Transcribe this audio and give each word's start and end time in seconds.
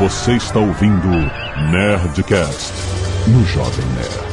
Você 0.00 0.32
está 0.32 0.58
ouvindo 0.58 1.08
Nerdcast 1.70 2.72
no 3.28 3.44
Jovem 3.44 3.84
Nerd. 3.88 4.30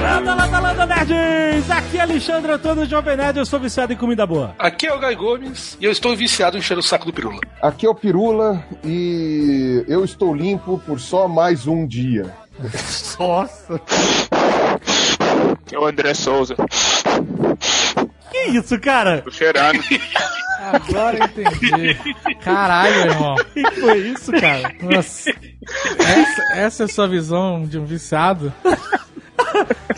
Landa, 0.00 0.34
landa, 0.36 0.60
landa, 0.60 0.86
nerds! 0.86 1.68
Aqui 1.72 1.98
é 1.98 2.02
Alexandre 2.02 2.52
Antônio 2.52 2.86
Jovem 2.86 3.16
Nerd, 3.16 3.36
eu 3.36 3.44
sou 3.44 3.58
viciado 3.58 3.92
em 3.92 3.96
comida 3.96 4.24
boa. 4.24 4.54
Aqui 4.60 4.86
é 4.86 4.94
o 4.94 5.00
Gai 5.00 5.16
Gomes 5.16 5.76
e 5.80 5.84
eu 5.84 5.90
estou 5.90 6.14
viciado 6.14 6.56
em 6.56 6.60
encher 6.60 6.78
o 6.78 6.82
saco 6.82 7.04
do 7.04 7.12
Pirula. 7.12 7.40
Aqui 7.60 7.84
é 7.84 7.90
o 7.90 7.94
Pirula 7.96 8.64
e 8.84 9.84
eu 9.88 10.04
estou 10.04 10.32
limpo 10.32 10.80
por 10.86 11.00
só 11.00 11.26
mais 11.26 11.66
um 11.66 11.84
dia. 11.84 12.32
Nossa! 13.18 13.80
É 15.72 15.76
o 15.76 15.84
André 15.84 16.14
Souza. 16.14 16.54
Que 18.46 18.58
isso, 18.58 18.78
cara? 18.80 19.22
Tô 19.22 19.30
cheirando. 19.30 19.80
Agora 20.60 21.18
eu 21.18 21.24
entendi. 21.24 21.96
Caralho, 22.42 22.94
irmão. 23.10 23.36
Que 23.54 23.80
foi 23.80 23.98
isso, 23.98 24.32
cara? 24.32 24.74
Nossa. 24.82 25.30
Essa, 25.98 26.42
essa 26.54 26.82
é 26.82 26.86
a 26.86 26.88
sua 26.88 27.06
visão 27.08 27.64
de 27.64 27.78
um 27.78 27.84
viciado? 27.84 28.52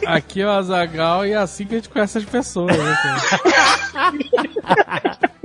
Aqui 0.06 0.40
é 0.42 0.46
o 0.46 0.50
Azagal 0.50 1.26
e 1.26 1.32
é 1.32 1.36
assim 1.36 1.66
que 1.66 1.74
a 1.74 1.78
gente 1.78 1.88
conhece 1.88 2.18
as 2.18 2.24
pessoas. 2.24 2.76
Né, 2.76 2.96
cara? 3.02 3.20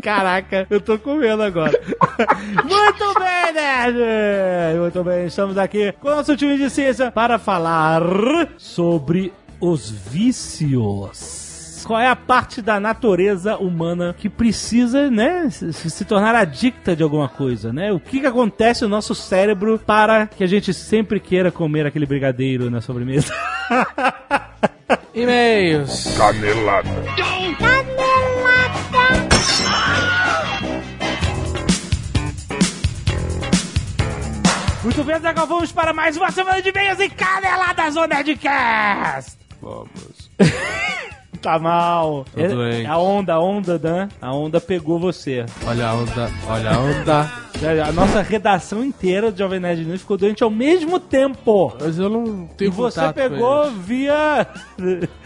Caraca, 0.02 0.68
eu 0.70 0.80
tô 0.80 0.98
comendo 1.00 1.42
agora. 1.44 1.78
Muito 2.64 3.20
bem, 3.20 3.54
nerd! 3.54 3.98
Muito 4.80 5.04
bem, 5.04 5.26
estamos 5.26 5.58
aqui 5.58 5.92
com 5.94 6.10
o 6.10 6.16
nosso 6.16 6.36
time 6.38 6.58
de 6.58 6.70
ciência 6.70 7.12
para 7.12 7.40
falar 7.40 8.02
sobre 8.58 9.34
os 9.60 9.90
vícios. 9.90 11.45
Qual 11.86 12.00
é 12.00 12.08
a 12.08 12.16
parte 12.16 12.64
da 12.64 12.80
natureza 12.80 13.58
humana 13.58 14.16
que 14.18 14.28
precisa, 14.28 15.12
né, 15.12 15.48
se, 15.52 16.04
tornar 16.04 16.34
adicta 16.34 16.96
de 16.96 17.04
alguma 17.04 17.30
coisa, 17.30 17.72
né? 17.72 17.92
O 17.92 18.00
que 18.00 18.20
que 18.20 18.26
acontece 18.26 18.82
no 18.82 18.90
nosso 18.90 19.14
cérebro 19.14 19.78
para 19.78 20.26
que 20.26 20.44
a 20.44 20.48
gente 20.48 20.74
sempre 20.74 21.20
queira 21.20 21.52
comer 21.52 21.86
aquele 21.86 22.08
brigadeiro 22.08 22.72
na 22.72 22.82
sobremesa? 22.82 23.32
E-mails. 25.14 26.16
Canelada. 26.18 26.90
Muito 34.84 35.04
bem, 35.04 35.20
Zagal, 35.20 35.48
vamos 35.48 35.72
para 35.72 35.94
mais 35.94 36.18
uma 36.18 36.32
semana 36.32 36.62
de 36.64 36.70
e-mails 36.70 37.00
e 37.00 37.10
caneladas 37.10 37.94
no 37.94 38.08
Nerdcast! 38.08 39.38
Vamos. 39.62 40.32
Tá 41.46 41.60
mal. 41.60 42.26
Tô 42.34 42.42
É- 42.42 42.48
doente. 42.48 42.88
A 42.88 42.98
onda, 42.98 43.34
a 43.36 43.40
onda, 43.40 43.78
Dan, 43.78 44.08
a 44.20 44.34
onda 44.34 44.60
pegou 44.60 44.98
você. 45.00 45.46
Olha 45.68 45.88
a 45.90 45.94
onda, 45.94 46.32
olha 46.50 46.72
a 46.72 46.80
onda. 46.80 47.32
A 47.88 47.92
nossa 47.94 48.22
redação 48.22 48.84
inteira 48.84 49.32
do 49.32 49.38
Jovem 49.38 49.62
Nerd 49.62 49.86
News 49.86 50.02
ficou 50.02 50.18
doente 50.18 50.44
ao 50.44 50.50
mesmo 50.50 51.00
tempo. 51.00 51.74
Mas 51.80 51.98
eu 51.98 52.10
não 52.10 52.50
E 52.52 52.56
tenho 52.58 52.72
você 52.72 53.00
contato 53.00 53.16
pegou 53.16 53.72
via. 53.72 54.46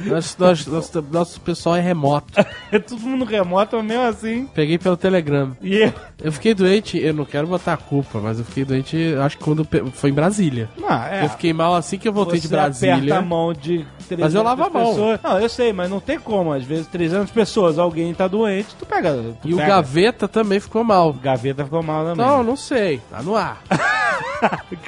Nosso, 0.05 0.35
nosso, 0.39 0.69
nosso, 0.69 1.05
nosso 1.11 1.41
pessoal 1.41 1.75
é 1.77 1.81
remoto. 1.81 2.27
Todo 2.87 2.99
mundo 2.99 3.25
remoto, 3.25 3.77
mas 3.77 3.85
mesmo 3.85 4.03
assim. 4.03 4.45
Peguei 4.53 4.77
pelo 4.77 4.95
Telegram. 4.95 5.57
E 5.61 5.77
eu. 5.77 5.93
Eu 6.21 6.31
fiquei 6.33 6.53
doente, 6.53 6.99
eu 6.99 7.13
não 7.13 7.25
quero 7.25 7.47
botar 7.47 7.73
a 7.73 7.77
culpa, 7.77 8.19
mas 8.19 8.37
eu 8.39 8.45
fiquei 8.45 8.65
doente, 8.65 9.15
acho 9.23 9.37
que 9.37 9.43
quando 9.43 9.63
pe- 9.65 9.85
foi 9.93 10.09
em 10.09 10.13
Brasília. 10.13 10.69
Não, 10.77 11.03
é. 11.05 11.23
Eu 11.23 11.29
fiquei 11.29 11.53
mal 11.53 11.73
assim 11.75 11.97
que 11.97 12.07
eu 12.07 12.13
voltei 12.13 12.39
você 12.39 12.47
de 12.47 12.53
Brasília. 12.53 12.95
aperta 12.95 13.17
a 13.17 13.21
mão 13.21 13.53
de 13.53 13.85
300 14.07 14.19
Mas 14.19 14.35
eu 14.35 14.43
lavo 14.43 14.63
a 14.65 14.69
mão. 14.69 14.89
pessoas. 14.89 15.19
Não, 15.23 15.39
eu 15.39 15.47
sei, 15.49 15.71
mas 15.73 15.89
não 15.89 15.99
tem 16.09 16.19
como. 16.19 16.51
Às 16.51 16.63
vezes 16.63 16.87
300 16.87 17.29
pessoas, 17.29 17.77
alguém 17.77 18.13
tá 18.15 18.27
doente, 18.27 18.69
tu 18.77 18.85
pega. 18.85 19.13
tu 19.41 19.47
E 19.47 19.53
o 19.53 19.57
pega. 19.57 19.75
Gaveta 19.75 20.27
também 20.27 20.59
ficou 20.59 20.83
mal. 20.83 21.13
Gaveta 21.13 21.63
ficou 21.63 21.83
mal 21.83 22.03
também. 22.03 22.25
Não, 22.25 22.43
não 22.43 22.55
sei. 22.55 22.99
Tá 23.11 23.21
no 23.21 23.35
ar. 23.35 23.61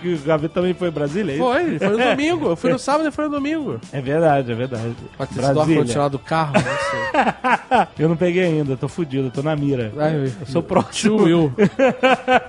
que 0.01 0.13
o 0.13 0.19
Gaveta 0.19 0.55
também 0.55 0.73
foi 0.73 0.87
em 0.87 0.91
Brasília? 0.91 1.33
é 1.33 1.35
isso? 1.35 1.43
Foi, 1.43 1.79
foi 1.79 1.89
no 1.89 1.97
domingo. 2.09 2.49
Eu 2.49 2.55
fui 2.55 2.71
no 2.71 2.79
sábado 2.79 3.07
e 3.07 3.11
foi 3.11 3.25
no 3.25 3.31
domingo. 3.31 3.79
É 3.93 4.01
verdade, 4.01 4.51
é 4.51 4.55
verdade. 4.55 4.95
Pode 5.15 5.33
ter 5.33 5.43
sido 5.43 5.57
o 5.57 5.61
ar-condicionado 5.61 6.17
do 6.17 6.19
carro, 6.23 6.53
não 6.53 6.61
sei. 6.63 7.87
eu 8.03 8.09
não 8.09 8.17
peguei 8.17 8.45
ainda, 8.45 8.75
tô 8.75 8.87
fudido, 8.87 9.29
tô 9.29 9.43
na 9.43 9.55
mira. 9.55 9.91
Ai, 9.97 10.15
eu 10.15 10.47
sou 10.47 10.61
Tio 10.61 10.63
próximo. 10.63 11.23
Will. 11.23 11.53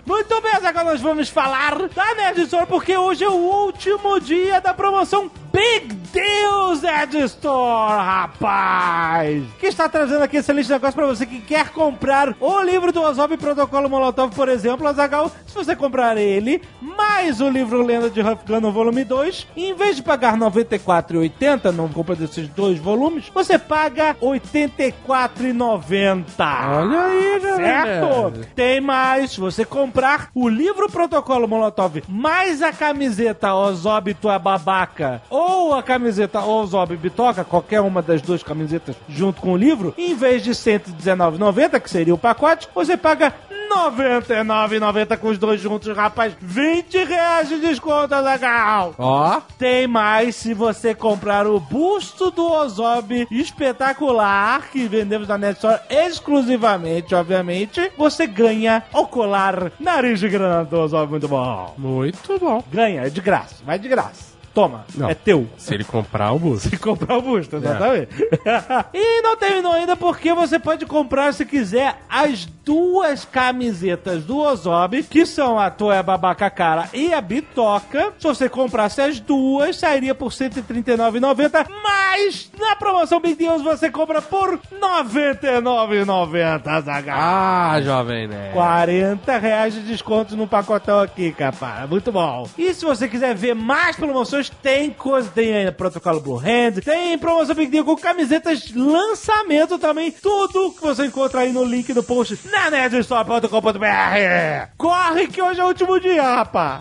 Muito 0.07 0.41
bem, 0.41 0.53
agora 0.55 0.85
nós 0.85 1.01
vamos 1.01 1.29
falar 1.29 1.77
da 1.95 2.15
Nerd 2.15 2.41
Store, 2.43 2.67
porque 2.67 2.97
hoje 2.97 3.23
é 3.23 3.29
o 3.29 3.35
último 3.35 4.19
dia 4.19 4.61
da 4.63 4.73
promoção 4.73 5.31
Big 5.53 5.95
Deals 6.13 6.83
Nerd 6.83 7.17
Store, 7.25 8.05
rapaz! 8.05 9.43
Que 9.59 9.67
está 9.67 9.89
trazendo 9.89 10.23
aqui 10.23 10.37
excelente 10.39 10.71
negócio 10.71 10.95
pra 10.95 11.07
você 11.07 11.27
que 11.27 11.41
quer 11.41 11.71
comprar 11.71 12.35
o 12.41 12.63
livro 12.63 12.93
do 12.93 13.03
Ozob 13.03 13.37
Protocolo 13.37 13.89
Molotov, 13.89 14.33
por 14.35 14.49
exemplo, 14.49 14.87
Azagal. 14.87 15.31
Se 15.47 15.55
você 15.55 15.77
comprar 15.77 16.17
ele, 16.17 16.63
mais 16.81 17.41
o 17.41 17.51
livro 17.51 17.83
Lenda 17.83 18.09
de 18.09 18.21
Huff 18.21 18.45
Gun, 18.47 18.61
no 18.61 18.73
volume 18.73 19.05
2, 19.05 19.49
em 19.57 19.75
vez 19.75 19.97
de 19.97 20.03
pagar 20.03 20.35
R$ 20.35 20.41
94,80 20.41 21.71
na 21.71 21.89
compra 21.89 22.17
desses 22.17 22.49
dois 22.49 22.79
volumes, 22.79 23.31
você 23.33 23.59
paga 23.59 24.13
R$ 24.13 24.17
84,90. 24.21 26.25
Olha 26.39 27.01
aí, 27.01 27.41
né? 27.41 27.57
Certo? 27.57 28.47
Tem 28.55 28.81
mais. 28.81 29.33
Se 29.33 29.41
você 29.41 29.65
comprar 29.65 30.31
o 30.35 30.49
livro 30.49 30.91
Protocolo 30.91 31.47
Molotov 31.47 32.03
mais 32.09 32.63
a 32.63 32.73
camiseta 32.73 33.55
Ozob 33.55 34.15
Tu 34.15 34.31
é 34.31 34.39
Babaca 34.39 35.23
ou 35.29 35.42
a 35.75 35.83
camiseta 35.83 36.45
Ozob 36.45 36.97
Bitoca, 36.97 37.45
qualquer 37.45 37.81
uma 37.81 38.03
das 38.03 38.21
duas 38.23 38.43
camisetas 38.43 38.97
junto 39.09 39.41
com 39.41 39.53
o 39.53 39.57
livro, 39.57 39.95
em 39.97 40.15
vez 40.15 40.43
de 40.43 40.51
R$ 40.51 40.57
119,90, 40.57 41.81
que 41.81 41.91
seria 41.91 42.15
o 42.15 42.19
pacote, 42.19 42.69
você 42.75 42.97
paga 42.97 43.33
R$ 43.51 43.57
99,90 43.73 45.17
com 45.17 45.29
os 45.29 45.39
dois 45.39 45.61
juntos, 45.61 45.97
rapaz. 45.97 46.35
20 46.41 47.05
reais 47.05 47.49
de 47.49 47.59
desconto, 47.59 48.15
legal. 48.17 48.95
Ó, 48.99 49.41
Tem 49.59 49.87
mais 49.87 50.37
se 50.37 50.53
você 50.53 50.95
comprar 50.95 51.47
o 51.47 51.59
busto 51.59 52.31
do 52.31 52.51
Ozob 52.53 53.27
espetacular 53.31 54.69
que 54.71 54.87
vendemos 54.87 55.27
na 55.27 55.39
Net 55.39 55.55
Store 55.55 55.81
exclusivamente, 55.89 57.15
obviamente. 57.15 57.91
Você 57.97 58.27
ganha 58.27 58.83
o 58.93 59.07
colar 59.07 59.73
nariz 59.81 60.21
de 60.21 60.29
grana 60.29 60.65
do 60.65 60.79
Ozob, 60.79 61.11
muito 61.11 61.29
bom. 61.29 61.75
muito 61.79 62.39
bom. 62.39 62.63
Ganha, 62.71 63.07
é 63.07 63.11
de 63.11 63.21
graça, 63.21 63.57
vai 63.65 63.79
de 63.79 63.89
graça. 63.89 64.32
Toma, 64.55 64.85
Não. 64.95 65.09
é 65.09 65.15
teu. 65.15 65.49
Se 65.57 65.75
ele 65.75 65.85
comprar 65.85 66.33
o 66.33 66.39
bus. 66.39 66.63
Se 66.73 66.77
comprar 66.77 67.17
o 67.19 67.23
busto, 67.23 67.57
exatamente. 67.57 68.09
e 68.93 69.23
não 69.23 69.37
terminou 69.37 69.73
ainda 69.73 69.97
porque 69.97 70.33
você 70.35 70.59
pode 70.59 70.85
comprar, 70.87 71.33
se 71.35 71.45
quiser, 71.47 71.97
as 72.09 72.47
duas 72.65 73.25
camisetas 73.25 74.25
do 74.25 74.39
Ozob, 74.39 75.03
que 75.05 75.25
são 75.27 75.59
a 75.59 75.71
Toé 75.71 76.03
Babaca 76.03 76.49
Cara 76.51 76.89
e 76.93 77.13
a 77.13 77.21
Bitoca. 77.21 78.13
Se 78.19 78.27
você 78.27 78.49
comprasse 78.49 79.01
as 79.01 79.19
duas, 79.19 79.77
sairia 79.77 80.15
por 80.15 80.31
R$ 80.31 80.37
139,90. 80.51 81.67
Mas 81.83 82.51
na 82.59 82.77
promoção 82.77 83.21
Big 83.21 83.35
Deals 83.37 83.63
você 83.63 83.91
compra 83.91 84.21
por 84.23 84.55
R$ 84.55 84.61
99,90, 84.81 86.83
Zagal. 86.83 87.17
Ah, 87.19 87.81
jovem, 87.83 88.29
né? 88.29 88.51
40 88.53 89.39
reais 89.39 89.75
de 89.75 89.81
desconto 89.81 90.37
no 90.37 90.47
pacotão 90.47 91.01
aqui, 91.01 91.33
capaz. 91.33 91.89
Muito 91.89 92.13
bom. 92.13 92.49
E 92.57 92.73
se 92.75 92.85
você 92.85 93.09
quiser 93.09 93.35
ver 93.35 93.55
mais 93.55 93.97
promoções, 93.97 94.42
tem 94.49 94.91
coisa, 94.91 95.29
tem 95.31 95.55
ainda 95.55 95.73
protocolo 95.73 96.21
Blue 96.21 96.39
Hand, 96.39 96.81
tem 96.85 97.17
promoção 97.19 97.55
Big 97.55 97.71
Deal 97.71 97.85
com 97.85 97.97
camisetas 97.97 98.73
lançamento 98.75 99.79
também. 99.79 100.11
Tudo 100.11 100.73
que 100.73 100.81
você 100.81 101.07
encontra 101.07 101.41
aí 101.41 101.53
no 101.53 101.65
link 101.65 101.93
do 101.93 102.03
post 102.03 102.39
na 102.51 102.71
nerdstore.com.br. 102.71 104.69
Corre 104.77 105.27
que 105.29 105.43
hoje 105.43 105.61
é 105.61 105.65
o 105.65 105.69
último 105.69 106.01
dia, 106.01 106.23
rapaz. 106.23 106.81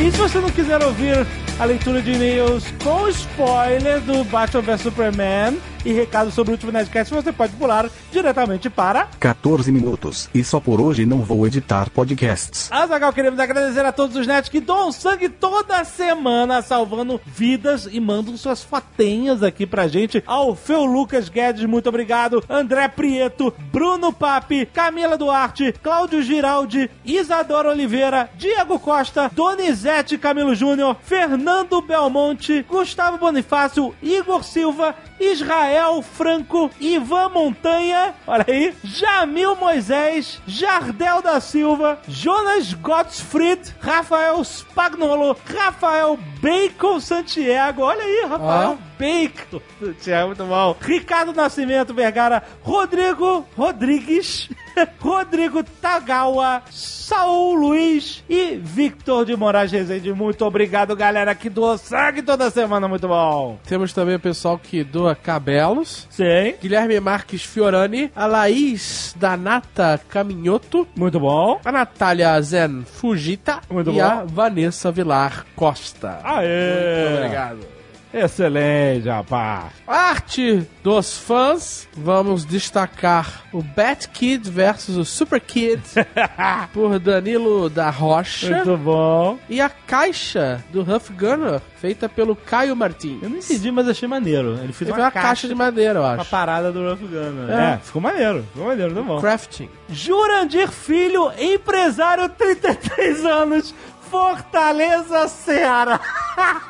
E 0.00 0.10
se 0.10 0.16
você 0.16 0.38
não 0.38 0.50
quiser 0.50 0.82
ouvir 0.82 1.26
a 1.58 1.64
leitura 1.66 2.00
de 2.00 2.12
e-mails 2.12 2.64
com 2.82 3.06
spoiler 3.08 4.00
do 4.00 4.24
Batman 4.24 4.62
vs 4.62 4.80
Superman 4.80 5.58
e 5.84 5.92
recados 5.92 6.34
sobre 6.34 6.52
o 6.52 6.54
último 6.54 6.72
Nerdcast, 6.72 7.14
você 7.14 7.32
pode 7.32 7.52
pular 7.54 7.88
diretamente 8.12 8.68
para 8.68 9.08
14 9.18 9.72
minutos. 9.72 10.28
E 10.34 10.44
só 10.44 10.60
por 10.60 10.80
hoje 10.80 11.06
não 11.06 11.18
vou 11.18 11.46
editar 11.46 11.88
podcasts. 11.90 12.70
Azagal, 12.70 13.12
queremos 13.12 13.38
agradecer 13.38 13.84
a 13.84 13.92
todos 13.92 14.16
os 14.16 14.26
nerds 14.26 14.50
que 14.50 14.60
doam 14.60 14.92
sangue 14.92 15.28
toda 15.28 15.84
semana, 15.84 16.62
salvando 16.62 17.20
vidas 17.26 17.88
e 17.90 18.00
mandam 18.00 18.36
suas 18.36 18.62
fotinhas 18.62 19.42
aqui 19.42 19.66
pra 19.66 19.88
gente. 19.88 20.22
Alfeu 20.26 20.84
Lucas 20.84 21.28
Guedes, 21.28 21.64
muito 21.64 21.88
obrigado. 21.88 22.44
André 22.48 22.88
Prieto, 22.88 23.52
Bruno 23.72 24.12
Papi, 24.12 24.66
Camila 24.66 25.16
Duarte, 25.16 25.72
Cláudio 25.82 26.22
Giraldi, 26.22 26.90
Isadora 27.04 27.70
Oliveira, 27.70 28.30
Diego 28.36 28.78
Costa, 28.78 29.30
Donizete 29.32 30.18
Camilo 30.18 30.54
Júnior, 30.54 30.96
Fernando 31.02 31.80
Belmonte, 31.80 32.64
Gustavo 32.68 33.18
Bonifácio, 33.18 33.94
Igor 34.02 34.44
Silva, 34.44 34.94
Israel 35.18 35.69
Rafael 35.70 36.02
Franco, 36.02 36.68
Ivan 36.80 37.28
Montanha, 37.28 38.12
olha 38.26 38.44
aí, 38.48 38.74
Jamil 38.82 39.54
Moisés, 39.54 40.40
Jardel 40.44 41.22
da 41.22 41.38
Silva, 41.38 42.00
Jonas 42.08 42.74
Gottfried, 42.74 43.72
Rafael 43.80 44.42
Spagnolo, 44.42 45.36
Rafael 45.46 46.18
Bacon 46.40 46.98
Santiago, 46.98 47.82
olha 47.82 48.02
aí, 48.02 48.26
Rafael 48.28 48.78
Bacon 49.00 49.60
Santiago, 49.80 50.26
muito 50.28 50.44
bom. 50.44 50.76
Ricardo 50.80 51.32
Nascimento 51.32 51.94
Vergara, 51.94 52.42
Rodrigo 52.62 53.46
Rodrigues, 53.56 54.50
Rodrigo 55.00 55.64
Tagawa, 55.64 56.62
Saul 56.70 57.54
Luiz 57.54 58.22
e 58.28 58.56
Victor 58.62 59.24
de 59.24 59.34
Moraes 59.34 59.72
Rezende. 59.72 60.12
Muito 60.12 60.44
obrigado, 60.44 60.94
galera, 60.94 61.34
que 61.34 61.48
doa 61.48 61.78
sangue 61.78 62.20
toda 62.22 62.50
semana, 62.50 62.86
muito 62.86 63.08
bom. 63.08 63.58
Temos 63.66 63.92
também 63.94 64.16
o 64.16 64.20
pessoal 64.20 64.58
que 64.58 64.84
doa 64.84 65.14
cabelos. 65.14 66.06
Sim, 66.10 66.54
Guilherme 66.60 67.00
Marques 67.00 67.42
Fiorani, 67.42 68.12
a 68.14 68.26
Laís 68.26 69.14
Danata 69.18 69.98
Caminhoto, 70.10 70.86
muito 70.94 71.18
bom. 71.18 71.58
a 71.64 71.72
Natália 71.72 72.40
Zen 72.42 72.84
Fujita 72.84 73.60
Muito 73.70 73.90
e 73.90 73.94
bom. 73.94 74.02
a 74.02 74.24
Vanessa 74.24 74.92
Vilar 74.92 75.46
Costa. 75.56 76.20
Aê! 76.22 77.04
Muito 77.08 77.18
obrigado. 77.24 77.79
Excelente, 78.12 79.08
rapaz. 79.08 79.66
Arte 79.86 80.66
dos 80.82 81.16
fãs, 81.16 81.88
vamos 81.96 82.44
destacar 82.44 83.44
o 83.52 83.62
Bat 83.62 84.08
Kid 84.08 84.50
versus 84.50 84.96
o 84.96 85.04
Super 85.04 85.40
Kid 85.40 85.80
por 86.74 86.98
Danilo 86.98 87.70
da 87.70 87.88
Rocha 87.90 88.56
Muito 88.56 88.76
bom. 88.76 89.38
e 89.48 89.60
a 89.60 89.68
caixa 89.68 90.62
do 90.72 90.80
Huff 90.82 91.12
Gunner 91.12 91.60
feita 91.76 92.08
pelo 92.08 92.34
Caio 92.34 92.74
Martins. 92.74 93.22
Eu 93.22 93.30
não 93.30 93.38
entendi, 93.38 93.70
mas 93.70 93.88
achei 93.88 94.08
maneiro. 94.08 94.58
Ele 94.62 94.72
fez 94.72 94.90
Ele 94.90 94.98
uma, 94.98 95.04
uma 95.06 95.10
caixa, 95.10 95.46
de 95.48 95.54
madeira, 95.54 96.00
eu 96.00 96.04
acho. 96.04 96.28
parada 96.30 96.72
do 96.72 96.80
Rough 96.88 97.00
Gunner. 97.00 97.50
É. 97.50 97.74
É. 97.74 97.78
ficou 97.78 98.02
maneiro. 98.02 98.44
Ficou 98.52 98.66
maneiro, 98.68 98.94
tá 98.94 99.02
bom. 99.02 99.20
Crafting. 99.20 99.68
Jurandir 99.88 100.68
Filho, 100.70 101.30
empresário, 101.38 102.28
33 102.28 103.24
anos, 103.24 103.74
Fortaleza, 104.10 105.28
Ceará. 105.28 106.00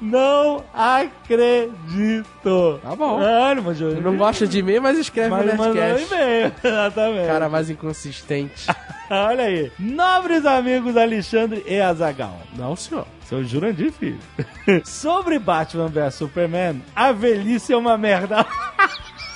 Não 0.00 0.64
acredito. 0.72 2.78
Tá 2.82 2.94
bom. 2.94 3.18
Ânimo. 3.18 3.72
Ele 3.72 4.00
não 4.00 4.16
gosta 4.16 4.46
de 4.46 4.62
mim, 4.62 4.78
mas 4.78 4.98
escreve 4.98 5.30
Mas 5.30 5.56
no 5.56 5.74
Nerdcast. 5.74 6.14
e-mail. 6.14 6.52
Exatamente. 6.62 7.26
Cara 7.26 7.48
mais 7.48 7.68
inconsistente. 7.70 8.66
Olha 9.10 9.44
aí. 9.44 9.72
Nobres 9.78 10.46
amigos 10.46 10.96
Alexandre 10.96 11.64
e 11.66 11.80
Azagal. 11.80 12.38
Não, 12.56 12.76
senhor. 12.76 13.06
Seu 13.24 13.42
Jurandir, 13.44 13.92
filho. 13.92 14.18
Sobre 14.84 15.38
Batman 15.38 15.88
vs 15.88 16.14
Superman, 16.14 16.82
a 16.94 17.12
velhice 17.12 17.72
é 17.72 17.76
uma 17.76 17.98
merda. 17.98 18.46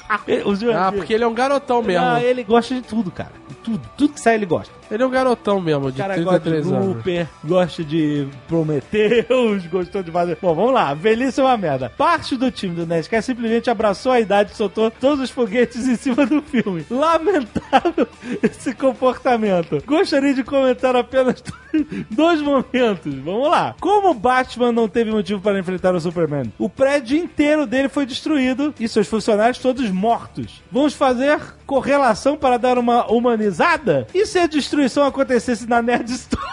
Ah, 0.09 0.93
porque 0.93 1.15
ele 1.15 1.25
é 1.25 1.27
um 1.27 1.35
garotão 1.35 1.83
mesmo. 1.83 2.05
Ah, 2.05 2.23
ele 2.23 2.45
gosta 2.45 2.75
de 2.75 2.83
tudo, 2.83 3.11
cara. 3.11 3.33
Tudo, 3.65 3.81
tudo 3.97 4.13
que 4.15 4.21
sai 4.21 4.35
ele 4.35 4.47
gosta. 4.47 4.73
Ele 4.93 5.03
é 5.03 5.07
um 5.07 5.11
garotão 5.11 5.59
mesmo, 5.59 5.91
de 5.91 5.97
cara 5.97 6.21
gosta 6.21 6.39
de 6.39 6.51
33 6.51 6.71
anos. 6.71 6.87
Looper, 6.97 7.29
gosta 7.43 7.83
de 7.83 8.29
Prometheus, 8.47 9.67
gostou 9.69 10.03
de 10.03 10.11
fazer. 10.11 10.37
Bom, 10.41 10.55
vamos 10.55 10.75
lá. 10.75 10.93
Velhice 10.93 11.41
é 11.41 11.43
uma 11.43 11.57
merda. 11.57 11.89
Parte 11.89 12.37
do 12.37 12.51
time 12.51 12.75
do 12.75 12.87
Nerdcast 12.87 13.25
simplesmente 13.25 13.71
abraçou 13.71 14.13
a 14.13 14.21
idade 14.21 14.53
e 14.53 14.55
soltou 14.55 14.91
todos 14.91 15.21
os 15.21 15.31
foguetes 15.31 15.89
em 15.89 15.97
cima 15.97 16.27
do 16.27 16.43
filme. 16.43 16.85
Lamentável 16.91 18.07
esse 18.43 18.75
comportamento. 18.75 19.83
Gostaria 19.87 20.35
de 20.35 20.45
comentar 20.45 20.95
apenas 20.95 21.43
dois 22.11 22.43
momentos. 22.43 23.15
Vamos 23.15 23.51
lá. 23.51 23.75
Como 23.81 24.13
Batman 24.13 24.73
não 24.73 24.89
teve 24.89 25.11
motivo 25.11 25.41
para 25.41 25.59
enfrentar 25.59 25.95
o 25.95 26.01
Superman? 26.01 26.53
O 26.59 26.69
prédio 26.69 27.17
inteiro 27.17 27.67
dele 27.67 27.89
foi 27.89 28.05
destruído 28.05 28.75
e 28.79 28.87
seus 28.87 29.09
funcionários 29.09 29.59
todos 29.59 29.91
mortos. 29.91 30.63
Vamos 30.71 30.93
fazer 30.93 31.41
correlação 31.65 32.37
para 32.37 32.59
dar 32.59 32.77
uma 32.77 33.11
humanizada? 33.11 34.07
E 34.13 34.27
se 34.27 34.39
a 34.39 34.47
destruição 34.83 35.05
acontecesse 35.05 35.69
na 35.69 35.81
Nerd 35.81 36.11
Store? 36.13 36.43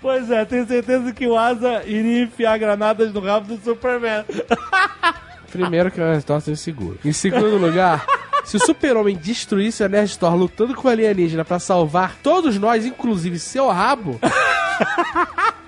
Pois 0.00 0.30
é, 0.30 0.44
tenho 0.44 0.66
certeza 0.66 1.14
que 1.14 1.26
o 1.26 1.34
Asa 1.34 1.82
iria 1.86 2.24
enfiar 2.24 2.58
granadas 2.58 3.10
no 3.10 3.20
rabo 3.20 3.56
do 3.56 3.64
Superman. 3.64 4.22
Primeiro 5.50 5.90
que 5.90 5.98
é 5.98 6.04
uma 6.04 6.20
situação 6.20 6.52
insegura. 6.52 6.98
Em 7.02 7.12
segundo 7.12 7.56
lugar, 7.56 8.04
se 8.44 8.58
o 8.58 8.60
super-homem 8.60 9.16
destruísse 9.16 9.82
a 9.82 9.88
Nerd 9.88 10.10
Store 10.10 10.36
lutando 10.36 10.74
com 10.74 10.88
o 10.88 10.90
alienígena 10.90 11.42
pra 11.42 11.58
salvar 11.58 12.16
todos 12.22 12.58
nós, 12.58 12.84
inclusive 12.84 13.38
seu 13.38 13.70
rabo, 13.70 14.20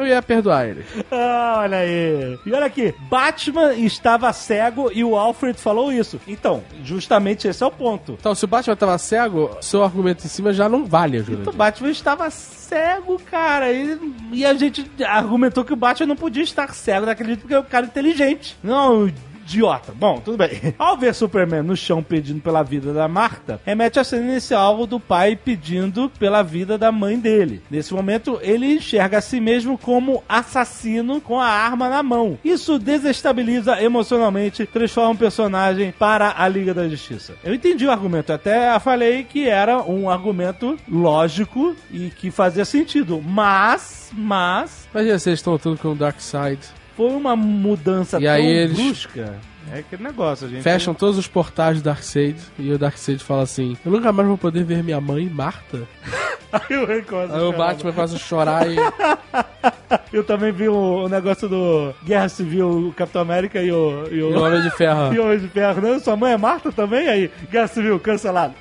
eu 0.00 0.06
ia 0.06 0.22
perdoar 0.22 0.66
ele. 0.68 0.84
Ah, 1.10 1.56
olha 1.60 1.78
aí. 1.78 2.38
E 2.46 2.52
olha 2.52 2.66
aqui, 2.66 2.94
Batman 3.08 3.74
estava 3.74 4.32
cego 4.32 4.90
e 4.92 5.02
o 5.04 5.16
Alfred 5.16 5.58
falou 5.58 5.92
isso. 5.92 6.20
Então, 6.26 6.62
justamente 6.84 7.46
esse 7.48 7.62
é 7.62 7.66
o 7.66 7.70
ponto. 7.70 8.16
Então, 8.18 8.34
se 8.34 8.44
o 8.44 8.48
Batman 8.48 8.76
tava 8.76 8.98
cego, 8.98 9.56
seu 9.60 9.82
argumento 9.82 10.24
em 10.24 10.28
cima 10.28 10.52
já 10.52 10.68
não 10.68 10.84
vale, 10.84 11.18
O 11.18 11.24
Júlio. 11.24 11.52
Batman 11.52 11.90
estava 11.90 12.30
cego, 12.30 13.20
cara. 13.30 13.72
E, 13.72 13.98
e 14.32 14.44
a 14.44 14.54
gente 14.54 14.90
argumentou 15.06 15.64
que 15.64 15.72
o 15.72 15.76
Batman 15.76 16.06
não 16.06 16.16
podia 16.16 16.42
estar 16.42 16.72
cego 16.74 17.06
daquele 17.06 17.30
jeito 17.30 17.40
porque 17.40 17.54
é 17.54 17.60
um 17.60 17.64
cara 17.64 17.86
inteligente. 17.86 18.56
Não, 18.62 19.10
idiota. 19.50 19.92
Bom, 19.92 20.20
tudo 20.20 20.38
bem. 20.38 20.74
Ao 20.78 20.96
ver 20.96 21.14
Superman 21.14 21.62
no 21.62 21.76
chão 21.76 22.02
pedindo 22.02 22.40
pela 22.40 22.62
vida 22.62 22.92
da 22.92 23.08
Marta, 23.08 23.60
remete 23.64 23.98
à 23.98 24.04
cena 24.04 24.30
inicial 24.30 24.86
do 24.86 25.00
pai 25.00 25.36
pedindo 25.36 26.10
pela 26.18 26.42
vida 26.42 26.78
da 26.78 26.92
mãe 26.92 27.18
dele. 27.18 27.62
Nesse 27.70 27.92
momento, 27.92 28.38
ele 28.42 28.74
enxerga 28.74 29.18
a 29.18 29.20
si 29.20 29.40
mesmo 29.40 29.76
como 29.76 30.22
assassino 30.28 31.20
com 31.20 31.40
a 31.40 31.46
arma 31.46 31.88
na 31.88 32.02
mão. 32.02 32.38
Isso 32.44 32.78
desestabiliza 32.78 33.82
emocionalmente, 33.82 34.66
transforma 34.66 35.10
o 35.10 35.18
personagem 35.18 35.92
para 35.98 36.34
a 36.36 36.48
Liga 36.48 36.72
da 36.72 36.88
Justiça. 36.88 37.34
Eu 37.42 37.54
entendi 37.54 37.86
o 37.86 37.90
argumento, 37.90 38.32
até 38.32 38.78
falei 38.78 39.24
que 39.24 39.48
era 39.48 39.82
um 39.82 40.08
argumento 40.08 40.76
lógico 40.88 41.74
e 41.90 42.10
que 42.10 42.30
fazia 42.30 42.64
sentido, 42.64 43.20
mas, 43.20 44.10
mas, 44.12 44.88
se 44.92 44.98
eles 44.98 45.26
estão 45.26 45.58
tudo 45.58 45.78
com 45.78 45.88
o 45.88 45.94
Darkseid. 45.94 46.79
Foi 47.08 47.16
uma 47.16 47.34
mudança 47.36 48.18
E 48.18 48.24
tão 48.24 48.32
aí 48.32 48.46
eles- 48.46 48.76
brusca. 48.76 49.38
É 49.72 49.78
aquele 49.80 50.02
negócio, 50.02 50.48
gente. 50.48 50.62
Fecham 50.62 50.92
todos 50.94 51.16
os 51.16 51.26
portais 51.28 51.78
do 51.80 51.84
Darkseid 51.84 52.36
e 52.58 52.72
o 52.72 52.78
Darkseid 52.78 53.22
fala 53.22 53.42
assim: 53.42 53.76
Eu 53.84 53.92
nunca 53.92 54.10
mais 54.12 54.26
vou 54.26 54.36
poder 54.36 54.64
ver 54.64 54.82
minha 54.82 55.00
mãe, 55.00 55.26
Marta. 55.28 55.82
Aí 56.52 56.76
o 56.76 56.84
Recosta 56.84 57.36
Aí 57.36 57.42
o. 57.42 57.52
Batman 57.52 57.92
faz 57.92 58.12
o 58.12 58.18
chorar 58.18 58.66
e. 58.68 58.74
Eu 60.12 60.24
também 60.24 60.50
vi 60.50 60.68
o, 60.68 61.04
o 61.04 61.08
negócio 61.08 61.48
do 61.48 61.94
Guerra 62.04 62.28
Civil, 62.28 62.88
o 62.88 62.92
Capitão 62.92 63.22
América 63.22 63.62
e 63.62 63.70
o. 63.70 64.04
E 64.10 64.16
E 64.16 64.22
o, 64.22 64.36
o 64.36 64.42
Homem 64.42 64.60
de 64.62 64.70
Ferro. 64.70 65.14
e 65.14 65.18
o 65.20 65.24
Homem 65.24 65.38
de 65.38 65.48
Ferro. 65.48 65.80
Não, 65.86 66.00
sua 66.00 66.16
mãe 66.16 66.32
é 66.32 66.36
Marta 66.36 66.72
também? 66.72 67.08
Aí, 67.08 67.30
Guerra 67.50 67.68
Civil, 67.68 68.00
cancelado. 68.00 68.54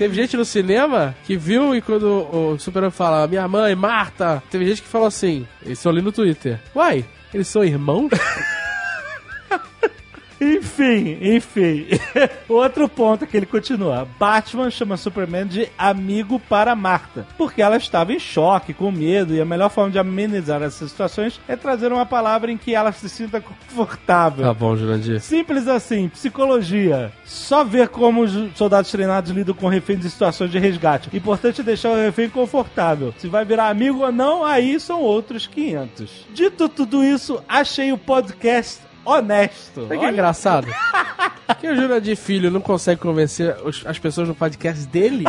Teve 0.00 0.14
gente 0.14 0.34
no 0.34 0.46
cinema 0.46 1.14
que 1.26 1.36
viu 1.36 1.76
e 1.76 1.82
quando 1.82 2.26
o 2.34 2.58
Superman 2.58 2.90
fala, 2.90 3.26
minha 3.26 3.46
mãe, 3.46 3.74
Marta, 3.74 4.42
teve 4.50 4.64
gente 4.64 4.80
que 4.80 4.88
falou 4.88 5.06
assim, 5.06 5.46
isso 5.62 5.86
eu 5.86 5.92
li 5.92 6.00
no 6.00 6.10
Twitter. 6.10 6.58
Uai, 6.74 7.04
eles 7.34 7.46
são 7.48 7.62
irmãos? 7.62 8.08
Enfim, 10.40 11.18
enfim. 11.20 11.86
Outro 12.48 12.88
ponto 12.88 13.26
que 13.26 13.36
ele 13.36 13.46
continua. 13.46 14.08
Batman 14.18 14.70
chama 14.70 14.96
Superman 14.96 15.46
de 15.46 15.68
amigo 15.76 16.40
para 16.40 16.74
Marta, 16.74 17.26
porque 17.36 17.60
ela 17.60 17.76
estava 17.76 18.12
em 18.12 18.18
choque, 18.18 18.72
com 18.72 18.90
medo, 18.90 19.34
e 19.34 19.40
a 19.40 19.44
melhor 19.44 19.68
forma 19.68 19.90
de 19.90 19.98
amenizar 19.98 20.62
essas 20.62 20.90
situações 20.90 21.38
é 21.46 21.56
trazer 21.56 21.92
uma 21.92 22.06
palavra 22.06 22.50
em 22.50 22.56
que 22.56 22.74
ela 22.74 22.90
se 22.92 23.08
sinta 23.08 23.40
confortável. 23.40 24.44
Tá 24.44 24.54
bom, 24.54 24.74
Jurandir. 24.76 25.20
Simples 25.20 25.68
assim, 25.68 26.08
psicologia. 26.08 27.12
Só 27.24 27.62
ver 27.62 27.88
como 27.88 28.22
os 28.22 28.56
soldados 28.56 28.90
treinados 28.90 29.30
lidam 29.30 29.54
com 29.54 29.68
reféns 29.68 30.04
em 30.04 30.08
situações 30.08 30.50
de 30.50 30.58
resgate. 30.58 31.14
Importante 31.14 31.62
deixar 31.62 31.90
o 31.90 31.96
refém 31.96 32.30
confortável. 32.30 33.12
Se 33.18 33.28
vai 33.28 33.44
virar 33.44 33.68
amigo 33.68 34.04
ou 34.04 34.12
não, 34.12 34.44
aí 34.44 34.80
são 34.80 35.02
outros 35.02 35.46
500. 35.46 36.26
Dito 36.32 36.68
tudo 36.68 37.04
isso, 37.04 37.42
achei 37.48 37.92
o 37.92 37.98
podcast 37.98 38.89
honesto. 39.04 39.82
Sabe 39.82 39.98
que 39.98 40.04
é 40.04 40.10
engraçado? 40.10 40.66
que 41.60 41.68
o 41.68 41.76
Jurandir 41.76 42.16
Filho 42.16 42.50
não 42.50 42.60
consegue 42.60 43.00
convencer 43.00 43.56
os- 43.64 43.84
as 43.86 43.98
pessoas 43.98 44.28
no 44.28 44.34
podcast 44.34 44.86
dele? 44.86 45.24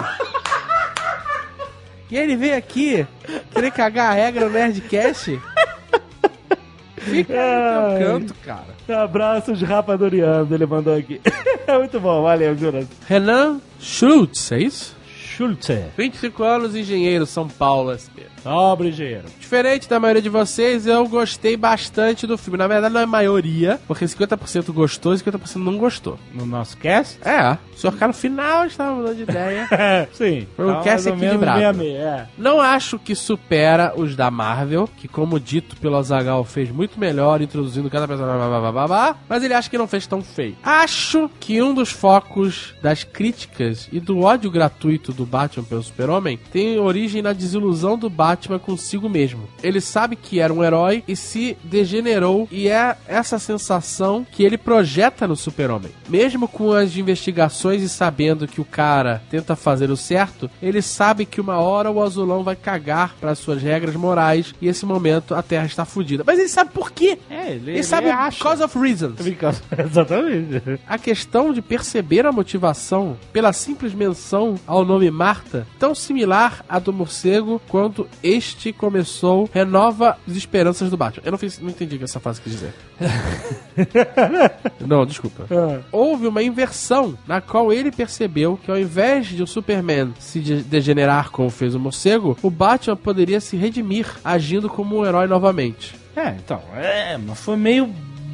E 2.10 2.18
ele 2.18 2.36
vem 2.36 2.54
aqui 2.54 3.08
querer 3.54 3.72
cagar 3.72 4.12
a 4.12 4.14
regra 4.14 4.46
no 4.46 4.52
Nerdcast? 4.52 5.40
Fica 6.98 7.34
aí 7.34 7.94
no 7.94 7.98
teu 8.00 8.08
canto, 8.20 8.34
cara. 8.46 9.02
Abraços 9.04 9.62
rapadorianos, 9.62 10.52
ele 10.52 10.66
mandou 10.66 10.96
aqui. 10.96 11.20
É 11.66 11.78
muito 11.80 12.00
bom, 12.00 12.22
valeu, 12.22 12.56
Jonas. 12.58 12.86
Renan 13.08 13.60
Schultz, 13.80 14.52
é 14.52 14.60
isso? 14.60 14.96
Schulze. 15.08 15.86
25 15.98 16.44
anos, 16.44 16.76
engenheiro, 16.76 17.26
São 17.26 17.48
Paulo, 17.48 17.98
SP. 17.98 18.28
Sobre 18.44 18.92
dinheiro. 18.92 19.26
Diferente 19.40 19.88
da 19.88 20.00
maioria 20.00 20.22
de 20.22 20.30
vocês, 20.30 20.88
eu 20.88 21.08
gostei 21.08 21.56
bastante 21.56 22.26
do 22.26 22.38
filme. 22.38 22.58
Na 22.58 22.68
verdade, 22.68 22.94
não 22.94 23.02
é 23.02 23.06
maioria, 23.06 23.80
porque 23.88 24.06
50% 24.06 24.72
gostou 24.72 25.14
e 25.14 25.18
50% 25.18 25.58
não 25.58 25.78
gostou. 25.78 26.18
No 26.34 26.46
nosso 26.46 26.76
cast? 26.78 27.20
É, 27.28 27.58
o 27.74 27.78
senhor 27.78 27.94
cara 27.94 28.08
no 28.08 28.14
final 28.14 28.66
estava 28.66 28.96
mudando 28.96 29.16
de 29.16 29.24
ideia. 29.24 29.68
Sim. 30.14 30.48
Foi 30.56 30.70
um 30.70 30.82
cast 30.82 31.08
equilibrado. 31.10 31.60
meia 31.60 31.74
meia, 31.74 31.98
é. 31.98 32.28
Não 32.38 32.60
acho 32.60 32.98
que 32.98 33.16
supera 33.16 33.94
os 33.96 34.16
da 34.16 34.32
Marvel, 34.32 34.90
que 34.98 35.08
como 35.08 35.40
dito 35.40 35.76
pelo 35.78 35.98
Azagal 35.98 36.44
fez 36.44 36.72
muito 36.72 37.00
melhor, 37.00 37.42
introduzindo 37.42 37.90
cada 37.90 38.08
personagem, 38.08 38.40
blá, 38.40 38.60
blá, 38.60 38.72
blá, 38.72 38.88
blá, 38.88 39.18
mas 39.30 39.44
ele 39.44 39.54
acha 39.54 39.70
que 39.70 39.78
não 39.78 39.88
fez 39.88 40.08
tão 40.08 40.22
feio. 40.22 40.56
Acho 40.64 41.30
que 41.40 41.62
um 41.62 41.74
dos 41.74 41.92
focos 41.92 42.74
das 42.82 43.04
críticas 43.04 43.88
e 43.92 44.00
do 44.00 44.22
ódio 44.22 44.50
gratuito 44.50 45.14
do 45.14 45.26
Batman 45.26 45.64
pelo 45.64 45.84
Super-Homem 45.84 46.40
tem 46.52 46.80
origem 46.80 47.22
na 47.22 47.34
desilusão 47.34 47.98
do 47.98 48.10
Batman 48.10 48.31
consigo 48.60 49.10
mesmo. 49.10 49.48
Ele 49.64 49.82
sabe 49.82 50.16
que 50.16 50.40
era 50.40 50.54
um 50.54 50.64
herói 50.64 51.04
e 51.08 51.16
se 51.16 51.58
degenerou, 51.64 52.48
e 52.52 52.68
é 52.68 52.96
essa 53.08 53.40
sensação 53.40 54.26
que 54.30 54.44
ele 54.44 54.58
projeta 54.58 55.28
no 55.28 55.36
Super-Homem. 55.36 55.92
Mesmo 56.10 56.48
com 56.48 56.72
as 56.74 56.96
investigações 56.98 57.82
e 57.82 57.90
sabendo 57.90 58.48
que 58.48 58.62
o 58.62 58.66
cara 58.66 59.22
tenta 59.30 59.56
fazer 59.56 59.90
o 59.90 59.98
certo, 59.98 60.50
ele 60.62 60.82
sabe 60.82 61.26
que 61.26 61.42
uma 61.42 61.58
hora 61.58 61.92
o 61.92 62.02
azulão 62.02 62.44
vai 62.44 62.56
cagar 62.56 63.16
para 63.20 63.36
suas 63.36 63.62
regras 63.62 63.96
morais 63.96 64.54
e 64.62 64.68
esse 64.68 64.86
momento 64.86 65.34
a 65.34 65.42
Terra 65.42 65.66
está 65.66 65.86
fodida. 65.86 66.24
Mas 66.26 66.40
ele 66.40 66.50
sabe 66.50 66.72
por 66.72 66.92
quê? 66.92 67.18
É, 67.30 67.52
ele, 67.52 67.72
Ele, 67.72 67.84
sabe 67.84 68.10
acha. 68.10 68.44
cause 68.44 68.64
of 68.64 68.78
reasons. 68.78 69.16
Exatamente. 69.78 70.80
A 70.88 70.98
questão 70.98 71.54
de 71.54 71.62
perceber 71.62 72.26
a 72.26 72.32
motivação 72.32 73.18
pela 73.32 73.54
simples 73.54 73.94
menção 73.94 74.56
ao 74.66 74.86
nome 74.86 75.10
Marta, 75.12 75.68
tão 75.80 75.94
similar 75.94 76.64
à 76.68 76.80
do 76.80 76.94
morcego 76.94 77.62
quanto 77.68 78.08
este 78.24 78.72
começou, 78.74 79.50
renova 79.54 80.18
as 80.28 80.36
esperanças 80.36 80.90
do 80.90 80.98
Batman. 80.98 81.24
Eu 81.26 81.32
não, 81.32 81.38
fiz, 81.38 81.60
não 81.60 81.70
entendi 81.70 81.96
o 81.96 81.98
que 81.98 82.04
essa 82.04 82.20
frase 82.20 82.42
quis 82.42 82.54
dizer. 82.54 82.74
não, 84.86 85.06
desculpa. 85.06 85.48
Houve 85.92 86.28
uma 86.28 86.44
inversão 86.44 87.18
na 87.28 87.42
qual 87.42 87.72
ele 87.72 87.92
percebeu 87.92 88.60
que 88.64 88.70
ao 88.72 88.78
invés 88.78 89.28
de 89.28 89.42
o 89.42 89.48
Superman 89.48 90.14
se 90.20 90.40
de- 90.40 90.64
degenerar 90.64 91.32
como 91.32 91.50
fez 91.50 91.76
o 91.76 91.80
morcego, 91.80 92.38
o 92.42 92.50
Batman 92.50 92.96
poderia 92.96 93.40
se 93.40 93.56
redimir 93.58 94.08
agindo 94.24 94.70
como 94.70 95.00
um 95.00 95.06
herói 95.06 95.28
novamente. 95.28 95.96
É, 96.16 96.30
então, 96.30 96.62
é, 96.76 97.18
mas 97.18 97.40
foi 97.40 97.56
meio 97.56 97.90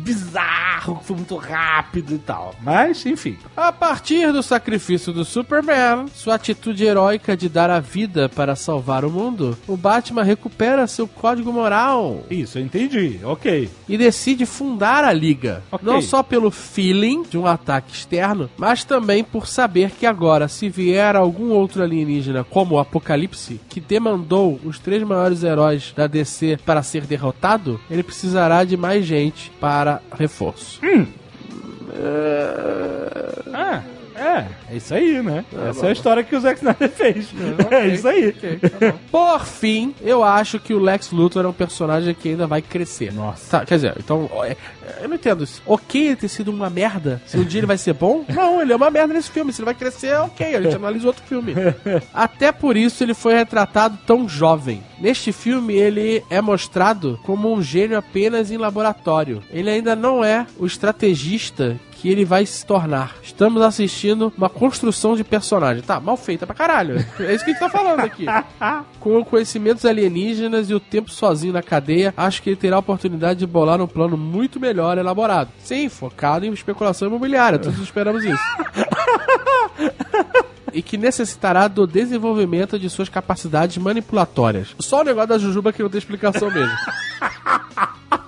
bizarro, 0.08 1.02
foi 1.04 1.18
muito 1.18 1.36
rápido 1.36 2.16
e 2.16 2.18
tal. 2.18 2.56
Mas, 2.62 3.06
enfim. 3.06 3.38
A 3.56 3.74
partir 3.74 4.32
do 4.32 4.42
sacrifício 4.42 5.12
do 5.12 5.26
Superman, 5.26 6.06
sua 6.14 6.36
atitude 6.36 6.86
heróica 6.86 7.36
de 7.36 7.50
dar 7.50 7.70
a 7.70 7.82
vida 7.82 8.30
para 8.30 8.56
salvar 8.56 9.04
o 9.04 9.12
mundo, 9.12 9.58
o 9.68 9.76
Batman 9.76 10.24
recupera 10.24 10.88
seu 10.88 11.08
código 11.08 11.52
moral 11.52 12.24
Isso, 12.30 12.58
eu 12.58 12.64
entendi. 12.64 13.20
Ok. 13.24 13.70
e 13.88 13.98
decide 13.98 14.46
fundar 14.46 15.04
a 15.04 15.12
Liga. 15.12 15.62
Ok. 15.72 15.86
Não 15.86 16.02
só 16.02 16.24
pelo 16.24 16.52
feeling 16.52 17.24
de 17.24 17.38
um 17.38 17.46
ataque 17.46 17.94
externo, 17.94 18.50
mas 18.58 18.86
também 18.86 19.24
por 19.24 19.46
saber 19.48 19.92
que 19.92 20.06
agora, 20.06 20.48
se 20.48 20.70
vier 20.70 21.16
algum 21.16 21.50
outro 21.50 21.84
alienígena 21.84 22.46
como 22.46 22.76
o 22.76 22.80
Apocalipse, 22.80 23.60
que 23.68 23.82
demandou 23.82 24.60
os 24.64 24.80
três 24.80 25.04
maiores 25.04 25.44
heróis 25.44 25.94
da 25.96 26.08
DC 26.08 26.60
para 26.66 26.82
ser 26.84 27.06
derrotado, 27.06 27.80
ele 27.90 28.04
precisará 28.04 28.64
de 28.64 28.78
mais 28.78 29.06
gente 29.06 29.52
para 29.60 29.97
reforço. 30.18 30.80
Ah, 33.54 33.82
é, 34.18 34.46
é 34.72 34.76
isso 34.76 34.94
aí, 34.94 35.22
né? 35.22 35.46
Essa 35.70 35.86
é 35.86 35.90
a 35.90 35.92
história 35.92 36.24
que 36.24 36.36
o 36.36 36.40
Zack 36.40 36.58
Snyder 36.58 36.90
fez. 36.90 37.28
É 37.72 37.88
isso 37.94 38.08
aí. 38.08 38.34
Por 39.12 39.46
fim, 39.46 39.94
eu 40.02 40.24
acho 40.24 40.60
que 40.60 40.74
o 40.74 40.80
Lex 40.80 41.12
Luthor 41.12 41.46
é 41.46 41.48
um 41.48 41.54
personagem 41.54 42.14
que 42.14 42.30
ainda 42.30 42.48
vai 42.48 42.62
crescer. 42.62 43.14
Nossa. 43.14 43.60
Tá, 43.60 43.66
quer 43.66 43.76
dizer, 43.76 43.94
então, 43.98 44.30
ó, 44.34 44.44
é- 44.44 44.58
eu 45.02 45.08
não 45.08 45.16
entendo 45.16 45.44
isso. 45.44 45.62
Ok 45.66 46.08
ele 46.08 46.16
ter 46.16 46.28
sido 46.28 46.50
uma 46.50 46.70
merda, 46.70 47.22
se 47.26 47.38
um 47.38 47.44
dia 47.44 47.60
ele 47.60 47.68
vai 47.68 47.78
ser 47.78 47.94
bom? 47.94 48.24
Não, 48.34 48.62
ele 48.62 48.72
é 48.74 48.76
uma 48.76 48.90
merda 48.90 49.14
nesse 49.14 49.30
filme. 49.30 49.52
Se 49.52 49.62
ele 49.62 49.66
vai 49.66 49.74
crescer, 49.76 50.16
ok, 50.20 50.56
a 50.56 50.62
gente 50.62 50.76
analisa 50.76 51.08
outro 51.08 51.24
filme. 51.26 51.54
Até 52.14 52.52
por 52.52 52.78
isso 52.78 53.04
ele 53.04 53.14
foi 53.14 53.36
retratado 53.36 53.98
tão 54.06 54.28
jovem. 54.28 54.82
Neste 55.00 55.32
filme, 55.32 55.76
ele 55.76 56.24
é 56.30 56.42
mostrado 56.42 57.20
como 57.24 57.54
um 57.54 57.62
gênio 57.62 57.98
apenas 57.98 58.50
em 58.52 58.58
laboratório. 58.58 59.44
Ele 59.52 59.70
ainda 59.70 59.96
não 59.96 60.24
é 60.24 60.46
o 60.58 60.66
estrategista 60.66 61.78
que 62.00 62.10
ele 62.10 62.24
vai 62.24 62.46
se 62.46 62.64
tornar. 62.66 63.16
Estamos 63.24 63.62
assistindo 63.62 64.32
uma 64.38 64.50
construção 64.50 65.16
de 65.16 65.24
personagem. 65.24 65.82
Tá, 65.82 66.00
mal 66.00 66.16
feita 66.16 66.46
pra 66.46 66.56
caralho. 66.56 67.04
É 67.20 67.34
isso 67.34 67.44
que 67.44 67.50
a 67.50 67.54
gente 67.54 67.60
tá 67.60 67.70
falando 67.70 68.02
aqui. 68.02 68.26
Com 69.00 69.26
conhecimentos 69.26 69.84
alienígenas 69.84 70.70
e 70.70 70.76
o 70.76 70.80
tempo 70.80 71.10
sozinho 71.10 71.54
na 71.54 71.64
cadeia, 71.64 72.14
acho 72.16 72.44
que 72.44 72.52
ele 72.52 72.56
terá 72.56 72.76
a 72.76 72.80
oportunidade 72.80 73.40
de 73.40 73.48
bolar 73.48 73.82
um 73.82 73.88
plano 73.88 74.16
muito 74.16 74.60
melhor 74.60 74.98
elaborado. 74.98 75.50
Sim, 75.60 75.90
focado 75.90 76.46
em 76.46 76.54
especulação 76.54 77.08
imobiliária. 77.08 77.58
Todos 77.58 77.80
esperamos 77.80 78.24
isso. 78.24 78.44
E 80.72 80.82
que 80.84 80.98
necessitará 80.98 81.68
do 81.68 81.88
desenvolvimento 81.88 82.78
de 82.78 82.90
suas 82.90 83.10
capacidades 83.10 83.78
manipulatórias. 83.78 84.76
Só 84.80 85.02
o 85.02 85.04
negócio 85.04 85.30
da 85.30 85.38
Jujuba 85.40 85.74
que 85.74 85.82
não 85.82 85.90
tem 85.90 85.98
explicação 85.98 86.52
mesmo. 86.52 86.76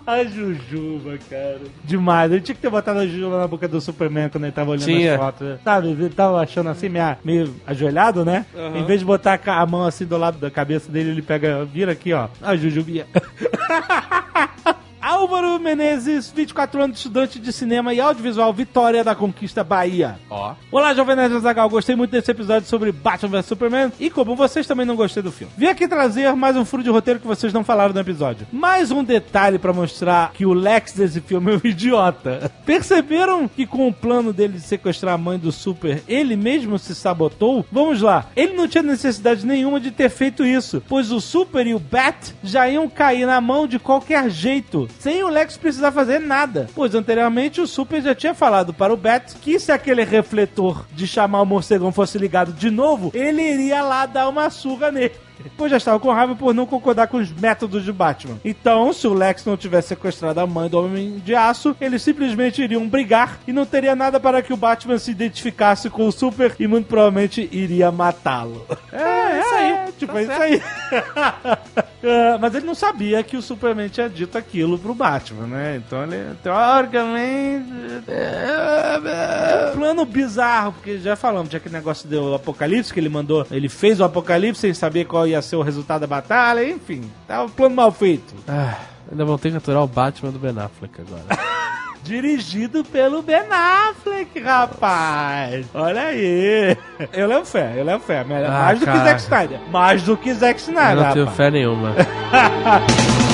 A 0.10 0.24
Jujuba, 0.24 1.20
cara. 1.30 1.60
Demais. 1.84 2.32
Eu 2.32 2.42
tinha 2.42 2.56
que 2.56 2.62
ter 2.62 2.70
botado 2.70 2.98
a 2.98 3.06
Jujuba 3.06 3.38
na 3.38 3.48
boca 3.48 3.68
do 3.68 3.80
Superman 3.80 4.28
quando 4.28 4.46
ele 4.46 4.52
tava 4.52 4.72
olhando 4.72 4.86
Tinha. 4.86 5.14
as 5.14 5.20
fotos. 5.20 5.60
Sabe, 5.64 5.90
ele 5.90 6.10
tava 6.10 6.42
achando 6.42 6.70
assim, 6.70 6.90
meio, 6.90 7.18
meio 7.24 7.56
ajoelhado, 7.68 8.26
né? 8.26 8.44
Em 8.74 8.84
vez 8.86 9.02
de 9.02 9.06
botar 9.06 9.40
a 9.46 9.66
mão 9.68 9.86
assim 9.86 10.06
do 10.06 10.18
lado 10.18 10.40
da 10.40 10.50
cabeça 10.50 10.92
dele, 10.92 11.12
ele 11.12 11.22
pega, 11.22 11.64
vira 11.64 11.92
aqui, 11.92 12.12
ó. 12.12 12.28
A 12.42 12.56
Jujubinha. 12.56 13.06
Álvaro 15.10 15.60
Menezes, 15.60 16.30
24 16.30 16.84
anos, 16.84 16.98
estudante 16.98 17.40
de 17.40 17.52
cinema 17.52 17.92
e 17.96 18.00
audiovisual, 18.00 18.54
Vitória 18.54 19.04
da 19.04 19.16
Conquista, 19.16 19.64
Bahia. 19.64 20.20
Ó. 20.30 20.54
Olá, 20.72 20.94
Jovem 20.94 21.16
Nerd 21.16 21.34
Azagal. 21.34 21.68
Gostei 21.68 21.96
muito 21.96 22.12
desse 22.12 22.30
episódio 22.30 22.70
sobre 22.70 22.92
Batman 22.92 23.30
vs 23.32 23.46
Superman 23.48 23.92
e 24.00 24.12
como 24.12 24.36
vocês 24.36 24.68
também 24.68 24.86
não 24.86 24.96
gostei 24.96 25.24
do 25.24 25.32
filme. 25.32 25.52
Vim 25.58 25.66
aqui 25.66 25.88
trazer 25.88 26.32
mais 26.36 26.56
um 26.56 26.64
furo 26.64 26.84
de 26.84 26.92
roteiro 26.92 27.20
que 27.20 27.26
vocês 27.26 27.52
não 27.52 27.64
falaram 27.64 27.92
no 27.92 28.00
episódio. 28.00 28.46
Mais 28.54 28.92
um 28.92 29.04
detalhe 29.04 29.58
pra 29.58 29.74
mostrar 29.74 30.32
que 30.32 30.46
o 30.46 30.54
Lex 30.54 30.94
desse 30.94 31.20
filme 31.22 31.54
é 31.54 31.56
um 31.56 31.62
idiota. 31.68 32.52
Perceberam 32.64 33.48
que 33.48 33.66
com 33.66 33.88
o 33.88 33.94
plano 33.94 34.32
dele 34.32 34.54
de 34.54 34.62
sequestrar 34.62 35.16
a 35.16 35.18
mãe 35.18 35.40
do 35.40 35.52
Super, 35.52 36.04
ele 36.08 36.36
mesmo 36.36 36.78
se 36.78 36.94
sabotou? 36.94 37.66
Vamos 37.72 38.00
lá. 38.00 38.28
Ele 38.36 38.54
não 38.54 38.68
tinha 38.68 38.84
necessidade 38.84 39.44
nenhuma 39.44 39.80
de 39.80 39.90
ter 39.90 40.12
feito 40.12 40.46
isso, 40.46 40.84
pois 40.88 41.12
o 41.12 41.20
Super 41.20 41.66
e 41.66 41.74
o 41.74 41.80
Bat 41.80 42.36
já 42.44 42.70
iam 42.70 42.88
cair 42.88 43.26
na 43.26 43.42
mão 43.42 43.66
de 43.66 43.80
qualquer 43.80 44.30
jeito, 44.30 44.88
sem 45.00 45.24
o 45.24 45.30
Lex 45.30 45.58
precisar 45.58 45.92
fazer 45.92 46.20
nada. 46.20 46.68
Pois 46.76 46.94
anteriormente 46.94 47.62
o 47.62 47.68
Super 47.68 48.02
já 48.02 48.14
tinha 48.14 48.36
falado 48.36 48.74
para 48.74 48.94
o 48.94 48.98
Bat 48.98 49.36
que 49.38 49.58
se 49.58 49.72
aquele 49.72 50.04
refletor 50.04 50.86
de 50.92 51.08
chamar 51.08 51.42
o 51.42 51.46
morcegão 51.46 51.92
fosse 51.92 52.18
ligado 52.18 52.54
de 52.54 52.70
novo, 52.70 53.10
ele 53.16 53.42
iria 53.42 53.82
lá 53.82 54.06
dar 54.06 54.28
uma 54.28 54.50
surra 54.50 54.92
nele. 54.92 55.29
Pois 55.58 55.72
já 55.72 55.78
estava 55.78 56.00
com 56.00 56.12
raiva 56.12 56.36
por 56.36 56.54
não 56.54 56.66
concordar 56.66 57.08
com 57.08 57.18
os 57.18 57.32
métodos 57.32 57.84
de 57.84 57.92
Batman. 57.92 58.38
Então, 58.44 58.92
se 58.94 59.08
o 59.08 59.14
Lex 59.14 59.46
não 59.46 59.58
tivesse 59.58 59.90
sequestrado 59.90 60.40
a 60.40 60.48
mãe 60.48 60.70
do 60.70 60.80
Homem 60.80 61.20
de 61.20 61.36
Aço, 61.36 61.76
eles 61.80 62.02
simplesmente 62.02 62.62
iriam 62.62 62.88
brigar 62.88 63.40
e 63.48 63.54
não 63.54 63.66
teria 63.66 63.96
nada 63.96 64.20
para 64.20 64.42
que 64.42 64.54
o 64.54 64.58
Batman 64.58 64.98
se 64.98 65.12
identificasse 65.12 65.90
com 65.90 66.08
o 66.08 66.12
Super 66.12 66.56
e 66.60 66.68
muito 66.68 66.88
provavelmente 66.88 67.48
iria 67.52 67.92
matá-lo. 67.92 68.66
É, 68.92 69.40
isso 69.40 69.54
aí. 69.54 69.92
tipo, 69.98 70.18
é 70.18 70.24
isso 70.24 70.32
aí. 70.32 70.62
É, 72.02 72.38
mas 72.38 72.56
ele 72.56 72.66
não 72.66 72.76
sabia 72.76 73.22
que 73.24 73.36
o 73.36 73.42
Superman 73.42 73.90
tinha 73.90 74.08
dito 74.08 74.38
aquilo 74.38 74.80
pro 74.80 74.96
Batman, 74.96 75.48
né? 75.48 75.82
Então 75.86 76.04
ele, 76.04 76.34
teoricamente. 76.42 77.70
É 78.08 79.72
plano 79.74 80.06
bizarro, 80.06 80.74
porque 80.74 80.98
já 81.00 81.18
falamos, 81.18 81.50
tinha 81.50 81.58
aquele 81.58 81.76
negócio 81.76 82.08
do 82.08 82.36
Apocalipse 82.36 82.94
que 82.94 83.00
ele 83.00 83.10
mandou. 83.10 83.46
Ele 83.52 83.68
fez 83.68 84.00
o 84.00 84.06
Apocalipse 84.06 84.62
sem 84.62 84.74
saber 84.74 85.06
qual 85.06 85.28
ia 85.30 85.42
ser 85.42 85.56
o 85.56 85.62
resultado 85.62 86.02
da 86.02 86.08
batalha, 86.08 86.64
enfim. 86.68 87.10
Tá 87.28 87.44
um 87.44 87.50
plano 87.50 87.76
mal 87.76 87.92
feito. 87.92 88.34
Ah, 88.48 88.76
ainda 89.12 89.26
vão 89.26 89.38
ter 89.38 89.52
que 89.52 89.58
aturar 89.58 89.84
o 89.84 89.88
Batman 89.88 90.32
do 90.32 90.40
Ben 90.40 90.52
Affleck 90.58 91.02
agora. 91.02 91.24
Dirigido 92.02 92.84
pelo 92.84 93.22
Ben 93.22 93.44
Affleck, 93.52 94.40
rapaz. 94.40 95.66
Olha 95.74 96.02
aí. 96.04 96.76
Eu 97.14 97.28
levo 97.28 97.46
fé, 97.46 97.74
eu 97.76 97.84
levo 97.84 98.04
fé. 98.04 98.24
Mais 98.24 98.46
Ah, 98.50 98.74
do 98.74 98.80
que 98.80 98.86
cara. 98.86 99.04
Zack 99.04 99.22
Snyder. 99.22 99.60
Mais 99.70 100.04
do 100.04 100.18
que 100.18 100.34
Zack 100.34 100.60
Eu 100.62 100.68
Snyder, 100.70 100.96
não 100.96 101.14
tenho 101.14 101.26
rapaz. 101.26 101.38
fé 101.38 101.52
nenhuma. 101.52 101.94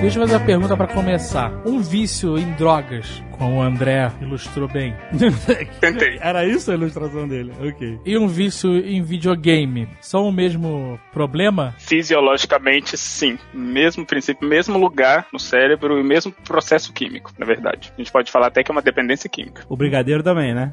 Deixa 0.00 0.18
eu 0.18 0.22
fazer 0.22 0.36
uma 0.36 0.46
pergunta 0.46 0.76
pra 0.78 0.86
começar. 0.86 1.52
Um 1.66 1.78
vício 1.78 2.38
em 2.38 2.50
drogas, 2.52 3.22
como 3.32 3.58
o 3.58 3.62
André 3.62 4.10
ilustrou 4.22 4.66
bem, 4.66 4.96
Tentei. 5.78 6.18
Era 6.22 6.46
isso 6.46 6.70
a 6.70 6.74
ilustração 6.74 7.28
dele? 7.28 7.52
Ok. 7.60 8.00
e 8.06 8.16
um 8.16 8.26
vício 8.26 8.78
em 8.78 9.02
videogame, 9.02 9.86
são 10.00 10.26
o 10.26 10.32
mesmo 10.32 10.98
problema? 11.12 11.74
Fisiologicamente, 11.78 12.96
sim. 12.96 13.38
Mesmo 13.52 14.06
princípio, 14.06 14.48
mesmo 14.48 14.78
lugar 14.78 15.26
no 15.30 15.38
cérebro 15.38 16.00
e 16.00 16.02
mesmo 16.02 16.32
processo 16.32 16.94
químico, 16.94 17.30
na 17.38 17.44
verdade. 17.44 17.92
A 17.94 18.00
gente 18.00 18.10
pode 18.10 18.32
falar 18.32 18.46
até 18.46 18.64
que 18.64 18.70
é 18.70 18.72
uma 18.72 18.82
dependência 18.82 19.28
química. 19.28 19.64
O 19.68 19.76
brigadeiro 19.76 20.22
também, 20.22 20.54
né? 20.54 20.72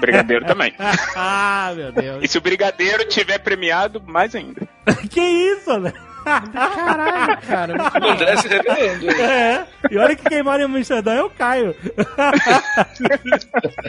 Brigadeiro 0.00 0.44
também. 0.44 0.74
ah, 1.14 1.72
meu 1.76 1.92
Deus. 1.92 2.24
E 2.24 2.26
se 2.26 2.36
o 2.36 2.40
brigadeiro 2.40 3.06
tiver 3.06 3.38
premiado, 3.38 4.02
mais 4.04 4.34
ainda. 4.34 4.68
que 5.08 5.20
isso, 5.20 5.78
né? 5.78 5.92
Caralho, 6.24 7.38
cara. 7.46 7.74
O 8.00 8.08
André 8.10 8.36
se 8.36 8.48
revelando. 8.48 9.10
aí. 9.10 9.20
É. 9.20 9.66
E 9.90 9.96
olha 9.98 10.16
que 10.16 10.28
quem 10.28 10.42
mora 10.42 10.62
em 10.62 10.66
Amsterdã 10.66 11.12
é 11.14 11.22
o 11.22 11.30
Caio. 11.30 11.74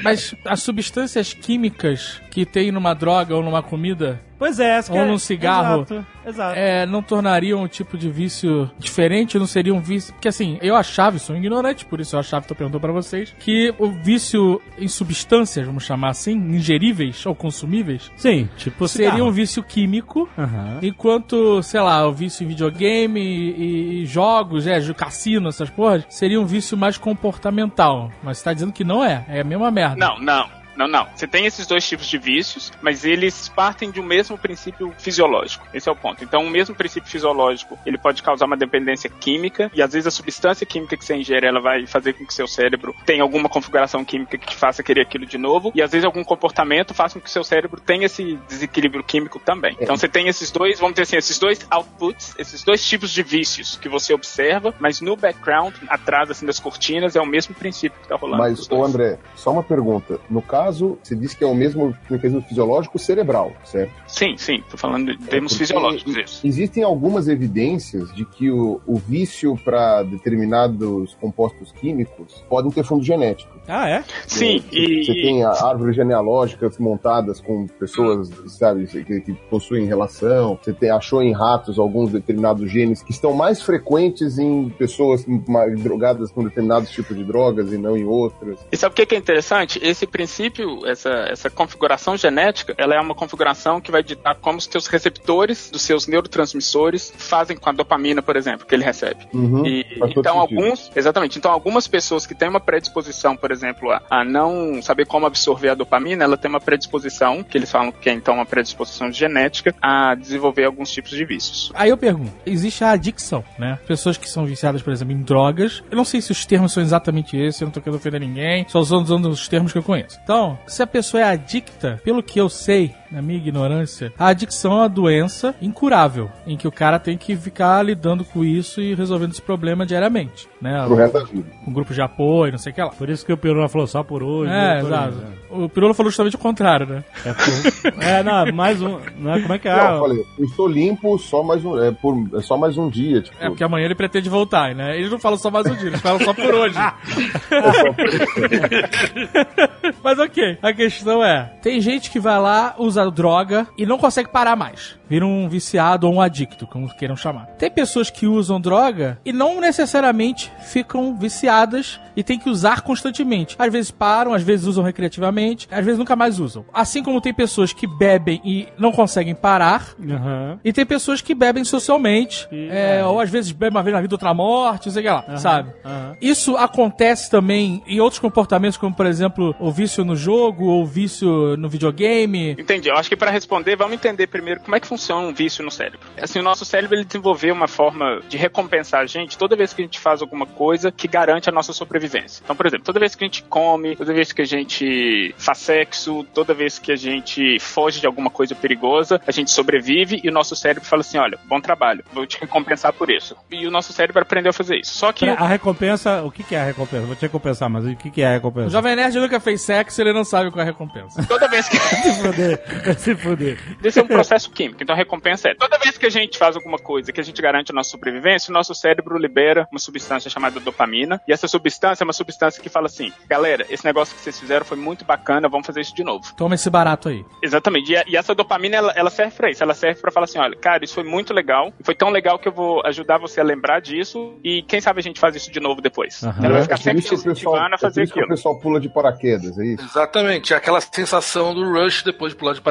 Mas 0.03 0.33
as 0.45 0.61
substâncias 0.61 1.33
químicas 1.33 2.21
que 2.29 2.45
tem 2.45 2.71
numa 2.71 2.93
droga 2.93 3.35
ou 3.35 3.43
numa 3.43 3.61
comida 3.61 4.19
Pois 4.41 4.59
é, 4.59 4.77
essa 4.77 4.91
que 4.91 4.97
Ou 4.97 5.03
é- 5.03 5.07
num 5.07 5.19
cigarro. 5.19 5.81
Exato, 5.83 6.05
exato. 6.25 6.57
é, 6.57 6.83
não 6.87 7.03
tornariam 7.03 7.61
um 7.61 7.67
tipo 7.67 7.95
de 7.95 8.09
vício 8.09 8.71
diferente? 8.79 9.37
Não 9.37 9.45
seria 9.45 9.71
um 9.71 9.79
vício. 9.79 10.11
Porque 10.15 10.27
assim, 10.27 10.57
eu 10.63 10.75
achava, 10.75 11.19
sou 11.19 11.35
ignorante, 11.37 11.85
por 11.85 11.99
isso 11.99 12.15
eu 12.15 12.19
achava, 12.19 12.43
tô 12.43 12.55
perguntando 12.55 12.81
pra 12.81 12.91
vocês, 12.91 13.35
que 13.37 13.71
o 13.77 13.91
vício 13.91 14.59
em 14.79 14.87
substâncias, 14.87 15.63
vamos 15.67 15.83
chamar 15.83 16.09
assim, 16.09 16.31
ingeríveis 16.33 17.23
ou 17.23 17.35
consumíveis, 17.35 18.11
Sim, 18.15 18.49
tipo 18.57 18.87
seria 18.87 19.11
cigarro. 19.11 19.29
um 19.29 19.31
vício 19.31 19.61
químico. 19.61 20.27
Aham. 20.35 20.79
Enquanto, 20.81 21.61
sei 21.61 21.79
lá, 21.81 22.07
o 22.07 22.11
vício 22.11 22.43
em 22.43 22.47
videogame 22.47 23.21
e, 23.21 24.01
e 24.01 24.05
jogos, 24.07 24.65
é, 24.65 24.81
cassino, 24.93 25.49
essas 25.49 25.69
porras, 25.69 26.03
seria 26.09 26.41
um 26.41 26.45
vício 26.47 26.75
mais 26.75 26.97
comportamental. 26.97 28.11
Mas 28.23 28.39
você 28.39 28.43
tá 28.45 28.53
dizendo 28.53 28.73
que 28.73 28.83
não 28.83 29.03
é, 29.03 29.23
é 29.29 29.41
a 29.41 29.43
mesma 29.43 29.69
merda. 29.69 29.95
Não, 29.97 30.17
não. 30.19 30.60
Não, 30.75 30.87
não. 30.87 31.07
Você 31.15 31.27
tem 31.27 31.45
esses 31.45 31.67
dois 31.67 31.87
tipos 31.87 32.07
de 32.07 32.17
vícios, 32.17 32.71
mas 32.81 33.05
eles 33.05 33.49
partem 33.49 33.91
de 33.91 33.99
um 33.99 34.03
mesmo 34.03 34.37
princípio 34.37 34.93
fisiológico. 34.97 35.65
Esse 35.73 35.89
é 35.89 35.91
o 35.91 35.95
ponto. 35.95 36.23
Então, 36.23 36.43
o 36.43 36.49
mesmo 36.49 36.75
princípio 36.75 37.09
fisiológico, 37.09 37.77
ele 37.85 37.97
pode 37.97 38.23
causar 38.23 38.45
uma 38.45 38.57
dependência 38.57 39.09
química, 39.09 39.69
e 39.73 39.81
às 39.81 39.93
vezes 39.93 40.07
a 40.07 40.11
substância 40.11 40.65
química 40.65 40.97
que 40.97 41.05
você 41.05 41.15
ingere, 41.15 41.45
ela 41.45 41.59
vai 41.59 41.85
fazer 41.85 42.13
com 42.13 42.25
que 42.25 42.33
seu 42.33 42.47
cérebro 42.47 42.95
tenha 43.05 43.23
alguma 43.23 43.49
configuração 43.49 44.03
química 44.05 44.37
que 44.37 44.55
faça 44.55 44.83
querer 44.83 45.01
aquilo 45.01 45.25
de 45.25 45.37
novo, 45.37 45.71
e 45.75 45.81
às 45.81 45.91
vezes 45.91 46.05
algum 46.05 46.23
comportamento 46.23 46.93
faça 46.93 47.19
com 47.19 47.23
que 47.23 47.31
seu 47.31 47.43
cérebro 47.43 47.79
tenha 47.79 48.05
esse 48.05 48.39
desequilíbrio 48.47 49.03
químico 49.03 49.39
também. 49.39 49.75
Então, 49.79 49.95
você 49.95 50.07
tem 50.07 50.27
esses 50.27 50.51
dois, 50.51 50.79
vamos 50.79 50.93
dizer 50.93 51.03
assim, 51.03 51.17
esses 51.17 51.39
dois 51.39 51.65
outputs, 51.69 52.35
esses 52.37 52.63
dois 52.63 52.85
tipos 52.85 53.11
de 53.11 53.23
vícios 53.23 53.77
que 53.77 53.89
você 53.89 54.13
observa, 54.13 54.73
mas 54.79 55.01
no 55.01 55.15
background, 55.15 55.73
atrás 55.87 56.29
assim 56.29 56.45
das 56.45 56.59
cortinas, 56.59 57.15
é 57.15 57.21
o 57.21 57.25
mesmo 57.25 57.53
princípio 57.55 57.99
que 58.01 58.07
tá 58.07 58.15
rolando. 58.15 58.41
Mas, 58.43 58.69
ô. 58.69 58.83
André, 58.83 59.19
só 59.35 59.51
uma 59.51 59.63
pergunta. 59.63 60.19
No 60.29 60.41
caso, 60.41 60.60
você 60.69 61.15
disse 61.15 61.35
que 61.35 61.43
é 61.43 61.47
o 61.47 61.55
mesmo 61.55 61.95
mecanismo 62.09 62.41
fisiológico 62.41 62.99
cerebral, 62.99 63.53
certo? 63.63 63.91
Sim, 64.07 64.35
sim, 64.37 64.63
tô 64.69 64.77
falando 64.77 65.15
de 65.15 65.17
termos 65.27 65.53
É, 65.53 65.57
fisiológicos, 65.57 66.15
isso. 66.15 66.45
Existem 66.45 66.83
algumas 66.83 67.27
evidências 67.27 68.13
de 68.13 68.25
que 68.25 68.51
o, 68.51 68.81
o 68.85 68.95
vício 68.97 69.57
para 69.63 70.03
determinados 70.03 71.15
compostos 71.15 71.71
químicos 71.71 72.43
podem 72.49 72.71
ter 72.71 72.83
fundo 72.83 73.03
genético. 73.03 73.51
Ah, 73.67 73.87
é? 73.87 74.03
Sim, 74.27 74.63
e, 74.71 75.05
Você 75.05 75.13
tem 75.13 75.43
árvores 75.43 75.95
genealógicas 75.95 76.77
montadas 76.77 77.39
com 77.39 77.67
pessoas, 77.67 78.29
sabe, 78.47 78.85
que, 78.87 79.21
que 79.21 79.33
possuem 79.49 79.85
relação. 79.85 80.59
Você 80.61 80.73
tem, 80.73 80.89
achou 80.89 81.21
em 81.21 81.31
ratos 81.31 81.79
alguns 81.79 82.11
determinados 82.11 82.69
genes 82.69 83.01
que 83.01 83.11
estão 83.11 83.33
mais 83.33 83.61
frequentes 83.61 84.37
em 84.37 84.69
pessoas 84.69 85.25
mais 85.47 85.79
drogadas 85.81 86.31
com 86.31 86.43
determinados 86.43 86.89
tipos 86.89 87.15
de 87.15 87.23
drogas 87.23 87.71
e 87.71 87.77
não 87.77 87.95
em 87.95 88.03
outras. 88.03 88.59
e 88.71 88.75
sabe 88.75 88.93
o 88.93 89.05
que 89.05 89.15
é 89.15 89.17
interessante? 89.17 89.79
Esse 89.81 90.05
princípio, 90.07 90.50
essa, 90.85 91.09
essa 91.29 91.49
configuração 91.49 92.17
genética, 92.17 92.73
ela 92.77 92.95
é 92.95 92.99
uma 92.99 93.15
configuração 93.15 93.79
que 93.79 93.91
vai 93.91 94.03
ditar 94.03 94.35
como 94.35 94.57
os 94.57 94.67
teus 94.67 94.87
receptores 94.87 95.69
dos 95.71 95.81
seus 95.81 96.07
neurotransmissores 96.07 97.13
fazem 97.17 97.57
com 97.57 97.69
a 97.69 97.73
dopamina, 97.73 98.21
por 98.21 98.35
exemplo, 98.35 98.65
que 98.65 98.75
ele 98.75 98.83
recebe. 98.83 99.27
Uhum, 99.33 99.65
E, 99.65 99.85
então, 99.95 100.07
sentido. 100.07 100.27
alguns, 100.29 100.91
exatamente. 100.95 101.37
Então, 101.37 101.51
algumas 101.51 101.87
pessoas 101.87 102.25
que 102.25 102.35
têm 102.35 102.49
uma 102.49 102.59
predisposição, 102.59 103.35
por 103.35 103.51
exemplo, 103.51 103.91
a, 103.91 104.01
a 104.09 104.23
não 104.23 104.81
saber 104.81 105.05
como 105.05 105.25
absorver 105.25 105.69
a 105.69 105.75
dopamina, 105.75 106.23
ela 106.23 106.37
tem 106.37 106.49
uma 106.49 106.59
predisposição, 106.59 107.43
que 107.43 107.57
eles 107.57 107.71
falam 107.71 107.91
que 107.91 108.09
é 108.09 108.13
então 108.13 108.35
uma 108.35 108.45
predisposição 108.45 109.11
genética, 109.11 109.75
a 109.81 110.15
desenvolver 110.15 110.65
alguns 110.65 110.91
tipos 110.91 111.11
de 111.11 111.25
vícios. 111.25 111.71
Aí 111.75 111.89
eu 111.89 111.97
pergunto, 111.97 112.31
existe 112.45 112.83
a 112.83 112.91
adicção, 112.91 113.43
né? 113.57 113.79
Pessoas 113.87 114.17
que 114.17 114.29
são 114.29 114.45
viciadas, 114.45 114.81
por 114.81 114.91
exemplo, 114.91 115.13
em 115.13 115.21
drogas. 115.21 115.83
Eu 115.89 115.97
não 115.97 116.05
sei 116.05 116.21
se 116.21 116.31
os 116.31 116.45
termos 116.45 116.73
são 116.73 116.81
exatamente 116.81 117.37
esses, 117.37 117.61
eu 117.61 117.65
não 117.65 117.71
tô 117.71 117.81
querendo 117.81 117.99
ofender 117.99 118.19
ninguém, 118.19 118.65
só 118.67 118.79
usando, 118.79 119.03
usando 119.03 119.29
os 119.29 119.47
termos 119.47 119.71
que 119.71 119.77
eu 119.77 119.83
conheço. 119.83 120.19
Então, 120.23 120.40
se 120.67 120.81
a 120.83 120.87
pessoa 120.87 121.21
é 121.21 121.23
adicta, 121.23 121.99
pelo 122.03 122.23
que 122.23 122.39
eu 122.39 122.49
sei, 122.49 122.93
na 123.11 123.21
minha 123.21 123.37
ignorância, 123.37 124.13
a 124.17 124.27
adicção 124.27 124.71
é 124.71 124.75
uma 124.75 124.89
doença 124.89 125.53
incurável, 125.61 126.29
em 126.47 126.55
que 126.55 126.67
o 126.67 126.71
cara 126.71 126.97
tem 126.97 127.17
que 127.17 127.35
ficar 127.35 127.83
lidando 127.83 128.23
com 128.23 128.43
isso 128.43 128.81
e 128.81 128.95
resolvendo 128.95 129.31
esse 129.31 129.41
problema 129.41 129.85
diariamente, 129.85 130.47
né? 130.61 130.83
Pro 130.85 130.95
resto 130.95 131.13
da 131.13 131.23
vida. 131.25 131.45
Um 131.67 131.73
grupo 131.73 131.93
de 131.93 132.01
apoio, 132.01 132.51
não 132.51 132.59
sei 132.59 132.71
o 132.71 132.75
que 132.75 132.81
lá. 132.81 132.89
Por 132.89 133.09
isso 133.09 133.25
que 133.25 133.33
o 133.33 133.37
Pirula 133.37 133.67
falou 133.67 133.87
só 133.87 134.03
por 134.03 134.23
hoje. 134.23 134.51
É, 134.51 134.55
né, 134.55 134.79
exato. 134.79 135.15
né? 135.15 135.27
O 135.49 135.67
Pirula 135.67 135.93
falou 135.93 136.09
justamente 136.09 136.35
o 136.35 136.39
contrário, 136.39 136.87
né? 136.87 137.03
É, 137.25 137.33
por- 137.33 138.03
é, 138.03 138.23
não, 138.23 138.53
mais 138.53 138.81
um. 138.81 138.97
Não 139.17 139.33
é, 139.33 139.41
como 139.41 139.53
é 139.53 139.59
que 139.59 139.67
é? 139.67 139.75
Não, 139.75 139.95
eu 139.95 140.01
falei, 140.01 140.25
eu 140.39 140.45
estou 140.45 140.67
limpo 140.67 141.17
só 141.17 141.43
mais 141.43 141.63
um, 141.65 141.81
é, 141.83 141.91
por, 141.91 142.15
é 142.35 142.41
só 142.41 142.57
mais 142.57 142.77
um 142.77 142.89
dia, 142.89 143.21
tipo. 143.21 143.35
É 143.39 143.47
porque 143.49 143.63
amanhã 143.63 143.85
ele 143.85 143.95
pretende 143.95 144.29
voltar, 144.29 144.73
né? 144.73 144.97
Eles 144.97 145.11
não 145.11 145.19
falam 145.19 145.37
só 145.37 145.51
mais 145.51 145.65
um 145.65 145.75
dia, 145.75 145.87
eles 145.87 146.01
falam 146.01 146.19
só 146.19 146.33
por 146.33 146.53
hoje. 146.53 146.75
Mas 150.03 150.19
ok, 150.19 150.57
a 150.61 150.73
questão 150.73 151.23
é: 151.23 151.51
tem 151.61 151.79
gente 151.81 152.09
que 152.11 152.19
vai 152.19 152.39
lá, 152.39 152.75
usa 153.01 153.11
droga 153.11 153.67
e 153.77 153.85
não 153.85 153.97
consegue 153.97 154.29
parar 154.29 154.55
mais. 154.55 154.99
Vira 155.09 155.25
um 155.25 155.47
viciado 155.49 156.07
ou 156.07 156.13
um 156.13 156.21
adicto, 156.21 156.65
como 156.67 156.87
queiram 156.95 157.15
chamar. 157.17 157.47
Tem 157.57 157.69
pessoas 157.69 158.09
que 158.09 158.25
usam 158.27 158.61
droga 158.61 159.19
e 159.25 159.33
não 159.33 159.59
necessariamente 159.59 160.51
ficam 160.61 161.15
viciadas 161.17 161.99
e 162.15 162.23
tem 162.23 162.37
que 162.39 162.49
usar 162.49 162.81
constantemente. 162.81 163.55
Às 163.59 163.71
vezes 163.71 163.91
param, 163.91 164.33
às 164.33 164.43
vezes 164.43 164.65
usam 164.67 164.83
recreativamente, 164.83 165.67
às 165.71 165.83
vezes 165.83 165.97
nunca 165.99 166.15
mais 166.15 166.39
usam. 166.39 166.63
Assim 166.73 167.03
como 167.03 167.19
tem 167.19 167.33
pessoas 167.33 167.73
que 167.73 167.87
bebem 167.87 168.41
e 168.45 168.67
não 168.77 168.91
conseguem 168.91 169.33
parar, 169.35 169.87
Aham. 170.01 170.59
e 170.63 170.71
tem 170.71 170.85
pessoas 170.85 171.21
que 171.21 171.33
bebem 171.35 171.63
socialmente, 171.63 172.47
E- 172.51 172.69
é, 172.69 172.99
é. 172.99 173.05
ou 173.05 173.19
às 173.19 173.29
vezes 173.29 173.51
bebem 173.51 173.71
uma 173.77 173.83
vez 173.83 173.93
na 173.95 174.01
vida, 174.01 174.13
outra 174.15 174.33
morte, 174.33 174.85
não 174.87 174.93
sei 174.93 175.01
o 175.01 175.05
que 175.05 175.11
lá, 175.11 175.37
sabe? 175.37 175.71
aham. 175.83 176.15
Isso 176.21 176.55
acontece 176.57 177.29
também 177.29 177.81
em 177.87 177.99
outros 177.99 178.19
comportamentos, 178.19 178.77
como 178.77 178.95
por 178.95 179.05
exemplo 179.05 179.55
o 179.59 179.71
vício 179.71 180.05
no 180.05 180.15
jogo, 180.15 180.65
ou 180.65 180.83
o 180.83 180.85
vício 180.85 181.55
no 181.57 181.67
videogame. 181.69 182.51
Entendi. 182.59 182.90
Eu 182.91 182.97
acho 182.97 183.07
que 183.07 183.15
para 183.15 183.31
responder, 183.31 183.75
vamos 183.77 183.93
entender 183.93 184.27
primeiro 184.27 184.59
como 184.59 184.75
é 184.75 184.79
que 184.79 184.87
funciona 184.87 185.21
um 185.25 185.33
vício 185.33 185.63
no 185.63 185.71
cérebro. 185.71 185.99
Assim, 186.21 186.39
o 186.39 186.43
nosso 186.43 186.65
cérebro 186.65 186.95
ele 186.97 187.05
desenvolveu 187.05 187.53
uma 187.53 187.67
forma 187.67 188.19
de 188.27 188.37
recompensar 188.37 189.01
a 189.01 189.05
gente 189.05 189.37
toda 189.37 189.55
vez 189.55 189.73
que 189.73 189.81
a 189.81 189.85
gente 189.85 189.99
faz 189.99 190.21
alguma 190.21 190.45
coisa 190.45 190.91
que 190.91 191.07
garante 191.07 191.49
a 191.49 191.53
nossa 191.53 191.71
sobrevivência. 191.71 192.41
Então, 192.43 192.55
por 192.55 192.65
exemplo, 192.65 192.85
toda 192.85 192.99
vez 192.99 193.15
que 193.15 193.23
a 193.23 193.27
gente 193.27 193.43
come, 193.43 193.95
toda 193.95 194.13
vez 194.13 194.33
que 194.33 194.41
a 194.41 194.45
gente 194.45 195.33
faz 195.37 195.59
sexo, 195.59 196.25
toda 196.33 196.53
vez 196.53 196.79
que 196.79 196.91
a 196.91 196.95
gente 196.95 197.59
foge 197.59 198.01
de 198.01 198.07
alguma 198.07 198.29
coisa 198.29 198.53
perigosa, 198.55 199.21
a 199.25 199.31
gente 199.31 199.51
sobrevive 199.51 200.19
e 200.21 200.29
o 200.29 200.33
nosso 200.33 200.55
cérebro 200.55 200.87
fala 200.87 200.99
assim: 201.01 201.17
olha, 201.17 201.39
bom 201.45 201.61
trabalho, 201.61 202.03
vou 202.11 202.25
te 202.25 202.39
recompensar 202.39 202.91
por 202.91 203.09
isso. 203.09 203.37
E 203.49 203.65
o 203.65 203.71
nosso 203.71 203.93
cérebro 203.93 204.21
aprendeu 204.21 204.49
a 204.49 204.53
fazer 204.53 204.77
isso. 204.77 204.93
Só 204.95 205.13
que 205.13 205.29
A 205.29 205.47
recompensa, 205.47 206.23
o 206.23 206.31
que, 206.31 206.53
é 206.53 206.59
a 206.59 206.65
recompensa? 206.65 207.05
Vou 207.05 207.15
te 207.15 207.21
recompensar, 207.21 207.69
mas 207.69 207.85
o 207.85 207.95
que, 207.95 208.21
é 208.21 208.27
a 208.27 208.31
O 208.31 208.33
recompensa? 208.33 208.69
Jovem 208.69 208.95
Nerd 208.95 209.17
nunca 209.17 209.39
fez 209.39 209.61
sexo, 209.61 210.01
ele 210.01 210.11
não 210.11 210.23
sabe 210.23 210.51
qual 210.51 210.59
é 210.59 210.63
a 210.63 210.65
recompensa. 210.71 211.23
toda 211.25 211.47
vez 211.47 211.69
que 211.69 211.77
Se 212.97 213.15
fuder, 213.15 213.57
se 213.57 213.57
fuder. 213.57 213.57
Esse 213.83 213.99
é 213.99 214.03
um 214.03 214.07
processo 214.07 214.49
químico, 214.51 214.81
então 214.83 214.93
a 214.93 214.97
recompensa 214.97 215.49
é 215.49 215.55
toda 215.55 215.77
vez 215.77 215.97
que 215.97 216.05
a 216.05 216.09
gente 216.09 216.37
faz 216.37 216.55
alguma 216.55 216.77
coisa 216.77 217.11
que 217.11 217.19
a 217.19 217.23
gente 217.23 217.41
garante 217.41 217.71
a 217.71 217.75
nossa 217.75 217.89
sobrevivência, 217.91 218.51
o 218.51 218.53
nosso 218.53 218.73
cérebro 218.75 219.17
libera 219.17 219.67
uma 219.71 219.79
substância 219.79 220.29
chamada 220.29 220.59
dopamina, 220.59 221.21
e 221.27 221.31
essa 221.33 221.47
substância 221.47 222.03
é 222.03 222.05
uma 222.05 222.13
substância 222.13 222.61
que 222.61 222.69
fala 222.69 222.87
assim: 222.87 223.11
galera, 223.27 223.65
esse 223.69 223.85
negócio 223.85 224.15
que 224.15 224.21
vocês 224.21 224.39
fizeram 224.39 224.65
foi 224.65 224.77
muito 224.77 225.05
bacana, 225.05 225.47
vamos 225.49 225.65
fazer 225.67 225.81
isso 225.81 225.95
de 225.95 226.03
novo. 226.03 226.23
Toma 226.35 226.55
esse 226.55 226.69
barato 226.69 227.09
aí. 227.09 227.23
Exatamente, 227.41 227.91
e, 227.91 227.97
a- 227.97 228.03
e 228.07 228.15
essa 228.17 228.33
dopamina 228.35 228.75
ela, 228.77 228.93
ela 228.95 229.09
serve 229.09 229.35
pra 229.35 229.49
isso, 229.49 229.63
ela 229.63 229.73
serve 229.73 230.01
pra 230.01 230.11
falar 230.11 230.25
assim: 230.25 230.39
olha, 230.39 230.55
cara, 230.57 230.83
isso 230.83 230.93
foi 230.95 231.03
muito 231.03 231.33
legal, 231.33 231.73
foi 231.83 231.95
tão 231.95 232.09
legal 232.09 232.39
que 232.39 232.47
eu 232.47 232.51
vou 232.51 232.81
ajudar 232.85 233.17
você 233.17 233.39
a 233.41 233.43
lembrar 233.43 233.79
disso, 233.81 234.35
e 234.43 234.61
quem 234.63 234.81
sabe 234.81 234.99
a 234.99 235.03
gente 235.03 235.19
faz 235.19 235.35
isso 235.35 235.51
de 235.51 235.59
novo 235.59 235.81
depois. 235.81 236.23
Aham. 236.23 236.35
Ela 236.45 236.49
vai 236.53 236.59
É 236.59 236.63
ficar 236.63 236.75
por 236.77 236.83
sempre 236.83 237.01
te 237.03 237.13
incentivando 237.15 237.73
a 237.73 237.75
é 237.75 237.77
fazer 237.77 238.03
isso 238.03 238.13
que 238.13 238.19
o 238.19 238.23
aquilo. 238.23 238.35
pessoal 238.35 238.59
pula 238.59 238.79
de 238.79 238.89
paraquedas, 238.89 239.57
é 239.59 239.65
isso? 239.65 239.83
Exatamente, 239.83 240.53
é 240.53 240.57
aquela 240.57 240.79
sensação 240.81 241.53
do 241.53 241.63
rush 241.71 242.03
depois 242.03 242.33
de 242.33 242.37
pular 242.39 242.53
de 242.53 242.61
paraquedas, 242.61 242.70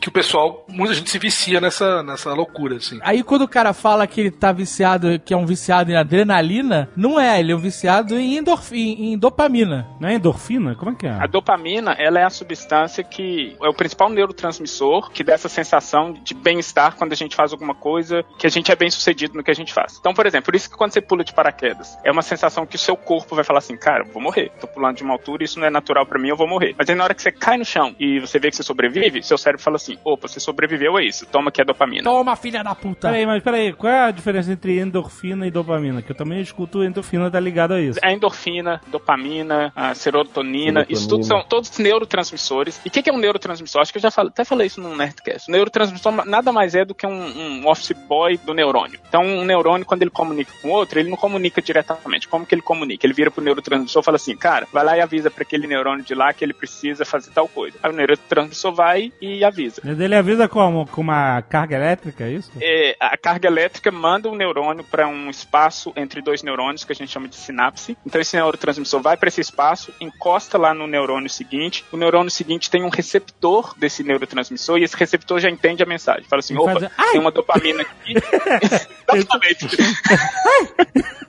que 0.00 0.08
o 0.08 0.12
pessoal, 0.12 0.64
muita 0.68 0.94
gente 0.94 1.10
se 1.10 1.18
vicia 1.18 1.60
nessa, 1.60 2.02
nessa 2.02 2.32
loucura, 2.32 2.76
assim. 2.76 2.98
Aí 3.02 3.22
quando 3.22 3.42
o 3.42 3.48
cara 3.48 3.72
fala 3.72 4.06
que 4.06 4.20
ele 4.20 4.30
tá 4.30 4.52
viciado, 4.52 5.18
que 5.20 5.32
é 5.32 5.36
um 5.36 5.46
viciado 5.46 5.90
em 5.90 5.96
adrenalina, 5.96 6.88
não 6.96 7.20
é, 7.20 7.38
ele 7.38 7.52
é 7.52 7.56
um 7.56 7.60
viciado 7.60 8.18
em, 8.18 8.38
endorf... 8.38 8.72
em, 8.72 9.16
dopamina. 9.16 9.86
Não 10.00 10.08
é 10.08 10.14
endorfina? 10.14 10.74
Como 10.74 10.90
é 10.90 10.94
que 10.94 11.06
é? 11.06 11.10
A 11.10 11.26
dopamina, 11.26 11.92
ela 11.92 12.18
é 12.18 12.24
a 12.24 12.30
substância 12.30 13.04
que 13.04 13.56
é 13.62 13.68
o 13.68 13.74
principal 13.74 14.08
neurotransmissor 14.10 15.10
que 15.10 15.22
dá 15.22 15.34
essa 15.34 15.48
sensação 15.48 16.12
de 16.12 16.34
bem-estar 16.34 16.96
quando 16.96 17.12
a 17.12 17.16
gente 17.16 17.36
faz 17.36 17.52
alguma 17.52 17.74
coisa, 17.74 18.24
que 18.38 18.46
a 18.46 18.50
gente 18.50 18.70
é 18.72 18.76
bem 18.76 18.90
sucedido 18.90 19.34
no 19.34 19.44
que 19.44 19.50
a 19.50 19.54
gente 19.54 19.72
faz. 19.72 19.96
Então, 19.98 20.12
por 20.12 20.26
exemplo, 20.26 20.46
por 20.46 20.56
isso 20.56 20.68
que 20.68 20.76
quando 20.76 20.92
você 20.92 21.00
pula 21.00 21.22
de 21.22 21.32
paraquedas, 21.32 21.96
é 22.04 22.10
uma 22.10 22.22
sensação 22.22 22.66
que 22.66 22.76
o 22.76 22.78
seu 22.78 22.96
corpo 22.96 23.34
vai 23.34 23.44
falar 23.44 23.58
assim, 23.58 23.76
cara, 23.76 24.04
vou 24.04 24.22
morrer. 24.22 24.50
Tô 24.60 24.66
pulando 24.66 24.96
de 24.96 25.02
uma 25.02 25.14
altura, 25.14 25.44
isso 25.44 25.58
não 25.58 25.66
é 25.66 25.70
natural 25.70 26.06
pra 26.06 26.18
mim, 26.18 26.28
eu 26.28 26.36
vou 26.36 26.48
morrer. 26.48 26.74
Mas 26.76 26.88
aí 26.88 26.94
na 26.94 27.04
hora 27.04 27.14
que 27.14 27.22
você 27.22 27.32
cai 27.32 27.56
no 27.56 27.64
chão 27.64 27.94
e 27.98 28.18
você 28.18 28.38
vê 28.38 28.50
que 28.50 28.56
você 28.56 28.62
sobrevive, 28.62 29.19
seu 29.22 29.38
cérebro 29.38 29.62
fala 29.62 29.76
assim, 29.76 29.98
opa, 30.04 30.28
você 30.28 30.40
sobreviveu 30.40 30.96
a 30.96 31.02
isso, 31.02 31.26
toma 31.26 31.48
aqui 31.48 31.60
a 31.60 31.64
dopamina. 31.64 32.04
Toma, 32.04 32.36
filha 32.36 32.62
da 32.62 32.74
puta! 32.74 33.08
Peraí, 33.08 33.26
mas 33.26 33.42
peraí, 33.42 33.72
qual 33.72 33.92
é 33.92 34.00
a 34.00 34.10
diferença 34.10 34.52
entre 34.52 34.78
endorfina 34.78 35.46
e 35.46 35.50
dopamina? 35.50 36.02
Que 36.02 36.12
eu 36.12 36.16
também 36.16 36.40
escuto 36.40 36.82
endorfina 36.82 37.30
tá 37.30 37.40
ligado 37.40 37.74
a 37.74 37.80
isso. 37.80 37.98
A 38.02 38.12
endorfina, 38.12 38.80
dopamina, 38.88 39.72
a 39.74 39.94
serotonina, 39.94 40.40
Serotonina. 40.40 40.86
isso 40.88 41.08
tudo 41.08 41.24
são 41.24 41.42
todos 41.42 41.78
neurotransmissores. 41.78 42.80
E 42.84 42.88
o 42.88 42.90
que, 42.90 43.02
que 43.02 43.10
é 43.10 43.12
um 43.12 43.18
neurotransmissor? 43.18 43.82
Acho 43.82 43.92
que 43.92 43.98
eu 43.98 44.02
já 44.02 44.10
falei, 44.10 44.30
até 44.30 44.44
falei 44.44 44.66
isso 44.66 44.80
no 44.80 44.96
Nerdcast. 44.96 45.48
O 45.48 45.52
neurotransmissor 45.52 46.24
nada 46.26 46.52
mais 46.52 46.74
é 46.74 46.84
do 46.84 46.94
que 46.94 47.06
um, 47.06 47.10
um 47.12 47.68
office 47.68 47.92
boy 47.92 48.36
do 48.38 48.54
neurônio. 48.54 49.00
Então, 49.08 49.22
um 49.22 49.44
neurônio, 49.44 49.86
quando 49.86 50.02
ele 50.02 50.10
comunica 50.10 50.52
com 50.60 50.70
outro, 50.70 50.98
ele 50.98 51.10
não 51.10 51.16
comunica 51.16 51.60
diretamente. 51.60 52.28
Como 52.28 52.46
que 52.46 52.54
ele 52.54 52.62
comunica? 52.62 53.06
Ele 53.06 53.14
vira 53.14 53.30
pro 53.30 53.42
neurotransmissor 53.42 54.02
e 54.02 54.04
fala 54.04 54.16
assim, 54.16 54.36
cara, 54.36 54.66
vai 54.72 54.84
lá 54.84 54.96
e 54.96 55.00
avisa 55.00 55.30
para 55.30 55.42
aquele 55.42 55.66
neurônio 55.66 56.04
de 56.04 56.14
lá 56.14 56.32
que 56.32 56.44
ele 56.44 56.54
precisa 56.54 57.04
fazer 57.04 57.30
tal 57.30 57.48
coisa. 57.48 57.76
Aí 57.82 57.90
o 57.90 57.94
neurotransmissor 57.94 58.72
vai 58.74 59.09
e 59.20 59.44
avisa. 59.44 59.80
Mas 59.84 59.98
ele 60.00 60.14
avisa 60.14 60.48
como? 60.48 60.86
Com 60.86 61.00
uma 61.00 61.42
carga 61.42 61.76
elétrica, 61.76 62.24
é 62.24 62.30
isso? 62.32 62.50
É, 62.60 62.96
a 63.00 63.16
carga 63.16 63.48
elétrica 63.48 63.90
manda 63.90 64.28
um 64.28 64.34
neurônio 64.34 64.84
para 64.84 65.06
um 65.08 65.30
espaço 65.30 65.92
entre 65.96 66.20
dois 66.22 66.42
neurônios 66.42 66.84
que 66.84 66.92
a 66.92 66.94
gente 66.94 67.10
chama 67.10 67.28
de 67.28 67.36
sinapse. 67.36 67.96
Então 68.04 68.20
esse 68.20 68.36
neurotransmissor 68.36 69.00
vai 69.00 69.16
para 69.16 69.28
esse 69.28 69.40
espaço, 69.40 69.92
encosta 70.00 70.58
lá 70.58 70.74
no 70.74 70.86
neurônio 70.86 71.28
seguinte. 71.30 71.84
O 71.92 71.96
neurônio 71.96 72.30
seguinte 72.30 72.70
tem 72.70 72.82
um 72.84 72.88
receptor 72.88 73.74
desse 73.78 74.02
neurotransmissor 74.02 74.78
e 74.78 74.84
esse 74.84 74.96
receptor 74.96 75.40
já 75.40 75.50
entende 75.50 75.82
a 75.82 75.86
mensagem. 75.86 76.24
Fala 76.24 76.40
assim: 76.40 76.56
opa, 76.56 76.72
faz- 76.80 76.92
Ai! 76.96 77.10
tem 77.12 77.20
uma 77.20 77.30
dopamina 77.30 77.82
aqui. 77.82 78.14
Totalmente. 79.06 79.66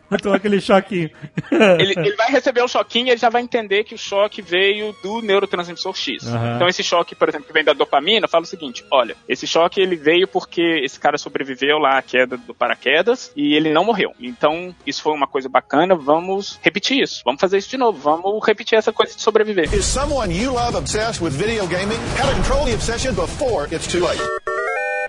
Botou 0.10 0.34
aquele 0.34 0.60
choquinho. 0.62 1.10
ele, 1.80 1.94
ele 1.98 2.16
vai 2.16 2.28
receber 2.28 2.62
o 2.62 2.68
choquinho 2.68 3.08
e 3.08 3.10
ele 3.12 3.18
já 3.18 3.30
vai 3.30 3.42
entender 3.42 3.84
que 3.84 3.96
o 3.96 3.98
choque 3.98 4.42
veio 4.42 4.94
do 5.02 5.22
neurotransmissor 5.22 5.96
X. 5.96 6.28
Aham. 6.28 6.56
Então 6.56 6.68
esse 6.68 6.84
choque, 6.84 7.16
por 7.16 7.30
exemplo, 7.30 7.48
que 7.48 7.54
vem 7.54 7.64
da 7.64 7.71
dopamina, 7.74 8.28
fala 8.28 8.44
o 8.44 8.48
seguinte: 8.48 8.86
olha, 8.92 9.16
esse 9.28 9.46
choque 9.48 9.80
ele 9.82 9.96
veio 9.96 10.28
porque 10.28 10.62
esse 10.84 11.00
cara 11.00 11.18
sobreviveu 11.18 11.78
lá 11.78 11.98
à 11.98 12.02
queda 12.02 12.38
do 12.38 12.54
paraquedas 12.54 13.32
e 13.36 13.54
ele 13.56 13.72
não 13.72 13.84
morreu. 13.86 14.14
Então 14.20 14.74
isso 14.86 15.02
foi 15.02 15.14
uma 15.14 15.28
coisa 15.28 15.50
bacana, 15.50 15.96
vamos 15.96 16.60
repetir 16.62 17.02
isso. 17.02 17.22
Vamos 17.26 17.42
fazer 17.42 17.58
isso 17.58 17.70
de 17.70 17.78
novo. 17.78 18.00
Vamos 18.00 18.46
repetir 18.46 18.78
essa 18.78 18.92
coisa 18.92 19.16
de 19.16 19.22
sobreviver. 19.22 19.74
Is 19.74 19.86
someone 19.86 20.34
you 20.36 20.54
love 20.54 20.76
obsessed 20.78 21.24
with 21.24 21.32
video 21.32 21.66
gaming? 21.68 21.98
How 22.20 22.30
to 22.30 22.36
control 22.36 22.66
the 22.66 22.74
obsession 22.74 23.14
before 23.14 23.68
it's 23.74 23.88
too 23.88 24.04
late. 24.06 24.22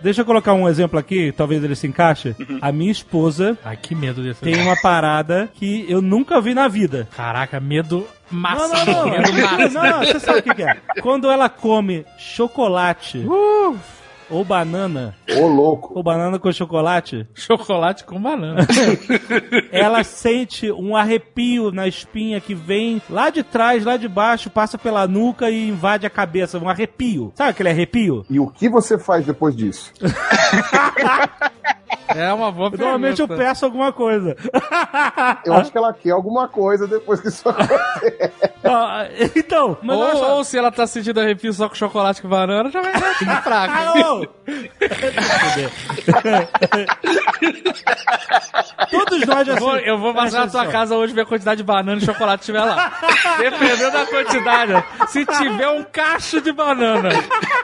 Deixa 0.03 0.22
eu 0.22 0.25
colocar 0.25 0.53
um 0.53 0.68
exemplo 0.68 0.98
aqui, 0.98 1.31
talvez 1.31 1.62
ele 1.62 1.77
se 1.77 1.87
encaixe. 1.87 2.35
A 2.61 2.72
minha 2.72 2.90
esposa 2.90 3.57
Ai, 3.64 3.77
que 3.77 3.94
medo 3.94 4.20
desse. 4.20 4.40
tem 4.40 4.57
uma 4.61 4.75
parada 4.83 5.48
que 5.55 5.87
eu 5.88 6.03
nunca 6.03 6.40
vi 6.40 6.55
na 6.55 6.66
vida. 6.66 7.07
Caraca, 7.16 7.61
medo 7.61 8.05
máximo. 8.33 8.85
Não, 8.87 9.07
não, 9.07 9.07
não. 9.07 9.42
Máximo. 9.42 9.83
Não, 9.83 9.90
não, 9.90 9.99
você 10.07 10.21
sabe 10.21 10.38
o 10.40 10.42
que 10.42 10.55
que 10.55 10.62
é. 10.62 10.77
Quando 11.01 11.31
ela 11.31 11.49
come 11.49 12.05
chocolate 12.18 13.25
ou 14.31 14.45
banana, 14.45 15.14
Ô, 15.37 15.47
louco. 15.47 15.92
ou 15.95 16.03
banana 16.03 16.38
com 16.38 16.51
chocolate, 16.51 17.27
Chocolate 17.35 18.05
com 18.05 18.18
banana. 18.21 18.66
ela 19.71 20.03
sente 20.03 20.73
um 20.73 20.97
arrepio 20.97 21.71
na 21.71 21.87
espinha 21.87 22.40
que 22.40 22.55
vem 22.55 23.03
lá 23.11 23.29
de 23.29 23.42
trás, 23.42 23.85
lá 23.85 23.99
de 23.99 24.09
baixo, 24.09 24.49
passa 24.49 24.79
pela 24.79 25.07
nuca 25.07 25.51
e 25.51 25.68
invade 25.68 26.07
a 26.07 26.11
cabeça. 26.11 26.59
Um 26.59 26.68
arrepio. 26.68 27.31
Sabe 27.35 27.51
aquele 27.51 27.68
arrepio? 27.68 28.25
E 28.31 28.40
o 28.40 28.47
que 28.47 28.71
você 28.71 28.99
faz 28.99 29.27
depois 29.27 29.55
disso? 29.55 29.92
É 32.09 32.33
uma 32.33 32.51
boa 32.53 32.71
pergunta. 32.71 32.91
Normalmente 32.91 33.21
eu 33.21 33.29
peço 33.29 33.65
alguma 33.65 33.93
coisa. 33.93 34.37
Eu 35.45 35.55
acho 35.55 35.71
que 35.73 35.79
ela 35.79 35.93
quer 35.93 36.11
alguma 36.11 36.47
coisa 36.49 36.87
depois 36.87 37.21
que 37.21 37.29
isso 37.29 37.49
acontece. 37.51 38.33
Ah, 38.65 39.07
então, 39.37 39.77
mas 39.83 39.97
Ou, 39.97 40.17
só. 40.17 40.35
ou 40.37 40.45
se 40.45 40.57
ela 40.59 40.71
tá 40.71 40.87
sentindo 40.87 41.21
arrepio 41.21 41.53
só 41.53 41.69
com 41.69 41.75
chocolate 41.75 42.21
com 42.23 42.29
banana, 42.29 42.71
já 42.71 42.81
vai 42.81 42.93
ficar 43.15 43.43
fraca. 43.43 43.93
Todos 48.91 49.27
nós 49.27 49.47
já 49.47 49.55
Eu 49.55 49.59
vou, 49.61 49.77
se- 49.79 49.88
eu 49.88 49.99
vou 49.99 50.15
passar 50.15 50.41
na 50.47 50.51
tua 50.51 50.67
casa 50.67 50.97
hoje 50.97 51.12
ver 51.15 51.23
a 51.23 51.27
quantidade 51.27 51.59
de 51.59 51.65
banana 51.65 52.01
e 52.01 52.05
chocolate 52.05 52.41
que 52.41 52.47
tiver 52.47 52.65
lá. 52.65 52.93
Dependendo 53.38 53.91
da 53.91 54.07
quantidade. 54.07 54.73
Se 55.09 55.25
tiver 55.27 55.69
um 55.69 55.83
cacho 55.85 56.41
de 56.41 56.53
banana 56.53 57.09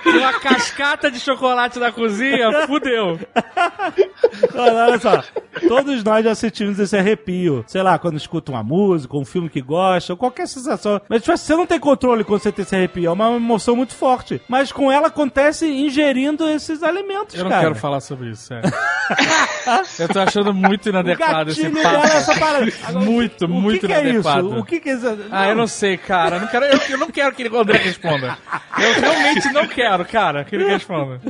e 0.05 0.09
uma 0.19 0.33
cascata 0.41 1.11
de 1.11 1.21
chocolate 1.21 1.79
na 1.79 1.93
cozinha, 1.93 2.67
fudeu. 2.67 3.19
Olha, 4.55 4.99
só, 4.99 5.23
todos 5.67 6.03
nós 6.05 6.25
já 6.25 6.35
sentimos 6.35 6.79
esse 6.79 6.97
arrepio. 6.97 7.65
Sei 7.67 7.83
lá, 7.83 7.99
quando 7.99 8.17
escuta 8.17 8.53
uma 8.53 8.63
música, 8.63 9.17
um 9.17 9.25
filme 9.25 9.49
que 9.49 9.61
gosta, 9.61 10.13
ou 10.13 10.17
qualquer 10.17 10.47
sensação. 10.49 11.01
Mas 11.09 11.23
tipo, 11.23 11.37
você 11.37 11.55
não 11.57 11.67
tem 11.67 11.79
controle 11.81 12.25
quando 12.25 12.41
você 12.43 12.53
tem 12.53 12.63
esse 12.63 12.75
arrepio. 12.75 13.07
É 13.07 13.13
uma 13.13 13.33
emoção 13.33 13.75
muito 13.77 13.95
forte. 13.95 14.41
Mas 14.49 14.71
com 14.73 14.91
ela 14.91 15.09
acontece 15.09 15.67
ingerindo 15.67 16.49
esses 16.49 16.83
alimentos, 16.83 17.35
Eu 17.35 17.45
não 17.45 17.51
cara. 17.51 17.63
quero 17.63 17.75
falar 17.75 18.01
sobre 18.01 18.31
isso, 18.31 18.43
sério. 18.47 18.71
Eu 19.99 20.09
tô 20.09 20.21
achando 20.21 20.53
muito 20.55 20.89
inadequado 20.91 21.51
esse 21.51 21.63
papo. 21.71 21.79
é 21.79 21.83
parada. 22.39 22.73
Agora, 22.89 23.05
Muito, 23.05 23.45
o 23.45 23.49
que 23.49 23.55
muito 23.55 23.87
que 23.87 23.93
é 23.93 24.01
inadequado. 24.03 24.59
O 24.59 24.65
que 24.65 24.81
que 24.81 24.89
é 24.91 24.95
isso? 24.95 25.07
Ah, 25.31 25.49
eu 25.49 25.57
não 25.57 25.67
sei, 25.67 25.97
cara. 25.97 26.37
Eu 26.37 26.41
não 26.41 26.49
quero, 26.49 26.65
eu, 26.67 26.81
eu 26.91 26.99
não 26.99 27.11
quero 27.11 27.35
que 27.35 27.49
o 27.49 27.59
André 27.59 27.79
responda. 27.79 28.37
Eu 28.79 29.01
realmente 29.01 29.53
não 29.53 29.67
quero, 29.67 30.05
cara, 30.05 30.45
que 30.45 30.55
ele 30.55 30.65
responda. 30.69 31.21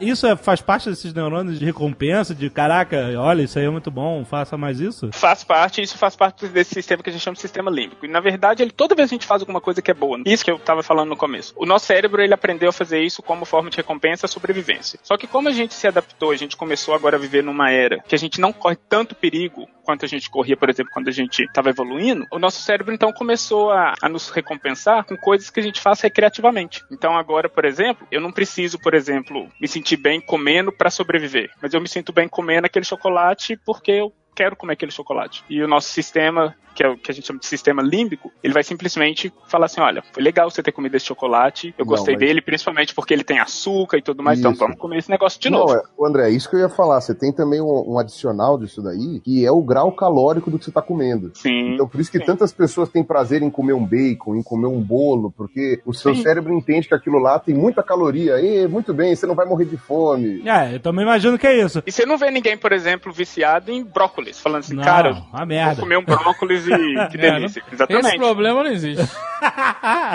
Isso 0.00 0.26
é- 0.26 0.36
faz 0.36 0.60
parte 0.60 0.88
desses 0.88 1.12
neurônios 1.14 1.58
de 1.58 1.64
recompensa, 1.64 2.05
de 2.34 2.50
caraca, 2.50 3.12
olha, 3.18 3.42
isso 3.42 3.58
aí 3.58 3.64
é 3.64 3.70
muito 3.70 3.90
bom, 3.90 4.24
faça 4.24 4.56
mais 4.56 4.80
isso? 4.80 5.10
Faz 5.12 5.44
parte, 5.44 5.82
isso 5.82 5.98
faz 5.98 6.16
parte 6.16 6.46
desse 6.48 6.74
sistema 6.74 7.02
que 7.02 7.10
a 7.10 7.12
gente 7.12 7.22
chama 7.22 7.34
de 7.34 7.40
sistema 7.40 7.70
límbico. 7.70 8.04
E 8.04 8.08
na 8.08 8.20
verdade, 8.20 8.62
ele, 8.62 8.70
toda 8.70 8.94
vez 8.94 9.10
a 9.10 9.14
gente 9.14 9.26
faz 9.26 9.42
alguma 9.42 9.60
coisa 9.60 9.82
que 9.82 9.90
é 9.90 9.94
boa, 9.94 10.20
isso 10.24 10.44
que 10.44 10.50
eu 10.50 10.58
tava 10.58 10.82
falando 10.82 11.10
no 11.10 11.16
começo. 11.16 11.52
O 11.56 11.66
nosso 11.66 11.86
cérebro, 11.86 12.22
ele 12.22 12.34
aprendeu 12.34 12.68
a 12.68 12.72
fazer 12.72 13.00
isso 13.02 13.22
como 13.22 13.44
forma 13.44 13.70
de 13.70 13.76
recompensa 13.76 14.26
à 14.26 14.28
sobrevivência. 14.28 14.98
Só 15.02 15.16
que 15.16 15.26
como 15.26 15.48
a 15.48 15.52
gente 15.52 15.74
se 15.74 15.86
adaptou, 15.86 16.30
a 16.30 16.36
gente 16.36 16.56
começou 16.56 16.94
agora 16.94 17.16
a 17.16 17.20
viver 17.20 17.42
numa 17.42 17.70
era 17.70 18.00
que 18.06 18.14
a 18.14 18.18
gente 18.18 18.40
não 18.40 18.52
corre 18.52 18.76
tanto 18.88 19.14
perigo 19.14 19.66
quanto 19.86 20.04
a 20.04 20.08
gente 20.08 20.28
corria, 20.28 20.56
por 20.56 20.68
exemplo, 20.68 20.92
quando 20.92 21.06
a 21.06 21.12
gente 21.12 21.44
estava 21.44 21.70
evoluindo, 21.70 22.26
o 22.32 22.40
nosso 22.40 22.60
cérebro 22.60 22.92
então 22.92 23.12
começou 23.12 23.70
a, 23.70 23.94
a 24.02 24.08
nos 24.08 24.28
recompensar 24.28 25.04
com 25.04 25.16
coisas 25.16 25.48
que 25.48 25.60
a 25.60 25.62
gente 25.62 25.80
faz 25.80 26.00
recreativamente. 26.00 26.84
Então 26.90 27.16
agora, 27.16 27.48
por 27.48 27.64
exemplo, 27.64 28.06
eu 28.10 28.20
não 28.20 28.32
preciso, 28.32 28.80
por 28.80 28.94
exemplo, 28.94 29.48
me 29.60 29.68
sentir 29.68 29.96
bem 29.96 30.20
comendo 30.20 30.72
para 30.72 30.90
sobreviver, 30.90 31.50
mas 31.62 31.72
eu 31.72 31.80
me 31.80 31.88
sinto 31.96 32.12
bem 32.12 32.28
comendo 32.28 32.66
aquele 32.66 32.84
chocolate 32.84 33.56
porque 33.64 33.90
eu 33.90 34.12
quero 34.36 34.54
comer 34.54 34.74
aquele 34.74 34.92
chocolate. 34.92 35.42
E 35.50 35.62
o 35.62 35.66
nosso 35.68 35.88
sistema, 35.88 36.54
que 36.74 36.82
é 36.84 36.88
o 36.88 36.96
que 36.96 37.10
a 37.10 37.14
gente 37.14 37.26
chama 37.26 37.40
de 37.40 37.46
sistema 37.46 37.82
límbico, 37.82 38.30
ele 38.44 38.52
vai 38.52 38.62
simplesmente 38.62 39.32
falar 39.48 39.66
assim: 39.66 39.80
olha, 39.80 40.02
foi 40.12 40.22
legal 40.22 40.50
você 40.50 40.62
ter 40.62 40.72
comido 40.72 40.94
esse 40.94 41.06
chocolate, 41.06 41.74
eu 41.78 41.84
Não, 41.84 41.90
gostei 41.90 42.14
mas- 42.14 42.20
dele, 42.20 42.40
principalmente 42.42 42.94
porque 42.94 43.14
ele 43.14 43.24
tem 43.24 43.38
açúcar 43.38 43.96
e 43.96 44.02
tudo 44.02 44.22
mais, 44.22 44.38
então 44.38 44.52
Isso. 44.52 44.60
vamos 44.60 44.76
comer 44.78 44.98
esse 44.98 45.10
negócio 45.10 45.40
de 45.40 45.48
Não, 45.50 45.60
novo. 45.60 45.74
é, 45.74 45.82
André, 46.06 46.30
isso 46.30 46.48
que 46.50 46.56
eu 46.56 46.60
ia 46.60 46.68
falar. 46.68 47.00
Você 47.00 47.14
tem 47.14 47.32
também 47.32 47.60
um, 47.60 47.92
um 47.94 47.98
adicional 47.98 48.58
disso 48.58 48.82
daí, 48.82 49.20
que 49.24 49.44
é 49.44 49.50
o 49.50 49.62
grau 49.62 49.90
calórico 49.90 50.50
do 50.50 50.58
que 50.58 50.64
você 50.64 50.70
está 50.70 50.82
comendo. 50.82 51.30
Sim. 51.34 51.74
Então, 51.74 51.88
por 51.88 51.98
isso 52.00 52.10
que 52.12 52.18
Sim. 52.18 52.24
tantas 52.26 52.52
pessoas 52.52 52.88
têm 52.90 53.02
prazer 53.02 53.42
em 53.42 53.50
comer 53.50 53.72
um 53.72 53.84
bacon, 53.84 54.34
em 54.36 54.42
comer 54.42 54.66
um 54.66 54.80
bolo, 54.80 55.32
porque 55.34 55.80
o 55.86 55.94
seu 55.94 56.14
Sim. 56.14 56.22
cérebro 56.22 56.52
entende 56.52 56.88
que 56.88 56.94
aquilo 56.94 57.18
lá 57.18 57.38
tem 57.38 57.54
muita 57.54 57.82
caloria. 57.82 58.38
E 58.40 58.68
muito 58.68 58.92
bem, 58.92 59.14
você 59.16 59.26
não 59.26 59.34
vai 59.34 59.46
morrer 59.46 59.64
de 59.64 59.76
fome. 59.78 60.42
É, 60.46 60.74
eu 60.74 60.80
também 60.80 61.04
imagino 61.04 61.38
que 61.38 61.46
é 61.46 61.64
isso. 61.64 61.82
E 61.86 61.90
você 61.92 62.04
não 62.04 62.18
vê 62.18 62.30
ninguém, 62.30 62.56
por 62.58 62.72
exemplo, 62.72 63.12
viciado 63.12 63.70
em 63.70 63.82
brócolis, 63.82 64.25
falando 64.32 64.60
assim, 64.60 64.74
Não, 64.74 64.82
cara, 64.84 65.12
vou 65.32 65.46
merda. 65.46 65.80
comer 65.82 65.98
um 65.98 66.04
brócolis 66.04 66.66
e 66.66 66.70
que 67.10 67.16
É, 67.18 67.30
delícia. 67.32 67.60
Esse 67.60 67.74
Exatamente. 67.74 68.16
problema 68.18 68.62
não 68.64 68.70
existe. 68.70 69.06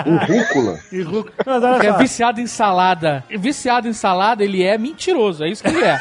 Um 0.06 0.16
rúcula. 0.16 0.78
E 0.92 1.04
olha 1.46 1.86
É 1.86 1.92
viciado 1.96 2.40
em 2.40 2.46
salada. 2.46 3.24
Viciado 3.30 3.88
em 3.88 3.92
salada, 3.92 4.42
ele 4.44 4.62
é 4.62 4.76
mentiroso. 4.76 5.44
É 5.44 5.48
isso 5.48 5.62
que 5.62 5.68
ele 5.70 5.84
é. 5.84 5.98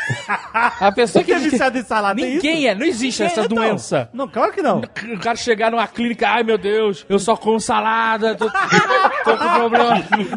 A 0.80 0.92
pessoa 0.92 1.24
que 1.24 1.32
Quem 1.34 1.40
é 1.42 1.50
viciado 1.50 1.78
em 1.78 1.84
salada? 1.84 2.20
Tem 2.20 2.34
Ninguém 2.36 2.68
é. 2.68 2.76
Não 2.76 2.86
existe 2.86 3.22
essa 3.24 3.42
Então, 3.42 3.56
doença. 3.58 4.10
Não, 4.12 4.28
claro 4.28 4.52
que 4.52 4.62
não. 4.62 4.80
O 4.80 5.20
cara 5.20 5.36
chegar 5.36 5.70
numa 5.72 5.88
clínica, 5.88 6.28
ai 6.30 6.44
meu 6.44 6.58
Deus, 6.58 7.06
eu 7.08 7.20
só 7.20 7.36
como 7.38 7.60
salada, 7.60 8.36
tô, 8.36 8.46
tô 8.50 9.38
com 9.38 9.54
problema. 9.54 9.94
Não. 9.96 10.18
Me 10.18 10.30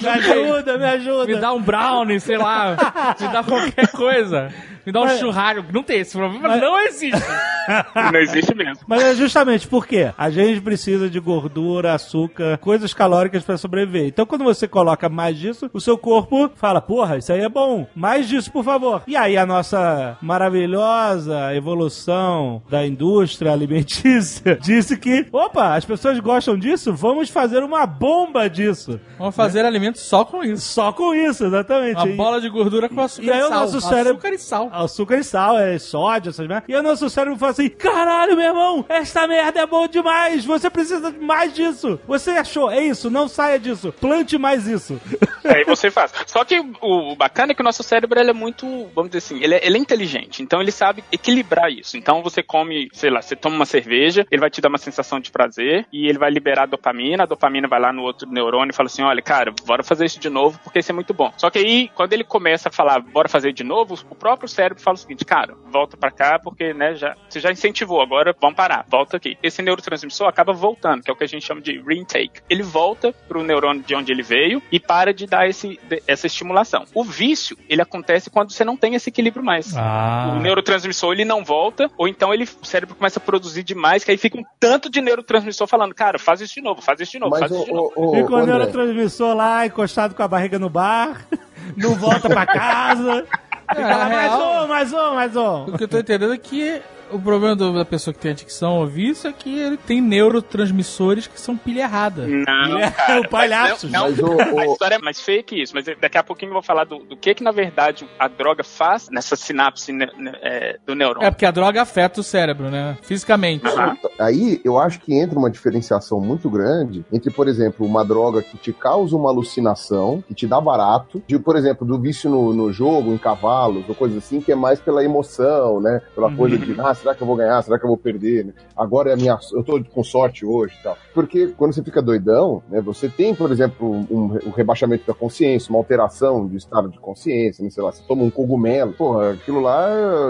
Não 0.00 0.10
ajuda, 0.12 0.78
me 0.78 0.84
ajuda. 0.84 1.26
Me 1.26 1.36
dá 1.36 1.52
um 1.52 1.60
brownie, 1.62 2.20
sei 2.20 2.38
lá. 2.38 2.76
Me 3.20 3.28
dá 3.28 3.42
qualquer 3.44 3.88
coisa. 3.88 4.52
Me 4.86 4.92
dá 4.92 5.00
um 5.02 5.04
Mas- 5.04 5.18
churrasco. 5.20 5.66
Não 5.72 5.82
tem 5.82 6.00
esse 6.00 6.16
problema, 6.16 6.48
Mas- 6.48 6.60
não 6.62 6.78
existe. 6.88 7.22
Não 8.12 8.18
existe 8.20 8.54
mesmo. 8.54 8.84
Mas 8.86 9.02
é 9.02 9.14
justamente 9.14 9.68
porque 9.68 10.10
a 10.16 10.30
gente 10.30 10.60
precisa 10.60 11.08
de 11.10 11.20
gordura, 11.20 11.92
açúcar, 11.94 12.58
coisas 12.58 12.94
calóricas 12.94 13.42
para 13.44 13.56
sobreviver. 13.58 14.06
Então, 14.06 14.24
quando 14.26 14.44
você 14.44 14.66
coloca 14.66 15.08
mais 15.08 15.36
disso, 15.38 15.70
o 15.72 15.80
seu 15.80 15.96
corpo 15.98 16.50
fala: 16.56 16.80
porra, 16.80 17.18
isso 17.18 17.32
aí 17.32 17.40
é 17.40 17.48
bom, 17.48 17.86
mais 17.94 18.26
disso, 18.28 18.50
por 18.50 18.64
favor. 18.64 19.02
E 19.06 19.16
aí, 19.16 19.36
a 19.36 19.44
nossa 19.46 20.16
maravilhosa 20.22 21.54
evolução 21.54 22.62
da 22.68 22.86
indústria 22.86 23.52
alimentícia 23.52 24.56
disse 24.62 24.96
que, 24.96 25.26
opa, 25.32 25.74
as 25.74 25.84
pessoas 25.84 26.18
gostam 26.20 26.58
disso, 26.58 26.92
vamos 26.94 27.28
fazer 27.30 27.62
uma 27.62 27.86
bomba 27.86 28.48
disso. 28.48 28.98
Vamos 29.18 29.34
fazer 29.36 29.64
alimentos 29.64 30.00
só 30.02 30.24
com 30.24 30.42
isso. 30.42 30.62
Só 30.68 30.92
com 30.92 31.14
isso, 31.14 31.44
exatamente. 31.44 31.96
Uma 31.96 32.08
E- 32.08 32.16
bola 32.16 32.40
de 32.40 32.48
gordura 32.48 32.88
com 32.88 33.00
açúcar 33.00 33.26
E 33.26 33.30
aí 33.30 33.40
e 33.40 33.42
o 33.44 33.48
sal. 33.48 33.60
nosso 33.60 33.80
cérebro- 33.80 34.12
Açúcar 34.18 34.34
e 34.34 34.38
sal. 34.38 34.68
Açúcar 34.72 35.16
e 35.18 35.24
sal, 35.24 35.58
é 35.58 35.78
sódio, 35.78 36.30
essas 36.30 36.46
merdas. 36.46 36.68
E 36.68 36.74
o 36.78 36.82
nosso 36.82 37.08
cérebro 37.10 37.38
fala 37.38 37.52
assim: 37.52 37.68
caralho, 37.68 38.36
meu 38.36 38.46
irmão, 38.46 38.84
esta 38.88 39.26
merda 39.26 39.60
é 39.60 39.66
bom 39.66 39.86
demais. 39.86 40.44
Você 40.44 40.70
precisa 40.70 41.10
de 41.10 41.18
mais 41.18 41.52
disso. 41.52 42.00
Você 42.06 42.30
achou, 42.32 42.70
é 42.70 42.80
isso, 42.80 43.10
não 43.10 43.28
saia 43.28 43.58
disso. 43.58 43.92
Plante 44.00 44.38
mais 44.38 44.66
isso. 44.66 45.00
Aí 45.44 45.64
você 45.64 45.90
faz. 45.90 46.12
Só 46.26 46.44
que 46.44 46.60
o, 46.80 47.16
bacana 47.16 47.52
é 47.52 47.54
que 47.54 47.60
o 47.60 47.64
nosso 47.64 47.82
cérebro 47.82 48.18
é 48.18 48.32
muito, 48.32 48.66
vamos 48.94 49.10
dizer 49.10 49.18
assim, 49.18 49.42
ele 49.42 49.54
é, 49.54 49.66
ele 49.66 49.76
é 49.76 49.80
inteligente. 49.80 50.42
Então 50.42 50.60
ele 50.60 50.70
sabe 50.70 51.02
equilibrar 51.10 51.70
isso. 51.70 51.96
Então 51.96 52.22
você 52.22 52.42
come, 52.42 52.88
sei 52.92 53.10
lá, 53.10 53.22
você 53.22 53.34
toma 53.34 53.56
uma 53.56 53.66
cerveja, 53.66 54.26
ele 54.30 54.40
vai 54.40 54.50
te 54.50 54.60
dar 54.60 54.68
uma 54.68 54.78
sensação 54.78 55.20
de 55.20 55.30
prazer 55.30 55.86
e 55.92 56.06
ele 56.06 56.18
vai 56.18 56.30
liberar 56.30 56.66
dopamina. 56.66 57.22
A 57.22 57.26
dopamina 57.26 57.68
vai 57.68 57.80
lá 57.80 57.92
no 57.92 58.02
outro 58.02 58.28
neurônio 58.30 58.72
e 58.72 58.74
fala 58.74 58.88
assim: 58.88 59.02
olha, 59.02 59.22
cara, 59.22 59.52
bora 59.64 59.82
fazer 59.82 60.04
isso 60.04 60.20
de 60.20 60.28
novo 60.28 60.58
porque 60.62 60.78
isso 60.78 60.92
é 60.92 60.94
muito 60.94 61.14
bom. 61.14 61.32
Só 61.36 61.50
que 61.50 61.58
aí, 61.58 61.90
quando 61.94 62.12
ele 62.12 62.24
começa 62.24 62.68
a 62.68 62.72
falar, 62.72 63.00
bora 63.00 63.28
fazer 63.28 63.52
de 63.52 63.64
novo, 63.64 63.98
o 64.10 64.14
próprio 64.14 64.48
cérebro 64.48 64.82
fala 64.82 64.94
o 64.96 64.98
seguinte: 64.98 65.24
cara, 65.24 65.56
volta 65.70 65.96
pra 65.96 66.10
cá 66.10 66.38
porque, 66.38 66.57
né, 66.74 66.94
já, 66.94 67.14
você 67.28 67.40
já 67.40 67.50
incentivou, 67.52 68.00
agora 68.00 68.34
vamos 68.40 68.56
parar, 68.56 68.84
volta 68.88 69.16
aqui. 69.16 69.36
Esse 69.42 69.62
neurotransmissor 69.62 70.26
acaba 70.28 70.52
voltando, 70.52 71.02
que 71.02 71.10
é 71.10 71.12
o 71.12 71.16
que 71.16 71.24
a 71.24 71.28
gente 71.28 71.44
chama 71.46 71.60
de 71.60 71.78
reintake. 71.80 72.40
Ele 72.50 72.62
volta 72.62 73.12
pro 73.28 73.42
neurônio 73.42 73.82
de 73.82 73.94
onde 73.94 74.12
ele 74.12 74.22
veio 74.22 74.62
e 74.70 74.78
para 74.80 75.12
de 75.14 75.26
dar 75.26 75.48
esse, 75.48 75.78
de- 75.88 76.02
essa 76.06 76.26
estimulação. 76.26 76.84
O 76.94 77.04
vício, 77.04 77.56
ele 77.68 77.80
acontece 77.82 78.30
quando 78.30 78.52
você 78.52 78.64
não 78.64 78.76
tem 78.76 78.94
esse 78.94 79.08
equilíbrio 79.10 79.44
mais. 79.44 79.76
Ah. 79.76 80.34
O 80.36 80.40
neurotransmissor 80.40 81.12
ele 81.12 81.24
não 81.24 81.44
volta, 81.44 81.90
ou 81.96 82.08
então 82.08 82.32
ele, 82.34 82.44
o 82.60 82.64
cérebro 82.66 82.94
começa 82.94 83.18
a 83.18 83.22
produzir 83.22 83.62
demais, 83.62 84.04
que 84.04 84.10
aí 84.10 84.16
fica 84.18 84.38
um 84.38 84.44
tanto 84.58 84.90
de 84.90 85.00
neurotransmissor 85.00 85.66
falando, 85.66 85.94
cara, 85.94 86.18
faz 86.18 86.40
isso 86.40 86.54
de 86.54 86.60
novo, 86.62 86.82
faz 86.82 87.00
isso 87.00 87.12
de 87.12 87.18
novo, 87.18 87.30
Mas 87.30 87.40
faz 87.40 87.52
o, 87.52 87.56
isso 87.56 87.64
de 87.66 87.72
novo. 87.72 87.92
o, 87.96 88.10
o, 88.10 88.14
Fica 88.16 88.32
o 88.32 88.36
André, 88.36 88.52
neurotransmissor 88.54 89.34
lá, 89.34 89.66
encostado 89.66 90.14
com 90.14 90.22
a 90.22 90.28
barriga 90.28 90.58
no 90.58 90.68
bar, 90.68 91.26
não 91.76 91.94
volta 91.94 92.28
pra 92.28 92.46
casa. 92.46 93.26
Fica 93.68 93.80
É, 93.80 93.84
lá, 93.94 94.08
na 94.08 94.16
mais 94.16 94.32
um, 94.34 94.66
mais 94.68 94.92
um, 94.92 95.14
mais 95.14 95.36
um. 95.36 95.64
O 95.64 95.78
que 95.78 95.84
eu 95.84 95.88
tô 95.88 95.98
entendendo 95.98 96.32
é 96.32 96.38
que 96.38 96.80
o 97.12 97.18
problema 97.20 97.54
do- 97.56 97.72
da 97.74 97.84
pessoa 97.84 98.12
que 98.14 98.20
tem 98.20 98.30
adicção 98.32 98.72
ao 98.72 98.86
vício 98.86 99.28
é 99.28 99.32
que 99.32 99.58
ele 99.58 99.76
tem 99.76 100.00
neurotransmissores 100.00 101.26
que 101.26 101.40
são 101.40 101.56
pilha 101.56 101.82
errada. 101.82 102.26
Não, 102.26 102.78
É, 102.78 102.90
cara, 102.90 103.20
o 103.20 103.28
palhaço. 103.28 103.88
mas 103.88 103.92
Não, 103.92 104.08
Mas 104.08 104.18
não, 104.18 104.54
o- 104.54 104.58
a 104.58 104.66
história 104.66 104.94
é 104.96 104.98
mais 104.98 105.20
feia 105.20 105.42
que 105.42 105.60
isso, 105.62 105.72
mas 105.74 105.84
daqui 106.00 106.18
a 106.18 106.22
pouquinho 106.22 106.50
eu 106.50 106.54
vou 106.54 106.62
falar 106.62 106.84
do, 106.84 106.98
do 106.98 107.16
que 107.16 107.34
que 107.34 107.42
na 107.42 107.50
verdade 107.52 108.06
a 108.18 108.28
droga 108.28 108.64
faz 108.64 109.08
nessa 109.10 109.36
sinapse 109.36 109.92
ne- 109.92 110.10
ne- 110.16 110.32
é, 110.42 110.78
do 110.86 110.94
neurônio. 110.94 111.26
É 111.26 111.30
porque 111.30 111.46
a 111.46 111.50
droga 111.50 111.82
afeta 111.82 112.20
o 112.20 112.22
cérebro, 112.24 112.70
né? 112.70 112.96
Fisicamente. 113.02 113.66
Aham. 113.66 113.96
Aí 114.18 114.60
eu 114.64 114.78
acho 114.78 115.00
que 115.00 115.14
entra 115.14 115.38
uma 115.38 115.50
diferenciação 115.50 116.20
muito 116.20 116.48
grande 116.50 117.04
entre, 117.12 117.30
por 117.30 117.48
exemplo, 117.48 117.86
uma 117.86 118.04
droga 118.04 118.42
que 118.42 118.56
te 118.56 118.72
causa 118.72 119.16
uma 119.16 119.30
alucinação, 119.30 120.22
que 120.26 120.34
te 120.34 120.46
dá 120.46 120.60
barato, 120.60 121.22
de, 121.26 121.38
por 121.38 121.56
exemplo, 121.56 121.86
do 121.86 121.98
vício 122.00 122.28
no, 122.30 122.52
no 122.52 122.72
jogo, 122.72 123.12
em 123.12 123.18
cavalos, 123.18 123.84
ou 123.88 123.94
coisa 123.94 124.18
assim, 124.18 124.40
que 124.40 124.52
é 124.52 124.54
mais 124.56 124.80
pela 124.80 125.04
emoção, 125.04 125.80
né? 125.80 126.00
Pela 126.14 126.30
coisa 126.34 126.56
de, 126.58 126.74
ah, 126.80 126.94
será 126.98 127.14
que 127.14 127.22
eu 127.22 127.26
vou 127.26 127.36
ganhar? 127.36 127.62
Será 127.62 127.78
que 127.78 127.84
eu 127.84 127.88
vou 127.88 127.96
perder? 127.96 128.44
né? 128.46 128.52
Agora 128.76 129.10
é 129.10 129.14
a 129.14 129.16
minha. 129.16 129.38
Eu 129.52 129.62
tô 129.62 129.82
com 129.84 130.04
sorte 130.04 130.44
hoje 130.44 130.74
e 130.78 130.82
tal. 130.82 130.96
Porque 131.14 131.48
quando 131.56 131.72
você 131.72 131.82
fica 131.82 132.02
doidão, 132.02 132.62
né? 132.68 132.80
Você 132.82 133.08
tem, 133.08 133.34
por 133.34 133.50
exemplo, 133.50 133.90
um, 134.10 134.38
um 134.46 134.50
rebaixamento 134.50 135.06
da 135.06 135.14
consciência, 135.14 135.70
uma 135.70 135.78
alteração 135.78 136.46
de 136.46 136.56
estado 136.56 136.88
de 136.90 136.98
consciência, 136.98 137.62
né? 137.64 137.70
Sei 137.70 137.82
lá, 137.82 137.90
você 137.92 138.02
toma 138.06 138.22
um 138.22 138.30
cogumelo, 138.30 138.92
porra, 138.92 139.32
aquilo 139.32 139.60
lá, 139.60 139.88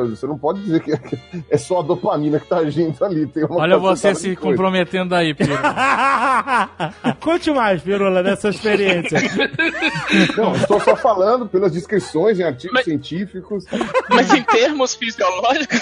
você 0.09 0.27
não 0.27 0.39
pode 0.39 0.61
dizer 0.63 0.81
que 0.81 0.93
é 1.51 1.57
só 1.57 1.81
a 1.81 1.83
dopamina 1.83 2.39
que 2.41 2.47
tá 2.47 2.59
agindo 2.59 3.03
ali. 3.05 3.27
Tem 3.27 3.45
uma 3.45 3.57
Olha 3.61 3.79
você 3.79 4.15
se 4.15 4.35
coisa. 4.37 4.57
comprometendo 4.57 5.15
aí, 5.15 5.35
Pedro. 5.35 5.57
Conte 7.21 7.51
mais, 7.51 7.83
Pirula, 7.83 8.23
dessa 8.23 8.49
experiência. 8.49 9.19
Não, 10.37 10.55
estou 10.55 10.81
só 10.81 10.97
falando 10.97 11.47
pelas 11.47 11.73
descrições 11.73 12.39
em 12.39 12.43
artigos 12.43 12.75
Mas- 12.75 12.85
científicos. 12.85 13.65
Mas 14.11 14.33
em 14.33 14.43
termos 14.43 14.95
fisiológicos, 14.95 15.81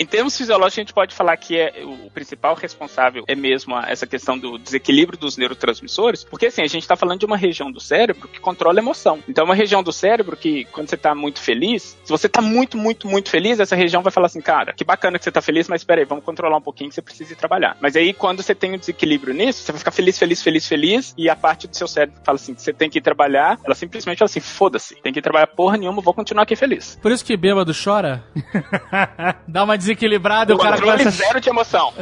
em 0.00 0.06
termos 0.06 0.36
fisiológicos, 0.36 0.78
a 0.78 0.80
gente 0.80 0.94
pode 0.94 1.14
falar 1.14 1.36
que 1.36 1.58
é 1.58 1.82
o 1.84 2.10
principal 2.10 2.54
responsável 2.54 3.22
é 3.28 3.34
mesmo 3.34 3.74
a- 3.76 3.84
essa 3.88 4.06
questão 4.06 4.38
do 4.38 4.58
desequilíbrio 4.58 5.18
dos 5.18 5.36
neurotransmissores, 5.36 6.24
porque 6.24 6.46
assim, 6.46 6.62
a 6.62 6.66
gente 6.66 6.82
está 6.82 6.96
falando 6.96 7.20
de 7.20 7.26
uma 7.26 7.36
região 7.36 7.70
do 7.70 7.80
cérebro 7.80 8.26
que 8.28 8.40
controla 8.40 8.78
a 8.78 8.82
emoção. 8.82 9.22
Então, 9.28 9.42
é 9.42 9.44
uma 9.44 9.54
região 9.54 9.82
do 9.82 9.92
cérebro 9.92 10.36
que, 10.36 10.64
quando 10.72 10.88
você 10.88 10.94
está 10.94 11.14
muito 11.14 11.40
feliz, 11.40 11.98
se 12.02 12.10
você 12.10 12.26
está 12.28 12.40
muito, 12.40 12.78
muito, 12.78 13.06
muito 13.06 13.28
feliz, 13.28 13.60
essa 13.60 13.76
região 13.76 14.02
vai 14.02 14.10
falar 14.10 14.26
assim, 14.26 14.40
cara, 14.40 14.72
que 14.72 14.84
bacana 14.84 15.18
que 15.18 15.24
você 15.24 15.30
está 15.30 15.42
feliz, 15.42 15.68
mas 15.68 15.84
peraí, 15.84 16.04
vamos 16.06 16.24
controlar 16.24 16.56
um 16.56 16.62
pouquinho 16.62 16.88
que 16.88 16.94
você 16.94 17.02
precisa 17.02 17.34
ir 17.34 17.36
trabalhar. 17.36 17.76
Mas 17.80 17.94
aí, 17.94 18.14
quando 18.14 18.42
você 18.42 18.54
tem 18.54 18.72
um 18.72 18.78
desequilíbrio 18.78 19.34
nisso, 19.34 19.62
você 19.62 19.72
vai 19.72 19.78
ficar 19.78 19.90
feliz, 19.90 20.18
feliz, 20.18 20.42
feliz, 20.42 20.66
feliz, 20.66 21.14
e 21.18 21.28
a 21.28 21.36
parte 21.36 21.68
do 21.68 21.76
seu 21.76 21.86
cérebro 21.86 22.18
que 22.20 22.24
fala 22.24 22.36
assim, 22.36 22.54
que 22.54 22.62
você 22.62 22.72
tem 22.72 22.88
que 22.88 22.98
ir 22.98 23.02
trabalhar, 23.02 23.58
ela 23.64 23.74
simplesmente 23.74 24.18
fala 24.18 24.26
assim, 24.30 24.40
foda-se, 24.40 24.94
tem 25.02 25.12
que 25.12 25.18
ir 25.18 25.22
trabalhar 25.22 25.46
porra 25.48 25.76
nenhuma, 25.76 26.00
vou 26.00 26.14
continuar 26.14 26.44
aqui 26.44 26.56
feliz. 26.56 26.98
Por 27.02 27.12
isso 27.12 27.24
que 27.24 27.36
bêbado 27.36 27.72
chora. 27.74 28.24
Dá 29.46 29.64
uma 29.64 29.76
desequilibrada 29.90 30.52
e 30.52 30.54
o 30.54 30.58
cara 30.58 30.76
Controle 30.76 30.98
começa. 30.98 31.10
zero 31.10 31.40
de 31.40 31.48
emoção. 31.48 31.92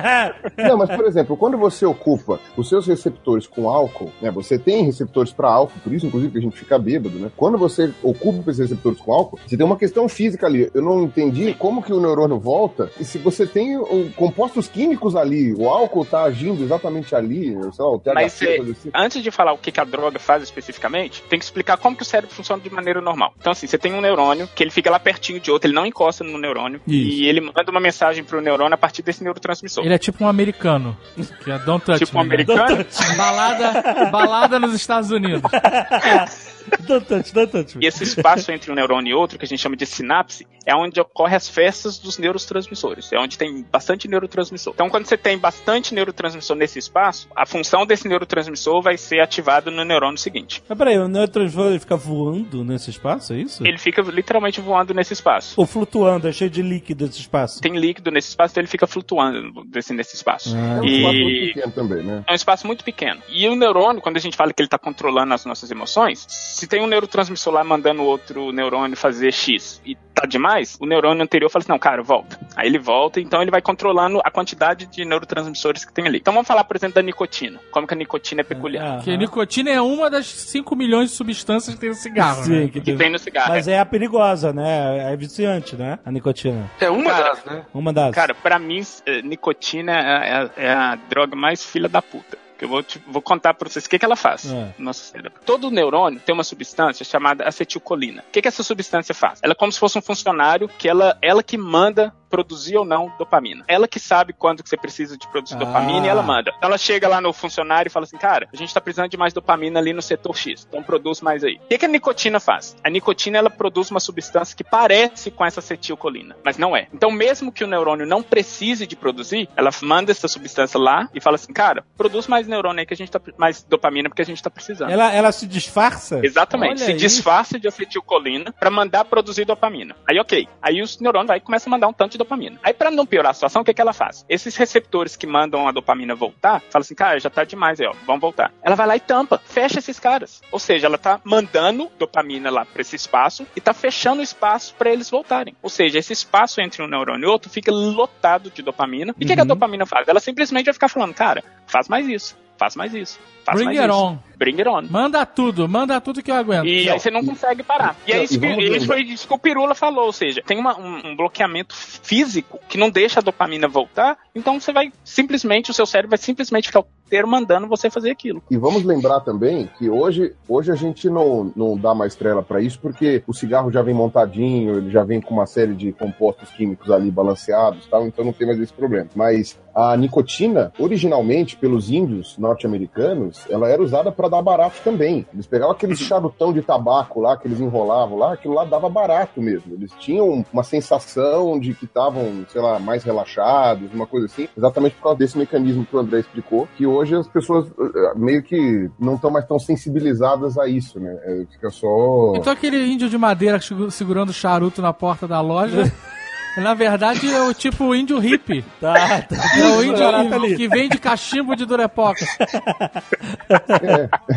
Não, 0.56 0.76
mas 0.76 0.90
por 0.94 1.06
exemplo, 1.06 1.36
quando 1.36 1.56
você 1.58 1.84
ocupa 1.84 2.40
os 2.56 2.68
seus 2.68 2.86
receptores 2.86 3.46
com 3.46 3.68
álcool, 3.68 4.12
né? 4.20 4.30
Você 4.30 4.58
tem 4.58 4.84
receptores 4.84 5.32
para 5.32 5.48
álcool, 5.48 5.78
por 5.82 5.92
isso, 5.92 6.06
inclusive, 6.06 6.32
que 6.32 6.38
a 6.38 6.42
gente 6.42 6.56
fica 6.56 6.78
bêbado, 6.78 7.18
né? 7.18 7.30
Quando 7.36 7.58
você 7.58 7.92
ocupa 8.02 8.50
esses 8.50 8.58
receptores 8.58 9.00
com 9.00 9.12
álcool, 9.12 9.38
você 9.46 9.56
tem 9.56 9.66
uma 9.66 9.76
questão 9.76 10.08
física 10.08 10.46
ali. 10.46 10.70
Eu 10.74 10.82
não 10.82 11.02
entendi 11.02 11.54
como 11.54 11.82
que 11.82 11.92
o 11.92 12.00
neurônio 12.00 12.38
volta 12.38 12.90
e 12.98 13.04
se 13.04 13.18
você 13.18 13.46
tem 13.46 13.76
um, 13.78 14.10
compostos 14.16 14.68
químicos 14.68 15.16
ali, 15.16 15.52
o 15.54 15.68
álcool 15.68 16.04
tá 16.04 16.22
agindo 16.22 16.62
exatamente 16.62 17.14
ali, 17.14 17.52
sei 17.72 17.84
lá, 17.84 17.90
o 17.90 17.98
THC, 17.98 18.14
Mas 18.14 18.42
é, 18.42 18.56
coisa 18.56 18.72
assim. 18.72 18.90
antes 18.94 19.22
de 19.22 19.30
falar 19.30 19.52
o 19.52 19.58
que, 19.58 19.70
que 19.70 19.80
a 19.80 19.84
droga 19.84 20.18
faz 20.18 20.42
especificamente, 20.42 21.22
tem 21.28 21.38
que 21.38 21.44
explicar 21.44 21.76
como 21.76 21.96
que 21.96 22.02
o 22.02 22.06
cérebro 22.06 22.34
funciona 22.34 22.62
de 22.62 22.70
maneira 22.70 23.00
normal. 23.00 23.34
Então, 23.38 23.52
assim, 23.52 23.66
você 23.66 23.78
tem 23.78 23.92
um 23.92 24.00
neurônio 24.00 24.48
que 24.54 24.62
ele 24.62 24.70
fica 24.70 24.90
lá 24.90 24.98
pertinho 24.98 25.40
de 25.40 25.50
outro, 25.50 25.68
ele 25.68 25.74
não 25.74 25.86
encosta 25.86 26.24
no 26.24 26.38
neurônio 26.38 26.80
Isso. 26.86 27.20
e 27.22 27.26
ele 27.26 27.33
manda 27.40 27.70
uma 27.70 27.80
mensagem 27.80 28.24
pro 28.24 28.40
neurônio 28.40 28.74
a 28.74 28.78
partir 28.78 29.02
desse 29.02 29.22
neurotransmissor. 29.22 29.84
Ele 29.84 29.94
é 29.94 29.98
tipo 29.98 30.24
um 30.24 30.28
americano. 30.28 30.96
Que 31.42 31.50
é 31.50 31.58
Don't 31.58 31.84
Touch 31.84 31.98
Tipo 32.04 32.18
um 32.18 32.22
né? 32.22 32.26
americano. 32.26 32.84
Balada, 33.16 34.10
balada 34.10 34.58
nos 34.58 34.74
Estados 34.74 35.10
Unidos. 35.10 35.42
Don't 36.86 37.06
touch, 37.06 37.32
don't 37.32 37.50
touch 37.50 37.76
me. 37.76 37.84
E 37.84 37.88
esse 37.88 38.02
espaço 38.04 38.50
entre 38.50 38.70
um 38.72 38.74
neurônio 38.74 39.10
e 39.10 39.14
outro, 39.14 39.38
que 39.38 39.44
a 39.44 39.48
gente 39.48 39.60
chama 39.60 39.76
de 39.76 39.86
sinapse, 39.86 40.46
é 40.64 40.74
onde 40.74 40.98
ocorre 41.00 41.36
as 41.36 41.48
festas 41.48 41.98
dos 41.98 42.18
neurotransmissores. 42.18 43.12
É 43.12 43.18
onde 43.18 43.36
tem 43.36 43.64
bastante 43.70 44.08
neurotransmissor. 44.08 44.72
Então, 44.74 44.88
quando 44.88 45.06
você 45.06 45.16
tem 45.16 45.36
bastante 45.38 45.94
neurotransmissor 45.94 46.56
nesse 46.56 46.78
espaço, 46.78 47.28
a 47.36 47.44
função 47.44 47.84
desse 47.84 48.08
neurotransmissor 48.08 48.80
vai 48.80 48.96
ser 48.96 49.20
ativada 49.20 49.70
no 49.70 49.84
neurônio 49.84 50.18
seguinte. 50.18 50.62
Mas 50.68 50.78
peraí, 50.78 50.98
o 50.98 51.08
neurotransmissor 51.08 51.66
ele 51.70 51.78
fica 51.78 51.96
voando 51.96 52.64
nesse 52.64 52.90
espaço, 52.90 53.34
é 53.34 53.36
isso? 53.36 53.66
Ele 53.66 53.78
fica 53.78 54.00
literalmente 54.02 54.60
voando 54.60 54.94
nesse 54.94 55.12
espaço. 55.12 55.54
Ou 55.56 55.66
flutuando, 55.66 56.28
é 56.28 56.32
cheio 56.32 56.50
de 56.50 56.62
líquido 56.62 57.04
esse 57.04 57.20
espaço. 57.24 57.60
Tem 57.60 57.76
líquido 57.76 58.10
nesse 58.10 58.28
espaço, 58.28 58.52
então 58.52 58.60
ele 58.62 58.68
fica 58.68 58.86
flutuando 58.86 59.64
desse, 59.64 59.92
nesse 59.92 60.16
espaço. 60.16 60.54
Ah. 60.56 60.76
É 60.78 60.80
um 60.80 60.84
espaço 60.86 61.14
muito 61.22 61.46
pequeno 61.54 61.72
também, 61.72 62.02
né? 62.04 62.24
é 62.26 62.32
um 62.32 62.34
espaço 62.34 62.66
muito 62.66 62.84
pequeno. 62.84 63.20
E 63.28 63.48
o 63.48 63.54
neurônio, 63.54 64.00
quando 64.02 64.16
a 64.16 64.20
gente 64.20 64.36
fala 64.36 64.52
que 64.52 64.60
ele 64.60 64.66
está 64.66 64.78
controlando 64.78 65.34
as 65.34 65.44
nossas 65.44 65.70
emoções, 65.70 66.24
se 66.28 66.66
tem 66.66 66.82
um 66.82 66.86
neurotransmissor 66.86 67.52
lá 67.52 67.64
mandando 67.64 68.02
o 68.02 68.06
outro 68.06 68.52
neurônio 68.52 68.96
fazer 68.96 69.32
X 69.32 69.80
e 69.84 69.96
tá 70.14 70.26
demais, 70.26 70.76
o 70.80 70.86
neurônio 70.86 71.22
anterior 71.24 71.50
fala 71.50 71.62
assim, 71.64 71.72
não, 71.72 71.78
cara, 71.78 72.00
volta. 72.02 72.38
Aí 72.54 72.68
ele 72.68 72.78
volta, 72.78 73.20
então 73.20 73.42
ele 73.42 73.50
vai 73.50 73.60
controlando 73.60 74.20
a 74.24 74.30
quantidade 74.30 74.86
de 74.86 75.04
neurotransmissores 75.04 75.84
que 75.84 75.92
tem 75.92 76.06
ali. 76.06 76.18
Então 76.18 76.32
vamos 76.32 76.46
falar, 76.46 76.62
por 76.64 76.76
exemplo, 76.76 76.94
da 76.94 77.02
nicotina. 77.02 77.58
Como 77.72 77.84
que 77.86 77.94
a 77.94 77.96
nicotina 77.96 78.42
é 78.42 78.44
peculiar. 78.44 78.84
Aham. 78.84 78.96
Porque 78.98 79.16
nicotina 79.16 79.70
é 79.70 79.80
uma 79.80 80.08
das 80.08 80.26
5 80.26 80.76
milhões 80.76 81.10
de 81.10 81.16
substâncias 81.16 81.74
que 81.74 81.80
tem 81.80 81.88
no 81.90 81.96
cigarro. 81.96 82.44
Sim, 82.44 82.50
né? 82.52 82.64
que 82.66 82.72
Que 82.74 82.80
tem- 82.82 82.96
tem 82.96 83.10
no 83.10 83.18
cigarro. 83.18 83.48
Mas 83.48 83.66
é 83.66 83.78
a 83.80 83.84
perigosa, 83.84 84.52
né? 84.52 85.12
É 85.12 85.16
viciante, 85.16 85.74
né? 85.74 85.98
A 86.04 86.12
nicotina. 86.12 86.70
É 86.80 86.88
uma 86.88 87.10
Cara, 87.22 87.34
das, 87.34 87.44
né? 87.44 87.66
Uma 87.72 87.92
das. 87.92 88.14
Cara, 88.14 88.34
pra 88.34 88.58
mim, 88.58 88.82
eh, 89.06 89.22
nicotina 89.22 89.92
é, 89.92 90.34
a- 90.36 90.50
é 90.56 90.72
a 90.72 90.94
droga 90.96 91.34
mais 91.36 91.64
filha 91.64 91.88
da 91.88 92.00
puta. 92.02 92.38
Que 92.56 92.64
eu 92.64 92.68
vou, 92.68 92.84
te- 92.84 93.02
vou 93.08 93.20
contar 93.20 93.52
pra 93.54 93.68
vocês 93.68 93.84
o 93.84 93.88
que, 93.90 93.98
que 93.98 94.04
ela 94.04 94.14
faz 94.14 94.44
É. 94.46 94.72
no 94.78 94.84
nosso 94.84 95.00
cérebro. 95.10 95.40
Todo 95.44 95.72
neurônio 95.72 96.20
tem 96.20 96.32
uma 96.32 96.44
substância 96.44 97.04
chamada 97.04 97.42
acetilcolina. 97.48 98.22
O 98.28 98.30
que, 98.30 98.40
que 98.40 98.46
essa 98.46 98.62
substância 98.62 99.12
faz? 99.12 99.40
Ela 99.42 99.52
é 99.52 99.56
como 99.56 99.72
se 99.72 99.78
fosse 99.80 99.98
um 99.98 100.02
funcionário 100.02 100.68
que 100.68 100.88
ela, 100.88 101.18
ela 101.20 101.42
que 101.42 101.58
manda 101.58 102.14
produzir 102.34 102.76
ou 102.76 102.84
não 102.84 103.12
dopamina. 103.16 103.64
Ela 103.68 103.86
que 103.86 104.00
sabe 104.00 104.32
quando 104.32 104.60
que 104.62 104.68
você 104.68 104.76
precisa 104.76 105.16
de 105.16 105.28
produzir 105.28 105.54
Ah. 105.54 105.58
dopamina 105.58 106.04
e 106.04 106.08
ela 106.08 106.22
manda. 106.22 106.52
Então 106.56 106.68
ela 106.68 106.76
chega 106.78 107.06
lá 107.06 107.20
no 107.20 107.32
funcionário 107.32 107.88
e 107.88 107.92
fala 107.92 108.04
assim, 108.04 108.16
cara, 108.18 108.48
a 108.52 108.56
gente 108.56 108.74
tá 108.74 108.80
precisando 108.80 109.08
de 109.08 109.16
mais 109.16 109.32
dopamina 109.32 109.78
ali 109.78 109.92
no 109.92 110.02
setor 110.02 110.36
X, 110.36 110.66
então 110.68 110.82
produz 110.82 111.20
mais 111.20 111.44
aí. 111.44 111.56
O 111.64 111.68
que, 111.68 111.78
que 111.78 111.84
a 111.84 111.88
nicotina 111.88 112.40
faz? 112.40 112.76
A 112.82 112.90
nicotina, 112.90 113.38
ela 113.38 113.50
produz 113.50 113.88
uma 113.90 114.00
substância 114.00 114.56
que 114.56 114.64
parece 114.64 115.30
com 115.30 115.44
essa 115.44 115.60
acetilcolina, 115.60 116.34
mas 116.44 116.58
não 116.58 116.76
é. 116.76 116.88
Então 116.92 117.10
mesmo 117.10 117.52
que 117.52 117.62
o 117.62 117.66
neurônio 117.68 118.04
não 118.04 118.20
precise 118.22 118.84
de 118.84 118.96
produzir, 118.96 119.48
ela 119.56 119.70
manda 119.82 120.10
essa 120.10 120.26
substância 120.26 120.78
lá 120.80 121.08
e 121.14 121.20
fala 121.20 121.36
assim, 121.36 121.52
cara, 121.52 121.84
produz 121.96 122.26
mais 122.26 122.48
neurônio 122.48 122.80
aí 122.80 122.86
que 122.86 122.94
a 122.94 122.96
gente 122.96 123.10
tá, 123.12 123.20
mais 123.38 123.62
dopamina 123.62 124.08
porque 124.08 124.22
a 124.22 124.26
gente 124.26 124.42
tá 124.42 124.50
precisando. 124.50 124.90
Ela, 124.90 125.12
ela 125.12 125.30
se 125.30 125.46
disfarça? 125.46 126.20
Exatamente. 126.24 126.70
Olha 126.70 126.78
se 126.78 126.90
aí. 126.92 126.96
disfarça 126.96 127.60
de 127.60 127.68
acetilcolina 127.68 128.52
pra 128.58 128.70
mandar 128.70 129.04
produzir 129.04 129.44
dopamina. 129.44 129.94
Aí, 130.08 130.18
ok. 130.18 130.48
Aí 130.60 130.82
os 130.82 130.98
neurônios 130.98 131.28
vai 131.28 131.40
começa 131.40 131.68
a 131.68 131.70
mandar 131.70 131.88
um 131.88 131.92
tanto 131.92 132.12
de 132.12 132.18
dopamina. 132.24 132.58
Aí, 132.62 132.72
pra 132.72 132.90
não 132.90 133.06
piorar 133.06 133.30
a 133.30 133.34
situação, 133.34 133.62
o 133.62 133.64
que, 133.64 133.74
que 133.74 133.80
ela 133.80 133.92
faz? 133.92 134.24
Esses 134.28 134.56
receptores 134.56 135.16
que 135.16 135.26
mandam 135.26 135.68
a 135.68 135.72
dopamina 135.72 136.14
voltar, 136.14 136.60
fala 136.70 136.82
assim, 136.82 136.94
cara, 136.94 137.18
já 137.18 137.30
tá 137.30 137.44
demais 137.44 137.80
aí, 137.80 137.86
ó. 137.86 137.94
Vamos 138.06 138.20
voltar. 138.20 138.52
Ela 138.62 138.74
vai 138.74 138.86
lá 138.86 138.96
e 138.96 139.00
tampa, 139.00 139.40
fecha 139.44 139.78
esses 139.78 140.00
caras. 140.00 140.40
Ou 140.50 140.58
seja, 140.58 140.86
ela 140.86 140.98
tá 140.98 141.20
mandando 141.24 141.90
dopamina 141.98 142.50
lá 142.50 142.64
pra 142.64 142.80
esse 142.80 142.96
espaço 142.96 143.46
e 143.54 143.60
tá 143.60 143.72
fechando 143.72 144.20
o 144.20 144.24
espaço 144.24 144.74
pra 144.74 144.90
eles 144.90 145.10
voltarem. 145.10 145.54
Ou 145.62 145.70
seja, 145.70 145.98
esse 145.98 146.12
espaço 146.12 146.60
entre 146.60 146.82
um 146.82 146.88
neurônio 146.88 147.26
e 147.26 147.30
outro 147.30 147.50
fica 147.50 147.70
lotado 147.70 148.50
de 148.50 148.62
dopamina. 148.62 149.14
E 149.18 149.24
o 149.24 149.28
que, 149.28 149.34
que 149.34 149.40
a 149.40 149.44
dopamina 149.44 149.86
faz? 149.86 150.08
Ela 150.08 150.20
simplesmente 150.20 150.66
vai 150.66 150.74
ficar 150.74 150.88
falando, 150.88 151.14
cara, 151.14 151.42
faz 151.66 151.88
mais 151.88 152.08
isso, 152.08 152.36
faz 152.64 152.76
mais 152.76 152.94
isso. 152.94 153.18
Faz 153.44 153.56
Bring 153.58 153.66
mais 153.66 153.78
it 153.78 153.90
isso. 153.90 154.02
on. 154.02 154.18
Bring 154.38 154.54
it 154.58 154.68
on. 154.68 154.82
Manda 154.90 155.26
tudo, 155.26 155.68
manda 155.68 156.00
tudo 156.00 156.22
que 156.22 156.30
eu 156.30 156.34
aguento. 156.34 156.66
E 156.66 156.88
aí 156.88 156.98
você 156.98 157.10
não 157.10 157.22
consegue 157.24 157.62
parar. 157.62 157.94
E 158.06 158.12
é 158.12 158.16
Não, 158.16 158.24
isso 158.24 158.40
que, 158.40 158.46
isso 158.46 158.86
foi 158.86 159.02
isso 159.02 159.28
que 159.28 159.34
o 159.34 159.38
Pirula 159.38 159.74
falou, 159.74 160.06
ou 160.06 160.12
seja, 160.12 160.42
tem 160.46 160.58
uma- 160.58 160.78
um, 160.78 161.08
um 161.08 161.16
bloqueamento 161.16 161.74
físico 161.76 162.58
que 162.68 162.78
não 162.78 162.88
deixa 162.90 163.20
a 163.20 163.22
dopamina 163.22 163.68
voltar, 163.68 164.16
então 164.34 164.58
você 164.58 164.72
vai 164.72 164.90
simplesmente, 165.04 165.70
o 165.70 165.74
seu 165.74 165.84
cérebro 165.84 166.10
vai 166.10 166.18
simplesmente 166.18 166.68
ficar 166.68 166.80
o 166.80 166.86
inteiro 167.14 167.28
mandando 167.28 167.68
você 167.68 167.88
fazer 167.88 168.10
aquilo. 168.10 168.42
E 168.50 168.56
vamos 168.56 168.82
lembrar 168.82 169.20
também 169.20 169.70
que 169.78 169.88
hoje, 169.88 170.34
hoje 170.48 170.72
a 170.72 170.74
gente 170.74 171.08
não, 171.08 171.52
não 171.54 171.76
dá 171.76 171.94
mais 171.94 172.16
trela 172.16 172.42
para 172.42 172.60
isso, 172.60 172.78
porque 172.80 173.22
o 173.26 173.32
cigarro 173.32 173.70
já 173.70 173.82
vem 173.82 173.94
montadinho, 173.94 174.78
ele 174.78 174.90
já 174.90 175.04
vem 175.04 175.20
com 175.20 175.32
uma 175.32 175.46
série 175.46 175.74
de 175.74 175.92
compostos 175.92 176.50
químicos 176.50 176.90
ali 176.90 177.10
balanceados, 177.10 177.86
tal, 177.86 178.06
então 178.06 178.24
não 178.24 178.32
tem 178.32 178.46
mais 178.46 178.58
esse 178.58 178.72
problema. 178.72 179.08
Mas 179.14 179.56
a 179.74 179.96
nicotina, 179.96 180.72
originalmente, 180.78 181.56
pelos 181.56 181.90
índios 181.90 182.38
norte-americanos, 182.38 183.44
ela 183.50 183.68
era 183.68 183.82
usada 183.82 184.12
para 184.12 184.28
dar 184.28 184.40
barato 184.40 184.80
também. 184.84 185.26
Eles 185.34 185.46
pegavam 185.46 185.72
aqueles 185.72 185.98
charutão 185.98 186.52
de 186.52 186.62
tabaco 186.62 187.20
lá, 187.20 187.36
que 187.36 187.48
eles 187.48 187.60
enrolavam 187.60 188.16
lá, 188.16 188.34
aquilo 188.34 188.54
lá 188.54 188.64
dava 188.64 188.88
barato 188.88 189.42
mesmo. 189.42 189.74
Eles 189.74 189.92
tinham 189.98 190.44
uma 190.52 190.62
sensação 190.62 191.58
de 191.58 191.74
que 191.74 191.86
estavam, 191.86 192.44
sei 192.48 192.60
lá, 192.60 192.78
mais 192.78 193.02
relaxados, 193.02 193.92
uma 193.92 194.06
coisa 194.06 194.26
assim, 194.26 194.48
exatamente 194.56 194.94
por 194.94 195.02
causa 195.02 195.18
desse 195.18 195.36
mecanismo 195.36 195.84
que 195.84 195.96
o 195.96 195.98
André 195.98 196.20
explicou, 196.20 196.68
que 196.76 196.86
hoje 196.86 197.03
as 197.12 197.28
pessoas 197.28 197.66
eh, 197.78 198.12
meio 198.16 198.42
que 198.42 198.88
não 198.98 199.16
estão 199.16 199.30
mais 199.30 199.46
tão 199.46 199.58
sensibilizadas 199.58 200.56
a 200.56 200.66
isso, 200.68 200.98
né? 201.00 201.16
É, 201.24 201.44
Fica 201.52 201.70
só. 201.70 202.34
Então 202.36 202.52
aquele 202.52 202.84
índio 202.86 203.08
de 203.10 203.18
madeira 203.18 203.60
segu- 203.60 203.90
segurando 203.90 204.30
o 204.30 204.32
charuto 204.32 204.80
na 204.80 204.92
porta 204.92 205.26
da 205.28 205.40
loja. 205.40 205.82
Na 206.56 206.74
verdade, 206.74 207.32
é 207.32 207.42
o 207.42 207.52
tipo 207.54 207.94
índio 207.94 208.18
hippie. 208.18 208.64
Tá, 208.80 209.22
tá. 209.22 209.58
É 209.58 209.66
o 209.66 209.82
índio 209.82 210.06
ali. 210.06 210.48
que, 210.48 210.56
que 210.56 210.68
vende 210.68 210.98
cachimbo 210.98 211.56
de 211.56 211.64
Durepox. 211.64 212.22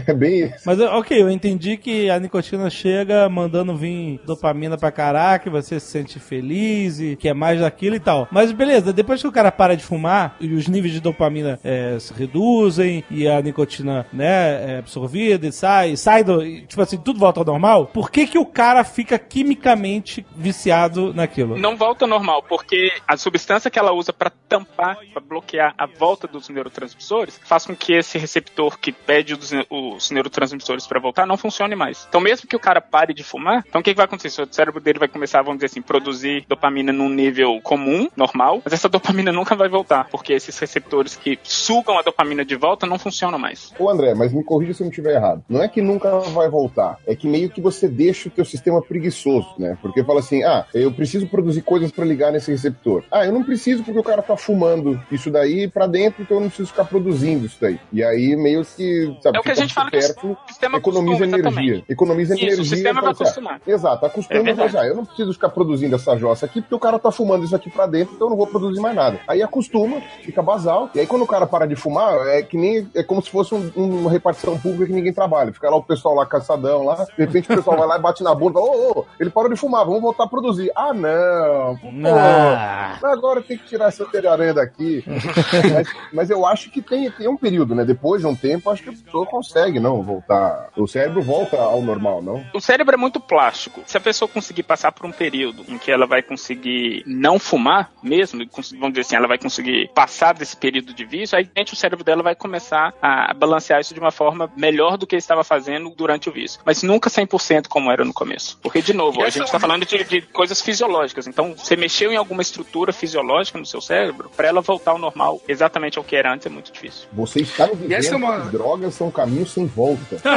É 0.07 0.13
bem 0.13 0.45
isso. 0.45 0.63
Mas 0.65 0.79
ok, 0.79 1.21
eu 1.21 1.29
entendi 1.29 1.75
que 1.75 2.09
a 2.09 2.19
nicotina 2.19 2.69
chega 2.69 3.27
mandando 3.27 3.75
vir 3.75 4.21
dopamina 4.25 4.77
pra 4.77 4.91
caraca, 4.91 5.49
você 5.49 5.79
se 5.79 5.87
sente 5.91 6.19
feliz 6.19 6.99
e 6.99 7.15
quer 7.15 7.33
mais 7.33 7.59
daquilo 7.59 7.95
e 7.95 7.99
tal. 7.99 8.27
Mas 8.31 8.51
beleza, 8.51 8.93
depois 8.93 9.21
que 9.21 9.27
o 9.27 9.31
cara 9.31 9.51
para 9.51 9.75
de 9.75 9.83
fumar 9.83 10.35
e 10.39 10.53
os 10.53 10.67
níveis 10.67 10.93
de 10.93 11.01
dopamina 11.01 11.59
é, 11.63 11.97
se 11.99 12.13
reduzem 12.13 13.03
e 13.11 13.27
a 13.27 13.41
nicotina 13.41 14.05
né, 14.13 14.75
é 14.75 14.77
absorvida 14.79 15.47
e 15.47 15.51
sai, 15.51 15.97
sai 15.97 16.23
do. 16.23 16.43
e, 16.43 16.61
Tipo 16.61 16.81
assim, 16.81 16.97
tudo 16.97 17.19
volta 17.19 17.39
ao 17.41 17.45
normal, 17.45 17.87
por 17.87 18.09
que, 18.09 18.25
que 18.27 18.37
o 18.37 18.45
cara 18.45 18.83
fica 18.83 19.19
quimicamente 19.19 20.25
viciado 20.35 21.13
naquilo? 21.13 21.57
Não 21.57 21.75
volta 21.75 22.06
normal, 22.07 22.43
porque 22.43 22.91
a 23.07 23.17
substância 23.17 23.69
que 23.69 23.77
ela 23.77 23.91
usa 23.91 24.11
para 24.11 24.31
tampar, 24.47 24.97
para 25.13 25.21
bloquear 25.21 25.73
a 25.77 25.85
volta 25.85 26.27
dos 26.27 26.49
neurotransmissores, 26.49 27.39
faz 27.43 27.65
com 27.65 27.75
que 27.75 27.93
esse 27.93 28.17
receptor 28.17 28.77
que 28.79 28.91
pede 28.91 29.33
os, 29.33 29.51
os 29.69 30.11
neurotransmissores 30.11 30.87
para 30.87 30.99
voltar 30.99 31.25
não 31.25 31.37
funcione 31.37 31.75
mais. 31.75 32.05
Então, 32.07 32.21
mesmo 32.21 32.47
que 32.47 32.55
o 32.55 32.59
cara 32.59 32.81
pare 32.81 33.13
de 33.13 33.23
fumar, 33.23 33.63
então 33.67 33.81
o 33.81 33.83
que, 33.83 33.91
que 33.91 33.97
vai 33.97 34.05
acontecer? 34.05 34.41
O 34.41 34.47
cérebro 34.49 34.79
dele 34.79 34.99
vai 34.99 35.07
começar, 35.07 35.41
vamos 35.41 35.57
dizer 35.57 35.67
assim, 35.67 35.81
produzir 35.81 36.45
dopamina 36.47 36.91
num 36.91 37.09
nível 37.09 37.59
comum, 37.61 38.07
normal, 38.15 38.61
mas 38.63 38.73
essa 38.73 38.89
dopamina 38.89 39.31
nunca 39.31 39.55
vai 39.55 39.69
voltar, 39.69 40.07
porque 40.09 40.33
esses 40.33 40.57
receptores 40.57 41.15
que 41.15 41.37
sugam 41.43 41.97
a 41.97 42.01
dopamina 42.01 42.45
de 42.45 42.55
volta 42.55 42.85
não 42.85 42.97
funcionam 42.97 43.37
mais. 43.37 43.73
Ô 43.77 43.89
André, 43.89 44.13
mas 44.13 44.33
me 44.33 44.43
corrija 44.43 44.73
se 44.73 44.81
eu 44.81 44.85
não 44.85 44.91
estiver 44.91 45.15
errado. 45.15 45.43
Não 45.49 45.61
é 45.61 45.67
que 45.67 45.81
nunca 45.81 46.19
vai 46.19 46.49
voltar, 46.49 46.97
é 47.05 47.15
que 47.15 47.27
meio 47.27 47.49
que 47.49 47.61
você 47.61 47.87
deixa 47.87 48.29
o 48.29 48.31
teu 48.31 48.45
sistema 48.45 48.81
preguiçoso, 48.81 49.49
né? 49.57 49.77
Porque 49.81 50.03
fala 50.03 50.19
assim, 50.19 50.43
ah, 50.43 50.65
eu 50.73 50.91
preciso 50.91 51.27
produzir 51.27 51.61
coisas 51.61 51.91
pra 51.97 52.05
ligar 52.05 52.31
nesse 52.31 52.51
receptor. 52.51 53.03
Ah, 53.11 53.25
eu 53.25 53.33
não 53.33 53.43
preciso 53.43 53.83
porque 53.83 53.99
o 53.99 54.03
cara 54.03 54.21
tá 54.21 54.37
fumando 54.37 55.01
isso 55.11 55.31
daí 55.31 55.67
pra 55.67 55.87
dentro, 55.87 56.21
então 56.21 56.37
eu 56.37 56.41
não 56.41 56.47
preciso 56.47 56.69
ficar 56.69 56.85
produzindo 56.85 57.45
isso 57.47 57.57
daí. 57.59 57.79
E 57.91 58.03
aí 58.03 58.35
meio 58.35 58.63
que, 58.63 59.17
sabe, 59.21 59.37
É 59.37 59.39
o 59.39 59.43
que 59.43 59.51
a 59.51 59.55
gente 59.55 59.73
fala 59.73 59.89
o 59.89 60.01
supérfluo, 60.01 60.37
sistema 60.47 60.77
economiza 60.77 61.23
energia. 61.25 61.49
exatamente. 61.49 61.85
Economiza 61.89 62.35
Isso, 62.35 62.43
o 62.43 62.47
energia. 62.47 62.65
sistema 62.75 63.01
vai 63.01 63.11
assim, 63.11 63.23
ah, 63.23 63.25
acostumar. 63.27 63.61
Exato, 63.65 64.05
É 64.05 64.07
acostuma, 64.07 64.43
verdade. 64.43 64.73
mas 64.73 64.81
ah, 64.83 64.87
eu 64.87 64.95
não 64.95 65.05
preciso 65.05 65.33
ficar 65.33 65.49
produzindo 65.49 65.95
essa 65.95 66.15
jossa 66.17 66.45
aqui 66.45 66.61
porque 66.61 66.75
o 66.75 66.79
cara 66.79 66.99
tá 66.99 67.11
fumando 67.11 67.43
isso 67.45 67.55
aqui 67.55 67.69
pra 67.69 67.87
dentro, 67.87 68.13
então 68.15 68.27
eu 68.27 68.29
não 68.31 68.37
vou 68.37 68.47
produzir 68.47 68.79
mais 68.79 68.95
nada. 68.95 69.19
Aí 69.27 69.41
acostuma, 69.41 69.99
fica 70.23 70.41
basal, 70.43 70.89
e 70.93 70.99
aí 70.99 71.07
quando 71.07 71.23
o 71.23 71.27
cara 71.27 71.47
para 71.47 71.65
de 71.65 71.75
fumar, 71.75 72.27
é 72.27 72.41
que 72.43 72.57
nem, 72.57 72.87
é 72.93 73.01
como 73.01 73.21
se 73.21 73.29
fosse 73.31 73.55
um- 73.55 73.71
uma 73.75 74.11
repartição 74.11 74.57
pública 74.57 74.85
que 74.85 74.93
ninguém 74.93 75.13
trabalha. 75.13 75.51
Fica 75.51 75.69
lá 75.69 75.75
o 75.77 75.83
pessoal 75.83 76.13
lá 76.13 76.25
caçadão 76.25 76.83
lá, 76.85 77.05
de 77.05 77.23
repente 77.25 77.51
o 77.51 77.55
pessoal 77.55 77.77
vai 77.77 77.87
lá 77.87 77.97
e 77.97 78.01
bate 78.01 78.23
na 78.23 78.35
bunda, 78.35 78.59
ô, 78.59 78.99
ô, 78.99 79.05
ele 79.19 79.29
parou 79.29 79.49
de 79.49 79.55
fumar, 79.55 79.85
vamos 79.85 80.01
voltar 80.01 80.25
a 80.25 80.27
produzir. 80.27 80.71
Ah, 80.75 80.93
não, 80.93 81.77
pô, 81.91 82.15
Ah. 82.17 82.99
agora 83.03 83.41
tem 83.41 83.57
que 83.57 83.65
tirar 83.65 83.87
essa 83.87 84.05
teia 84.05 84.53
daqui. 84.53 85.03
mas, 85.73 85.87
mas 86.13 86.29
eu 86.29 86.45
acho 86.45 86.69
que 86.69 86.81
tem, 86.81 87.09
tem 87.11 87.27
um 87.27 87.37
período, 87.37 87.73
né? 87.75 87.85
Depois 87.85 88.21
de 88.21 88.27
um 88.27 88.35
tempo, 88.35 88.69
acho 88.69 88.83
que 88.83 88.89
a 88.89 88.93
pessoa 88.93 89.25
consegue, 89.25 89.79
não, 89.79 90.01
voltar. 90.01 90.69
O 90.75 90.87
cérebro 90.87 91.21
volta 91.21 91.57
ao 91.57 91.81
normal, 91.81 92.21
não? 92.21 92.45
O 92.53 92.59
cérebro 92.59 92.93
é 92.93 92.97
muito 92.97 93.19
plástico. 93.19 93.81
Se 93.85 93.97
a 93.97 94.01
pessoa 94.01 94.27
conseguir 94.27 94.63
passar 94.63 94.91
por 94.91 95.05
um 95.05 95.11
período 95.11 95.63
em 95.67 95.77
que 95.77 95.91
ela 95.91 96.05
vai 96.05 96.21
conseguir 96.21 97.03
não 97.05 97.39
fumar 97.39 97.91
mesmo, 98.01 98.45
vamos 98.79 98.89
dizer 98.89 99.01
assim, 99.01 99.15
ela 99.15 99.27
vai 99.27 99.37
conseguir 99.37 99.89
passar 99.93 100.33
desse 100.33 100.55
período 100.57 100.93
de 100.93 101.05
vício, 101.05 101.37
aí 101.37 101.49
gente, 101.55 101.73
o 101.73 101.75
cérebro 101.75 102.03
dela 102.03 102.23
vai 102.23 102.35
começar 102.35 102.93
a 103.01 103.33
balancear 103.33 103.79
isso 103.79 103.93
de 103.93 103.99
uma 103.99 104.11
forma 104.11 104.51
melhor 104.55 104.97
do 104.97 105.07
que 105.07 105.15
ele 105.15 105.21
estava 105.21 105.43
fazendo 105.43 105.89
durante 105.89 106.29
o 106.29 106.31
vício. 106.31 106.59
Mas 106.65 106.83
nunca 106.83 107.09
100% 107.09 107.67
como 107.67 107.91
era 107.91 108.03
no 108.03 108.13
começo. 108.13 108.59
Porque, 108.61 108.81
de 108.81 108.93
novo, 108.93 109.21
E 109.21 109.23
a 109.23 109.29
gente 109.29 109.45
está 109.45 109.59
falando 109.59 109.85
de, 109.85 110.03
de 110.03 110.21
coisas 110.21 110.61
fisiológicas. 110.61 111.27
Então, 111.27 111.53
você 111.55 111.75
mexeu 111.77 112.11
em 112.11 112.15
alguma 112.17 112.41
estrutura 112.41 112.91
fisiológica 112.91 113.57
no 113.59 113.65
seu 113.65 113.79
cérebro, 113.79 114.29
para 114.35 114.47
ela 114.47 114.61
voltar 114.61 114.91
ao 114.91 114.97
normal, 114.97 115.39
exatamente 115.47 115.97
ao 115.97 116.03
que 116.03 116.15
era 116.15 116.33
antes, 116.33 116.47
é 116.47 116.49
muito 116.49 116.71
difícil. 116.71 117.07
Você 117.13 117.41
está 117.41 117.65
E 117.67 117.93
essa 117.93 118.09
dizendo 118.09 118.25
é 118.25 118.29
uma- 118.29 118.41
que 118.41 118.49
drogas 118.51 118.93
são 118.95 119.07
um 119.07 119.11
caminho 119.11 119.45
sem 119.47 119.65
volta. 119.65 120.17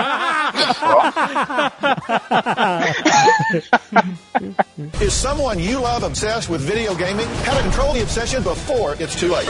Is 5.00 5.12
someone 5.12 5.58
you 5.58 5.80
love 5.80 6.04
obsessed 6.04 6.50
with 6.50 6.60
video 6.60 6.94
gaming? 6.94 7.26
How 7.46 7.56
to 7.56 7.62
control 7.62 7.92
the 7.92 8.02
obsession 8.02 8.42
before 8.42 8.94
it's 9.02 9.18
too 9.18 9.28
late. 9.32 9.48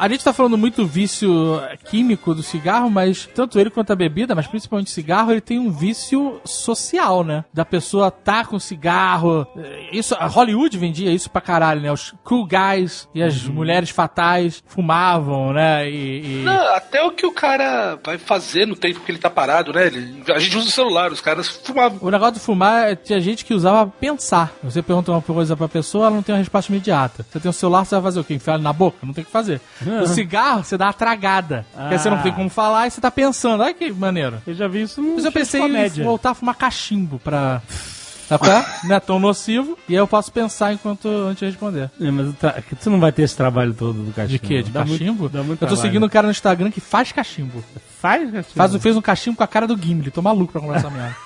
A 0.00 0.08
gente 0.08 0.24
tá 0.24 0.32
falando 0.32 0.56
muito 0.56 0.86
vício 0.86 1.60
químico 1.84 2.34
do 2.34 2.42
cigarro, 2.42 2.88
mas 2.90 3.28
tanto 3.34 3.60
ele 3.60 3.68
quanto 3.68 3.92
a 3.92 3.94
bebida, 3.94 4.34
mas 4.34 4.46
principalmente 4.46 4.86
o 4.86 4.90
cigarro, 4.90 5.30
ele 5.30 5.42
tem 5.42 5.58
um 5.58 5.70
vício 5.70 6.40
social, 6.42 7.22
né? 7.22 7.44
Da 7.52 7.66
pessoa 7.66 8.10
tá 8.10 8.42
com 8.42 8.58
cigarro. 8.58 9.46
Isso, 9.92 10.14
a 10.18 10.26
Hollywood 10.26 10.78
vendia 10.78 11.12
isso 11.12 11.28
pra 11.28 11.42
caralho, 11.42 11.82
né? 11.82 11.92
Os 11.92 12.14
cool 12.24 12.46
guys 12.46 13.10
e 13.14 13.22
as 13.22 13.44
mulheres 13.44 13.90
fatais 13.90 14.64
fumavam, 14.66 15.52
né? 15.52 15.90
E, 15.90 16.40
e- 16.40 16.42
Não, 16.44 16.74
até 16.74 17.02
o 17.02 17.10
que 17.10 17.26
o 17.26 17.32
cara 17.32 17.98
vai 18.02 18.16
fazer 18.16 18.66
no 18.66 18.76
tempo 18.76 19.00
que 19.00 19.12
ele 19.12 19.18
tá 19.18 19.28
parado, 19.28 19.70
né? 19.70 19.86
Ele- 19.88 20.22
a 20.32 20.38
gente 20.38 20.56
usa 20.56 20.68
o 20.68 20.72
celular, 20.72 21.12
os 21.12 21.20
caras 21.20 21.46
fumavam. 21.46 21.98
O 22.00 22.10
negócio 22.10 22.36
de 22.36 22.40
fumar, 22.40 22.96
tinha 22.96 23.20
gente 23.20 23.44
que 23.44 23.52
usava 23.52 23.86
pensar. 24.00 24.50
Você 24.64 24.80
pergunta 24.80 25.12
uma 25.12 25.20
coisa 25.20 25.54
pra 25.54 25.68
pessoa, 25.68 26.06
ela 26.06 26.14
não 26.16 26.22
tem 26.22 26.34
uma 26.34 26.38
resposta 26.38 26.72
imediata. 26.72 27.26
Você 27.30 27.38
tem 27.38 27.50
um 27.50 27.52
celular, 27.52 27.84
você 27.84 27.94
vai 27.96 28.04
fazer 28.04 28.20
o 28.20 28.24
quê? 28.24 28.32
Enfiar 28.32 28.54
ele 28.54 28.62
na 28.62 28.72
boca? 28.72 28.96
Não 29.02 29.12
tem 29.12 29.20
o 29.22 29.26
que 29.26 29.30
fazer. 29.30 29.60
O 30.02 30.06
cigarro, 30.06 30.64
você 30.64 30.76
dá 30.78 30.86
uma 30.86 30.92
tragada. 30.92 31.66
Porque 31.74 31.98
você 31.98 32.10
não 32.10 32.18
tem 32.22 32.32
como 32.32 32.48
falar 32.48 32.86
e 32.86 32.90
você 32.90 33.00
tá 33.00 33.10
pensando. 33.10 33.62
Olha 33.62 33.74
que 33.74 33.90
maneiro. 33.92 34.38
Eu 34.46 34.54
já 34.54 34.68
vi 34.68 34.82
isso 34.82 35.00
no 35.02 35.14
Mas 35.16 35.24
eu 35.24 35.32
pensei 35.32 35.60
em 35.62 35.88
voltar 36.02 36.30
a 36.30 36.34
fumar 36.34 36.54
cachimbo 36.54 37.18
pra... 37.18 37.60
Sabe 38.28 38.44
qual 38.44 38.52
é? 38.58 38.64
Não 38.84 38.94
é 38.94 39.00
tão 39.00 39.18
nocivo. 39.18 39.76
E 39.88 39.92
aí 39.94 39.98
eu 39.98 40.06
posso 40.06 40.30
pensar 40.30 40.72
enquanto 40.72 41.08
antes 41.08 41.40
de 41.40 41.46
responder. 41.46 41.90
É, 42.00 42.10
mas 42.12 42.28
você 42.78 42.88
não 42.88 43.00
vai 43.00 43.10
ter 43.10 43.22
esse 43.22 43.36
trabalho 43.36 43.74
todo 43.74 44.04
do 44.04 44.12
cachimbo. 44.12 44.32
De 44.32 44.38
quê? 44.38 44.62
De 44.62 44.70
Dá 44.70 44.84
muito- 44.84 45.00
cachimbo? 45.00 45.28
dá 45.28 45.38
muito 45.38 45.50
eu 45.50 45.56
tô 45.56 45.66
trabalho. 45.66 45.80
seguindo 45.82 46.06
um 46.06 46.08
cara 46.08 46.26
no 46.28 46.30
Instagram 46.30 46.70
que 46.70 46.80
faz 46.80 47.10
cachimbo. 47.10 47.64
Faz? 48.00 48.46
Faz, 48.54 48.76
fez 48.76 48.96
um 48.96 49.02
cachimbo 49.02 49.36
com 49.36 49.44
a 49.44 49.48
cara 49.48 49.66
do 49.66 49.76
Gimli. 49.76 50.10
Tô 50.10 50.22
maluco 50.22 50.52
pra 50.52 50.60
comprar 50.60 50.78
essa 50.78 50.90
merda. 50.90 51.16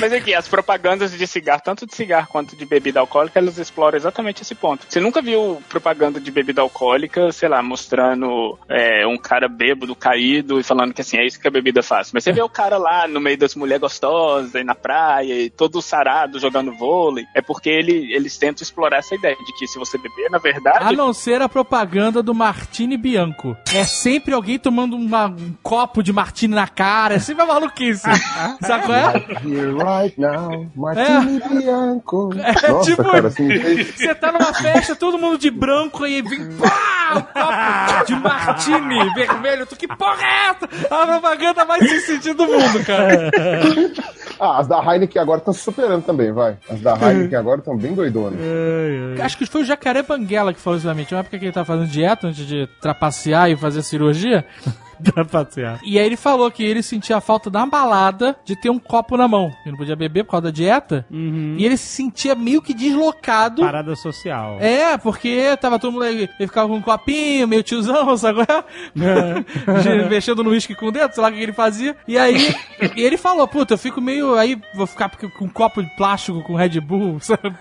Mas 0.00 0.12
aqui, 0.12 0.34
as 0.34 0.48
propagandas 0.48 1.12
de 1.12 1.26
cigarro, 1.26 1.62
tanto 1.64 1.86
de 1.86 1.94
cigarro 1.94 2.26
quanto 2.28 2.56
de 2.56 2.66
bebida 2.66 3.00
alcoólica, 3.00 3.38
elas 3.38 3.58
exploram 3.58 3.96
exatamente 3.96 4.42
esse 4.42 4.54
ponto. 4.54 4.86
Você 4.88 5.00
nunca 5.00 5.22
viu 5.22 5.62
propaganda 5.68 6.20
de 6.20 6.30
bebida 6.30 6.60
alcoólica, 6.60 7.30
sei 7.30 7.48
lá, 7.48 7.62
mostrando 7.62 8.58
é, 8.68 9.06
um 9.06 9.16
cara 9.16 9.48
bêbado, 9.48 9.94
caído 9.94 10.58
e 10.58 10.62
falando 10.62 10.92
que 10.92 11.00
assim, 11.00 11.18
é 11.18 11.26
isso 11.26 11.40
que 11.40 11.46
a 11.46 11.50
bebida 11.50 11.82
faz. 11.82 12.10
Mas 12.12 12.24
você 12.24 12.32
vê 12.32 12.42
o 12.42 12.48
cara 12.48 12.78
lá 12.78 13.06
no 13.06 13.20
meio 13.20 13.38
das 13.38 13.54
mulheres 13.54 13.80
gostosas, 13.80 14.54
aí 14.54 14.64
na 14.64 14.74
praia, 14.74 15.34
e 15.34 15.50
todo 15.50 15.80
sarado 15.80 16.38
jogando 16.38 16.76
vôlei. 16.76 17.24
É 17.34 17.40
porque 17.40 17.70
ele, 17.70 18.12
eles 18.12 18.36
tentam 18.36 18.62
explorar 18.62 18.98
essa 18.98 19.14
ideia 19.14 19.36
de 19.36 19.52
que 19.58 19.66
se 19.66 19.78
você 19.78 19.98
beber, 19.98 20.30
na 20.30 20.38
verdade. 20.38 20.84
A 20.84 20.92
não 20.92 21.12
ser 21.12 21.40
a 21.42 21.48
propaganda 21.48 22.22
do 22.22 22.34
Martini 22.34 22.96
Bianco. 22.96 23.56
É 23.72 23.84
sempre 24.02 24.34
alguém 24.34 24.58
tomando 24.58 24.96
uma- 24.96 25.26
um 25.26 25.54
copo 25.62 26.02
de 26.02 26.12
Martini 26.12 26.54
na 26.54 26.66
cara. 26.66 27.14
É 27.14 27.18
sempre 27.18 27.44
uma 27.44 27.54
maluquice. 27.54 28.02
Sabe 28.62 28.84
qual 28.86 28.98
é? 28.98 29.12
Right 30.02 30.20
now, 30.20 30.66
Martini 30.74 31.40
Bianco. 31.48 32.30
Nossa, 32.68 32.90
tipo- 32.90 33.02
cara, 33.04 33.28
assim, 33.28 33.48
Você 33.96 34.14
tá 34.14 34.32
numa 34.32 34.52
festa, 34.52 34.96
todo 34.96 35.18
mundo 35.18 35.38
de 35.38 35.50
branco, 35.50 36.04
aí 36.04 36.20
vem 36.22 36.56
pá, 36.56 37.14
um 37.16 37.20
copo 37.22 38.06
de 38.06 38.14
Martini 38.16 39.14
vermelho. 39.14 39.66
Tu 39.66 39.76
que 39.76 39.86
porra 39.88 40.22
é 40.22 40.50
essa? 40.50 40.68
A 40.94 41.06
propaganda 41.06 41.64
mais 41.64 41.88
sem 41.88 42.00
sentido 42.00 42.44
do 42.44 42.52
mundo, 42.52 42.84
cara. 42.84 43.30
Ah, 44.44 44.58
as 44.58 44.66
da 44.66 44.80
Heineken 44.82 45.22
agora 45.22 45.38
estão 45.38 45.54
se 45.54 45.60
superando 45.60 46.02
também, 46.02 46.32
vai. 46.32 46.56
As 46.68 46.80
da 46.80 46.96
Heineken 46.96 47.38
agora 47.38 47.60
estão 47.60 47.76
bem 47.76 47.94
doidonas. 47.94 48.40
Acho 49.22 49.38
que 49.38 49.46
foi 49.46 49.62
o 49.62 49.64
Jacaré 49.64 50.02
Banguela 50.02 50.52
que 50.52 50.58
falou 50.58 50.76
isso 50.76 50.84
pra 50.84 50.94
mim. 50.96 51.04
Tinha 51.04 51.16
uma 51.16 51.20
época 51.20 51.38
que 51.38 51.44
ele 51.44 51.52
tava 51.52 51.64
fazendo 51.64 51.86
dieta 51.88 52.26
antes 52.26 52.44
de 52.44 52.68
trapacear 52.80 53.48
e 53.50 53.56
fazer 53.56 53.82
cirurgia. 53.82 54.44
Pra 55.12 55.24
passear. 55.24 55.80
E 55.84 55.98
aí 55.98 56.06
ele 56.06 56.16
falou 56.16 56.50
que 56.50 56.62
ele 56.62 56.82
sentia 56.82 57.16
a 57.16 57.20
falta 57.20 57.50
da 57.50 57.64
balada 57.66 58.36
de 58.44 58.54
ter 58.54 58.70
um 58.70 58.78
copo 58.78 59.16
na 59.16 59.26
mão. 59.26 59.46
Ele 59.62 59.72
não 59.72 59.78
podia 59.78 59.96
beber 59.96 60.24
por 60.24 60.32
causa 60.32 60.44
da 60.44 60.50
dieta. 60.50 61.06
E 61.10 61.64
ele 61.64 61.76
se 61.76 61.86
sentia 61.86 62.34
meio 62.34 62.62
que 62.62 62.74
deslocado. 62.74 63.62
Parada 63.62 63.94
social. 63.96 64.58
É, 64.60 64.96
porque 64.96 65.56
tava 65.60 65.78
todo 65.78 65.92
mundo 65.92 66.04
aí, 66.04 66.28
ele 66.38 66.48
ficava 66.48 66.68
com 66.68 66.76
um 66.76 66.82
copinho, 66.82 67.48
meio 67.48 67.62
tiozão, 67.62 68.16
sabe? 68.16 68.40
é? 68.42 70.08
Mexendo 70.08 70.42
no 70.42 70.50
uísque 70.50 70.74
com 70.74 70.86
o 70.86 70.92
dedo, 70.92 71.12
sei 71.12 71.22
lá 71.22 71.28
o 71.28 71.32
que 71.32 71.40
ele 71.40 71.52
fazia. 71.52 71.96
E 72.06 72.18
aí, 72.18 72.54
e 72.96 73.02
ele 73.02 73.16
falou, 73.16 73.46
puta, 73.46 73.74
eu 73.74 73.78
fico 73.78 74.00
meio, 74.00 74.34
aí 74.34 74.60
vou 74.74 74.86
ficar 74.86 75.10
com 75.10 75.44
um 75.44 75.48
copo 75.48 75.82
de 75.82 75.90
plástico 75.96 76.42
com 76.42 76.54
Red 76.54 76.80
Bull, 76.80 77.18
sabe? 77.20 77.54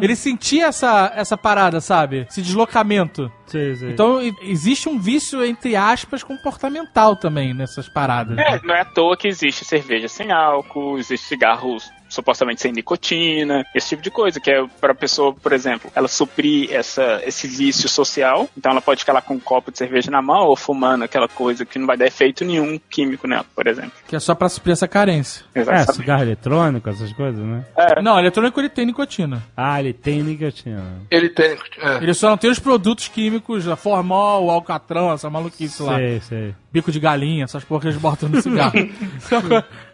Ele 0.00 0.16
sentia 0.16 0.66
essa, 0.66 1.12
essa 1.14 1.36
parada, 1.36 1.80
sabe? 1.80 2.26
Esse 2.28 2.42
deslocamento. 2.42 3.30
Sim, 3.46 3.74
sim. 3.74 3.90
Então, 3.90 4.20
existe 4.42 4.88
um 4.88 4.98
vício, 4.98 5.44
entre 5.44 5.76
aspas, 5.76 6.22
comportamental 6.22 7.16
também 7.16 7.52
nessas 7.52 7.88
paradas. 7.88 8.38
É, 8.38 8.60
não 8.62 8.74
é 8.74 8.80
à 8.80 8.84
toa 8.84 9.16
que 9.16 9.28
existe 9.28 9.64
cerveja 9.64 10.08
sem 10.08 10.32
álcool, 10.32 10.98
existe 10.98 11.26
cigarros 11.26 11.90
supostamente 12.12 12.60
sem 12.60 12.72
nicotina, 12.72 13.64
esse 13.74 13.90
tipo 13.90 14.02
de 14.02 14.10
coisa, 14.10 14.38
que 14.38 14.50
é 14.50 14.64
pra 14.80 14.94
pessoa, 14.94 15.34
por 15.34 15.52
exemplo, 15.52 15.90
ela 15.94 16.08
suprir 16.08 16.72
essa, 16.72 17.22
esse 17.24 17.46
vício 17.46 17.88
social, 17.88 18.48
então 18.56 18.70
ela 18.72 18.80
pode 18.80 19.00
ficar 19.00 19.14
lá 19.14 19.22
com 19.22 19.34
um 19.34 19.40
copo 19.40 19.72
de 19.72 19.78
cerveja 19.78 20.10
na 20.10 20.20
mão 20.20 20.46
ou 20.46 20.56
fumando 20.56 21.02
aquela 21.02 21.28
coisa 21.28 21.64
que 21.64 21.78
não 21.78 21.86
vai 21.86 21.96
dar 21.96 22.06
efeito 22.06 22.44
nenhum 22.44 22.78
químico 22.90 23.26
nela, 23.26 23.46
por 23.54 23.66
exemplo. 23.66 23.92
Que 24.06 24.16
é 24.16 24.20
só 24.20 24.34
pra 24.34 24.48
suprir 24.48 24.72
essa 24.72 24.86
carência. 24.86 25.44
É, 25.54 25.60
Exatamente. 25.60 25.94
cigarro 25.94 26.22
eletrônico, 26.22 26.88
essas 26.90 27.12
coisas, 27.12 27.42
né? 27.42 27.64
Não, 28.02 28.18
eletrônico 28.18 28.60
ele 28.60 28.68
tem 28.68 28.86
nicotina. 28.86 29.42
Ah, 29.56 29.80
ele 29.80 29.92
tem 29.92 30.22
nicotina. 30.22 31.00
Ele 31.10 31.28
tem. 31.28 31.56
é. 31.80 31.96
Ele 32.02 32.14
só 32.14 32.28
não 32.28 32.36
tem 32.36 32.50
os 32.50 32.58
produtos 32.58 33.08
químicos, 33.08 33.66
a 33.66 33.76
formol, 33.76 34.46
o 34.46 34.50
alcatrão, 34.50 35.12
essa 35.12 35.30
maluquice 35.30 35.82
lá. 35.82 35.96
Sei, 35.96 36.20
sei. 36.20 36.54
Bico 36.70 36.92
de 36.92 37.00
galinha, 37.00 37.44
essas 37.44 37.64
eles 37.82 37.96
botam 37.96 38.28
no 38.28 38.40
cigarro. 38.40 38.72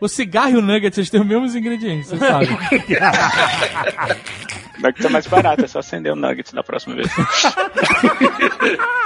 O 0.00 0.06
cigarro 0.06 0.50
e 0.50 0.56
o 0.56 0.62
nuggets, 0.62 0.96
eles 0.98 1.10
têm 1.10 1.20
os 1.20 1.26
mesmos 1.26 1.56
ingredientes, 1.56 2.08
você 2.08 2.18
sabe. 2.18 2.46
Nuggets 4.78 5.04
é 5.04 5.08
mais 5.08 5.26
barato, 5.26 5.64
é 5.64 5.68
só 5.68 5.80
acender 5.80 6.12
o 6.12 6.16
nuggets 6.16 6.52
da 6.52 6.62
próxima 6.62 6.94
vez. 6.94 7.08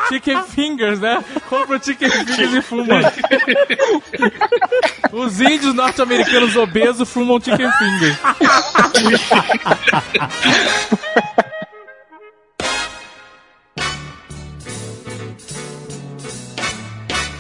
chicken 0.09 0.43
fingers, 0.43 1.01
né? 1.01 1.25
Compra 1.49 1.79
o 1.79 1.83
chicken 1.83 2.11
fingers 2.11 2.53
e 2.53 2.61
fuma. 2.61 3.01
Os 5.11 5.41
índios 5.41 5.73
norte-americanos 5.73 6.55
obesos 6.55 7.09
fumam 7.09 7.41
chicken 7.41 7.71
fingers. 7.73 8.19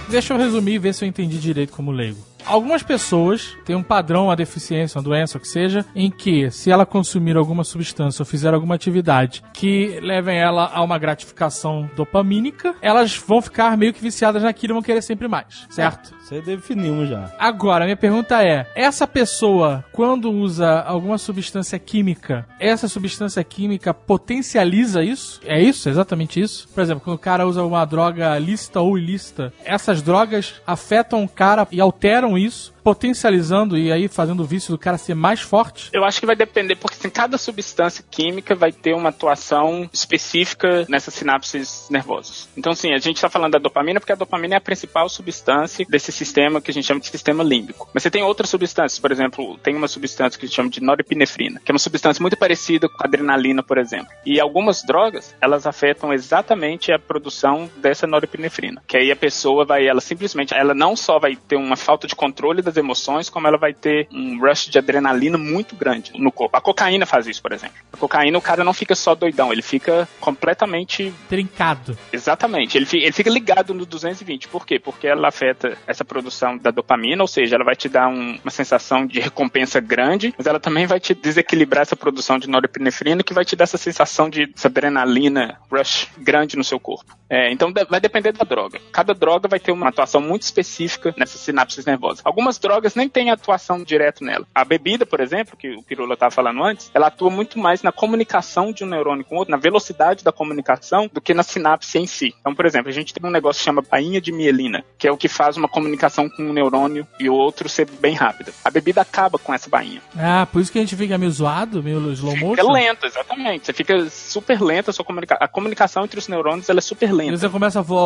Deixa 0.09 0.32
eu 0.32 0.38
resumir 0.38 0.74
e 0.74 0.78
ver 0.78 0.94
se 0.94 1.05
eu 1.05 1.09
entendi 1.09 1.38
direito 1.38 1.72
como 1.72 1.90
leigo. 1.90 2.36
Algumas 2.47 2.82
pessoas 2.82 3.57
têm 3.64 3.74
um 3.74 3.82
padrão, 3.82 4.26
uma 4.26 4.36
deficiência, 4.36 4.99
uma 4.99 5.05
doença, 5.05 5.36
o 5.36 5.40
que 5.40 5.49
seja, 5.49 5.84
em 5.94 6.09
que 6.11 6.49
se 6.51 6.70
ela 6.70 6.86
consumir 6.86 7.36
alguma 7.36 7.64
substância 7.64 8.22
ou 8.22 8.26
fizer 8.26 8.55
alguma 8.55 8.76
atividade 8.76 9.42
que 9.53 9.99
levem 10.01 10.38
ela 10.38 10.70
a 10.72 10.80
uma 10.80 10.97
gratificação 10.97 11.90
dopamínica, 11.97 12.76
elas 12.80 13.16
vão 13.16 13.42
ficar 13.42 13.76
meio 13.76 13.92
que 13.92 14.01
viciadas 14.01 14.44
naquilo 14.44 14.72
e 14.72 14.74
vão 14.74 14.82
querer 14.82 15.03
sempre 15.03 15.26
mais, 15.26 15.66
certo? 15.68 16.14
Você 16.22 16.40
definimos 16.40 17.09
já. 17.09 17.32
Agora, 17.38 17.84
minha 17.84 17.97
pergunta 17.97 18.42
é: 18.44 18.66
essa 18.74 19.07
pessoa, 19.07 19.84
quando 19.92 20.30
usa 20.30 20.80
alguma 20.80 21.18
substância 21.18 21.78
química, 21.78 22.47
essa 22.59 22.88
substância 22.88 23.42
química 23.42 23.92
potencializa 23.92 25.03
isso? 25.03 25.40
É 25.44 25.61
isso? 25.61 25.88
É 25.88 25.92
exatamente 25.92 26.40
isso? 26.40 26.68
Por 26.74 26.80
exemplo, 26.80 27.03
quando 27.05 27.16
o 27.16 27.20
cara 27.20 27.47
usa 27.47 27.62
uma 27.62 27.84
droga 27.84 28.38
lícita 28.38 28.80
ou 28.80 28.99
ilícita, 28.99 29.53
essas 29.64 30.03
drogas 30.03 30.61
afetam 30.66 31.24
o 31.24 31.28
cara 31.28 31.66
e 31.70 31.80
alteram 31.80 32.36
isso, 32.37 32.74
potencializando 32.82 33.76
e 33.76 33.91
aí 33.91 34.07
fazendo 34.09 34.43
o 34.43 34.47
vício 34.47 34.70
do 34.70 34.78
cara 34.78 34.97
ser 34.97 35.14
mais 35.14 35.41
forte? 35.41 35.91
Eu 35.93 36.05
acho 36.05 36.20
que 36.20 36.26
vai 36.26 36.37
depender, 36.37 36.76
porque 36.76 36.97
assim, 36.99 37.11
cada 37.11 37.37
substância 37.37 38.05
química 38.09 38.55
vai 38.55 38.70
ter 38.70 38.95
uma 38.95 39.09
atuação 39.09 39.89
específica 39.93 40.87
nessas 40.89 41.14
sinapses 41.14 41.89
nervosas. 41.91 42.49
Então, 42.57 42.74
sim, 42.74 42.93
a 42.93 42.99
gente 42.99 43.16
está 43.16 43.28
falando 43.28 43.53
da 43.53 43.59
dopamina 43.59 43.99
porque 43.99 44.12
a 44.12 44.16
dopamina 44.16 44.55
é 44.55 44.59
a 44.59 44.61
principal 44.61 45.09
substância 45.09 45.84
desse 45.89 46.12
sistema 46.12 46.61
que 46.61 46.70
a 46.70 46.74
gente 46.74 46.87
chama 46.87 47.01
de 47.01 47.09
sistema 47.09 47.43
límbico. 47.43 47.89
Mas 47.93 48.03
você 48.03 48.11
tem 48.11 48.22
outras 48.22 48.51
substâncias, 48.51 49.01
por 49.01 49.11
exemplo, 49.11 49.59
tem 49.59 49.74
uma 49.74 49.89
substância 49.89 50.39
que 50.39 50.45
a 50.45 50.49
gente 50.49 50.57
chama 50.57 50.70
de 50.70 50.80
norepinefrina, 50.80 51.61
que 51.64 51.70
é 51.70 51.74
uma 51.74 51.78
substância 51.78 52.22
muito 52.22 52.37
parecida 52.37 52.89
com 52.89 53.03
a 53.03 53.07
adrenalina, 53.07 53.62
por 53.62 53.78
exemplo. 53.78 54.12
E 54.24 54.41
algumas 54.41 54.82
drogas, 54.82 55.34
elas 55.41 55.66
afetam 55.66 56.12
exatamente 56.12 56.93
a 56.93 56.99
produção 56.99 57.68
dessa 57.76 58.07
norepinefrina, 58.07 58.82
que 58.87 58.97
aí 58.97 59.11
a 59.11 59.16
pessoa 59.16 59.64
vai, 59.64 59.87
ela 59.87 60.01
simplesmente, 60.01 60.55
ela 60.55 60.74
não 60.74 60.95
só 60.95 61.18
vai 61.18 61.37
ter 61.37 61.57
uma 61.57 61.76
falta 61.76 62.07
de 62.07 62.14
controle 62.27 62.61
das 62.62 62.77
emoções, 62.77 63.29
como 63.31 63.47
ela 63.47 63.57
vai 63.57 63.72
ter 63.72 64.09
um 64.12 64.39
rush 64.41 64.68
de 64.68 64.79
adrenalina 64.79 65.39
muito 65.39 65.77
grande 65.77 66.12
no 66.14 66.33
corpo. 66.33 66.57
A 66.57 66.61
cocaína 66.61 67.07
faz 67.07 67.27
isso, 67.27 67.41
por 67.41 67.53
exemplo. 67.53 67.77
A 67.93 67.97
cocaína, 67.97 68.37
o 68.39 68.43
cara 68.43 68.64
não 68.64 68.72
fica 68.74 68.95
só 68.95 69.14
doidão, 69.14 69.53
ele 69.53 69.62
fica 69.62 70.09
completamente 70.20 71.12
Trincado. 71.29 71.97
Exatamente. 72.12 72.77
Ele, 72.79 72.87
ele 72.93 73.12
fica 73.12 73.31
ligado 73.31 73.72
no 73.74 73.85
220. 73.87 74.49
Por 74.49 74.66
quê? 74.66 74.79
Porque 74.79 75.07
ela 75.07 75.29
afeta 75.29 75.77
essa 75.87 76.05
produção 76.05 76.57
da 76.57 76.70
dopamina, 76.70 77.22
ou 77.22 77.29
seja, 77.29 77.55
ela 77.57 77.64
vai 77.64 77.77
te 77.77 77.89
dar 77.89 78.09
um- 78.09 78.39
uma 78.43 78.51
sensação 78.51 79.07
de 79.07 79.20
recompensa 79.20 79.81
grande, 79.81 80.35
mas 80.37 80.47
ela 80.47 80.59
também 80.61 80.87
vai 80.87 80.99
te 81.01 81.14
desequilibrar 81.14 81.83
essa 81.83 81.97
produção 81.97 82.39
de 82.39 82.49
norepinefrina, 82.49 83.22
que 83.22 83.35
vai 83.35 83.45
te 83.45 83.55
dar 83.57 83.64
essa 83.64 83.79
sensação 83.79 84.29
de 84.31 84.51
essa 84.57 84.68
adrenalina 84.68 85.59
rush 85.70 86.09
grande 86.18 86.57
no 86.57 86.64
seu 86.64 86.79
corpo. 86.81 87.16
É, 87.29 87.51
então 87.53 87.72
vai 87.91 88.01
depender 88.01 88.33
da 88.33 88.45
droga. 88.45 88.81
Cada 88.93 89.12
droga 89.14 89.49
vai 89.49 89.59
ter 89.59 89.72
uma 89.72 89.89
atuação 89.89 90.20
muito 90.20 90.43
específica 90.43 91.14
nessas 91.16 91.41
sinapses 91.41 91.85
nervosas. 91.85 92.05
Algumas 92.24 92.59
drogas 92.59 92.94
nem 92.94 93.09
têm 93.09 93.30
atuação 93.30 93.82
direto 93.82 94.24
nela. 94.24 94.46
A 94.54 94.64
bebida, 94.64 95.04
por 95.07 95.20
exemplo, 95.20 95.57
que 95.57 95.74
o 95.74 95.82
Pirula 95.82 96.14
estava 96.14 96.30
falando 96.30 96.62
antes, 96.64 96.90
ela 96.94 97.07
atua 97.09 97.30
muito 97.30 97.59
mais 97.59 97.82
na 97.82 97.92
comunicação 97.92 98.72
de 98.72 98.84
um 98.84 98.86
neurônio 98.86 99.24
com 99.24 99.34
o 99.34 99.38
outro, 99.38 99.50
na 99.52 99.57
velocidade 99.57 100.24
da 100.24 100.32
comunicação, 100.32 101.09
do 101.12 101.20
que 101.20 101.34
na 101.34 101.42
sinapse 101.42 101.98
em 101.98 102.07
si. 102.07 102.34
Então, 102.40 102.54
por 102.54 102.66
exemplo, 102.66 102.88
a 102.88 102.92
gente 102.92 103.12
tem 103.14 103.28
um 103.28 103.32
negócio 103.32 103.61
que 103.61 103.64
chama 103.64 103.82
bainha 103.82 104.20
de 104.20 104.32
mielina, 104.32 104.84
que 104.98 105.07
é 105.09 105.12
o 105.12 105.16
que 105.16 105.28
faz 105.28 105.57
uma 105.57 105.68
comunicação 105.68 106.28
com 106.28 106.42
um 106.42 106.52
neurônio 106.52 107.07
e 107.18 107.28
o 107.28 107.34
outro 107.34 107.68
ser 107.68 107.86
bem 108.00 108.14
rápida. 108.14 108.52
A 108.64 108.70
bebida 108.70 109.00
acaba 109.00 109.38
com 109.38 109.52
essa 109.52 109.68
bainha. 109.68 110.00
Ah, 110.16 110.46
por 110.50 110.61
isso 110.61 110.70
que 110.72 110.78
a 110.78 110.80
gente 110.80 110.96
fica 110.96 111.18
meio 111.18 111.30
zoado, 111.30 111.82
meio 111.82 112.12
slow 112.12 112.32
Fica 112.34 112.46
motion. 112.46 112.72
lento, 112.72 113.07
exatamente. 113.07 113.66
Você 113.66 113.72
fica 113.72 114.09
super 114.11 114.61
lenta 114.61 114.90
a 114.90 114.94
sua 114.94 115.04
comunicação. 115.04 115.44
A 115.44 115.48
comunicação 115.48 116.04
entre 116.04 116.18
os 116.18 116.28
neurônios 116.28 116.68
ela 116.68 116.78
é 116.78 116.82
super 116.82 117.09
E 117.09 117.12
lenta. 117.12 117.36
você 117.36 117.48
começa 117.48 117.80
a 117.80 117.82
assim, 117.82 117.96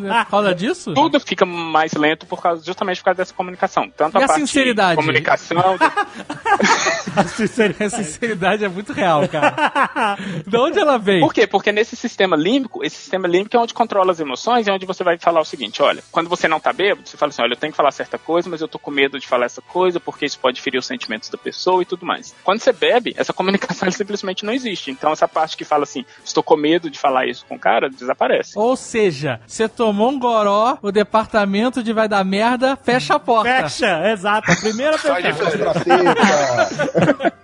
né? 0.00 0.24
Por 0.24 0.30
causa 0.30 0.54
disso? 0.54 0.94
Tudo 0.94 1.20
fica 1.20 1.44
mais 1.46 1.79
lento 1.96 2.26
por 2.26 2.40
causa, 2.42 2.64
justamente 2.64 2.98
por 2.98 3.04
causa 3.06 3.18
dessa 3.18 3.34
comunicação. 3.34 3.90
Tanto 3.96 4.18
E 4.18 4.22
a, 4.22 4.24
a 4.24 4.28
parte 4.28 4.40
sinceridade? 4.40 4.90
de 5.00 5.06
comunicação. 5.06 5.76
do- 5.76 7.28
Sinceridade. 7.36 7.84
A 7.84 7.90
sinceridade 7.90 8.64
é 8.64 8.68
muito 8.68 8.92
real, 8.92 9.26
cara. 9.28 10.16
de 10.46 10.56
onde 10.56 10.78
ela 10.78 10.98
vem? 10.98 11.20
Por 11.20 11.32
quê? 11.32 11.46
Porque 11.46 11.72
nesse 11.72 11.96
sistema 11.96 12.36
límbico, 12.36 12.84
esse 12.84 12.96
sistema 12.96 13.26
límbico 13.28 13.56
é 13.56 13.60
onde 13.60 13.74
controla 13.74 14.12
as 14.12 14.20
emoções, 14.20 14.66
é 14.66 14.72
onde 14.72 14.86
você 14.86 15.02
vai 15.04 15.18
falar 15.18 15.40
o 15.40 15.44
seguinte, 15.44 15.82
olha, 15.82 16.02
quando 16.10 16.28
você 16.28 16.48
não 16.48 16.60
tá 16.60 16.72
bêbado, 16.72 17.08
você 17.08 17.16
fala 17.16 17.30
assim, 17.30 17.42
olha, 17.42 17.52
eu 17.52 17.56
tenho 17.56 17.72
que 17.72 17.76
falar 17.76 17.90
certa 17.92 18.18
coisa, 18.18 18.48
mas 18.48 18.60
eu 18.60 18.68
tô 18.68 18.78
com 18.78 18.90
medo 18.90 19.18
de 19.18 19.26
falar 19.26 19.46
essa 19.46 19.62
coisa, 19.62 19.98
porque 20.00 20.26
isso 20.26 20.38
pode 20.38 20.60
ferir 20.60 20.78
os 20.78 20.86
sentimentos 20.86 21.28
da 21.28 21.38
pessoa 21.38 21.82
e 21.82 21.84
tudo 21.84 22.04
mais. 22.06 22.34
Quando 22.44 22.60
você 22.60 22.72
bebe, 22.72 23.14
essa 23.16 23.32
comunicação 23.32 23.90
simplesmente 23.92 24.44
não 24.44 24.52
existe. 24.52 24.90
Então 24.90 25.12
essa 25.12 25.28
parte 25.28 25.56
que 25.56 25.64
fala 25.64 25.84
assim, 25.84 26.04
estou 26.24 26.42
com 26.42 26.56
medo 26.56 26.90
de 26.90 26.98
falar 26.98 27.26
isso 27.26 27.44
com 27.48 27.54
o 27.56 27.58
cara, 27.58 27.88
desaparece. 27.90 28.52
Ou 28.58 28.76
seja, 28.76 29.40
você 29.46 29.68
tomou 29.68 30.10
um 30.10 30.18
goró, 30.18 30.78
o 30.82 30.90
departamento 30.90 31.69
de 31.82 31.92
vai 31.92 32.08
dar 32.08 32.24
merda, 32.24 32.76
fecha 32.76 33.14
a 33.14 33.18
porta. 33.20 33.68
Fecha, 33.68 34.10
exato. 34.10 34.50
A 34.50 34.56
primeira 34.56 34.98
Sai 34.98 35.22
de 35.22 35.32
fechar. 35.32 35.74
fora. 35.74 35.84
Eita, 35.86 37.40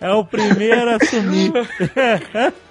É 0.00 0.12
o 0.12 0.24
primeiro 0.24 0.90
a 0.90 0.96
assumir. 0.96 1.52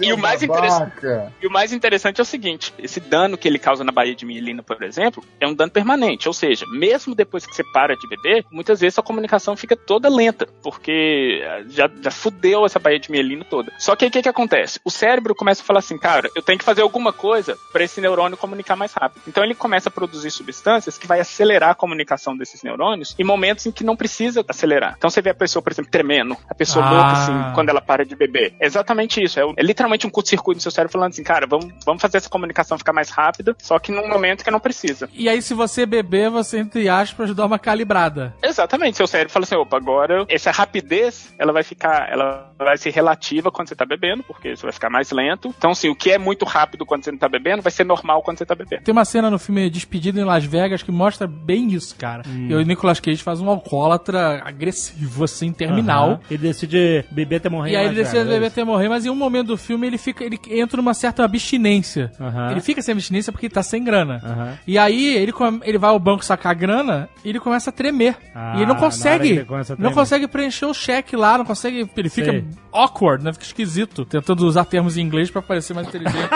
E 0.00 0.12
o 0.12 0.18
mais. 0.18 0.42
E 0.42 1.46
o 1.46 1.50
mais 1.50 1.72
interessante 1.72 2.20
é 2.20 2.22
o 2.22 2.24
seguinte: 2.24 2.74
esse 2.78 3.00
dano 3.00 3.36
que 3.36 3.46
ele 3.46 3.58
causa 3.58 3.84
na 3.84 3.92
baía 3.92 4.14
de 4.14 4.24
mielina, 4.26 4.62
por 4.62 4.82
exemplo, 4.82 5.24
é 5.40 5.46
um 5.46 5.54
dano 5.54 5.70
permanente. 5.70 6.28
Ou 6.28 6.34
seja, 6.34 6.64
mesmo 6.72 7.14
depois 7.14 7.46
que 7.46 7.54
você 7.54 7.62
para 7.72 7.96
de 7.96 8.08
beber, 8.08 8.44
muitas 8.50 8.80
vezes 8.80 8.98
a 8.98 9.02
comunicação 9.02 9.56
fica 9.56 9.76
toda 9.76 10.08
lenta, 10.08 10.48
porque 10.62 11.40
eh, 11.42 11.64
já, 11.68 11.90
já 12.00 12.10
fudeu 12.10 12.64
essa 12.66 12.78
baía 12.78 12.98
de 12.98 13.10
mielina 13.10 13.44
toda. 13.44 13.72
Só 13.78 13.94
que 13.94 14.04
aí 14.04 14.08
o 14.08 14.12
que, 14.12 14.22
que 14.22 14.28
acontece? 14.28 14.80
O 14.84 14.90
cérebro 14.90 15.34
começa 15.34 15.62
a 15.62 15.64
falar 15.64 15.78
assim, 15.78 15.98
cara, 15.98 16.28
eu 16.34 16.42
tenho 16.42 16.58
que 16.58 16.64
fazer 16.64 16.82
alguma 16.82 17.12
coisa 17.12 17.56
para 17.72 17.84
esse 17.84 18.00
neurônio 18.00 18.36
comunicar 18.36 18.76
mais 18.76 18.92
rápido. 18.92 19.22
Então 19.28 19.44
ele 19.44 19.54
começa 19.54 19.88
a 19.88 19.92
produzir 19.92 20.30
substâncias 20.34 20.98
que 20.98 21.06
vai 21.06 21.20
acelerar 21.20 21.70
a 21.70 21.74
comunicação 21.74 22.36
desses 22.36 22.62
neurônios 22.62 23.14
em 23.18 23.24
momentos 23.24 23.66
em 23.66 23.72
que 23.72 23.84
não 23.84 23.96
precisa 23.96 24.44
acelerar. 24.48 24.94
Então 24.96 25.08
você 25.10 25.22
vê 25.22 25.30
a 25.30 25.34
pessoa, 25.34 25.62
por 25.62 25.72
exemplo, 25.72 25.90
tremendo, 25.90 26.36
a 26.48 26.54
pessoa 26.54 26.84
Ah. 26.84 26.90
louca 26.90 27.12
assim, 27.12 27.54
quando 27.54 27.68
ela 27.68 27.80
para 27.80 28.04
de 28.04 28.14
beber. 28.14 28.54
É 28.60 28.66
exatamente 28.66 29.22
isso. 29.22 29.38
É, 29.40 29.42
é 29.56 29.62
literalmente 29.62 30.06
um 30.06 30.10
curto-circuito 30.10 30.58
no 30.58 30.62
seu 30.62 30.70
cérebro 30.70 30.92
falando 30.92 31.10
assim, 31.12 31.22
cara, 31.24 31.46
vamos, 31.46 31.72
vamos 31.84 32.00
fazer 32.02 32.18
essa 32.18 32.28
comunicação 32.28 32.76
ficar 32.78 32.92
mais 32.92 33.10
rápida, 33.10 33.56
só 33.60 33.78
que 33.78 33.90
num 33.92 34.08
momento 34.08 34.44
que 34.44 34.50
não 34.50 34.60
precisa. 34.60 35.08
E 35.12 35.28
aí, 35.28 35.40
se 35.42 35.54
você 35.54 35.86
beber, 35.86 36.30
você, 36.30 36.58
entre 36.58 36.88
aspas, 36.88 37.34
dá 37.34 37.44
uma 37.46 37.58
calibrada. 37.58 38.34
Exatamente, 38.42 38.96
seu 38.96 39.06
cérebro 39.06 39.32
fala 39.32 39.44
assim, 39.44 39.56
opa, 39.56 39.76
agora 39.76 40.24
essa 40.28 40.50
rapidez, 40.50 41.32
ela 41.38 41.52
vai 41.52 41.62
ficar, 41.62 42.10
ela 42.10 42.50
vai 42.58 42.76
ser 42.76 42.90
relativa 42.90 43.50
quando 43.50 43.68
você 43.68 43.76
tá 43.76 43.84
bebendo, 43.84 44.22
porque 44.22 44.56
você 44.56 44.62
vai 44.62 44.72
ficar 44.72 44.90
mais 44.90 45.10
lento. 45.10 45.54
Então, 45.56 45.70
assim, 45.70 45.88
o 45.88 45.94
que 45.94 46.10
é 46.10 46.18
muito 46.18 46.44
rápido 46.44 46.84
quando 46.86 47.04
você 47.04 47.10
não 47.12 47.18
tá 47.18 47.28
bebendo, 47.28 47.62
vai 47.62 47.72
ser 47.72 47.84
normal 47.84 48.22
quando 48.22 48.38
você 48.38 48.46
tá 48.46 48.54
bebendo. 48.54 48.82
Tem 48.82 48.92
uma 48.92 49.04
cena 49.04 49.30
no 49.30 49.38
filme 49.38 49.68
Despedido 49.70 50.20
em 50.24 50.26
Las 50.26 50.44
Vegas 50.44 50.82
que 50.82 50.90
mostra 50.90 51.26
bem 51.26 51.72
isso, 51.72 51.94
cara. 51.96 52.22
E 52.26 52.52
o 52.54 52.62
Nicolas 52.62 53.00
Cage 53.00 53.22
faz 53.22 53.40
um 53.40 53.48
alcoólatra 53.48 54.42
agressivo, 54.44 55.24
assim, 55.24 55.52
terminal. 55.52 56.08
Aham. 56.10 56.20
Ele 56.30 56.38
decide 56.48 57.04
beber 57.10 57.36
até 57.36 57.48
morrer. 57.48 57.72
E 57.72 57.76
aí 57.76 57.86
ele 57.86 57.94
decide 57.94 58.18
Vegas. 58.18 58.32
beber 58.34 58.46
até 58.46 58.64
morrer, 58.64 58.88
mas 58.88 59.04
em 59.04 59.10
um 59.10 59.14
momento 59.14 59.48
do 59.48 59.56
filme 59.56 59.86
ele 59.86 59.98
fica, 59.98 60.24
ele 60.24 60.38
entra 60.50 60.76
numa 60.76 60.94
certa 60.94 61.24
abstinência. 61.24 62.10
Aham. 62.20 62.50
Ele 62.50 62.60
fica 62.60 62.82
sem 62.82 62.92
abstinência 62.92 63.32
porque 63.32 63.46
ele 63.46 63.54
tá 63.54 63.62
sem 63.62 63.82
grana. 63.84 64.20
Aham. 64.24 64.58
E 64.66 64.78
aí 64.78 65.16
ele, 65.16 65.32
ele 65.62 65.78
vai 65.78 65.90
ao 65.90 65.98
banco 65.98 66.24
sacar 66.24 66.54
grana 66.54 67.08
e 67.24 67.28
ele 67.28 67.40
começa 67.40 67.70
a 67.70 67.72
tremer. 67.72 68.16
Ah, 68.34 68.54
e 68.54 68.58
ele 68.58 68.66
não 68.66 68.72
hora 68.72 68.80
consegue. 68.84 69.28
ele 69.30 69.46
Não 69.78 69.92
consegue 69.92 70.26
preencher 70.26 70.66
o 70.66 70.74
cheque 70.74 71.16
lá, 71.16 71.38
não 71.38 71.44
consegue. 71.44 71.88
Ele 71.96 72.08
fica 72.08 72.30
Sei. 72.30 72.44
awkward, 72.72 73.22
né? 73.24 73.32
Fica 73.32 73.44
esquisito. 73.44 74.04
Tentando 74.04 74.46
usar 74.46 74.64
termos 74.64 74.96
em 74.96 75.00
inglês 75.02 75.30
pra 75.30 75.42
parecer 75.42 75.74
mais 75.74 75.86
inteligente. 75.88 76.14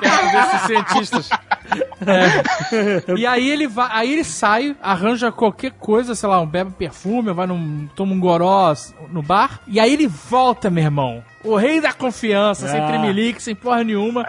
Perto 0.00 0.32
desses 0.32 0.60
cientistas. 0.66 1.30
É. 2.06 2.85
E 3.16 3.26
aí 3.26 3.48
ele 3.48 3.66
vai, 3.66 3.88
aí 3.90 4.12
ele 4.12 4.24
sai, 4.24 4.76
arranja 4.82 5.32
qualquer 5.32 5.72
coisa, 5.72 6.14
sei 6.14 6.28
lá, 6.28 6.40
um 6.40 6.46
bebe 6.46 6.72
perfume, 6.72 7.32
vai 7.32 7.46
num, 7.46 7.88
toma 7.94 8.12
um 8.12 8.20
goró 8.20 8.74
no 9.10 9.22
bar, 9.22 9.60
e 9.66 9.80
aí 9.80 9.92
ele 9.92 10.06
volta, 10.06 10.70
meu 10.70 10.84
irmão. 10.84 11.24
O 11.46 11.56
rei 11.56 11.80
da 11.80 11.92
confiança, 11.92 12.68
sem 12.68 12.80
Ah. 12.80 12.86
tremelique, 12.86 13.42
sem 13.42 13.54
porra 13.54 13.82
nenhuma. 13.84 14.24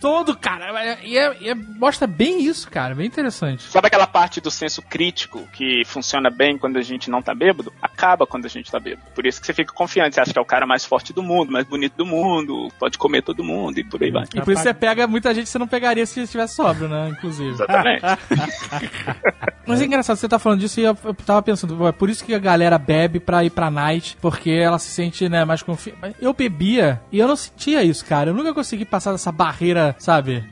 Todo, 0.00 0.36
cara. 0.36 0.98
E, 1.02 1.16
é- 1.18 1.36
e 1.40 1.48
é- 1.48 1.54
mostra 1.54 2.06
bem 2.06 2.42
isso, 2.42 2.70
cara. 2.70 2.94
Bem 2.94 3.06
interessante. 3.06 3.64
Sabe 3.64 3.86
aquela 3.88 4.06
parte 4.06 4.40
do 4.40 4.50
senso 4.50 4.82
crítico 4.82 5.46
que 5.52 5.82
funciona 5.84 6.30
bem 6.30 6.56
quando 6.58 6.76
a 6.76 6.82
gente 6.82 7.10
não 7.10 7.20
tá 7.22 7.34
bêbado? 7.34 7.72
Acaba 7.82 8.26
quando 8.26 8.46
a 8.46 8.48
gente 8.48 8.70
tá 8.70 8.78
bêbado. 8.78 9.06
Por 9.14 9.26
isso 9.26 9.40
que 9.40 9.46
você 9.46 9.52
fica 9.54 9.72
confiante, 9.72 10.14
você 10.14 10.20
acha 10.20 10.32
que 10.32 10.38
é 10.38 10.42
o 10.42 10.44
cara 10.44 10.66
mais 10.66 10.84
forte 10.84 11.12
do 11.12 11.22
mundo, 11.22 11.52
mais 11.52 11.66
bonito 11.66 11.94
do 11.96 12.06
mundo, 12.06 12.70
pode 12.78 12.96
comer 12.98 13.22
todo 13.22 13.42
mundo 13.44 13.78
e 13.78 13.84
por 13.84 14.02
aí 14.02 14.10
vai. 14.10 14.24
E 14.34 14.40
por 14.40 14.52
isso 14.52 14.62
você 14.62 14.74
pega 14.74 15.06
muita 15.06 15.34
gente 15.34 15.44
que 15.44 15.50
você 15.50 15.58
não 15.58 15.68
pegaria 15.68 16.06
se 16.06 16.20
estivesse 16.20 16.54
sóbrio, 16.54 16.88
né? 16.88 17.08
Inclusive. 17.10 17.50
Exatamente. 17.50 18.02
Mas 19.66 19.80
é 19.82 19.84
engraçado, 19.84 20.16
você 20.16 20.28
tá 20.28 20.38
falando 20.38 20.60
disso 20.60 20.78
e 20.80 20.84
eu, 20.84 20.96
eu 21.04 21.12
tava 21.14 21.42
pensando, 21.42 21.86
é 21.88 21.92
por 21.92 22.08
isso 22.08 22.24
que 22.24 22.32
a 22.34 22.38
galera 22.38 22.78
bebe 22.78 23.18
pra 23.18 23.42
ir 23.44 23.50
pra 23.50 23.70
night, 23.70 24.16
porque 24.20 24.50
ela 24.50 24.78
se 24.78 24.88
sente, 24.90 25.28
né, 25.28 25.44
mais 25.44 25.62
confiante. 25.62 26.14
Eu 26.20 26.32
bebia 26.36 27.00
e 27.10 27.18
eu 27.18 27.28
não 27.28 27.36
sentia 27.36 27.82
isso, 27.82 28.04
cara. 28.04 28.30
Eu 28.30 28.34
nunca 28.34 28.54
consegui 28.54 28.84
passar 28.84 29.12
dessa 29.12 29.32
barreira, 29.32 29.94
sabe? 29.98 30.44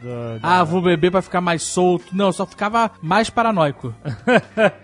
Ah, 0.43 0.65
vou 0.65 0.81
beber 0.81 1.11
pra 1.11 1.23
ficar 1.23 1.41
mais 1.41 1.63
solto. 1.63 2.07
Não, 2.13 2.27
eu 2.27 2.33
só 2.33 2.47
ficava 2.47 2.91
mais 3.03 3.31
paranoico. 3.31 3.95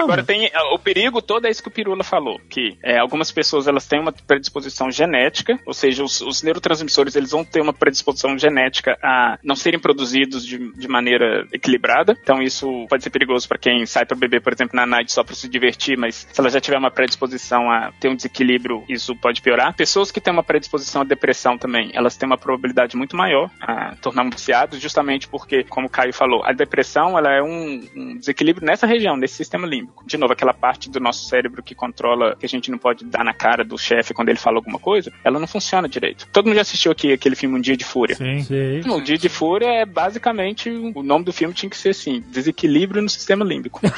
Agora 0.00 0.22
tem 0.22 0.50
o 0.72 0.78
perigo 0.78 1.20
todo 1.20 1.46
é 1.46 1.50
isso 1.50 1.62
que 1.62 1.68
o 1.68 1.72
Pirula 1.72 2.04
falou, 2.04 2.40
que 2.48 2.76
é, 2.82 2.98
algumas 2.98 3.30
pessoas 3.30 3.66
elas 3.66 3.86
têm 3.86 4.00
uma 4.00 4.12
predisposição 4.12 4.90
genética, 4.90 5.58
ou 5.66 5.74
seja, 5.74 6.02
os, 6.04 6.20
os 6.20 6.42
neurotransmissores 6.42 7.16
eles 7.16 7.30
vão 7.30 7.44
ter 7.44 7.60
uma 7.60 7.72
predisposição 7.72 8.38
genética 8.38 8.98
a 9.02 9.38
não 9.42 9.56
serem 9.56 9.80
produzidos 9.80 10.44
de, 10.44 10.72
de 10.72 10.88
maneira 10.88 11.46
equilibrada. 11.52 12.16
Então 12.22 12.42
isso 12.42 12.86
pode 12.88 13.02
ser 13.02 13.10
perigoso 13.10 13.48
para 13.48 13.58
quem 13.58 13.84
sai 13.86 14.04
para 14.04 14.16
beber, 14.16 14.40
por 14.40 14.52
exemplo, 14.52 14.76
na 14.76 14.86
night 14.86 15.12
só 15.12 15.22
para 15.22 15.34
se 15.34 15.48
divertir, 15.48 15.96
mas 15.96 16.26
se 16.30 16.40
ela 16.40 16.50
já 16.50 16.60
tiver 16.60 16.78
uma 16.78 16.90
predisposição 16.90 17.70
a 17.70 17.92
ter 18.00 18.08
um 18.08 18.16
desequilíbrio, 18.16 18.84
isso 18.88 19.14
pode 19.16 19.42
piorar. 19.42 19.74
Pessoas 19.74 20.10
que 20.10 20.20
têm 20.20 20.32
uma 20.32 20.42
predisposição 20.42 21.02
à 21.02 21.04
depressão 21.04 21.58
também, 21.58 21.90
elas 21.94 22.16
têm 22.16 22.26
uma 22.26 22.38
probabilidade 22.38 22.96
muito 22.96 23.16
maior 23.16 23.50
a 23.60 23.96
tornar 23.96 24.22
um 24.22 24.30
viciados, 24.30 24.80
justamente 24.80 25.28
porque, 25.28 25.64
como 25.64 25.86
o 25.86 25.90
Caio 25.90 26.12
falou, 26.12 26.44
a 26.44 26.52
depressão 26.52 27.18
ela 27.18 27.32
é 27.32 27.42
um, 27.42 27.88
um 27.94 28.18
desequilíbrio 28.18 28.66
nessa 28.66 28.86
região, 28.86 29.16
nesse 29.16 29.39
sistema 29.40 29.66
límbico. 29.66 30.04
De 30.06 30.16
novo, 30.16 30.32
aquela 30.32 30.52
parte 30.52 30.90
do 30.90 31.00
nosso 31.00 31.26
cérebro 31.26 31.62
que 31.62 31.74
controla, 31.74 32.36
que 32.36 32.46
a 32.46 32.48
gente 32.48 32.70
não 32.70 32.78
pode 32.78 33.04
dar 33.04 33.24
na 33.24 33.32
cara 33.32 33.64
do 33.64 33.78
chefe 33.78 34.12
quando 34.14 34.28
ele 34.28 34.38
fala 34.38 34.58
alguma 34.58 34.78
coisa, 34.78 35.12
ela 35.24 35.38
não 35.38 35.46
funciona 35.46 35.88
direito. 35.88 36.26
Todo 36.32 36.46
mundo 36.46 36.56
já 36.56 36.62
assistiu 36.62 36.92
aqui 36.92 37.12
aquele 37.12 37.34
filme 37.34 37.56
Um 37.56 37.60
Dia 37.60 37.76
de 37.76 37.84
Fúria. 37.84 38.16
Sim. 38.16 38.42
Sim. 38.42 38.90
O 38.90 39.00
Dia 39.00 39.18
de 39.18 39.28
Fúria 39.28 39.66
é 39.66 39.86
basicamente 39.86 40.68
o 40.70 41.02
nome 41.02 41.24
do 41.24 41.32
filme 41.32 41.54
tinha 41.54 41.70
que 41.70 41.76
ser 41.76 41.90
assim: 41.90 42.22
desequilíbrio 42.28 43.02
no 43.02 43.08
sistema 43.08 43.44
límbico. 43.44 43.80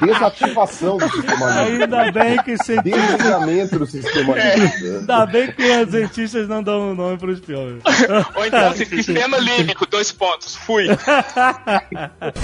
Desativação 0.00 0.96
do 0.98 1.08
sistema 1.10 1.46
límbico. 1.64 1.82
Ainda 1.94 2.12
bem 2.12 2.42
que 2.42 2.56
cientistas, 2.58 3.02
Desligamento 3.02 3.78
do 3.78 3.86
sistema 3.86 4.34
límbico. 4.34 4.86
ainda 5.00 5.26
bem 5.26 5.52
que 5.52 5.62
os 5.62 5.90
cientistas 5.90 6.48
não 6.48 6.62
dão 6.62 6.92
o 6.92 6.94
nome 6.94 7.18
pros 7.18 7.40
filmes. 7.40 7.82
Ou 8.36 8.46
então, 8.46 8.72
sistema 8.76 9.38
límbico, 9.38 9.86
dois 9.86 10.12
pontos, 10.12 10.54
fui. 10.54 10.86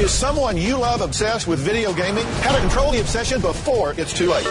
Is 0.03 0.11
someone 0.11 0.59
you 0.59 0.79
love 0.79 1.03
obsessed 1.03 1.28
with 1.29 1.59
video 1.59 1.93
gaming? 1.93 2.25
How 2.43 2.55
to 2.55 2.61
control 2.61 2.91
the 2.91 3.01
obsession 3.01 3.41
before 3.41 3.93
it's 3.99 4.15
too 4.15 4.31
late. 4.31 4.47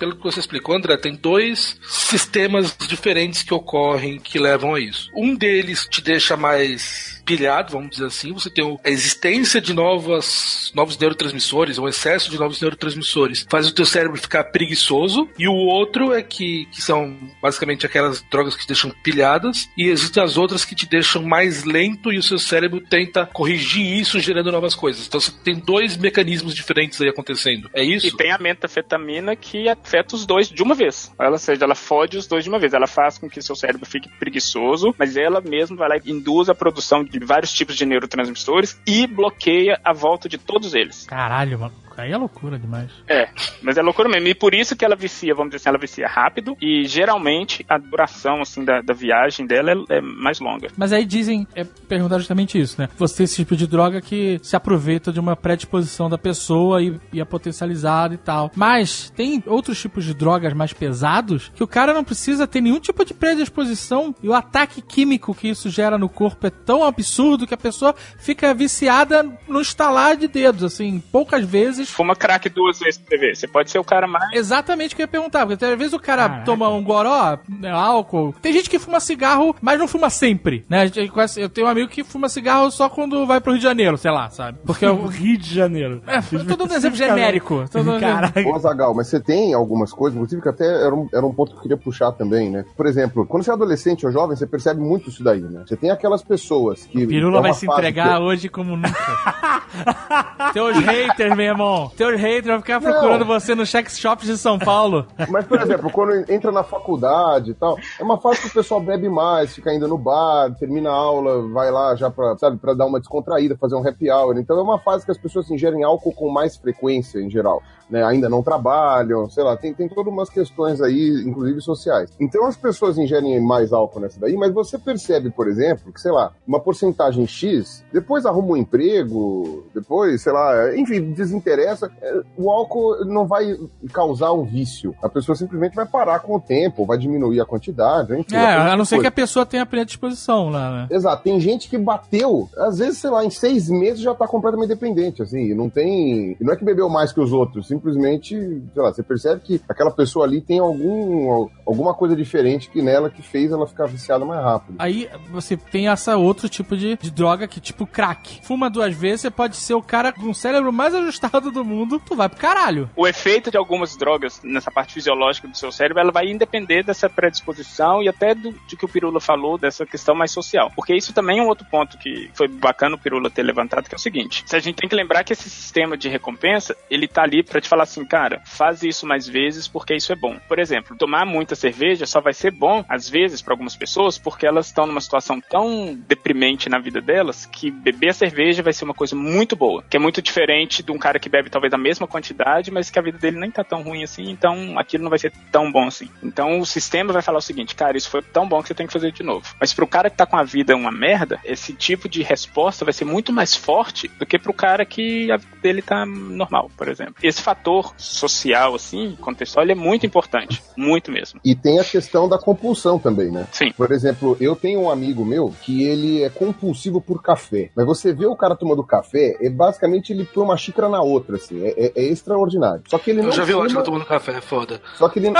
Pelo 0.00 0.16
que 0.16 0.24
você 0.24 0.40
explicou, 0.40 0.74
André, 0.74 0.96
tem 0.96 1.14
dois 1.14 1.78
sistemas 1.88 2.76
diferentes 2.76 3.42
que 3.42 3.54
ocorrem 3.54 4.18
que 4.18 4.38
levam 4.38 4.74
a 4.74 4.80
isso. 4.80 5.08
Um 5.14 5.36
deles 5.36 5.86
te 5.88 6.02
deixa 6.02 6.36
mais 6.36 7.22
pilhado, 7.24 7.72
vamos 7.72 7.90
dizer 7.90 8.06
assim. 8.06 8.32
Você 8.32 8.50
tem 8.50 8.78
a 8.84 8.90
existência 8.90 9.60
de 9.60 9.72
novas, 9.72 10.70
novos 10.74 10.98
neurotransmissores, 10.98 11.78
um 11.78 11.88
excesso 11.88 12.30
de 12.30 12.38
novos 12.38 12.60
neurotransmissores, 12.60 13.46
faz 13.48 13.66
o 13.66 13.74
teu 13.74 13.84
cérebro 13.84 14.20
ficar 14.20 14.44
preguiçoso. 14.44 15.28
E 15.38 15.48
o 15.48 15.54
outro 15.54 16.12
é 16.12 16.22
que, 16.22 16.66
que 16.66 16.82
são 16.82 17.16
basicamente 17.40 17.86
aquelas 17.86 18.22
drogas 18.30 18.54
que 18.54 18.62
te 18.62 18.68
deixam 18.68 18.90
pilhadas. 19.02 19.68
E 19.76 19.88
existem 19.88 20.22
as 20.22 20.36
outras 20.36 20.64
que 20.64 20.74
te 20.74 20.88
deixam 20.88 21.22
mais 21.22 21.64
lento 21.64 22.12
e 22.12 22.18
o 22.18 22.22
seu 22.22 22.38
cérebro 22.38 22.80
tenta 22.80 23.26
corrigir 23.26 23.84
isso 24.00 24.20
gerando 24.20 24.52
novas 24.52 24.74
coisas. 24.74 25.06
Então 25.06 25.20
você 25.20 25.32
tem 25.42 25.54
dois 25.54 25.96
mecanismos 25.96 26.54
diferentes 26.54 27.00
aí 27.00 27.08
acontecendo. 27.08 27.70
É 27.72 27.82
isso? 27.82 28.06
E 28.06 28.16
tem 28.16 28.30
a 28.30 28.38
metafetamina 28.38 29.34
que 29.36 29.68
afeta 29.68 30.14
os 30.16 30.26
dois 30.26 30.48
de 30.48 30.62
uma 30.62 30.74
vez. 30.74 31.12
Ela, 31.18 31.38
seja, 31.38 31.64
ela 31.64 31.74
fode 31.74 32.16
os 32.16 32.26
dois 32.26 32.44
de 32.44 32.50
uma 32.50 32.58
vez. 32.58 32.74
Ela 32.74 32.86
faz 32.86 33.18
com 33.18 33.28
que 33.28 33.40
seu 33.42 33.56
cérebro 33.56 33.86
fique 33.86 34.08
preguiçoso, 34.18 34.94
mas 34.98 35.16
ela 35.16 35.40
mesma 35.40 35.76
vai 35.76 35.88
lá 35.88 35.96
e 35.96 36.10
induz 36.10 36.48
a 36.48 36.54
produção 36.54 37.04
vários 37.18 37.52
tipos 37.52 37.76
de 37.76 37.84
neurotransmissores 37.84 38.80
e 38.86 39.06
bloqueia 39.06 39.80
a 39.84 39.92
volta 39.92 40.28
de 40.28 40.38
todos 40.38 40.74
eles. 40.74 41.04
Caralho, 41.04 41.58
mano. 41.58 41.83
Aí 41.96 42.12
é 42.12 42.16
loucura 42.16 42.58
demais. 42.58 42.90
É, 43.08 43.28
mas 43.62 43.76
é 43.76 43.82
loucura 43.82 44.08
mesmo. 44.08 44.28
E 44.28 44.34
por 44.34 44.54
isso 44.54 44.76
que 44.76 44.84
ela 44.84 44.96
vicia, 44.96 45.34
vamos 45.34 45.50
dizer 45.50 45.56
assim, 45.62 45.68
ela 45.68 45.78
vicia 45.78 46.06
rápido 46.06 46.56
e 46.60 46.84
geralmente 46.86 47.64
a 47.68 47.78
duração, 47.78 48.40
assim, 48.42 48.64
da, 48.64 48.80
da 48.80 48.94
viagem 48.94 49.46
dela 49.46 49.72
é, 49.72 49.96
é 49.96 50.00
mais 50.00 50.40
longa. 50.40 50.68
Mas 50.76 50.92
aí 50.92 51.04
dizem, 51.04 51.46
é 51.54 51.64
perguntar 51.64 52.18
justamente 52.18 52.58
isso, 52.60 52.80
né? 52.80 52.88
Você 52.96 53.16
tem 53.16 53.24
esse 53.24 53.36
tipo 53.36 53.56
de 53.56 53.66
droga 53.66 54.00
que 54.00 54.38
se 54.42 54.56
aproveita 54.56 55.12
de 55.12 55.20
uma 55.20 55.36
predisposição 55.36 56.08
da 56.08 56.18
pessoa 56.18 56.82
e, 56.82 56.98
e 57.12 57.20
é 57.20 57.24
potencializado 57.24 58.14
e 58.14 58.18
tal. 58.18 58.50
Mas 58.54 59.10
tem 59.10 59.42
outros 59.46 59.80
tipos 59.80 60.04
de 60.04 60.14
drogas 60.14 60.52
mais 60.52 60.72
pesados 60.72 61.50
que 61.54 61.62
o 61.62 61.68
cara 61.68 61.94
não 61.94 62.04
precisa 62.04 62.46
ter 62.46 62.60
nenhum 62.60 62.80
tipo 62.80 63.04
de 63.04 63.14
predisposição 63.14 64.14
e 64.22 64.28
o 64.28 64.34
ataque 64.34 64.82
químico 64.82 65.34
que 65.34 65.48
isso 65.48 65.70
gera 65.70 65.98
no 65.98 66.08
corpo 66.08 66.46
é 66.46 66.50
tão 66.50 66.84
absurdo 66.84 67.46
que 67.46 67.54
a 67.54 67.58
pessoa 67.58 67.94
fica 68.18 68.54
viciada 68.54 69.22
no 69.48 69.60
estalar 69.60 70.16
de 70.16 70.28
dedos, 70.28 70.62
assim, 70.64 71.02
poucas 71.12 71.44
vezes 71.44 71.83
vezes. 71.84 71.94
Fuma 71.94 72.14
crack 72.16 72.48
duas 72.48 72.78
vezes 72.78 72.98
por 72.98 73.08
TV. 73.08 73.34
Você 73.34 73.46
pode 73.46 73.70
ser 73.70 73.78
o 73.78 73.84
cara 73.84 74.06
mais. 74.06 74.32
Exatamente 74.32 74.92
o 74.94 74.96
que 74.96 75.02
eu 75.02 75.04
ia 75.04 75.08
perguntar, 75.08 75.46
porque 75.46 75.64
às 75.64 75.78
vezes 75.78 75.92
o 75.92 75.98
cara 76.00 76.28
Caraca. 76.28 76.44
toma 76.44 76.68
um 76.68 76.82
goró, 76.82 77.38
né, 77.48 77.70
álcool. 77.70 78.34
Tem 78.42 78.52
gente 78.52 78.68
que 78.70 78.78
fuma 78.78 79.00
cigarro, 79.00 79.54
mas 79.60 79.78
não 79.78 79.86
fuma 79.88 80.10
sempre, 80.10 80.64
né? 80.68 80.90
Eu 81.36 81.48
tenho 81.48 81.66
um 81.66 81.70
amigo 81.70 81.88
que 81.88 82.02
fuma 82.04 82.28
cigarro 82.28 82.70
só 82.70 82.88
quando 82.88 83.26
vai 83.26 83.40
pro 83.40 83.52
Rio 83.52 83.58
de 83.60 83.64
Janeiro, 83.64 83.96
sei 83.96 84.10
lá, 84.10 84.30
sabe? 84.30 84.58
Porque 84.64 84.84
O 84.84 84.88
eu. 84.88 85.06
Rio 85.14 85.38
de 85.38 85.54
Janeiro. 85.54 86.02
É, 86.06 86.18
eu 86.18 86.44
tô 86.46 86.56
dando 86.56 86.72
um 86.72 86.76
exemplo 86.76 86.96
genérico. 86.96 87.64
Caraca. 88.00 88.40
Ô, 88.48 88.54
Azagal, 88.54 88.94
mas 88.94 89.06
você 89.08 89.20
tem 89.20 89.54
algumas 89.54 89.92
coisas, 89.92 90.16
inclusive 90.16 90.42
que 90.42 90.48
até 90.48 90.64
era 90.66 90.94
um, 90.94 91.08
era 91.12 91.24
um 91.24 91.32
ponto 91.32 91.52
que 91.52 91.58
eu 91.58 91.62
queria 91.62 91.76
puxar 91.76 92.12
também, 92.12 92.50
né? 92.50 92.64
Por 92.76 92.86
exemplo, 92.86 93.26
quando 93.26 93.42
você 93.44 93.50
é 93.50 93.54
adolescente 93.54 94.04
ou 94.06 94.12
jovem, 94.12 94.36
você 94.36 94.46
percebe 94.46 94.80
muito 94.80 95.08
isso 95.08 95.22
daí, 95.22 95.40
né? 95.40 95.62
Você 95.66 95.76
tem 95.76 95.90
aquelas 95.90 96.22
pessoas 96.22 96.84
que. 96.86 97.06
Pirula 97.06 97.38
é 97.38 97.42
vai 97.42 97.52
se 97.54 97.66
entregar 97.66 98.16
que- 98.16 98.22
hoje 98.22 98.48
como 98.48 98.76
nunca. 98.76 98.94
Teus 100.52 100.76
haters, 100.78 101.36
meu 101.36 101.46
irmão. 101.46 101.73
Teus 101.96 102.20
haters 102.20 102.46
vão 102.46 102.60
ficar 102.60 102.80
procurando 102.80 103.24
você 103.24 103.54
no 103.54 103.66
check 103.66 103.88
shops 103.90 104.26
de 104.26 104.36
São 104.36 104.58
Paulo. 104.58 105.06
Mas, 105.28 105.46
por 105.46 105.60
exemplo, 105.60 105.90
quando 105.90 106.30
entra 106.30 106.50
na 106.50 106.62
faculdade 106.62 107.52
e 107.52 107.54
tal, 107.54 107.78
é 107.98 108.02
uma 108.02 108.18
fase 108.18 108.40
que 108.40 108.48
o 108.48 108.52
pessoal 108.52 108.80
bebe 108.80 109.08
mais, 109.08 109.54
fica 109.54 109.72
indo 109.72 109.88
no 109.88 109.98
bar, 109.98 110.54
termina 110.58 110.90
a 110.90 110.94
aula, 110.94 111.48
vai 111.48 111.70
lá 111.70 111.94
já 111.96 112.10
pra, 112.10 112.36
sabe, 112.36 112.58
pra 112.58 112.74
dar 112.74 112.86
uma 112.86 112.98
descontraída, 112.98 113.56
fazer 113.56 113.74
um 113.74 113.86
happy 113.86 114.10
hour. 114.10 114.36
Então 114.38 114.58
é 114.58 114.62
uma 114.62 114.78
fase 114.78 115.04
que 115.04 115.10
as 115.10 115.18
pessoas 115.18 115.50
ingerem 115.50 115.82
álcool 115.82 116.12
com 116.12 116.28
mais 116.30 116.56
frequência, 116.56 117.18
em 117.18 117.30
geral. 117.30 117.62
Né? 117.88 118.02
Ainda 118.04 118.28
não 118.28 118.42
trabalham, 118.42 119.28
sei 119.28 119.44
lá, 119.44 119.56
tem, 119.56 119.74
tem 119.74 119.88
todas 119.88 120.12
umas 120.12 120.30
questões 120.30 120.80
aí, 120.80 121.22
inclusive 121.26 121.60
sociais. 121.60 122.10
Então 122.18 122.46
as 122.46 122.56
pessoas 122.56 122.98
ingerem 122.98 123.40
mais 123.40 123.72
álcool 123.72 124.00
nessa 124.00 124.18
daí, 124.20 124.36
mas 124.36 124.52
você 124.52 124.78
percebe, 124.78 125.30
por 125.30 125.48
exemplo, 125.48 125.92
que, 125.92 126.00
sei 126.00 126.12
lá, 126.12 126.32
uma 126.46 126.60
porcentagem 126.60 127.26
X, 127.26 127.84
depois 127.92 128.26
arruma 128.26 128.52
um 128.52 128.56
emprego, 128.56 129.66
depois, 129.74 130.22
sei 130.22 130.32
lá, 130.32 130.76
enfim, 130.76 131.12
desinteressa, 131.12 131.90
é, 132.00 132.22
o 132.36 132.50
álcool 132.50 133.04
não 133.04 133.26
vai 133.26 133.56
causar 133.92 134.32
um 134.32 134.44
vício. 134.44 134.94
A 135.02 135.08
pessoa 135.08 135.36
simplesmente 135.36 135.74
vai 135.74 135.86
parar 135.86 136.20
com 136.20 136.36
o 136.36 136.40
tempo, 136.40 136.86
vai 136.86 136.98
diminuir 136.98 137.40
a 137.40 137.44
quantidade, 137.44 138.14
enfim. 138.18 138.36
É, 138.36 138.54
a 138.54 138.76
não 138.76 138.84
ser 138.84 139.00
que 139.00 139.06
a 139.06 139.12
pessoa 139.12 139.44
tenha 139.44 139.66
plena 139.66 139.84
disposição 139.84 140.48
lá, 140.48 140.70
né? 140.70 140.88
Exato, 140.90 141.22
tem 141.22 141.38
gente 141.40 141.68
que 141.68 141.78
bateu, 141.78 142.48
às 142.56 142.78
vezes, 142.78 142.98
sei 142.98 143.10
lá, 143.10 143.24
em 143.24 143.30
seis 143.30 143.68
meses 143.68 144.00
já 144.00 144.14
tá 144.14 144.26
completamente 144.26 144.68
dependente, 144.68 145.22
assim, 145.22 145.50
e 145.50 145.54
não 145.54 145.68
tem. 145.68 146.36
Não 146.40 146.52
é 146.52 146.56
que 146.56 146.64
bebeu 146.64 146.88
mais 146.88 147.12
que 147.12 147.20
os 147.20 147.32
outros, 147.32 147.70
simplesmente, 147.74 148.36
sei 148.36 148.82
lá, 148.82 148.92
você 148.92 149.02
percebe 149.02 149.40
que 149.40 149.60
aquela 149.68 149.90
pessoa 149.90 150.24
ali 150.24 150.40
tem 150.40 150.60
algum, 150.60 151.48
alguma 151.66 151.92
coisa 151.92 152.14
diferente 152.14 152.70
que 152.70 152.80
nela 152.80 153.10
que 153.10 153.22
fez 153.22 153.50
ela 153.50 153.66
ficar 153.66 153.86
viciada 153.86 154.24
mais 154.24 154.42
rápido. 154.42 154.76
Aí 154.78 155.08
você 155.30 155.56
tem 155.56 155.88
essa 155.88 156.16
outro 156.16 156.48
tipo 156.48 156.76
de, 156.76 156.96
de 156.96 157.10
droga 157.10 157.48
que 157.48 157.60
tipo 157.60 157.86
crack. 157.86 158.40
Fuma 158.42 158.70
duas 158.70 158.94
vezes, 158.94 159.22
você 159.22 159.30
pode 159.30 159.56
ser 159.56 159.74
o 159.74 159.82
cara 159.82 160.12
com 160.12 160.30
o 160.30 160.34
cérebro 160.34 160.72
mais 160.72 160.94
ajustado 160.94 161.50
do 161.50 161.64
mundo, 161.64 162.00
tu 162.04 162.14
vai 162.14 162.28
pro 162.28 162.38
caralho. 162.38 162.88
O 162.96 163.06
efeito 163.06 163.50
de 163.50 163.56
algumas 163.56 163.96
drogas 163.96 164.40
nessa 164.44 164.70
parte 164.70 164.94
fisiológica 164.94 165.48
do 165.48 165.56
seu 165.56 165.72
cérebro, 165.72 166.00
ela 166.00 166.12
vai 166.12 166.32
depender 166.34 166.82
dessa 166.82 167.08
predisposição 167.08 168.02
e 168.02 168.08
até 168.08 168.34
do, 168.34 168.52
de 168.66 168.76
que 168.76 168.84
o 168.84 168.88
Pirula 168.88 169.20
falou, 169.20 169.58
dessa 169.58 169.86
questão 169.86 170.14
mais 170.14 170.30
social. 170.30 170.70
Porque 170.74 170.94
isso 170.94 171.12
também 171.12 171.38
é 171.38 171.42
um 171.42 171.48
outro 171.48 171.66
ponto 171.70 171.98
que 171.98 172.30
foi 172.34 172.48
bacana 172.48 172.96
o 172.96 172.98
Pirula 172.98 173.30
ter 173.30 173.42
levantado, 173.42 173.88
que 173.88 173.94
é 173.94 173.98
o 173.98 174.00
seguinte: 174.00 174.42
se 174.46 174.56
a 174.56 174.60
gente 174.60 174.76
tem 174.76 174.88
que 174.88 174.94
lembrar 174.94 175.24
que 175.24 175.32
esse 175.32 175.48
sistema 175.48 175.96
de 175.96 176.08
recompensa, 176.08 176.76
ele 176.90 177.08
tá 177.08 177.22
ali 177.22 177.42
pra 177.42 177.58
te 177.64 177.68
falar 177.68 177.82
assim, 177.84 178.04
cara, 178.04 178.40
faz 178.44 178.82
isso 178.82 179.06
mais 179.06 179.26
vezes 179.26 179.66
porque 179.66 179.94
isso 179.94 180.12
é 180.12 180.16
bom. 180.16 180.38
Por 180.48 180.58
exemplo, 180.58 180.96
tomar 180.96 181.26
muita 181.26 181.54
cerveja 181.54 182.06
só 182.06 182.20
vai 182.20 182.32
ser 182.32 182.50
bom, 182.50 182.84
às 182.88 183.08
vezes, 183.08 183.42
para 183.42 183.52
algumas 183.52 183.76
pessoas, 183.76 184.16
porque 184.16 184.46
elas 184.46 184.66
estão 184.66 184.86
numa 184.86 185.00
situação 185.00 185.40
tão 185.40 185.98
deprimente 186.06 186.68
na 186.68 186.78
vida 186.78 187.00
delas 187.00 187.46
que 187.46 187.70
beber 187.70 188.10
a 188.10 188.14
cerveja 188.14 188.62
vai 188.62 188.72
ser 188.72 188.84
uma 188.84 188.94
coisa 188.94 189.16
muito 189.16 189.56
boa, 189.56 189.82
que 189.88 189.96
é 189.96 190.00
muito 190.00 190.22
diferente 190.22 190.82
de 190.82 190.92
um 190.92 190.98
cara 190.98 191.18
que 191.18 191.28
bebe 191.28 191.50
talvez 191.50 191.72
a 191.72 191.78
mesma 191.78 192.06
quantidade, 192.06 192.70
mas 192.70 192.90
que 192.90 192.98
a 192.98 193.02
vida 193.02 193.18
dele 193.18 193.38
nem 193.38 193.50
tá 193.50 193.64
tão 193.64 193.82
ruim 193.82 194.04
assim, 194.04 194.30
então 194.30 194.78
aquilo 194.78 195.02
não 195.02 195.10
vai 195.10 195.18
ser 195.18 195.32
tão 195.50 195.70
bom 195.72 195.86
assim. 195.86 196.08
Então 196.22 196.60
o 196.60 196.66
sistema 196.66 197.12
vai 197.12 197.22
falar 197.22 197.38
o 197.38 197.42
seguinte, 197.42 197.74
cara, 197.74 197.96
isso 197.96 198.10
foi 198.10 198.22
tão 198.22 198.46
bom 198.46 198.62
que 198.62 198.68
você 198.68 198.74
tem 198.74 198.86
que 198.86 198.92
fazer 198.92 199.12
de 199.12 199.22
novo. 199.22 199.46
Mas 199.58 199.72
pro 199.72 199.86
cara 199.86 200.10
que 200.10 200.16
tá 200.16 200.26
com 200.26 200.36
a 200.36 200.44
vida 200.44 200.76
uma 200.76 200.92
merda, 200.92 201.40
esse 201.44 201.72
tipo 201.72 202.08
de 202.08 202.22
resposta 202.22 202.84
vai 202.84 202.92
ser 202.92 203.04
muito 203.04 203.32
mais 203.32 203.54
forte 203.56 204.08
do 204.08 204.26
que 204.26 204.38
pro 204.38 204.52
cara 204.52 204.84
que 204.84 205.30
a 205.30 205.36
vida 205.36 205.56
dele 205.62 205.82
tá 205.82 206.04
normal, 206.04 206.70
por 206.76 206.88
exemplo. 206.88 207.14
Esse 207.22 207.42
fator 207.42 207.53
social, 207.96 208.74
assim, 208.74 209.16
contextual, 209.20 209.64
ele 209.64 209.72
é 209.72 209.74
muito 209.76 210.04
importante. 210.06 210.62
Muito 210.76 211.10
mesmo. 211.10 211.40
E 211.44 211.54
tem 211.54 211.78
a 211.78 211.84
questão 211.84 212.28
da 212.28 212.38
compulsão 212.38 212.98
também, 212.98 213.30
né? 213.30 213.46
Sim. 213.52 213.72
Por 213.72 213.90
exemplo, 213.92 214.36
eu 214.40 214.54
tenho 214.56 214.80
um 214.82 214.90
amigo 214.90 215.24
meu 215.24 215.54
que 215.62 215.84
ele 215.84 216.22
é 216.22 216.28
compulsivo 216.30 217.00
por 217.00 217.22
café. 217.22 217.70
Mas 217.74 217.86
você 217.86 218.12
vê 218.12 218.26
o 218.26 218.36
cara 218.36 218.54
tomando 218.56 218.82
café, 218.84 219.36
é 219.40 219.48
basicamente 219.50 220.12
ele 220.12 220.24
põe 220.24 220.44
uma 220.44 220.56
xícara 220.56 220.88
na 220.88 221.00
outra, 221.02 221.36
assim. 221.36 221.62
É, 221.64 221.86
é- 221.86 221.92
é 221.96 222.02
extraordinário. 222.04 222.82
Só 222.88 222.98
que 222.98 223.10
ele 223.10 223.20
Eu 223.20 223.24
não. 223.24 223.32
já 223.32 223.44
vi 223.44 223.54
o 223.54 223.62
Atila 223.62 223.82
tomando 223.82 224.04
café, 224.04 224.32
é 224.32 224.40
foda. 224.40 224.80
Só 224.96 225.08
que 225.08 225.18
ele. 225.18 225.30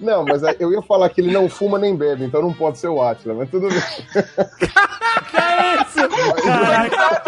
não, 0.00 0.24
mas 0.26 0.42
eu 0.58 0.72
ia 0.72 0.82
falar 0.82 1.08
que 1.10 1.20
ele 1.20 1.32
não 1.32 1.48
fuma 1.48 1.78
nem 1.78 1.94
bebe, 1.94 2.24
então 2.24 2.42
não 2.42 2.52
pode 2.52 2.78
ser 2.78 2.88
o 2.88 3.02
Atila, 3.02 3.34
mas 3.34 3.50
tudo 3.50 3.68
bem. 3.68 3.78
Caraca, 6.42 7.22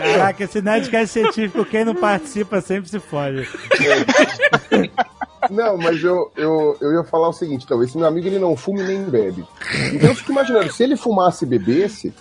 Caraca, 0.00 0.44
esse 0.44 0.62
Nerdcast 0.62 1.12
científico, 1.12 1.64
quem 1.64 1.84
não 1.84 1.94
participa 1.94 2.60
sempre 2.60 2.88
se 2.88 3.00
fode. 3.00 3.48
Não, 5.50 5.76
mas 5.76 6.02
eu, 6.02 6.30
eu, 6.36 6.76
eu 6.80 6.92
ia 6.92 7.04
falar 7.04 7.28
o 7.28 7.32
seguinte, 7.32 7.64
então, 7.64 7.82
esse 7.82 7.96
meu 7.96 8.06
amigo 8.06 8.26
ele 8.26 8.38
não 8.38 8.56
fuma 8.56 8.80
e 8.80 8.86
nem 8.86 9.02
bebe. 9.04 9.44
Então 9.92 10.10
eu 10.10 10.14
fico 10.14 10.32
imaginando, 10.32 10.72
se 10.72 10.82
ele 10.82 10.96
fumasse 10.96 11.44
e 11.44 11.48
bebesse, 11.48 12.12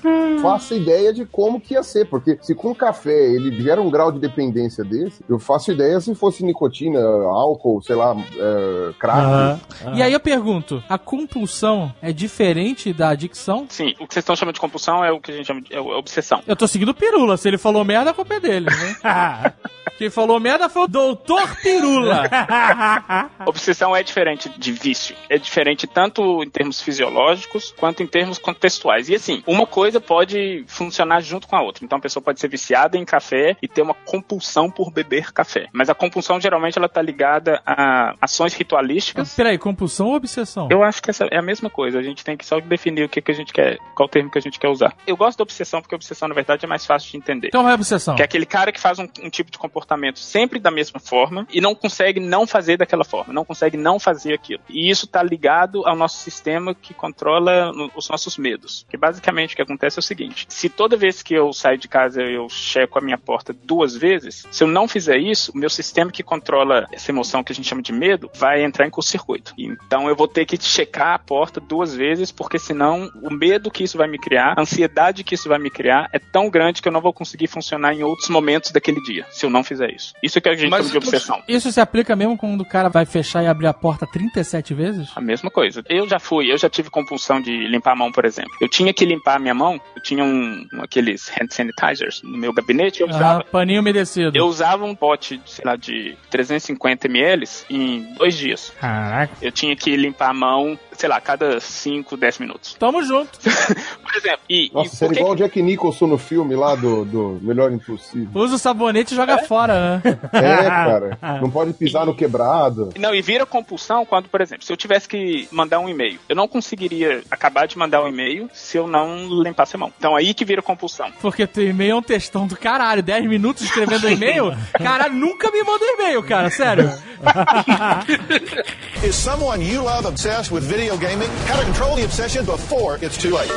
faça 0.42 0.76
ideia 0.76 1.14
de 1.14 1.26
como 1.26 1.60
que 1.60 1.74
ia 1.74 1.84
ser, 1.84 2.06
porque 2.06 2.38
se 2.42 2.54
com 2.54 2.74
café 2.74 3.34
ele 3.34 3.62
gera 3.62 3.82
um 3.82 3.90
grau 3.90 4.12
de 4.12 4.20
dependência 4.20 4.84
desse, 4.84 5.24
eu 5.28 5.40
faço 5.40 5.72
ideia 5.72 6.00
se 6.00 6.14
fosse 6.16 6.44
nicotina, 6.44 7.00
álcool, 7.00 7.82
sei 7.82 7.96
lá, 7.96 8.16
é, 8.16 8.94
crack. 9.00 9.62
E 9.96 10.02
aí 10.02 10.14
eu 10.14 10.20
pergunto, 10.20 10.84
a 10.88 10.98
compulsão 10.98 11.94
é 12.02 12.12
diferente 12.12 12.94
da 12.94 13.10
adicção? 13.10 13.66
Sim, 13.70 13.96
o 14.00 14.08
que 14.08 14.14
vocês 14.14 14.24
estão 14.24 14.36
chamando 14.36 14.56
de 14.56 14.62
compulsão 14.62 15.04
é 15.04 15.12
o 15.12 15.20
que 15.20 15.32
a 15.32 15.36
gente 15.36 15.48
chama 15.48 15.62
de 15.62 15.74
é 15.74 15.80
é 15.80 15.82
obsessão. 15.82 16.42
Eu 16.46 16.56
tô 16.56 16.68
seguindo 16.68 16.90
o 16.90 16.94
Pirula, 16.94 17.38
se 17.38 17.48
ele 17.48 17.58
falou 17.58 17.84
merda, 17.84 18.12
a 18.12 18.14
culpa 18.14 18.36
é 18.36 18.40
dele, 18.40 18.66
né? 18.66 19.54
Quem 19.98 20.10
falou 20.10 20.40
merda 20.40 20.70
foi 20.70 20.84
o 20.84 20.88
Doutor 20.88 21.56
Pirula. 21.58 22.24
Obsessão 23.46 23.96
é 23.96 24.04
diferente 24.04 24.50
de 24.50 24.72
vício. 24.72 25.16
É 25.30 25.38
diferente 25.38 25.88
tanto 25.88 26.44
em 26.44 26.50
termos 26.50 26.82
fisiológicos 26.82 27.74
quanto 27.78 28.04
em 28.04 28.08
termos 28.08 28.38
contextuais. 28.38 29.10
E 29.10 29.16
assim, 29.16 29.44
uma 29.48 29.66
coisa 29.66 30.00
pode 30.00 30.64
funcionar 30.68 31.22
junto 31.22 31.48
com 31.48 31.56
a 31.56 31.62
outra. 31.62 31.84
Então 31.84 31.98
a 31.98 32.02
pessoa 32.02 32.24
pode 32.24 32.40
ser 32.40 32.48
viciada 32.48 32.98
em 32.98 33.06
café 33.06 33.56
e 33.62 33.68
ter 33.68 33.82
uma 33.82 33.94
compulsão 33.94 34.70
por 34.70 34.92
beber 34.92 35.32
café. 35.32 35.68
Mas 35.74 35.90
a 35.90 35.96
compulsão 35.96 36.40
geralmente 36.40 36.78
ela 36.78 36.90
tá 36.90 37.02
ligada 37.02 37.62
a 37.66 38.16
ações 38.22 38.54
ritualísticas. 38.54 39.36
Peraí, 39.36 39.58
compulsão 39.58 40.08
ou 40.08 40.16
obsessão? 40.16 40.68
Eu 40.72 40.84
acho 40.84 41.02
que 41.02 41.10
essa 41.10 41.26
é 41.26 41.38
a 41.38 41.42
mesma 41.42 41.70
coisa. 41.70 42.00
A 42.00 42.04
gente 42.04 42.24
tem 42.24 42.38
que 42.38 42.46
só 42.46 42.60
definir 42.60 43.04
o 43.04 43.10
que, 43.10 43.22
que 43.22 43.32
a 43.32 43.36
gente 43.36 43.52
quer, 43.54 43.78
qual 43.96 44.08
termo 44.08 44.30
que 44.30 44.38
a 44.38 44.42
gente 44.42 44.60
quer 44.60 44.70
usar. 44.70 44.96
Eu 45.08 45.18
gosto 45.18 45.38
da 45.38 45.44
obsessão 45.44 45.82
porque 45.82 45.96
a 45.96 45.98
obsessão, 45.98 46.28
na 46.28 46.36
verdade, 46.36 46.66
é 46.66 46.68
mais 46.68 46.86
fácil 46.86 47.12
de 47.12 47.18
entender. 47.18 47.48
Então 47.48 47.68
é 47.68 47.74
obsessão. 47.74 48.16
Que 48.16 48.22
é 48.22 48.26
aquele 48.26 48.46
cara 48.46 48.72
que 48.72 48.80
faz 48.80 49.00
um, 49.00 49.08
um 49.24 49.30
tipo 49.30 49.52
de 49.52 49.58
comportamento 49.58 50.20
sempre 50.20 50.60
da 50.60 50.72
mesma 50.72 51.00
forma 51.00 51.48
e 51.52 51.62
não 51.62 51.76
consegue 51.76 52.20
não 52.20 52.46
fazer 52.46 52.78
daquela 52.78 53.04
forma, 53.10 53.34
não 53.34 53.46
consegue 53.46 53.78
não 53.78 54.00
fazer 54.00 54.34
aquilo. 54.34 54.62
E 54.70 54.90
isso 54.90 55.06
está 55.06 55.24
ligado 55.24 55.86
ao 55.86 55.96
nosso 55.96 56.20
sistema 56.20 56.76
que 56.76 56.94
controla 56.94 57.72
os 57.96 58.10
nossos 58.10 58.38
medos. 58.38 58.86
Que 58.90 58.98
basicamente 58.98 59.54
o 59.54 59.56
que 59.56 59.62
acontece 59.62 60.00
é 60.00 60.02
o 60.02 60.04
seguinte: 60.04 60.46
se 60.50 60.70
toda 60.70 60.96
vez 60.98 61.22
que 61.24 61.34
eu 61.34 61.52
saio 61.54 61.78
de 61.78 61.88
casa 61.88 62.22
eu 62.22 62.48
checo 62.50 63.00
a 63.00 63.02
minha 63.02 63.18
porta 63.18 63.54
duas 63.54 63.96
vezes, 63.96 64.46
se 64.52 64.64
eu 64.64 64.68
não 64.68 64.88
fizer 64.88 65.18
isso, 65.18 65.52
o 65.54 65.58
meu 65.58 65.70
sistema 65.70 66.12
que 66.12 66.24
controla 66.24 66.88
essa 66.92 67.12
emoção 67.12 67.44
que 67.44 67.52
a 67.52 67.56
gente 67.56 67.68
chama 67.68 67.82
de 67.82 67.92
medo 67.92 68.30
vai 68.36 68.64
entrar 68.64 68.86
em 68.86 68.90
curto-circuito. 68.90 69.54
Então 69.58 70.08
eu 70.08 70.16
vou 70.16 70.28
ter 70.28 70.46
que 70.46 70.58
checar 70.62 71.14
a 71.14 71.20
porta 71.20 71.60
duas 71.60 71.96
vezes, 71.96 72.32
porque 72.32 72.60
senão 72.60 73.10
o 73.22 73.32
medo 73.32 73.72
que 73.72 73.84
isso 73.84 73.98
vai 73.98 74.08
me 74.08 74.20
criar, 74.20 74.54
a 74.58 74.62
ansiedade 74.62 75.24
que 75.24 75.36
isso 75.36 75.50
vai 75.50 75.60
me 75.60 75.70
criar 75.70 76.10
é 76.14 76.20
tão 76.20 76.50
grande 76.50 76.82
que 76.82 76.88
eu 76.88 76.92
não 76.92 77.02
vou 77.02 77.14
conseguir 77.14 77.48
funcionar 77.48 77.94
em 77.94 78.04
outros 78.04 78.30
momentos 78.30 78.72
daquele 78.72 79.02
dia, 79.02 79.26
se 79.30 79.46
eu 79.46 79.50
não 79.50 79.64
fizer 79.64 79.94
isso. 79.94 80.14
Isso 80.22 80.38
é 80.38 80.42
que 80.42 80.50
a 80.50 80.56
gente 80.56 80.70
Mas 80.70 80.88
chama 80.88 80.92
de 80.92 80.98
obsessão. 80.98 81.44
Isso 81.48 81.72
se 81.72 81.80
aplica 81.80 82.16
mesmo 82.16 82.38
quando 82.38 82.62
o 82.62 82.66
cara 82.66 82.90
vai 82.90 82.99
fechar 83.06 83.44
e 83.44 83.48
abrir 83.48 83.68
a 83.68 83.74
porta 83.74 84.06
37 84.08 84.74
vezes? 84.74 85.10
A 85.16 85.22
mesma 85.22 85.50
coisa. 85.50 85.84
Eu 85.90 86.08
já 86.08 86.20
fui, 86.20 86.52
eu 86.52 86.58
já 86.58 86.70
tive 86.70 86.90
compulsão 86.90 87.42
de 87.42 87.68
limpar 87.68 87.92
a 87.92 87.96
mão, 87.96 88.12
por 88.12 88.26
exemplo. 88.26 88.52
Eu 88.62 88.70
tinha 88.70 88.94
que 88.94 89.06
limpar 89.06 89.36
a 89.36 89.40
minha 89.40 89.54
mão, 89.54 89.80
eu 89.96 90.02
tinha 90.02 90.24
um, 90.24 90.66
um- 90.74 90.82
aqueles 90.82 91.30
hand 91.30 91.50
sanitizers 91.52 92.22
no 92.24 92.38
meu 92.38 92.52
gabinete, 92.54 93.02
eu 93.02 93.08
Ah, 93.08 93.12
usava. 93.16 93.44
paninho 93.46 93.82
umedecido. 93.82 94.38
Eu 94.38 94.46
usava 94.46 94.86
um 94.86 94.96
pote, 94.96 95.42
sei 95.46 95.64
lá, 95.66 95.76
de 95.76 96.16
350 96.30 97.08
ml 97.08 97.46
em 97.70 98.14
dois 98.16 98.38
dias. 98.38 98.72
Caraca. 98.80 99.34
Eu 99.42 99.52
tinha 99.52 99.76
que 99.76 99.96
limpar 99.96 100.30
a 100.30 100.34
mão, 100.34 100.78
sei 101.00 101.08
lá, 101.08 101.22
cada 101.22 101.62
5, 101.62 102.18
10 102.18 102.40
minutos. 102.40 102.74
Tamo 102.78 103.02
junto. 103.04 103.40
por 103.40 104.16
exemplo, 104.18 104.42
e, 104.50 104.70
Nossa, 104.74 105.06
e 105.06 105.10
que 105.10 105.16
igual 105.16 105.32
o 105.32 105.36
Jack 105.36 105.62
Nicholson 105.62 106.08
no 106.08 106.18
filme 106.18 106.56
lá 106.56 106.76
do, 106.76 107.06
do 107.06 107.40
Melhor 107.42 107.72
Impossível. 107.72 108.30
Usa 108.34 108.56
o 108.56 108.60
sabonete 108.60 109.14
e 109.14 109.18
joga 109.18 109.38
fora, 109.46 110.02
né? 110.04 110.20
É, 110.34 110.66
cara. 110.66 111.18
Não 111.42 111.50
pode 111.50 111.72
pisar 111.72 112.06
no 112.06 112.14
quebrado. 112.14 112.90
Não, 112.98 113.16
e 113.16 113.22
vira 113.22 113.46
compulsão 113.46 114.06
quando, 114.06 114.28
por 114.28 114.42
exemplo, 114.42 114.66
se 114.66 114.74
eu 114.74 114.78
tivesse 114.78 115.08
que 115.08 115.48
mandar 115.52 115.80
um 115.80 115.88
e-mail, 115.88 116.20
eu 116.28 116.36
não 116.36 116.50
conseguiria 116.50 117.24
acabar 117.32 117.66
de 117.66 117.78
mandar 117.78 118.04
um 118.04 118.10
e-mail 118.10 118.50
se 118.52 118.78
eu 118.78 118.86
não 118.86 119.42
limpasse 119.42 119.78
a 119.78 119.80
mão. 119.80 119.94
Então 119.98 120.18
aí 120.18 120.34
que 120.34 120.44
vira 120.44 120.62
compulsão. 120.62 121.10
Porque 121.22 121.48
teu 121.48 121.66
e-mail 121.66 121.92
é 121.92 121.96
um 121.96 122.02
textão 122.02 122.46
do 122.46 122.58
caralho. 122.58 123.02
10 123.02 123.26
minutos 123.26 123.64
escrevendo 123.64 124.10
e-mail? 124.10 124.54
Caralho, 124.84 125.16
nunca 125.16 125.50
me 125.50 125.64
manda 125.64 125.86
um 125.86 125.90
e-mail, 125.96 126.24
cara. 126.24 126.50
Sério. 126.50 126.92
Is 129.04 129.16
someone 129.16 129.62
you 129.62 129.82
love 129.82 130.06
obsessed 130.06 130.52
with 130.52 130.64
video 130.64 130.98
gaming? 130.98 131.30
How 131.46 131.60
to 131.60 131.66
control 131.66 131.96
the 131.98 132.06
obsession 132.06 132.46
before 132.46 132.98
it's 133.02 133.18
too 133.18 133.36
late. 133.36 133.52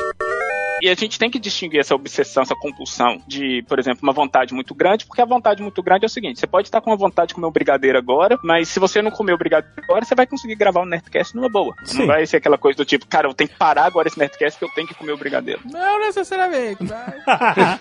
E 0.83 0.89
a 0.91 0.95
gente 0.95 1.17
tem 1.19 1.31
que 1.31 1.39
distinguir 1.39 1.79
essa 1.79 1.95
obsessão, 1.95 2.43
essa 2.43 2.57
compulsão 2.57 3.23
de, 3.27 3.63
por 3.69 3.79
exemplo, 3.79 4.01
uma 4.03 4.13
vontade 4.13 4.53
muito 4.53 4.75
grande, 4.75 5.07
porque 5.07 5.23
a 5.23 5.25
vontade 5.25 5.63
muito 5.63 5.81
grande 5.83 6.05
é 6.05 6.07
o 6.07 6.11
seguinte: 6.11 6.41
você 6.41 6.47
pode 6.47 6.67
estar 6.67 6.81
com 6.81 6.91
uma 6.91 6.97
vontade 6.97 7.29
de 7.29 7.35
comer 7.35 7.47
um 7.47 7.53
brigadeiro 7.53 7.97
agora, 7.97 8.37
mas 8.43 8.69
se 8.69 8.81
você 8.81 9.01
não 9.01 9.11
comer 9.13 9.33
o 9.35 9.39
brigadeiro 9.39 9.73
agora, 9.85 10.05
você 10.05 10.15
vai 10.15 10.27
conseguir 10.27 10.57
gravar 10.57 10.81
um 10.83 10.87
Nerdcast 10.87 11.37
numa 11.37 11.49
boa. 11.49 11.73
Sim. 11.85 11.99
Não 12.01 12.07
vai 12.09 12.27
ser 12.27 12.39
aquela 12.39 12.59
coisa 12.59 12.77
do 12.77 12.85
tipo, 12.85 13.07
cara, 13.07 13.29
eu 13.29 13.35
tenho 13.35 13.49
que 13.51 13.57
parar 13.57 13.85
agora 13.85 14.09
esse 14.09 14.19
Nerdcast 14.19 14.59
porque 14.59 14.73
eu 14.73 14.75
tenho 14.75 14.89
que 14.89 14.95
comer 14.95 15.13
o 15.13 15.17
brigadeiro. 15.17 15.61
Não 15.71 16.01
necessariamente. 16.01 16.79
mas- 16.83 17.81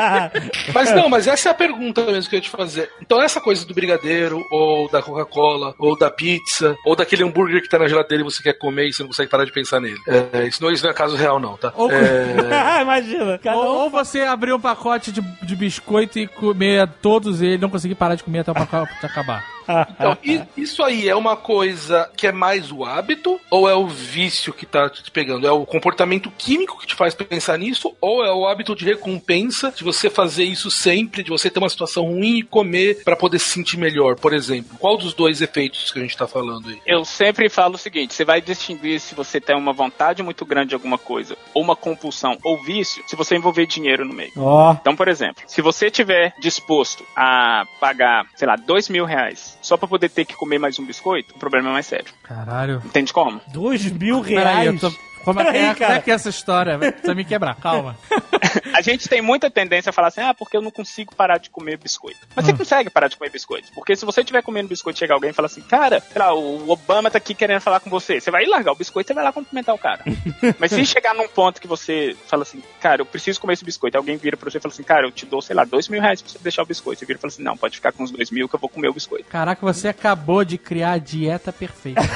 Mas 0.74 0.92
não, 0.94 1.08
mas 1.08 1.26
essa 1.26 1.48
é 1.48 1.52
a 1.52 1.54
pergunta 1.54 2.04
mesmo 2.06 2.30
que 2.30 2.36
eu 2.36 2.38
ia 2.38 2.42
te 2.42 2.48
fazer. 2.50 2.90
Então 3.02 3.20
essa 3.22 3.40
coisa 3.40 3.66
do 3.66 3.74
brigadeiro, 3.74 4.42
ou 4.50 4.88
da 4.90 5.02
Coca-Cola, 5.02 5.74
ou 5.78 5.96
da 5.98 6.10
pizza, 6.10 6.76
ou 6.86 6.96
daquele 6.96 7.24
hambúrguer 7.24 7.60
que 7.62 7.68
tá 7.68 7.78
na 7.78 7.88
geladeira 7.88 8.22
e 8.22 8.24
você 8.24 8.42
quer 8.42 8.54
comer 8.54 8.88
e 8.88 8.92
você 8.92 9.02
não 9.02 9.08
consegue 9.08 9.30
parar 9.30 9.44
de 9.44 9.52
pensar 9.52 9.80
nele. 9.80 9.98
É, 10.32 10.46
isso, 10.46 10.62
não, 10.62 10.70
isso 10.70 10.84
não 10.84 10.90
é 10.90 10.94
caso 10.94 11.16
real, 11.16 11.38
não, 11.38 11.56
tá? 11.56 11.72
Ou- 11.76 11.90
É, 11.90 12.29
Imagina. 12.82 13.38
Cada 13.38 13.56
Ou, 13.56 13.64
um 13.64 13.78
ou 13.82 13.90
você 13.90 14.20
abrir 14.22 14.52
um 14.52 14.60
pacote 14.60 15.12
de, 15.12 15.20
de 15.20 15.56
biscoito 15.56 16.18
e 16.18 16.26
comer 16.26 16.88
todos 17.00 17.40
eles, 17.42 17.60
não 17.60 17.70
conseguir 17.70 17.94
parar 17.94 18.14
de 18.14 18.24
comer 18.24 18.40
até 18.40 18.50
o 18.50 18.54
pacote 18.54 18.92
acabar. 19.04 19.44
Então, 19.90 20.16
isso 20.56 20.82
aí 20.82 21.08
é 21.08 21.14
uma 21.14 21.36
coisa 21.36 22.10
que 22.16 22.26
é 22.26 22.32
mais 22.32 22.70
o 22.72 22.84
hábito 22.84 23.40
ou 23.50 23.68
é 23.68 23.74
o 23.74 23.86
vício 23.86 24.52
que 24.52 24.66
tá 24.66 24.88
te 24.88 25.10
pegando? 25.10 25.46
É 25.46 25.52
o 25.52 25.66
comportamento 25.66 26.30
químico 26.36 26.78
que 26.78 26.86
te 26.86 26.94
faz 26.94 27.14
pensar 27.14 27.58
nisso 27.58 27.94
ou 28.00 28.24
é 28.24 28.32
o 28.32 28.46
hábito 28.46 28.74
de 28.74 28.84
recompensa 28.84 29.72
de 29.76 29.84
você 29.84 30.10
fazer 30.10 30.44
isso 30.44 30.70
sempre, 30.70 31.22
de 31.22 31.30
você 31.30 31.50
ter 31.50 31.58
uma 31.58 31.68
situação 31.68 32.04
ruim 32.04 32.38
e 32.38 32.42
comer 32.42 33.02
pra 33.04 33.16
poder 33.16 33.38
se 33.38 33.50
sentir 33.50 33.76
melhor, 33.76 34.16
por 34.16 34.32
exemplo? 34.32 34.76
Qual 34.78 34.96
dos 34.96 35.14
dois 35.14 35.40
efeitos 35.40 35.90
que 35.90 35.98
a 35.98 36.02
gente 36.02 36.16
tá 36.16 36.26
falando 36.26 36.68
aí? 36.68 36.80
Eu 36.86 37.04
sempre 37.04 37.48
falo 37.48 37.74
o 37.74 37.78
seguinte: 37.78 38.14
você 38.14 38.24
vai 38.24 38.40
distinguir 38.40 39.00
se 39.00 39.14
você 39.14 39.40
tem 39.40 39.56
uma 39.56 39.72
vontade 39.72 40.22
muito 40.22 40.44
grande 40.44 40.70
de 40.70 40.74
alguma 40.74 40.98
coisa, 40.98 41.36
ou 41.54 41.62
uma 41.62 41.76
compulsão, 41.76 42.38
ou 42.42 42.62
vício, 42.62 43.02
se 43.06 43.16
você 43.16 43.36
envolver 43.36 43.66
dinheiro 43.66 44.04
no 44.04 44.14
meio. 44.14 44.32
Ó. 44.36 44.72
Então, 44.72 44.96
por 44.96 45.08
exemplo, 45.08 45.42
se 45.46 45.60
você 45.60 45.90
tiver 45.90 46.34
disposto 46.40 47.04
a 47.16 47.64
pagar, 47.80 48.26
sei 48.36 48.46
lá, 48.46 48.56
dois 48.56 48.88
mil 48.88 49.04
reais 49.04 49.58
só 49.60 49.76
pra 49.76 49.88
poder 49.88 50.08
ter 50.08 50.24
que 50.24 50.34
comer 50.34 50.58
mais 50.58 50.78
um 50.78 50.84
biscoito, 50.86 51.34
o 51.34 51.38
problema 51.38 51.68
é 51.70 51.72
mais 51.72 51.86
sério. 51.86 52.12
Caralho. 52.22 52.82
Entende 52.84 53.12
como? 53.12 53.40
Dois 53.48 53.84
mil 53.90 54.22
Peraí, 54.22 54.64
reais. 54.66 54.82
eu 54.82 54.90
tô. 54.90 54.96
Como 55.24 55.40
é, 55.40 55.44
que 55.44 55.52
Peraí, 55.52 55.66
é, 55.66 55.70
é 55.70 55.74
cara. 55.74 56.00
que 56.00 56.10
é 56.10 56.14
essa 56.14 56.28
história? 56.28 56.78
Vai 56.78 56.92
Precisa 56.92 57.14
me 57.14 57.24
quebrar, 57.24 57.54
calma. 57.56 57.96
A 58.74 58.80
gente 58.80 59.08
tem 59.08 59.20
muita 59.20 59.50
tendência 59.50 59.90
a 59.90 59.92
falar 59.92 60.08
assim, 60.08 60.20
ah, 60.20 60.34
porque 60.34 60.56
eu 60.56 60.62
não 60.62 60.70
consigo 60.70 61.14
parar 61.14 61.38
de 61.38 61.50
comer 61.50 61.76
biscoito. 61.76 62.18
Mas 62.34 62.46
você 62.46 62.52
consegue 62.52 62.90
parar 62.90 63.08
de 63.08 63.16
comer 63.16 63.30
biscoito. 63.30 63.68
Porque 63.74 63.94
se 63.94 64.04
você 64.04 64.20
estiver 64.20 64.42
comendo 64.42 64.68
biscoito 64.68 64.96
e 64.96 65.00
chegar 65.00 65.14
alguém 65.14 65.30
e 65.30 65.32
falar 65.32 65.46
assim, 65.46 65.60
cara, 65.60 66.00
sei 66.00 66.18
lá, 66.20 66.34
o 66.34 66.70
Obama 66.70 67.10
tá 67.10 67.18
aqui 67.18 67.34
querendo 67.34 67.60
falar 67.60 67.80
com 67.80 67.90
você, 67.90 68.20
você 68.20 68.30
vai 68.30 68.46
largar 68.46 68.72
o 68.72 68.76
biscoito 68.76 69.12
e 69.12 69.14
vai 69.14 69.22
lá 69.22 69.32
cumprimentar 69.32 69.74
o 69.74 69.78
cara. 69.78 70.02
Mas 70.58 70.70
se 70.70 70.84
chegar 70.86 71.14
num 71.14 71.28
ponto 71.28 71.60
que 71.60 71.68
você 71.68 72.16
fala 72.26 72.42
assim, 72.42 72.62
cara, 72.80 73.02
eu 73.02 73.06
preciso 73.06 73.40
comer 73.40 73.54
esse 73.54 73.64
biscoito, 73.64 73.96
alguém 73.96 74.16
vira 74.16 74.36
pra 74.36 74.50
você 74.50 74.58
e 74.58 74.60
fala 74.60 74.72
assim, 74.72 74.82
cara, 74.82 75.06
eu 75.06 75.12
te 75.12 75.26
dou, 75.26 75.42
sei 75.42 75.54
lá, 75.54 75.64
dois 75.64 75.88
mil 75.88 76.00
reais 76.00 76.22
pra 76.22 76.32
você 76.32 76.38
deixar 76.38 76.62
o 76.62 76.66
biscoito. 76.66 77.00
Você 77.00 77.06
vira 77.06 77.18
e 77.18 77.20
fala 77.20 77.32
assim, 77.32 77.42
não, 77.42 77.56
pode 77.56 77.76
ficar 77.76 77.92
com 77.92 78.02
os 78.02 78.10
dois 78.10 78.30
mil 78.30 78.48
que 78.48 78.54
eu 78.54 78.60
vou 78.60 78.68
comer 78.68 78.88
o 78.88 78.94
biscoito. 78.94 79.24
Caraca, 79.24 79.60
você 79.60 79.88
acabou 79.88 80.44
de 80.44 80.56
criar 80.58 80.92
a 80.92 80.98
dieta 80.98 81.52
perfeita. 81.52 82.00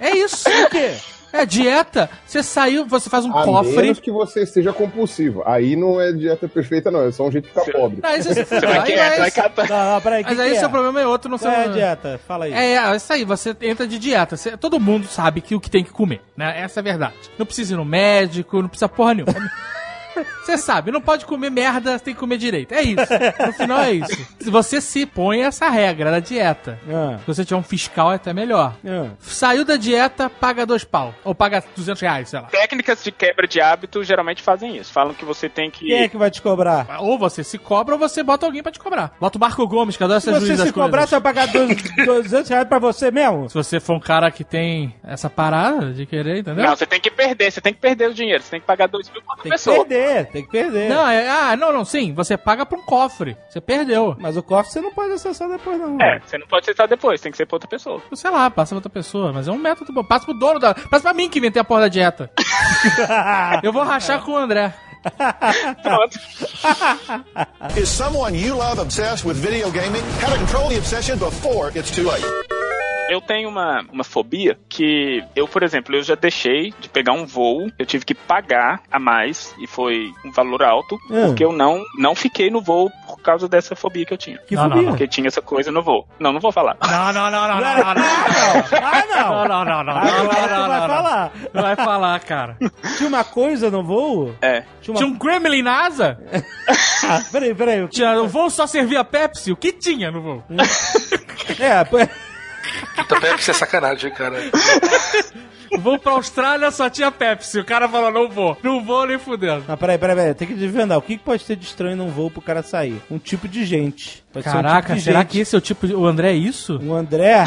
é 0.00 0.16
isso. 0.16 0.48
O 0.48 0.70
quê? 0.70 0.92
É 1.32 1.44
dieta. 1.44 2.08
Você 2.24 2.42
saiu, 2.42 2.86
você 2.86 3.10
faz 3.10 3.26
um 3.26 3.36
A 3.36 3.44
cofre. 3.44 3.76
menos 3.76 4.00
que 4.00 4.10
você 4.10 4.46
seja 4.46 4.72
compulsivo. 4.72 5.42
Aí 5.44 5.76
não 5.76 6.00
é 6.00 6.10
dieta 6.12 6.48
perfeita, 6.48 6.90
não. 6.90 7.02
É 7.02 7.12
só 7.12 7.26
um 7.26 7.30
jeito 7.32 7.44
de 7.44 7.50
ficar 7.50 7.70
pobre. 7.78 7.98
Aí 8.02 8.22
você, 8.22 8.42
Você 8.44 8.60
vai, 8.60 9.18
vai 9.18 9.30
catar. 9.30 9.68
Não, 9.68 9.94
não, 9.94 10.00
peraí. 10.00 10.22
mas 10.24 10.34
que 10.34 10.40
aí 10.40 10.50
que 10.52 10.58
seu 10.58 10.68
é? 10.68 10.70
problema 10.70 11.00
é 11.00 11.06
outro, 11.06 11.28
não 11.30 11.36
Qual 11.36 11.52
seu. 11.52 11.60
é 11.60 11.64
a 11.64 11.68
dieta? 11.68 12.20
Fala 12.26 12.46
aí. 12.46 12.52
É, 12.54 12.76
é 12.76 12.96
isso 12.96 13.12
aí, 13.12 13.24
você 13.24 13.54
entra 13.60 13.86
de 13.86 13.98
dieta. 13.98 14.34
Você- 14.36 14.56
todo 14.56 14.80
mundo 14.80 15.06
sabe 15.08 15.42
que 15.42 15.54
o 15.54 15.60
que 15.60 15.68
tem 15.70 15.84
que 15.84 15.90
comer, 15.90 16.22
né? 16.36 16.58
Essa 16.58 16.78
é 16.78 16.80
a 16.80 16.84
verdade. 16.84 17.14
Não 17.36 17.44
precisa 17.44 17.74
ir 17.74 17.76
no 17.76 17.84
médico, 17.84 18.62
não 18.62 18.68
precisa 18.68 18.88
porra 18.88 19.12
nenhuma. 19.14 19.34
Você 20.44 20.56
sabe, 20.58 20.90
não 20.90 21.00
pode 21.00 21.24
comer 21.26 21.50
merda, 21.50 21.98
tem 21.98 22.14
que 22.14 22.20
comer 22.20 22.38
direito. 22.38 22.72
É 22.72 22.82
isso. 22.82 22.96
No 23.46 23.52
final 23.52 23.80
é 23.80 23.92
isso. 23.92 24.26
Se 24.40 24.50
você 24.50 24.80
se 24.80 25.04
põe 25.06 25.42
essa 25.42 25.68
regra 25.68 26.10
da 26.10 26.20
dieta, 26.20 26.78
Ah, 26.88 27.18
se 27.20 27.26
você 27.26 27.44
tiver 27.44 27.58
um 27.58 27.62
fiscal 27.62 28.12
é 28.12 28.16
até 28.16 28.32
melhor. 28.32 28.74
ah. 28.86 29.10
Saiu 29.20 29.64
da 29.64 29.76
dieta, 29.76 30.28
paga 30.30 30.64
dois 30.66 30.84
pau. 30.84 31.14
Ou 31.24 31.34
paga 31.34 31.62
200 31.76 32.00
reais, 32.00 32.28
sei 32.30 32.40
lá. 32.40 32.46
Técnicas 32.46 33.02
de 33.02 33.10
quebra 33.12 33.46
de 33.46 33.60
hábito 33.60 34.02
geralmente 34.04 34.42
fazem 34.42 34.76
isso. 34.76 34.92
Falam 34.92 35.14
que 35.14 35.24
você 35.24 35.48
tem 35.48 35.70
que. 35.70 35.86
Quem 35.86 36.02
é 36.04 36.08
que 36.08 36.16
vai 36.16 36.30
te 36.30 36.40
cobrar? 36.42 36.86
Ou 37.00 37.18
você 37.18 37.42
se 37.44 37.58
cobra 37.58 37.94
ou 37.94 37.98
você 37.98 38.22
bota 38.22 38.46
alguém 38.46 38.62
pra 38.62 38.72
te 38.72 38.78
cobrar. 38.78 39.12
Bota 39.20 39.38
o 39.38 39.40
Marco 39.40 39.66
Gomes, 39.66 39.96
que 39.96 40.04
adora 40.04 40.20
Se 40.20 40.26
ser 40.26 40.32
você 40.34 40.46
juiz 40.46 40.58
das 40.58 40.68
se 40.68 40.72
cobrar, 40.72 40.90
coisas. 41.06 41.10
você 41.10 41.20
vai 41.20 41.34
pagar 41.34 41.46
dois- 41.52 41.82
200 42.06 42.48
reais 42.48 42.68
pra 42.68 42.78
você 42.78 43.10
mesmo? 43.10 43.48
Se 43.48 43.54
você 43.54 43.80
for 43.80 43.94
um 43.96 44.00
cara 44.00 44.30
que 44.30 44.44
tem 44.44 44.94
essa 45.04 45.28
parada 45.28 45.92
de 45.92 46.06
querer, 46.06 46.38
entendeu? 46.38 46.64
Não, 46.64 46.76
você 46.76 46.86
tem 46.86 47.00
que 47.00 47.10
perder, 47.10 47.50
você 47.50 47.60
tem 47.60 47.72
que 47.74 47.80
perder 47.80 48.10
o 48.10 48.14
dinheiro, 48.14 48.42
você 48.42 48.50
tem 48.50 48.60
que 48.60 48.66
pagar 48.66 48.86
dois 48.88 49.10
mil 49.10 49.22
por 49.22 49.34
Tem 49.36 49.44
que 49.44 49.50
pessoa. 49.50 49.84
perder, 49.84 50.05
tem 50.24 50.44
que 50.44 50.50
perder. 50.50 50.88
Não, 50.88 51.06
é, 51.06 51.28
ah, 51.28 51.56
não, 51.56 51.72
não, 51.72 51.84
sim. 51.84 52.12
Você 52.14 52.36
paga 52.36 52.64
pra 52.64 52.78
um 52.78 52.82
cofre. 52.82 53.36
Você 53.48 53.60
perdeu. 53.60 54.16
Mas 54.18 54.36
o 54.36 54.42
cofre 54.42 54.72
você 54.72 54.80
não 54.80 54.92
pode 54.92 55.12
acessar 55.12 55.48
depois, 55.48 55.78
não. 55.78 56.00
É, 56.00 56.20
você 56.20 56.38
não 56.38 56.46
pode 56.46 56.64
aceitar 56.64 56.86
depois, 56.86 57.20
tem 57.20 57.30
que 57.30 57.36
ser 57.36 57.46
pra 57.46 57.56
outra 57.56 57.68
pessoa. 57.68 58.02
Sei 58.14 58.30
lá, 58.30 58.50
passa 58.50 58.70
pra 58.70 58.78
outra 58.78 58.90
pessoa. 58.90 59.32
Mas 59.32 59.48
é 59.48 59.52
um 59.52 59.58
método 59.58 59.92
bom. 59.92 60.04
Passa 60.04 60.24
pro 60.24 60.34
dono 60.34 60.58
da. 60.58 60.74
Passa 60.74 61.02
pra 61.02 61.14
mim 61.14 61.28
que 61.28 61.38
inventei 61.38 61.60
a 61.60 61.64
porra 61.64 61.82
da 61.82 61.88
dieta. 61.88 62.30
Eu 63.62 63.72
vou 63.72 63.82
rachar 63.82 64.22
com 64.22 64.32
o 64.32 64.36
André. 64.36 64.72
Pronto. 65.82 66.18
Is 67.76 67.88
someone 67.88 68.34
you 68.34 68.56
love 68.56 68.80
obsessed 68.80 69.24
with 69.24 69.36
video 69.36 69.70
gaming? 69.70 70.02
How 70.20 70.32
to 70.32 70.38
control 70.38 70.68
the 70.68 70.78
obsession 70.78 71.18
before 71.18 71.70
it's 71.74 71.90
too 71.90 72.04
late. 72.08 72.24
Eu 73.08 73.20
tenho 73.20 73.48
uma, 73.48 73.84
uma 73.92 74.02
fobia 74.04 74.58
que 74.68 75.22
eu, 75.34 75.46
por 75.46 75.62
exemplo, 75.62 75.94
eu 75.94 76.02
já 76.02 76.14
deixei 76.16 76.74
de 76.80 76.88
pegar 76.88 77.12
um 77.12 77.24
voo, 77.24 77.70
eu 77.78 77.86
tive 77.86 78.04
que 78.04 78.14
pagar 78.14 78.80
a 78.90 78.98
mais 78.98 79.54
e 79.60 79.66
foi 79.66 80.12
um 80.24 80.32
valor 80.32 80.62
alto, 80.62 80.96
Hum. 81.10 81.26
porque 81.28 81.44
eu 81.44 81.52
não, 81.52 81.82
não 81.98 82.14
fiquei 82.16 82.50
no 82.50 82.60
voo 82.60 82.90
por 83.06 83.20
causa 83.20 83.48
dessa 83.48 83.76
fobia 83.76 84.04
que 84.04 84.12
eu 84.12 84.18
tinha. 84.18 84.38
Que 84.38 84.54
Não, 84.56 84.64
não, 84.64 84.70
fobia? 84.76 84.88
Porque 84.90 85.06
tinha 85.06 85.28
essa 85.28 85.40
coisa 85.40 85.70
no 85.70 85.82
voo. 85.82 86.06
Não, 86.18 86.32
não 86.32 86.40
vou 86.40 86.50
falar. 86.50 86.76
Não, 86.82 87.12
não, 87.12 87.30
não, 87.30 87.48
não, 87.48 87.60
não, 87.60 87.66
Ah, 87.68 87.94
não! 87.94 89.26
Não, 89.26 89.48
não, 89.48 89.64
não, 89.64 89.84
não, 89.84 89.84
não, 89.84 89.96
Agora 89.96 90.40
não, 90.40 90.48
tu 90.48 90.50
não, 90.60 90.68
vai 90.68 90.80
não, 90.80 90.88
falar. 90.88 91.32
Não 91.54 91.62
vai 91.62 91.76
falar, 91.76 92.20
cara. 92.20 92.56
Tinha 92.96 93.08
uma 93.08 93.24
coisa 93.24 93.70
no 93.70 93.82
voo? 93.84 94.34
É. 94.42 94.64
Tinha 94.82 94.94
uma... 94.94 94.98
Tinha 94.98 95.08
um 95.08 95.16
Gremlin 95.18 95.62
na 95.62 95.86
asa? 95.86 96.18
Ah, 97.08 97.22
peraí, 97.30 97.54
peraí. 97.54 97.86
Tinha, 97.88 98.20
o 98.20 98.26
voo 98.28 98.50
só 98.50 98.66
servia 98.66 99.04
Pepsi? 99.04 99.52
O 99.52 99.56
que 99.56 99.72
tinha 99.72 100.10
no 100.10 100.20
voo? 100.22 100.44
É, 101.60 101.84
pô- 101.84 101.98
Puta, 102.96 103.20
Pepsi 103.20 103.50
é 103.50 103.54
sacanagem, 103.54 104.10
cara. 104.12 104.36
O 105.72 105.78
voo 105.80 105.98
pra 105.98 106.12
Austrália 106.12 106.70
só 106.70 106.88
tinha 106.88 107.10
Pepsi. 107.10 107.58
O 107.58 107.64
cara 107.64 107.88
falou, 107.88 108.10
não 108.12 108.28
vou. 108.30 108.56
Não 108.62 108.84
vou 108.84 109.04
nem 109.04 109.18
fudendo. 109.18 109.64
Não, 109.66 109.76
peraí, 109.76 109.98
peraí, 109.98 110.14
peraí. 110.16 110.34
Tem 110.34 110.46
que 110.46 110.54
desvendar. 110.54 110.96
O 110.96 111.02
que 111.02 111.18
que 111.18 111.24
pode 111.24 111.44
ter 111.44 111.56
de 111.56 111.66
estranho 111.66 111.96
num 111.96 112.08
voo 112.08 112.30
pro 112.30 112.40
cara 112.40 112.62
sair? 112.62 113.02
Um 113.10 113.18
tipo 113.18 113.48
de 113.48 113.64
gente. 113.66 114.24
Pode 114.32 114.44
ser 114.44 114.50
um 114.50 114.62
Caraca, 114.62 114.80
tipo 114.86 114.94
de 114.98 115.02
será 115.02 115.18
gente. 115.20 115.28
que 115.28 115.40
esse 115.40 115.54
é 115.56 115.58
o 115.58 115.60
tipo 115.60 115.88
de... 115.88 115.94
O 115.94 116.06
André 116.06 116.30
é 116.30 116.34
isso? 116.36 116.78
O 116.82 116.94
André, 116.94 117.44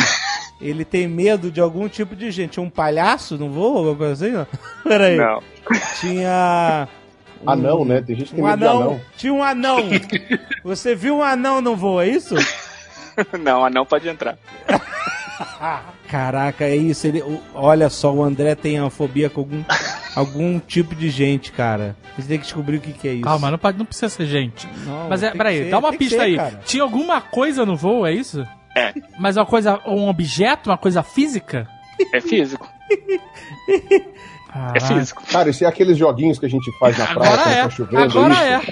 ele 0.59 0.83
tem 0.83 1.07
medo 1.07 1.49
de 1.49 1.61
algum 1.61 1.87
tipo 1.87 2.13
de 2.13 2.29
gente. 2.29 2.59
Um 2.59 2.69
palhaço 2.69 3.37
no 3.37 3.49
voo, 3.49 3.77
alguma 3.77 3.95
coisa 3.95 4.25
assim? 4.25 4.35
Não? 4.35 4.47
Peraí. 4.83 5.15
Não. 5.15 5.41
Tinha... 6.01 6.87
um- 7.41 7.49
Anão, 7.49 7.85
né? 7.85 8.01
Tem 8.05 8.17
gente 8.17 8.29
que 8.31 8.35
tem 8.35 8.43
Um 8.43 8.47
medo 8.47 8.59
de 8.59 8.65
anão. 8.65 8.81
anão. 8.81 9.01
Tinha 9.15 9.33
um 9.33 9.41
anão. 9.43 9.77
Você 10.65 10.93
viu 10.93 11.15
um 11.19 11.23
anão 11.23 11.61
no 11.61 11.73
voo, 11.75 12.01
é 12.01 12.07
isso? 12.09 12.35
Não, 13.39 13.63
a 13.65 13.69
não 13.69 13.85
pode 13.85 14.07
entrar. 14.09 14.37
Caraca, 16.07 16.65
é 16.65 16.75
isso. 16.75 17.07
Ele, 17.07 17.23
olha 17.53 17.89
só, 17.89 18.13
o 18.13 18.23
André 18.23 18.55
tem 18.55 18.79
uma 18.79 18.89
fobia 18.89 19.29
com 19.29 19.41
algum, 19.41 19.63
algum 20.15 20.59
tipo 20.59 20.95
de 20.95 21.09
gente, 21.09 21.51
cara. 21.51 21.95
Você 22.17 22.27
tem 22.27 22.37
que 22.37 22.45
descobrir 22.45 22.77
o 22.77 22.81
que, 22.81 22.93
que 22.93 23.07
é 23.07 23.13
isso. 23.13 23.23
Calma, 23.23 23.49
não, 23.51 23.57
pode- 23.57 23.77
não 23.77 23.85
precisa 23.85 24.09
ser 24.09 24.25
gente. 24.25 24.67
Não, 24.85 25.09
Mas 25.09 25.23
é, 25.23 25.31
peraí, 25.31 25.63
ser, 25.65 25.69
dá 25.69 25.79
uma 25.79 25.93
pista 25.93 26.17
ser, 26.17 26.21
aí. 26.23 26.35
cara. 26.35 26.61
Tinha 26.65 26.83
alguma 26.83 27.21
coisa 27.21 27.65
no 27.65 27.75
voo, 27.75 28.05
é 28.05 28.13
isso? 28.13 28.45
É. 28.75 28.93
Mas 29.19 29.37
uma 29.37 29.45
coisa, 29.45 29.79
um 29.87 30.07
objeto, 30.09 30.69
uma 30.69 30.77
coisa 30.77 31.01
física? 31.03 31.67
É 32.13 32.19
físico. 32.21 32.67
Ah, 34.51 34.73
É 34.75 34.79
físico. 34.79 35.23
Cara, 35.31 35.49
isso 35.49 35.63
é 35.63 35.67
aqueles 35.67 35.97
joguinhos 35.97 36.39
que 36.39 36.45
a 36.45 36.49
gente 36.49 36.71
faz 36.79 36.97
na 36.97 37.05
praia 37.07 37.29
Agora 37.33 37.43
quando 37.43 37.53
é. 37.53 37.61
tá 37.63 37.69
chovendo. 37.69 38.03
Agora 38.03 38.33
isso? 38.59 38.71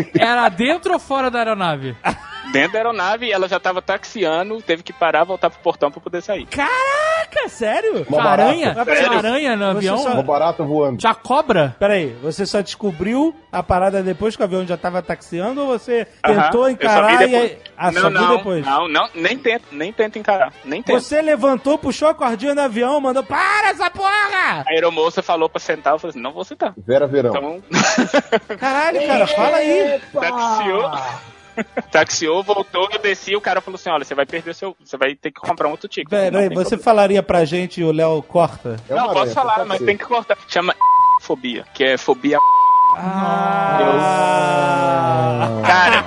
é. 0.00 0.06
Era 0.18 0.48
dentro 0.50 0.92
ou 0.92 0.98
fora 0.98 1.30
da 1.30 1.38
aeronave? 1.38 1.96
Dentro 2.52 2.72
da 2.72 2.78
aeronave, 2.78 3.30
ela 3.30 3.48
já 3.48 3.58
tava 3.60 3.82
taxiando, 3.82 4.60
teve 4.62 4.82
que 4.82 4.92
parar, 4.92 5.24
voltar 5.24 5.50
pro 5.50 5.60
portão 5.60 5.90
pra 5.90 6.00
poder 6.00 6.22
sair. 6.22 6.46
Caraca! 6.46 7.48
Sério? 7.48 8.06
Uma 8.08 8.22
aranha? 8.22 8.74
Tinha 8.84 9.10
aranha 9.18 9.56
no 9.56 9.66
avião? 9.66 9.98
só- 9.98 10.12
Uma 10.12 10.22
barata 10.22 10.62
voando. 10.62 10.96
Tinha 10.98 11.14
cobra? 11.14 11.76
Peraí, 11.78 12.16
você 12.22 12.46
só 12.46 12.60
descobriu 12.60 13.34
a 13.52 13.62
parada 13.62 14.02
depois 14.02 14.34
que 14.36 14.42
o 14.42 14.44
avião 14.44 14.66
já 14.66 14.76
tava 14.76 15.02
taxiando 15.02 15.60
ou 15.62 15.66
você 15.66 16.06
tentou 16.24 16.42
eu 16.44 16.50
só 16.60 16.66
vi 16.68 16.72
encarar 16.72 17.28
e. 17.28 17.58
Ah, 17.76 17.90
não, 17.92 18.10
não, 18.10 18.36
depois? 18.36 18.64
não, 18.64 18.88
não, 18.88 19.08
nem 19.14 19.36
tenta, 19.36 19.64
nem 19.70 19.92
tenta 19.92 20.18
encarar, 20.18 20.52
nem 20.64 20.82
tenta. 20.82 20.98
Você 20.98 21.20
levantou, 21.20 21.76
puxou 21.76 22.08
a 22.08 22.14
cordinha 22.14 22.54
do 22.54 22.60
avião, 22.62 22.98
mandou, 23.00 23.22
para 23.22 23.68
essa 23.70 23.90
porra! 23.90 24.64
A 24.66 24.70
aeromoça 24.70 25.22
falou 25.22 25.48
pra 25.48 25.60
sentar, 25.60 25.92
eu 25.94 25.98
falei 25.98 26.10
assim, 26.12 26.20
não 26.20 26.32
vou 26.32 26.44
sentar. 26.44 26.72
Vera 26.78 27.06
Verão. 27.06 27.30
Então, 27.36 27.62
Caralho, 28.58 29.06
cara, 29.06 29.26
fala 29.26 29.56
aí. 29.58 30.00
taxiou, 30.12 30.90
taxiou, 31.90 32.42
voltou, 32.42 32.88
eu 32.92 32.98
desci, 32.98 33.34
o 33.36 33.40
cara 33.40 33.60
falou 33.60 33.76
assim, 33.76 33.90
olha, 33.90 34.04
você 34.04 34.14
vai 34.14 34.26
perder 34.26 34.54
seu, 34.54 34.76
você 34.84 34.96
vai 34.96 35.14
ter 35.14 35.30
que 35.30 35.40
comprar 35.40 35.68
um 35.68 35.72
outro 35.72 35.88
ticket. 35.88 36.08
Peraí, 36.08 36.48
você 36.48 36.54
problema. 36.54 36.82
falaria 36.82 37.22
pra 37.22 37.44
gente 37.44 37.80
e 37.80 37.84
o 37.84 37.92
Léo 37.92 38.22
corta? 38.22 38.76
É 38.88 38.94
Não, 38.94 39.06
posso 39.06 39.18
aranha, 39.18 39.34
falar, 39.34 39.64
mas 39.64 39.80
tem 39.82 39.96
que 39.96 40.04
cortar. 40.04 40.36
Chama 40.48 40.74
fobia, 41.22 41.64
que 41.74 41.84
é 41.84 41.96
fobia. 41.96 42.38
Ah. 42.98 43.78
Cara, 45.66 46.04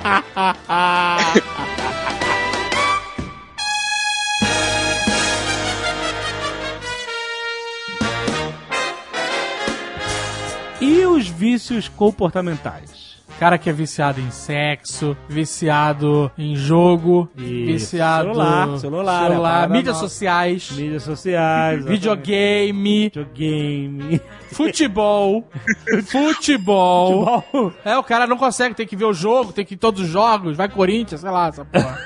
E 10.80 11.04
os 11.04 11.28
vícios 11.28 11.88
comportamentais? 11.88 12.99
Cara 13.40 13.56
que 13.56 13.70
é 13.70 13.72
viciado 13.72 14.20
em 14.20 14.30
sexo, 14.30 15.16
viciado 15.26 16.30
em 16.36 16.54
jogo, 16.54 17.26
Isso. 17.34 17.46
viciado 17.46 18.34
Celular, 18.34 18.78
celular, 18.78 19.30
é 19.32 19.34
a 19.34 19.40
parada 19.40 19.72
mídias 19.72 19.94
nova. 19.96 20.08
sociais, 20.08 20.70
Mídias 20.72 21.02
sociais, 21.04 21.82
videogame, 21.86 23.04
videogame. 23.04 24.20
futebol, 24.52 25.48
futebol. 26.06 27.40
Futebol. 27.40 27.72
É, 27.82 27.96
o 27.96 28.04
cara 28.04 28.26
não 28.26 28.36
consegue, 28.36 28.74
tem 28.74 28.86
que 28.86 28.94
ver 28.94 29.06
o 29.06 29.14
jogo, 29.14 29.54
tem 29.54 29.64
que 29.64 29.72
ir 29.72 29.76
em 29.76 29.78
todos 29.78 30.02
os 30.02 30.08
jogos, 30.08 30.54
vai 30.54 30.68
Corinthians, 30.68 31.22
sei 31.22 31.30
lá, 31.30 31.48
essa 31.48 31.64
porra. 31.64 31.98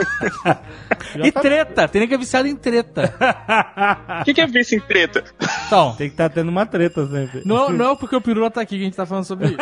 e 1.22 1.30
treta, 1.30 1.86
tem 1.86 2.00
nem 2.00 2.08
que 2.08 2.14
é 2.14 2.18
viciado 2.18 2.48
em 2.48 2.56
treta. 2.56 3.14
o 4.22 4.24
que, 4.26 4.34
que 4.34 4.40
é 4.40 4.46
vício 4.46 4.76
em 4.76 4.80
treta? 4.80 5.22
Então, 5.66 5.94
Tem 5.94 6.08
que 6.08 6.14
estar 6.14 6.28
tendo 6.30 6.48
uma 6.48 6.66
treta 6.66 7.06
sempre. 7.06 7.42
não, 7.44 7.70
não 7.70 7.92
é 7.92 7.96
porque 7.96 8.16
o 8.16 8.20
Pirula 8.20 8.50
tá 8.50 8.60
aqui 8.62 8.76
que 8.76 8.82
a 8.82 8.84
gente 8.86 8.96
tá 8.96 9.06
falando 9.06 9.24
sobre 9.24 9.48
isso. 9.48 9.56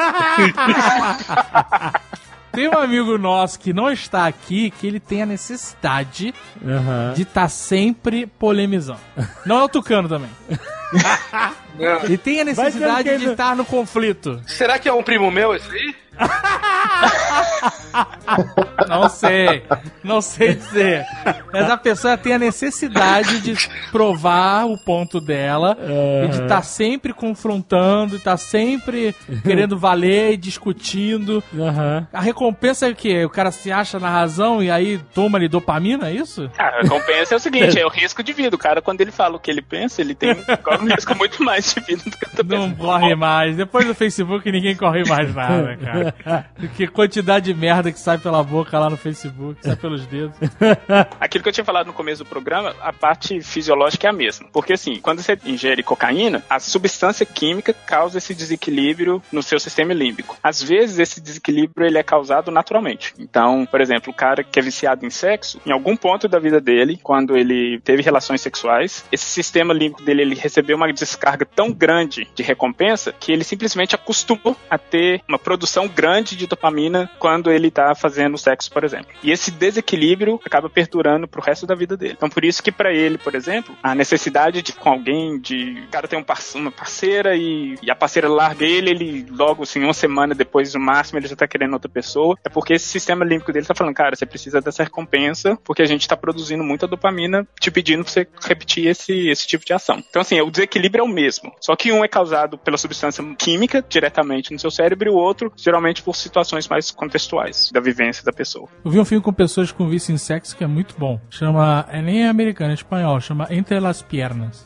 Tem 2.51 2.67
um 2.67 2.79
amigo 2.79 3.17
nosso 3.19 3.59
que 3.61 3.73
não 3.73 3.91
está 3.91 4.27
aqui 4.27 4.71
que 4.71 4.87
ele 4.87 4.99
tem 4.99 5.23
a 5.23 5.27
necessidade 5.27 6.35
Aham. 6.65 7.13
de 7.15 7.23
estar 7.23 7.49
sempre 7.49 8.27
polemizando. 8.27 8.99
Não 9.47 9.61
é 9.61 9.63
o 9.65 9.69
Tucano 9.69 10.09
também. 10.09 10.31
Não. 11.79 12.03
Ele 12.03 12.19
tem 12.19 12.41
a 12.41 12.45
necessidade 12.45 13.17
de 13.19 13.31
estar 13.31 13.55
no 13.55 13.65
conflito. 13.65 14.43
Será 14.47 14.79
que 14.79 14.89
é 14.89 14.93
um 14.93 15.03
primo 15.03 15.31
meu 15.31 15.55
esse 15.55 15.71
aí? 15.71 15.95
Não 18.89 19.09
sei. 19.09 19.63
Não 20.03 20.21
sei 20.21 20.55
dizer. 20.55 21.05
Mas 21.53 21.71
a 21.71 21.77
pessoa 21.77 22.17
tem 22.17 22.35
a 22.35 22.39
necessidade 22.39 23.41
de 23.41 23.55
provar 23.91 24.67
o 24.67 24.77
ponto 24.79 25.21
dela 25.21 25.77
e 26.25 26.29
de 26.29 26.43
estar 26.43 26.63
sempre 26.63 27.13
confrontando, 27.13 28.15
e 28.15 28.19
estar 28.19 28.37
sempre 28.37 29.15
querendo 29.43 29.79
valer 29.79 30.33
e 30.33 30.37
discutindo. 30.37 31.43
Aham. 31.59 32.07
A 32.13 32.21
recompensa 32.21 32.87
é 32.87 32.91
o 32.91 32.95
quê? 32.95 33.25
O 33.25 33.31
cara 33.31 33.51
se 33.51 33.71
acha 33.73 33.99
na 33.99 34.11
razão 34.11 34.63
e 34.63 34.71
aí 34.71 34.99
toma-lhe 35.15 35.49
dopamina, 35.49 36.09
é 36.09 36.13
isso? 36.15 36.51
Ah, 36.59 36.79
a 36.79 36.83
recompensa 36.83 37.35
é 37.35 37.37
o 37.37 37.41
seguinte, 37.41 37.79
é 37.79 37.87
o 37.87 37.91
risco 37.91 38.23
de 38.23 38.33
vida. 38.33 38.55
O 38.55 38.59
cara, 38.59 38.81
quando 38.81 39.01
ele 39.01 39.11
fala 39.11 39.37
o 39.37 39.41
que 39.41 39.51
ele 39.51 39.63
pensa, 39.63 40.01
ele 40.01 40.15
tem 40.15 40.35
corre 40.63 40.85
um 40.85 40.89
risco 40.95 41.15
muito 41.17 41.43
mais 41.43 41.75
de 41.75 41.81
vida 41.81 42.03
do 42.05 42.17
que 42.17 42.25
eu 42.25 42.31
tô 42.37 42.43
Não 42.43 42.71
pensando. 42.71 42.77
corre 42.77 43.15
mais. 43.15 43.57
Depois 43.57 43.87
do 43.87 43.95
Facebook 43.95 44.51
ninguém 44.51 44.77
corre 44.77 45.03
mais 45.09 45.35
nada, 45.35 45.77
cara. 45.77 46.08
Porque 46.55 46.87
quantidade 46.87 47.53
de 47.53 47.59
merda 47.59 47.93
que 47.93 47.99
sai 47.99 48.19
pela 48.19 48.43
boca 48.43 48.79
lá 48.79 48.91
no 48.91 48.97
Facebook, 48.97 49.61
sai 49.63 49.77
pelos 49.77 50.07
dedos. 50.07 50.37
Aquilo 51.21 51.43
que 51.43 51.49
eu 51.49 51.53
tinha 51.53 51.65
falado 51.65 51.87
no 51.87 51.93
começo 51.93 52.25
do 52.25 52.29
programa, 52.29 52.75
a 52.81 52.93
parte 52.93 53.41
fisiológica 53.41 54.07
é 54.07 54.11
a 54.11 54.13
mesma. 54.13 54.49
Porque 54.53 54.73
assim, 54.73 55.01
quando 55.01 55.23
você 55.23 55.39
ingere 55.45 55.83
cocaína, 55.83 56.43
a 56.49 56.59
substância 56.59 57.25
química 57.25 57.73
causa 57.73 58.19
esse 58.19 58.35
desequilíbrio 58.35 59.23
no 59.33 59.43
seu 59.43 59.59
sistema 59.59 59.93
límbico. 59.93 60.37
Às 60.43 60.63
vezes 60.63 60.99
esse 60.99 61.21
desequilíbrio 61.21 61.87
ele 61.87 61.99
é 61.99 62.03
causado 62.03 62.51
naturalmente. 62.51 63.15
Então, 63.19 63.67
por 63.67 63.81
exemplo, 63.81 64.13
o 64.13 64.17
cara 64.17 64.43
que 64.43 64.59
é 64.59 64.63
viciado 64.63 65.05
em 65.05 65.11
sexo, 65.11 65.61
em 65.67 65.73
algum 65.73 65.97
ponto 65.97 66.29
da 66.29 66.39
vida 66.39 66.61
dele, 66.61 66.99
quando 67.03 67.37
ele 67.37 67.81
teve 67.81 68.03
relações 68.03 68.41
sexuais, 68.41 69.05
esse 69.11 69.27
sistema 69.27 69.73
límbico 69.73 70.03
dele 70.03 70.23
ele 70.23 70.35
recebeu 70.35 70.77
uma 70.77 70.93
descarga 70.93 71.45
tão 71.45 71.73
grande 71.73 72.29
de 72.35 72.43
recompensa 72.43 73.13
que 73.13 73.33
ele 73.33 73.45
simplesmente 73.45 73.95
acostumou 73.95 74.57
a 74.69 74.79
ter 74.79 75.23
uma 75.29 75.39
produção 75.39 75.89
grande 75.99 76.37
de 76.37 76.47
dopamina 76.47 77.11
quando 77.19 77.51
ele 77.51 77.73
tá 77.73 77.93
fazendo 77.93 78.39
sexo, 78.39 78.71
por 78.71 78.85
exemplo. 78.85 79.09
E 79.21 79.33
esse 79.33 79.51
desequilíbrio 79.51 80.41
acaba 80.45 80.71
perdurando 80.71 81.27
pro 81.27 81.43
resto 81.43 81.67
da 81.67 81.75
vida 81.75 81.97
dele. 81.97 82.15
Então 82.17 82.31
por 82.31 82.45
isso 82.45 82.63
que 82.63 82.71
pra 82.71 82.93
ele, 82.93 83.19
por 83.19 83.35
exemplo, 83.35 83.75
a 83.83 83.97
necessidade 83.97 84.63
de 84.63 84.73
com 84.73 84.91
alguém, 84.91 85.41
de 85.41 85.83
o 85.89 85.91
cara 85.91 86.07
tem 86.07 86.17
um 86.17 86.25
uma 86.55 86.71
parceira 86.71 87.35
e, 87.35 87.75
e 87.83 87.91
a 87.91 87.97
parceira 87.97 88.29
larga 88.29 88.65
ele, 88.65 88.91
ele 88.91 89.27
logo 89.31 89.65
assim, 89.65 89.83
uma 89.83 89.93
semana 89.93 90.37
depois 90.37 90.73
no 90.73 90.81
máximo 90.81 91.19
ele 91.19 91.27
já 91.27 91.35
tá 91.35 91.49
querendo 91.49 91.73
outra 91.73 91.91
pessoa, 91.91 92.39
é 92.45 92.49
porque 92.49 92.75
esse 92.75 92.87
sistema 92.87 93.25
límbico 93.25 93.53
dele 93.53 93.67
tá 93.67 93.75
falando, 93.75 93.95
cara, 93.95 94.15
você 94.15 94.25
precisa 94.25 94.61
dessa 94.61 94.85
recompensa 94.85 95.59
porque 95.65 95.83
a 95.83 95.87
gente 95.87 96.07
tá 96.07 96.17
produzindo 96.17 96.63
muita 96.63 96.87
dopamina 96.87 97.45
te 97.59 97.73
pedindo 97.73 98.05
pra 98.05 98.13
você 98.13 98.29
repetir 98.41 98.87
esse, 98.87 99.29
esse 99.29 99.49
tipo 99.49 99.65
de 99.65 99.73
ação. 99.73 100.03
Então 100.09 100.23
assim, 100.23 100.41
o 100.41 100.51
desequilíbrio 100.51 101.03
é 101.03 101.05
o 101.05 101.09
mesmo, 101.09 101.53
só 101.61 101.75
que 101.75 101.91
um 101.91 102.05
é 102.05 102.09
causado 102.09 102.57
pela 102.57 102.79
substância 102.79 103.25
química 103.37 103.85
diretamente 103.89 104.53
no 104.53 104.61
seu 104.61 104.71
cérebro 104.71 105.09
e 105.09 105.13
o 105.13 105.17
outro 105.17 105.53
geralmente 105.57 105.88
por 106.03 106.15
situações 106.17 106.69
mais 106.69 106.91
contextuais 106.91 107.71
da 107.73 107.81
vivência 107.81 108.25
da 108.25 108.33
pessoa. 108.33 108.69
Eu 108.85 108.91
vi 108.91 108.99
um 108.99 109.05
filme 109.05 109.23
com 109.23 109.33
pessoas 109.33 109.73
com 109.73 109.89
vício 109.89 110.15
em 110.15 110.19
sexo 110.19 110.57
que 110.57 110.65
é 110.65 110.67
muito 110.67 110.95
bom. 110.99 111.21
Chama. 111.31 111.87
É 111.91 112.03
nem 112.03 112.27
americano, 112.27 112.71
é 112.71 112.75
espanhol. 112.75 113.21
Chama 113.21 113.47
Entre 113.51 113.79
las 113.81 114.03
Piernas. 114.03 114.65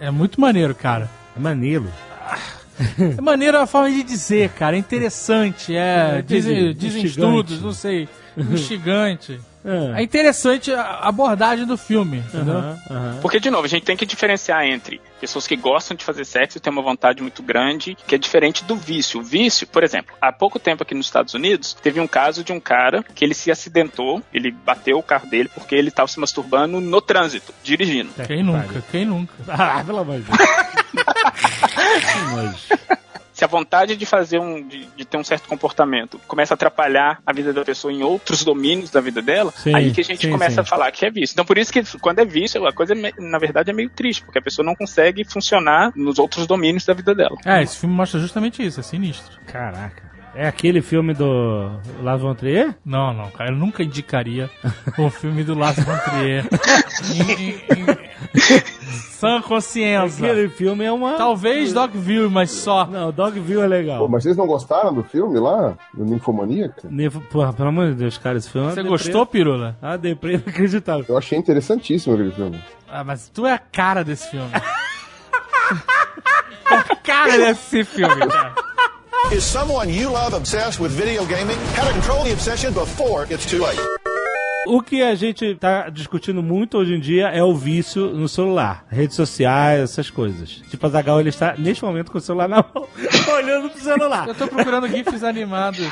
É, 0.00 0.06
é 0.06 0.10
muito 0.10 0.40
maneiro, 0.40 0.74
cara. 0.74 1.10
É 1.36 1.40
maneiro. 1.40 1.88
É 2.98 3.20
maneiro 3.20 3.58
a 3.58 3.66
forma 3.66 3.90
de 3.90 4.02
dizer, 4.02 4.50
cara. 4.50 4.76
É 4.76 4.78
interessante. 4.78 5.76
É. 5.76 6.20
Entendi. 6.20 6.24
Dizem, 6.34 6.74
dizem 6.74 7.04
estudos, 7.04 7.60
não 7.60 7.72
sei. 7.72 8.08
Instigante. 8.36 9.38
É. 9.64 10.00
É 10.00 10.02
interessante 10.02 10.72
a 10.72 11.00
abordagem 11.02 11.66
do 11.66 11.76
filme, 11.76 12.18
entendeu? 12.18 12.56
Aham, 12.56 12.78
aham. 12.90 13.18
Porque, 13.20 13.38
de 13.38 13.50
novo, 13.50 13.64
a 13.64 13.68
gente 13.68 13.84
tem 13.84 13.96
que 13.96 14.06
diferenciar 14.06 14.64
entre 14.64 15.00
pessoas 15.20 15.46
que 15.46 15.54
gostam 15.54 15.96
de 15.96 16.02
fazer 16.04 16.24
sexo 16.24 16.56
e 16.56 16.60
têm 16.60 16.72
uma 16.72 16.82
vontade 16.82 17.20
muito 17.20 17.42
grande, 17.42 17.96
que 18.06 18.14
é 18.14 18.18
diferente 18.18 18.64
do 18.64 18.74
vício. 18.74 19.20
O 19.20 19.22
vício, 19.22 19.66
por 19.66 19.84
exemplo, 19.84 20.14
há 20.20 20.32
pouco 20.32 20.58
tempo 20.58 20.82
aqui 20.82 20.94
nos 20.94 21.06
Estados 21.06 21.34
Unidos, 21.34 21.74
teve 21.74 22.00
um 22.00 22.06
caso 22.06 22.42
de 22.42 22.52
um 22.52 22.60
cara 22.60 23.02
que 23.14 23.24
ele 23.24 23.34
se 23.34 23.50
acidentou, 23.50 24.22
ele 24.32 24.50
bateu 24.50 24.98
o 24.98 25.02
carro 25.02 25.28
dele 25.28 25.50
porque 25.52 25.74
ele 25.74 25.88
estava 25.88 26.08
se 26.08 26.18
masturbando 26.18 26.80
no 26.80 27.02
trânsito, 27.02 27.52
dirigindo. 27.62 28.10
Quem 28.26 28.42
nunca? 28.42 28.82
Quem 28.90 29.04
nunca? 29.04 29.34
Ah, 29.62 29.82
pelo 29.84 29.98
amor 29.98 30.20
de 30.20 30.24
Deus. 30.24 30.38
Se 33.40 33.44
a 33.44 33.48
vontade 33.48 33.96
de 33.96 34.04
fazer 34.04 34.38
um, 34.38 34.62
de, 34.68 34.86
de 34.94 35.02
ter 35.02 35.16
um 35.16 35.24
certo 35.24 35.48
comportamento 35.48 36.20
começa 36.28 36.52
a 36.52 36.56
atrapalhar 36.56 37.22
a 37.24 37.32
vida 37.32 37.54
da 37.54 37.64
pessoa 37.64 37.90
em 37.90 38.02
outros 38.02 38.44
domínios 38.44 38.90
da 38.90 39.00
vida 39.00 39.22
dela, 39.22 39.50
Sim, 39.56 39.74
aí 39.74 39.90
que 39.92 40.02
a 40.02 40.04
gente 40.04 40.26
sim, 40.26 40.30
começa 40.30 40.56
sim. 40.56 40.60
a 40.60 40.64
falar 40.64 40.92
que 40.92 41.06
é 41.06 41.10
vício. 41.10 41.32
Então 41.32 41.46
por 41.46 41.56
isso 41.56 41.72
que 41.72 41.82
quando 42.00 42.18
é 42.18 42.24
vício, 42.26 42.66
a 42.66 42.72
coisa, 42.74 42.92
é 42.92 43.12
na 43.18 43.38
verdade, 43.38 43.70
é 43.70 43.72
meio 43.72 43.88
triste, 43.88 44.22
porque 44.22 44.38
a 44.38 44.42
pessoa 44.42 44.62
não 44.62 44.74
consegue 44.74 45.24
funcionar 45.24 45.90
nos 45.96 46.18
outros 46.18 46.46
domínios 46.46 46.84
da 46.84 46.92
vida 46.92 47.14
dela. 47.14 47.34
É, 47.46 47.62
esse 47.62 47.78
filme 47.78 47.94
mostra 47.94 48.20
justamente 48.20 48.62
isso, 48.62 48.78
é 48.78 48.82
sinistro. 48.82 49.40
Caraca. 49.46 50.02
É 50.34 50.46
aquele 50.46 50.82
filme 50.82 51.14
do 51.14 51.80
Lars 52.02 52.20
von 52.20 52.34
Trier? 52.34 52.74
Não, 52.84 53.14
não, 53.14 53.30
cara, 53.30 53.52
eu 53.52 53.56
nunca 53.56 53.82
indicaria 53.82 54.50
o 54.98 55.08
filme 55.08 55.42
do 55.44 55.54
Lars 55.54 55.82
von 55.82 55.96
Trier. 55.96 56.44
Sã 59.18 59.40
consciência. 59.42 60.24
Aquele 60.26 60.48
filme 60.48 60.84
é 60.84 60.92
uma... 60.92 61.14
Talvez 61.14 61.72
Dogville, 61.72 62.28
mas 62.30 62.50
só. 62.50 62.86
Não, 62.86 63.12
Dogville 63.12 63.60
é 63.62 63.66
legal. 63.66 63.98
Pô, 63.98 64.08
mas 64.08 64.22
vocês 64.22 64.36
não 64.36 64.46
gostaram 64.46 64.94
do 64.94 65.02
filme 65.02 65.38
lá? 65.38 65.74
Do 65.92 66.04
Ninfomaníaca? 66.04 66.88
Nefo- 66.90 67.20
Porra, 67.30 67.52
pelo 67.52 67.68
amor 67.68 67.88
de 67.88 67.94
Deus, 67.94 68.16
cara, 68.16 68.38
esse 68.38 68.48
filme 68.48 68.68
é 68.68 68.70
Você 68.72 68.82
gostou, 68.82 69.26
Pirula? 69.26 69.76
Ah, 69.82 69.96
deprê 69.96 70.34
inacreditável. 70.34 71.04
Eu 71.08 71.18
achei 71.18 71.38
interessantíssimo 71.38 72.14
aquele 72.14 72.32
filme. 72.32 72.62
Ah, 72.88 73.04
mas 73.04 73.28
tu 73.28 73.46
é 73.46 73.52
a 73.52 73.58
cara 73.58 74.02
desse 74.02 74.30
filme. 74.30 74.50
É 74.52 76.74
a 76.92 76.96
cara 76.96 77.36
desse 77.38 77.84
filme, 77.84 78.26
cara. 78.26 78.54
Is 79.32 79.44
someone 79.44 79.92
you 79.94 80.10
love 80.10 80.34
obsessed 80.34 80.80
with 80.80 80.88
video 80.92 81.26
gaming? 81.26 81.56
How 81.76 81.86
to 81.86 81.92
control 81.92 82.24
the 82.24 82.32
obsession 82.32 82.72
before 82.72 83.26
it's 83.30 83.44
too 83.44 83.58
late. 83.62 83.78
O 84.72 84.80
que 84.82 85.02
a 85.02 85.14
gente 85.16 85.54
tá 85.56 85.88
discutindo 85.88 86.40
muito 86.42 86.78
hoje 86.78 86.94
em 86.94 87.00
dia 87.00 87.26
é 87.28 87.42
o 87.42 87.52
vício 87.54 88.06
no 88.10 88.28
celular, 88.28 88.84
redes 88.88 89.16
sociais, 89.16 89.80
essas 89.80 90.08
coisas. 90.10 90.62
Tipo, 90.70 90.86
a 90.86 90.90
Zagal, 90.90 91.18
ele 91.18 91.28
está 91.28 91.54
neste 91.58 91.84
momento 91.84 92.12
com 92.12 92.18
o 92.18 92.20
celular 92.20 92.48
na 92.48 92.58
mão, 92.72 92.86
olhando 93.34 93.68
pro 93.68 93.80
celular. 93.80 94.28
Eu 94.28 94.34
tô 94.34 94.46
procurando 94.46 94.86
GIFs 94.86 95.24
animados. 95.24 95.80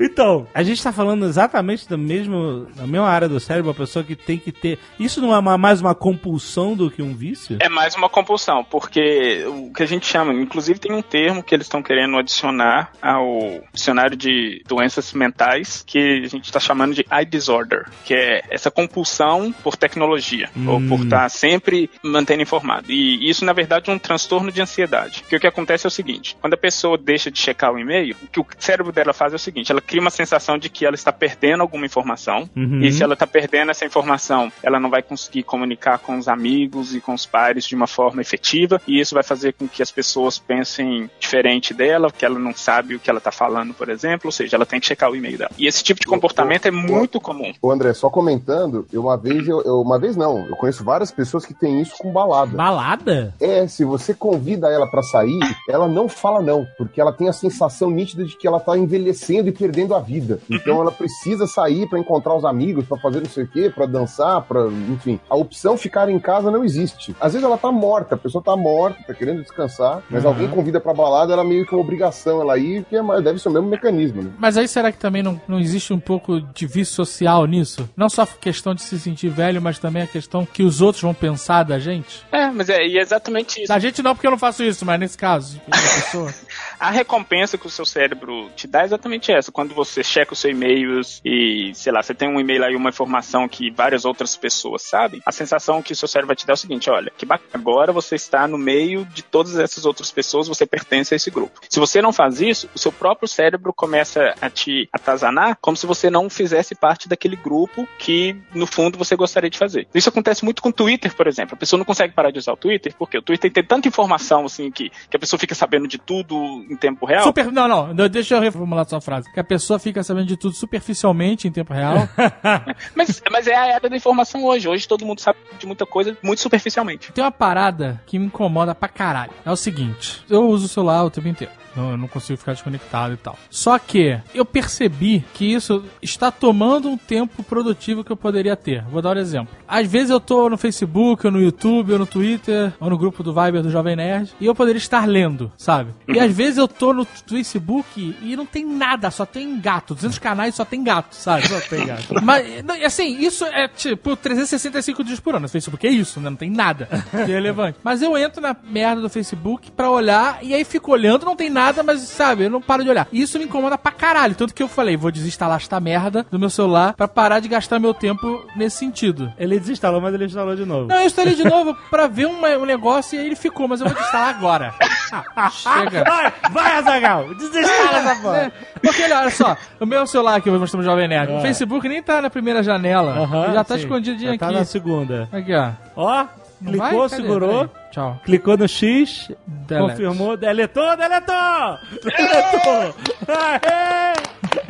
Então, 0.00 0.46
a 0.54 0.62
gente 0.62 0.82
tá 0.82 0.90
falando 0.92 1.26
exatamente 1.26 1.88
da, 1.88 1.96
mesmo, 1.96 2.66
da 2.74 2.86
mesma 2.86 3.08
área 3.08 3.28
do 3.28 3.38
cérebro, 3.38 3.70
a 3.70 3.74
pessoa 3.74 4.04
que 4.04 4.16
tem 4.16 4.38
que 4.38 4.50
ter. 4.50 4.78
Isso 4.98 5.20
não 5.20 5.34
é 5.34 5.38
uma- 5.38 5.56
mais 5.58 5.80
uma 5.80 5.94
compulsão 5.94 6.74
do 6.74 6.90
que 6.90 7.02
um 7.02 7.14
vício? 7.14 7.56
É 7.60 7.68
mais 7.68 7.94
uma 7.94 8.08
compulsão, 8.08 8.64
porque 8.64 9.44
o 9.46 9.72
que 9.72 9.82
a 9.82 9.86
gente 9.86 10.06
chama, 10.06 10.32
inclusive 10.34 10.78
tem 10.78 10.92
um 10.92 11.02
termo 11.02 11.42
que 11.42 11.54
eles 11.54 11.66
estão 11.66 11.82
querendo 11.82 12.16
adicionar 12.16 12.90
ao 13.00 13.38
dicionário 13.72 14.16
de 14.16 14.62
doenças 14.66 15.12
mentais, 15.12 15.84
que 15.86 16.22
a 16.24 16.28
gente 16.28 16.44
está 16.44 16.58
chamando 16.58 16.94
de 16.96 17.06
eye 17.10 17.24
disorder, 17.24 17.86
que 18.04 18.14
é 18.14 18.42
essa 18.50 18.70
compulsão 18.70 19.52
por 19.62 19.76
tecnologia, 19.76 20.48
ou 20.66 20.80
por 20.80 21.00
estar 21.04 21.28
sempre 21.28 21.90
mantendo 22.02 22.42
informado. 22.42 22.90
E 22.90 23.28
isso, 23.28 23.44
na 23.44 23.52
verdade, 23.52 23.90
é 23.90 23.92
um 23.92 23.98
transtorno 23.98 24.50
de 24.50 24.60
ansiedade. 24.60 25.20
Porque 25.20 25.36
o 25.36 25.40
que 25.40 25.46
acontece 25.46 25.86
é 25.86 25.88
o 25.88 25.90
seguinte, 25.90 26.36
quando 26.40 26.54
a 26.54 26.58
pessoa 26.58 26.96
deixa 26.98 27.30
de 27.30 27.38
checar 27.38 27.72
o 27.72 27.78
e-mail, 27.78 28.16
o 28.22 28.26
que 28.26 28.40
o 28.40 28.46
cérebro 28.58 28.92
dela 28.92 29.12
faz 29.12 29.32
é 29.32 29.36
o 29.36 29.38
seguinte, 29.38 29.70
ela 29.70 29.80
cria 29.80 30.00
uma 30.00 30.10
sensação 30.10 30.58
de 30.58 30.68
que 30.68 30.84
ela 30.86 30.94
está 30.94 31.12
perdendo 31.12 31.60
alguma 31.60 31.86
informação, 31.86 32.48
Uhum. 32.56 32.80
e 32.82 32.90
se 32.92 33.02
ela 33.02 33.14
está 33.14 33.26
perdendo 33.26 33.70
essa 33.70 33.84
informação, 33.84 34.50
ela 34.62 34.80
não 34.80 34.88
vai 34.88 35.02
conseguir 35.02 35.42
comunicar 35.42 35.98
com 35.98 36.16
os 36.18 36.28
amigos 36.28 36.94
e 36.94 37.00
com 37.00 37.12
os 37.12 37.26
pares 37.26 37.64
de 37.66 37.74
uma 37.74 37.86
forma 37.86 38.20
efetiva, 38.22 38.80
e 38.86 39.00
isso 39.00 39.14
vai 39.14 39.22
fazer 39.22 39.52
com 39.52 39.68
que 39.68 39.82
as 39.82 39.90
pessoas 39.90 40.38
pensem 40.38 41.10
diferente 41.20 41.74
dela, 41.74 42.10
que 42.10 42.24
ela 42.24 42.38
não 42.38 42.54
sabe 42.54 42.94
o 42.94 43.00
que 43.00 43.10
ela 43.10 43.18
está 43.18 43.30
falando, 43.30 43.74
por 43.74 43.88
exemplo, 43.88 44.28
ou 44.28 44.32
seja, 44.32 44.56
ela 44.56 44.66
tem 44.66 44.80
que 44.80 44.86
checar 44.86 45.10
o 45.10 45.16
e-mail 45.16 45.38
dela. 45.38 45.50
E 45.58 45.66
esse 45.66 45.82
tipo 45.82 46.00
de 46.00 46.06
comportamento 46.06 46.66
é 46.66 46.70
muito 46.70 46.85
comum. 47.20 47.52
Ô 47.62 47.70
André, 47.70 47.92
só 47.94 48.08
comentando, 48.10 48.86
eu 48.92 49.02
uma 49.02 49.16
vez, 49.16 49.46
eu, 49.48 49.62
eu- 49.62 49.80
uma 49.80 49.98
vez 49.98 50.16
não, 50.16 50.38
eu 50.46 50.56
conheço 50.56 50.84
várias 50.84 51.10
pessoas 51.10 51.44
que 51.46 51.54
têm 51.54 51.80
isso 51.80 51.94
com 51.98 52.12
balada. 52.12 52.56
Balada? 52.56 53.34
É, 53.40 53.66
se 53.66 53.84
você 53.84 54.12
convida 54.14 54.68
ela 54.70 54.86
pra 54.90 55.02
sair, 55.02 55.38
ela 55.68 55.88
não 55.88 56.08
fala 56.08 56.40
não, 56.42 56.66
porque 56.78 57.00
ela 57.00 57.12
tem 57.12 57.28
a 57.28 57.32
sensação 57.32 57.90
nítida 57.90 58.24
de 58.24 58.36
que 58.36 58.46
ela 58.46 58.60
tá 58.60 58.76
envelhecendo 58.76 59.48
e 59.48 59.52
perdendo 59.52 59.94
a 59.94 60.00
vida. 60.00 60.38
Então 60.50 60.80
ela 60.80 60.90
precisa 60.92 61.46
sair 61.46 61.88
pra 61.88 61.98
encontrar 61.98 62.34
os 62.34 62.44
amigos, 62.44 62.86
pra 62.86 62.98
fazer 62.98 63.20
não 63.20 63.28
sei 63.30 63.44
o 63.44 63.48
quê, 63.48 63.70
pra 63.74 63.86
dançar, 63.86 64.42
para, 64.42 64.66
enfim. 64.66 65.18
A 65.28 65.36
opção 65.36 65.76
ficar 65.76 66.08
em 66.08 66.18
casa 66.18 66.50
não 66.50 66.64
existe. 66.64 67.14
Às 67.20 67.32
vezes 67.32 67.44
ela 67.46 67.58
tá 67.58 67.70
morta, 67.72 68.14
a 68.14 68.18
pessoa 68.18 68.42
tá 68.42 68.56
morta, 68.56 69.02
tá 69.06 69.14
querendo 69.14 69.42
descansar, 69.42 70.02
mas 70.10 70.24
Uhum. 70.24 70.30
alguém 70.30 70.48
convida 70.48 70.80
pra 70.80 70.92
balada, 70.94 71.32
ela 71.32 71.44
meio 71.44 71.66
que 71.66 71.74
é 71.74 71.76
uma 71.76 71.84
obrigação 71.84 72.40
ela 72.40 72.58
ir, 72.58 72.84
que 72.84 72.96
é, 72.96 73.02
deve 73.22 73.38
ser 73.38 73.48
o 73.48 73.52
mesmo 73.52 73.68
mecanismo, 73.68 74.22
né? 74.22 74.30
Mas 74.38 74.56
aí 74.56 74.66
será 74.68 74.90
que 74.92 74.98
também 74.98 75.22
não, 75.22 75.40
não 75.46 75.58
existe 75.58 75.92
um 75.92 76.00
pouco 76.00 76.40
de 76.40 76.65
vício 76.66 76.94
social 76.94 77.46
nisso? 77.46 77.88
Não 77.96 78.08
só 78.08 78.22
a 78.22 78.26
questão 78.26 78.74
de 78.74 78.82
se 78.82 78.98
sentir 78.98 79.28
velho, 79.28 79.60
mas 79.60 79.78
também 79.78 80.02
a 80.02 80.06
questão 80.06 80.44
que 80.46 80.62
os 80.62 80.80
outros 80.80 81.02
vão 81.02 81.14
pensar 81.14 81.62
da 81.62 81.78
gente? 81.78 82.24
É, 82.32 82.50
mas 82.50 82.68
é, 82.68 82.76
é 82.76 83.00
exatamente 83.00 83.60
isso. 83.60 83.68
Da 83.68 83.78
gente 83.78 84.02
não, 84.02 84.14
porque 84.14 84.26
eu 84.26 84.30
não 84.30 84.38
faço 84.38 84.62
isso, 84.62 84.84
mas 84.84 84.98
nesse 84.98 85.16
caso, 85.16 85.60
pessoa. 85.70 86.32
A 86.78 86.90
recompensa 86.90 87.56
que 87.56 87.66
o 87.66 87.70
seu 87.70 87.84
cérebro 87.84 88.50
te 88.54 88.66
dá 88.66 88.82
é 88.82 88.84
exatamente 88.84 89.32
essa. 89.32 89.50
Quando 89.50 89.74
você 89.74 90.02
checa 90.02 90.32
os 90.32 90.38
seus 90.38 90.54
e-mails 90.54 91.20
e, 91.24 91.72
sei 91.74 91.92
lá, 91.92 92.02
você 92.02 92.14
tem 92.14 92.28
um 92.28 92.38
e-mail 92.38 92.64
aí, 92.64 92.76
uma 92.76 92.90
informação 92.90 93.48
que 93.48 93.70
várias 93.70 94.04
outras 94.04 94.36
pessoas 94.36 94.82
sabem, 94.82 95.20
a 95.24 95.32
sensação 95.32 95.82
que 95.82 95.92
o 95.92 95.96
seu 95.96 96.06
cérebro 96.06 96.28
vai 96.28 96.36
te 96.36 96.46
dar 96.46 96.52
é 96.52 96.54
o 96.54 96.58
seguinte: 96.58 96.90
olha, 96.90 97.12
que 97.16 97.24
bacana, 97.24 97.50
agora 97.54 97.92
você 97.92 98.14
está 98.14 98.46
no 98.46 98.58
meio 98.58 99.04
de 99.06 99.22
todas 99.22 99.58
essas 99.58 99.86
outras 99.86 100.10
pessoas, 100.10 100.48
você 100.48 100.66
pertence 100.66 101.14
a 101.14 101.16
esse 101.16 101.30
grupo. 101.30 101.60
Se 101.68 101.80
você 101.80 102.02
não 102.02 102.12
faz 102.12 102.40
isso, 102.40 102.68
o 102.74 102.78
seu 102.78 102.92
próprio 102.92 103.28
cérebro 103.28 103.72
começa 103.72 104.34
a 104.40 104.50
te 104.50 104.88
atazanar 104.92 105.56
como 105.60 105.76
se 105.76 105.86
você 105.86 106.10
não 106.10 106.28
fizesse 106.28 106.74
parte 106.74 107.08
daquele 107.08 107.36
grupo 107.36 107.88
que, 107.98 108.36
no 108.54 108.66
fundo, 108.66 108.98
você 108.98 109.16
gostaria 109.16 109.50
de 109.50 109.58
fazer. 109.58 109.88
Isso 109.94 110.08
acontece 110.08 110.44
muito 110.44 110.60
com 110.60 110.68
o 110.68 110.72
Twitter, 110.72 111.14
por 111.14 111.26
exemplo. 111.26 111.54
A 111.54 111.58
pessoa 111.58 111.78
não 111.78 111.84
consegue 111.84 112.12
parar 112.12 112.30
de 112.30 112.38
usar 112.38 112.52
o 112.52 112.56
Twitter, 112.56 112.94
porque 112.98 113.18
o 113.18 113.22
Twitter 113.22 113.52
tem 113.52 113.64
tanta 113.64 113.88
informação, 113.88 114.44
assim, 114.44 114.70
que, 114.70 114.90
que 114.90 115.16
a 115.16 115.20
pessoa 115.20 115.38
fica 115.40 115.54
sabendo 115.54 115.88
de 115.88 115.98
tudo 115.98 116.65
em 116.68 116.76
tempo 116.76 117.06
real. 117.06 117.24
Super, 117.24 117.50
não, 117.52 117.92
não, 117.94 118.08
deixa 118.08 118.34
eu 118.34 118.40
reformular 118.40 118.88
sua 118.88 119.00
frase. 119.00 119.32
Que 119.32 119.40
a 119.40 119.44
pessoa 119.44 119.78
fica 119.78 120.02
sabendo 120.02 120.26
de 120.26 120.36
tudo 120.36 120.54
superficialmente 120.54 121.48
em 121.48 121.52
tempo 121.52 121.72
real. 121.72 122.08
Mas, 122.94 123.22
mas 123.30 123.46
é 123.46 123.54
a 123.54 123.66
era 123.66 123.88
da 123.88 123.96
informação 123.96 124.44
hoje. 124.44 124.68
Hoje 124.68 124.86
todo 124.86 125.04
mundo 125.04 125.20
sabe 125.20 125.38
de 125.58 125.66
muita 125.66 125.84
coisa 125.84 126.16
muito 126.22 126.40
superficialmente. 126.40 127.12
Tem 127.12 127.22
uma 127.22 127.30
parada 127.30 128.00
que 128.06 128.18
me 128.18 128.26
incomoda 128.26 128.74
pra 128.74 128.88
caralho. 128.88 129.32
É 129.44 129.50
o 129.50 129.56
seguinte: 129.56 130.24
eu 130.28 130.48
uso 130.48 130.66
o 130.66 130.68
celular 130.68 131.04
o 131.04 131.10
tempo 131.10 131.28
inteiro. 131.28 131.52
Não, 131.76 131.90
eu 131.90 131.98
não 131.98 132.08
consigo 132.08 132.38
ficar 132.38 132.52
desconectado 132.52 133.12
e 133.12 133.16
tal. 133.18 133.38
Só 133.50 133.78
que 133.78 134.18
eu 134.34 134.46
percebi 134.46 135.22
que 135.34 135.44
isso 135.44 135.84
está 136.00 136.30
tomando 136.30 136.88
um 136.88 136.96
tempo 136.96 137.42
produtivo 137.42 138.02
que 138.02 138.10
eu 138.10 138.16
poderia 138.16 138.56
ter. 138.56 138.82
Vou 138.84 139.02
dar 139.02 139.14
um 139.14 139.20
exemplo. 139.20 139.54
Às 139.68 139.86
vezes 139.86 140.08
eu 140.08 140.18
tô 140.18 140.48
no 140.48 140.56
Facebook, 140.56 141.26
ou 141.26 141.32
no 141.32 141.40
YouTube, 141.40 141.92
ou 141.92 141.98
no 141.98 142.06
Twitter, 142.06 142.72
ou 142.80 142.88
no 142.88 142.96
grupo 142.96 143.22
do 143.22 143.34
Viber 143.34 143.62
do 143.62 143.70
Jovem 143.70 143.94
Nerd, 143.94 144.32
e 144.40 144.46
eu 144.46 144.54
poderia 144.54 144.78
estar 144.78 145.06
lendo, 145.06 145.52
sabe? 145.58 145.90
E 146.08 146.18
às 146.18 146.32
vezes 146.34 146.55
eu 146.56 146.66
tô 146.68 146.92
no 146.92 147.04
Facebook 147.04 148.16
e 148.22 148.36
não 148.36 148.46
tem 148.46 148.64
nada, 148.64 149.10
só 149.10 149.24
tem 149.26 149.58
gato. 149.60 149.94
200 149.94 150.18
canais 150.18 150.54
só 150.54 150.64
tem 150.64 150.82
gato, 150.82 151.14
sabe? 151.14 151.46
Só 151.48 151.60
tem 151.60 151.86
gato. 151.86 152.14
Mas, 152.22 152.44
assim, 152.84 153.18
isso 153.18 153.44
é 153.44 153.68
tipo 153.68 154.16
365 154.16 155.04
dias 155.04 155.20
por 155.20 155.34
ano. 155.34 155.42
No 155.42 155.48
Facebook 155.48 155.86
é 155.86 155.90
isso, 155.90 156.20
né? 156.20 156.30
Não 156.30 156.36
tem 156.36 156.50
nada 156.50 156.88
relevante. 157.12 157.78
Mas 157.82 158.02
eu 158.02 158.16
entro 158.16 158.40
na 158.40 158.54
merda 158.64 159.00
do 159.02 159.08
Facebook 159.10 159.70
pra 159.70 159.90
olhar 159.90 160.38
e 160.42 160.54
aí 160.54 160.64
fico 160.64 160.90
olhando, 160.92 161.24
não 161.26 161.36
tem 161.36 161.50
nada, 161.50 161.82
mas 161.82 162.00
sabe, 162.02 162.44
eu 162.44 162.50
não 162.50 162.60
paro 162.60 162.82
de 162.84 162.90
olhar. 162.90 163.06
Isso 163.12 163.38
me 163.38 163.44
incomoda 163.44 163.78
pra 163.78 163.92
caralho. 163.92 164.34
Tanto 164.34 164.54
que 164.54 164.62
eu 164.62 164.68
falei, 164.68 164.96
vou 164.96 165.10
desinstalar 165.10 165.56
esta 165.56 165.78
merda 165.80 166.26
do 166.30 166.38
meu 166.38 166.50
celular 166.50 166.94
pra 166.94 167.06
parar 167.08 167.40
de 167.40 167.48
gastar 167.48 167.78
meu 167.78 167.94
tempo 167.94 168.44
nesse 168.56 168.78
sentido. 168.78 169.32
Ele 169.38 169.58
desinstalou, 169.58 170.00
mas 170.00 170.14
ele 170.14 170.24
instalou 170.24 170.56
de 170.56 170.64
novo. 170.64 170.86
Não, 170.88 170.96
eu 171.00 171.06
instalei 171.06 171.34
de 171.34 171.44
novo 171.44 171.76
pra 171.90 172.06
ver 172.06 172.26
uma- 172.26 172.56
um 172.56 172.64
negócio 172.64 173.16
e 173.16 173.20
aí 173.20 173.26
ele 173.26 173.36
ficou, 173.36 173.68
mas 173.68 173.80
eu 173.80 173.86
vou 173.86 173.94
desinstalar 173.94 174.28
agora. 174.30 174.74
Chega. 175.52 176.04
Vai, 176.52 176.76
Azagal! 176.78 177.34
Desinstala 177.34 177.98
essa 177.98 178.16
porra! 178.22 178.52
Porque 178.82 179.02
olha, 179.04 179.30
só, 179.30 179.56
o 179.80 179.86
meu 179.86 180.06
celular 180.06 180.40
que 180.40 180.48
eu 180.48 180.52
vou 180.52 180.60
mostrar 180.60 180.78
pro 180.78 180.84
Jovem 180.88 181.08
Nerd, 181.08 181.32
o 181.32 181.40
Facebook 181.40 181.88
nem 181.88 182.02
tá 182.02 182.20
na 182.22 182.30
primeira 182.30 182.62
janela. 182.62 183.12
Aham, 183.18 183.52
já 183.52 183.64
tá 183.64 183.74
sim. 183.74 183.80
escondidinho 183.82 184.32
Já 184.32 184.38
Tá 184.38 184.46
aqui. 184.46 184.54
na 184.58 184.64
segunda. 184.64 185.28
Aqui, 185.32 185.54
ó. 185.54 185.70
Ó, 185.96 186.24
Não 186.60 186.72
clicou, 186.72 186.78
vai? 187.00 187.08
Cadê? 187.10 187.22
segurou, 187.22 187.68
Peraí. 187.68 187.86
Tchau. 187.90 188.20
clicou 188.24 188.56
no 188.56 188.68
X, 188.68 189.30
Delete. 189.46 189.90
confirmou, 189.90 190.36
deletou, 190.36 190.96
deletou! 190.96 191.78
Deletou! 192.04 192.94
Aê! 193.34 194.14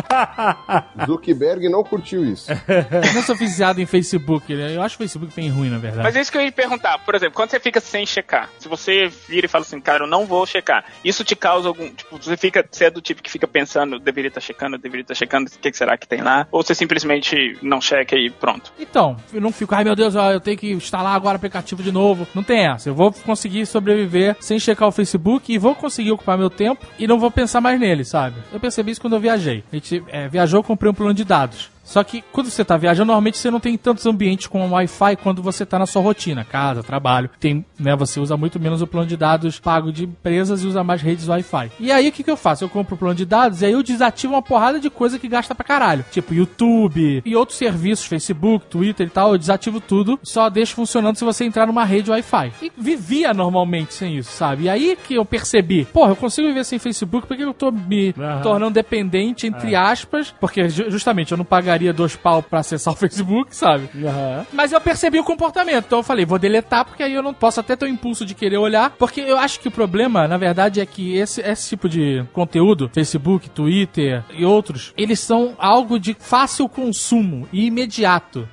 Zuckerberg 1.07 1.69
não 1.69 1.83
curtiu 1.83 2.25
isso. 2.25 2.51
Eu 2.51 3.15
não 3.15 3.23
sou 3.23 3.35
viciado 3.35 3.81
em 3.81 3.87
Facebook, 3.87 4.55
né? 4.55 4.75
Eu 4.75 4.83
acho 4.83 4.95
o 4.97 4.99
Facebook 4.99 5.33
bem 5.35 5.51
ruim, 5.51 5.71
na 5.71 5.79
verdade. 5.79 6.03
Mas 6.03 6.17
é 6.17 6.21
isso 6.21 6.31
que 6.31 6.39
eu 6.39 6.43
ia 6.43 6.53
perguntar. 6.53 6.99
Por 6.99 7.15
exemplo, 7.15 7.35
quando 7.35 7.51
você 7.51 7.61
fica 7.61 7.81
sem 7.81 8.07
checar, 8.07 8.49
se 8.59 8.69
você 8.69 9.11
vira 9.29 9.47
e 9.47 9.49
fala 9.49 9.65
assim, 9.65 9.81
cara, 9.81 10.05
eu 10.05 10.09
não 10.09 10.27
vou 10.27 10.47
checar, 10.47 10.85
isso 11.05 11.25
te 11.25 11.37
causa 11.37 11.69
algum. 11.69 11.89
Tipo, 11.89 12.17
você 12.19 12.37
fica. 12.37 12.67
Você 12.71 12.87
é 12.87 12.91
do 12.91 13.01
tipo 13.01 13.23
que 13.23 13.31
fica 13.31 13.47
pensando, 13.47 13.99
deveria 13.99 14.29
estar 14.29 14.41
checando, 14.41 14.79
deveria 14.79 15.03
estar 15.03 15.15
checando, 15.15 15.49
o 15.49 15.59
que, 15.59 15.71
que 15.71 15.77
será 15.77 15.97
que 15.97 16.07
tem 16.07 16.23
lá? 16.23 16.47
Ou 16.51 16.63
você 16.63 16.75
simplesmente 16.75 17.59
não 17.63 17.81
checa 17.81 18.17
e 18.17 18.31
pronto? 18.31 18.73
Então, 18.79 19.17
eu 19.33 19.41
não 19.41 19.53
fico, 19.53 19.75
ai 19.75 19.85
meu 19.85 19.95
Deus, 19.95 20.15
ó, 20.15 20.33
eu 20.33 20.41
tenho 20.41 20.57
que 20.57 20.73
instalar 20.73 21.15
agora 21.15 21.35
o 21.35 21.37
aplicativo 21.37 21.83
de 21.83 21.93
novo. 21.93 22.27
Não 22.35 22.43
tem 22.43 22.67
essa. 22.67 22.89
Eu 22.89 22.95
vou 22.95 23.13
conseguir 23.13 23.67
sobreviver 23.67 24.37
sem 24.41 24.59
checar 24.59 24.89
o 24.89 24.93
Facebook 24.93 25.53
e 25.53 25.59
vou 25.59 25.75
conseguir 25.75 26.13
ocupar 26.13 26.39
meu 26.39 26.51
tempo 26.51 26.87
e 26.99 27.07
não 27.07 27.19
vou 27.19 27.31
pensar 27.31 27.61
mais 27.61 27.79
nele, 27.79 28.05
sabe? 28.05 28.37
Eu 28.53 28.61
percebi 28.61 28.93
isso 28.93 29.01
quando 29.01 29.15
eu 29.15 29.21
viajei. 29.21 29.65
A 29.73 29.77
gente 29.77 29.96
é, 30.09 30.29
viajou, 30.29 30.63
comprei 30.63 30.91
um 30.91 30.95
plano 30.95 31.15
de 31.15 31.25
dados. 31.25 31.71
Só 31.87 32.03
que 32.05 32.23
quando 32.33 32.51
você 32.51 32.65
tá 32.65 32.77
viajando, 32.77 33.07
normalmente 33.07 33.39
você 33.39 33.51
não 33.51 33.61
tem 33.61 33.77
tantos 33.79 34.05
ambientes 34.07 34.47
com 34.49 34.69
Wi-Fi 34.71 35.17
quando 35.23 35.41
você 35.43 35.65
tá 35.65 35.79
na 35.79 35.87
sua 35.87 36.03
rotina, 36.03 36.45
casa, 36.45 36.83
trabalho. 36.83 37.31
Tem, 37.41 37.65
né, 37.79 37.95
você 37.97 38.19
usa 38.21 38.37
muito 38.37 38.59
menos 38.61 38.83
o 38.83 38.87
plano 38.87 39.07
de 39.07 39.17
dados 39.17 39.59
pago 39.61 39.93
de 39.93 40.05
empresas 40.05 40.63
e 40.63 40.67
usa 40.67 40.83
mais 40.83 41.01
redes 41.01 41.29
Wi-Fi. 41.29 41.71
E 41.81 41.93
aí 41.93 42.09
o 42.09 42.13
que, 42.13 42.23
que 42.25 42.31
eu 42.31 42.37
faço? 42.37 42.65
Eu 42.65 42.69
compro 42.69 42.97
o 42.97 42.99
plano 42.99 43.15
de 43.15 43.25
dados 43.25 43.63
e 43.63 43.67
aí 43.67 43.73
eu 43.73 43.83
desativo 43.83 44.35
uma 44.35 44.43
porrada 44.43 44.81
de 44.81 44.91
coisa 44.91 45.19
que 45.19 45.29
gasta 45.29 45.55
pra 45.55 45.65
caralho. 45.65 46.05
Tipo 46.11 46.35
YouTube 46.35 47.23
e 47.25 47.37
outros 47.37 47.57
serviços, 47.57 48.05
Facebook, 48.07 48.67
Twitter 48.67 49.07
e 49.07 49.11
tal, 49.11 49.33
eu 49.33 49.39
desativo 49.39 49.81
tudo, 49.81 50.19
só 50.25 50.49
deixo 50.51 50.75
funcionando 50.75 51.17
se 51.17 51.25
você 51.25 51.45
entrar 51.45 51.67
numa 51.67 51.85
rede 51.85 52.11
Wi-Fi. 52.11 52.53
E 52.63 52.73
vivia 52.77 53.33
normalmente 53.33 53.95
sem 53.95 54.17
isso, 54.17 54.33
sabe? 54.33 54.65
E 54.65 54.69
aí 54.69 54.97
que 55.07 55.15
eu 55.15 55.25
percebi, 55.25 55.85
porra, 55.85 56.11
eu 56.13 56.17
consigo 56.17 56.49
viver 56.49 56.65
sem 56.65 56.79
Facebook, 56.79 57.27
por 57.29 57.37
que 57.37 57.45
eu 57.45 57.55
tô 57.55 57.71
me 57.71 58.13
Aham. 58.19 58.41
tornando 58.43 58.75
dependente, 58.75 59.47
entre 59.47 59.77
aspas, 59.77 60.35
porque 60.41 60.69
ju- 60.69 60.91
justamente 60.91 61.31
eu 61.33 61.39
não 61.39 61.45
pagaria 61.45 61.76
dois 61.93 62.17
pau 62.17 62.43
pra 62.43 62.61
acessar 62.61 62.93
o 62.93 62.97
Facebook, 62.97 63.55
sabe? 63.55 63.89
Aham. 64.05 64.47
Mas 64.53 64.73
eu 64.73 64.81
percebi 64.81 65.19
o 65.19 65.25
comportamento, 65.25 65.87
então 65.87 65.99
eu 65.99 66.03
falei, 66.03 66.25
vou 66.25 66.39
deletar, 66.39 66.85
porque 66.85 67.03
aí 67.03 67.15
eu 67.15 67.23
não 67.23 67.35
posso 67.35 67.61
até 67.61 67.77
ter 67.77 67.85
o 67.85 67.89
impulso 67.89 68.25
de 68.25 68.35
querer 68.35 68.59
olhar, 68.59 68.91
porque 68.91 69.21
eu 69.21 69.39
acho 69.39 69.61
que 69.61 69.69
o 69.69 69.71
problema, 69.71 70.27
na 70.27 70.37
verdade, 70.37 70.81
é 70.81 70.87
que 70.87 71.17
esse, 71.17 71.41
esse 71.41 71.69
tipo 71.69 71.89
de 71.89 72.25
conteúdo, 72.33 72.91
Facebook, 72.93 73.51
Twitter 73.51 74.25
e 74.33 74.45
outros, 74.45 74.93
eles 74.97 75.21
são 75.21 75.55
algo 75.59 75.99
de 75.99 76.17
fácil 76.19 76.69
consumo 76.69 77.49
e 77.53 77.67
imediato. 77.67 78.49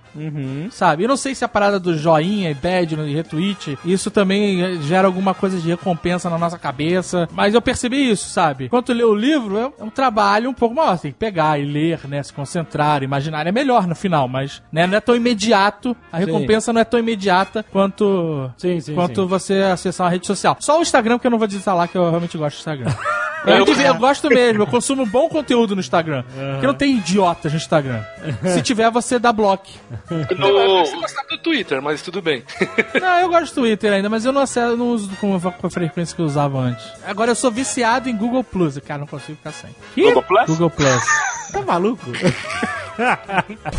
Sabe? 0.72 1.04
Eu 1.04 1.10
não 1.10 1.18
sei 1.18 1.36
se 1.36 1.44
a 1.44 1.48
parada 1.48 1.80
do 1.80 1.98
joinha 1.98 2.50
e 2.50 2.54
bad 2.54 2.96
no 2.96 3.06
retweet, 3.06 3.78
isso 3.84 4.10
também 4.10 4.62
eh, 4.62 4.76
gera 4.82 5.08
alguma 5.08 5.34
coisa 5.34 5.60
de 5.60 5.70
recompensa 5.70 6.30
na 6.30 6.38
nossa 6.38 6.58
cabeça. 6.58 7.28
Mas 7.32 7.54
eu 7.54 7.62
percebi 7.62 8.10
isso, 8.10 8.30
sabe? 8.30 8.66
Enquanto 8.66 8.94
ler 8.94 9.06
o 9.06 9.16
livro, 9.16 9.58
é 9.58 9.74
é 9.80 9.84
um 9.84 9.90
trabalho 9.90 10.50
um 10.50 10.54
pouco 10.54 10.76
maior. 10.76 10.96
Você 10.96 11.04
tem 11.04 11.12
que 11.12 11.18
pegar 11.18 11.60
e 11.60 11.66
ler, 11.66 12.08
né? 12.08 12.22
Se 12.24 12.32
concentrar, 12.32 13.04
imaginar. 13.04 13.46
É 13.46 13.52
melhor 13.52 13.88
no 13.88 13.96
final, 13.96 14.28
mas 14.28 14.62
né, 14.72 14.88
não 14.88 14.98
é 14.98 15.02
tão 15.02 15.16
imediato. 15.16 15.96
A 16.12 16.20
Sim. 16.20 16.26
recompensa 16.26 16.72
não 16.74 16.82
é 16.82 16.84
tão 16.84 17.00
imediata 17.00 17.66
quanto, 17.72 18.50
Sim, 18.58 18.80
sim, 18.80 18.96
quanto 18.96 19.22
sim. 19.22 19.28
você 19.28 19.54
acessar 19.56 20.06
uma 20.06 20.12
rede 20.12 20.28
social. 20.28 20.58
Só 20.60 20.80
o 20.80 20.82
Instagram, 20.82 21.20
que 21.20 21.28
eu 21.28 21.32
não 21.32 21.38
vou 21.38 21.48
desinstalar, 21.48 21.88
que 21.90 21.98
eu 21.98 22.10
realmente 22.10 22.38
gosto 22.38 22.56
do 22.56 22.60
Instagram. 22.60 22.94
Eu- 23.46 23.66
Eu, 23.66 23.82
eu 23.82 23.96
gosto 24.00 24.30
mesmo, 24.30 24.64
eu 24.64 24.68
consumo 24.68 25.06
bom 25.06 25.28
conteúdo 25.30 25.76
no 25.76 25.82
Instagram. 25.82 26.24
Porque 26.54 26.68
não 26.68 26.74
tem 26.74 26.98
idiotas 26.98 27.52
no 27.52 27.58
Instagram. 27.58 28.04
Se 28.46 28.62
tiver, 28.62 28.90
você 28.90 29.20
dá 29.20 29.32
bloco. 29.34 29.68
No... 30.10 30.86
Você 30.86 30.96
gostar 30.96 31.24
do 31.30 31.38
Twitter, 31.38 31.82
mas 31.82 32.02
tudo 32.02 32.22
bem. 32.22 32.44
Não, 33.00 33.20
eu 33.20 33.30
gosto 33.30 33.54
do 33.56 33.62
Twitter 33.62 33.92
ainda, 33.94 34.10
mas 34.10 34.24
eu 34.26 34.32
não 34.32 34.42
acesso, 34.42 34.78
não 34.78 34.90
uso 34.90 35.10
com, 35.20 35.36
a 35.36 35.70
frequência 35.70 36.16
que 36.16 36.22
eu 36.22 36.26
usava 36.26 36.58
antes. 36.60 36.86
Agora 37.06 37.32
eu 37.32 37.36
sou 37.36 37.52
viciado 37.52 38.10
em 38.10 38.16
Google 38.16 38.44
Plus. 38.44 38.78
Cara, 38.80 39.00
não 39.00 39.08
consigo 39.08 39.38
ficar 39.38 39.52
sem. 39.52 39.70
Google 39.98 40.24
Plus? 40.24 40.46
Google 40.48 40.70
Plus. 40.70 41.04
Tá 41.54 41.62
maluco? 41.62 42.10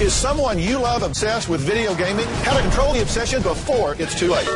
Is 0.00 0.12
someone 0.12 0.60
you 0.60 0.78
love 0.80 1.04
obsessed 1.04 1.48
with 1.50 1.58
video 1.60 1.92
gaming? 1.96 2.24
How 2.46 2.54
to 2.56 2.62
control 2.62 2.92
the 2.92 3.02
obsession 3.02 3.42
before 3.42 3.96
it's 4.00 4.14
too 4.14 4.28
late. 4.32 4.48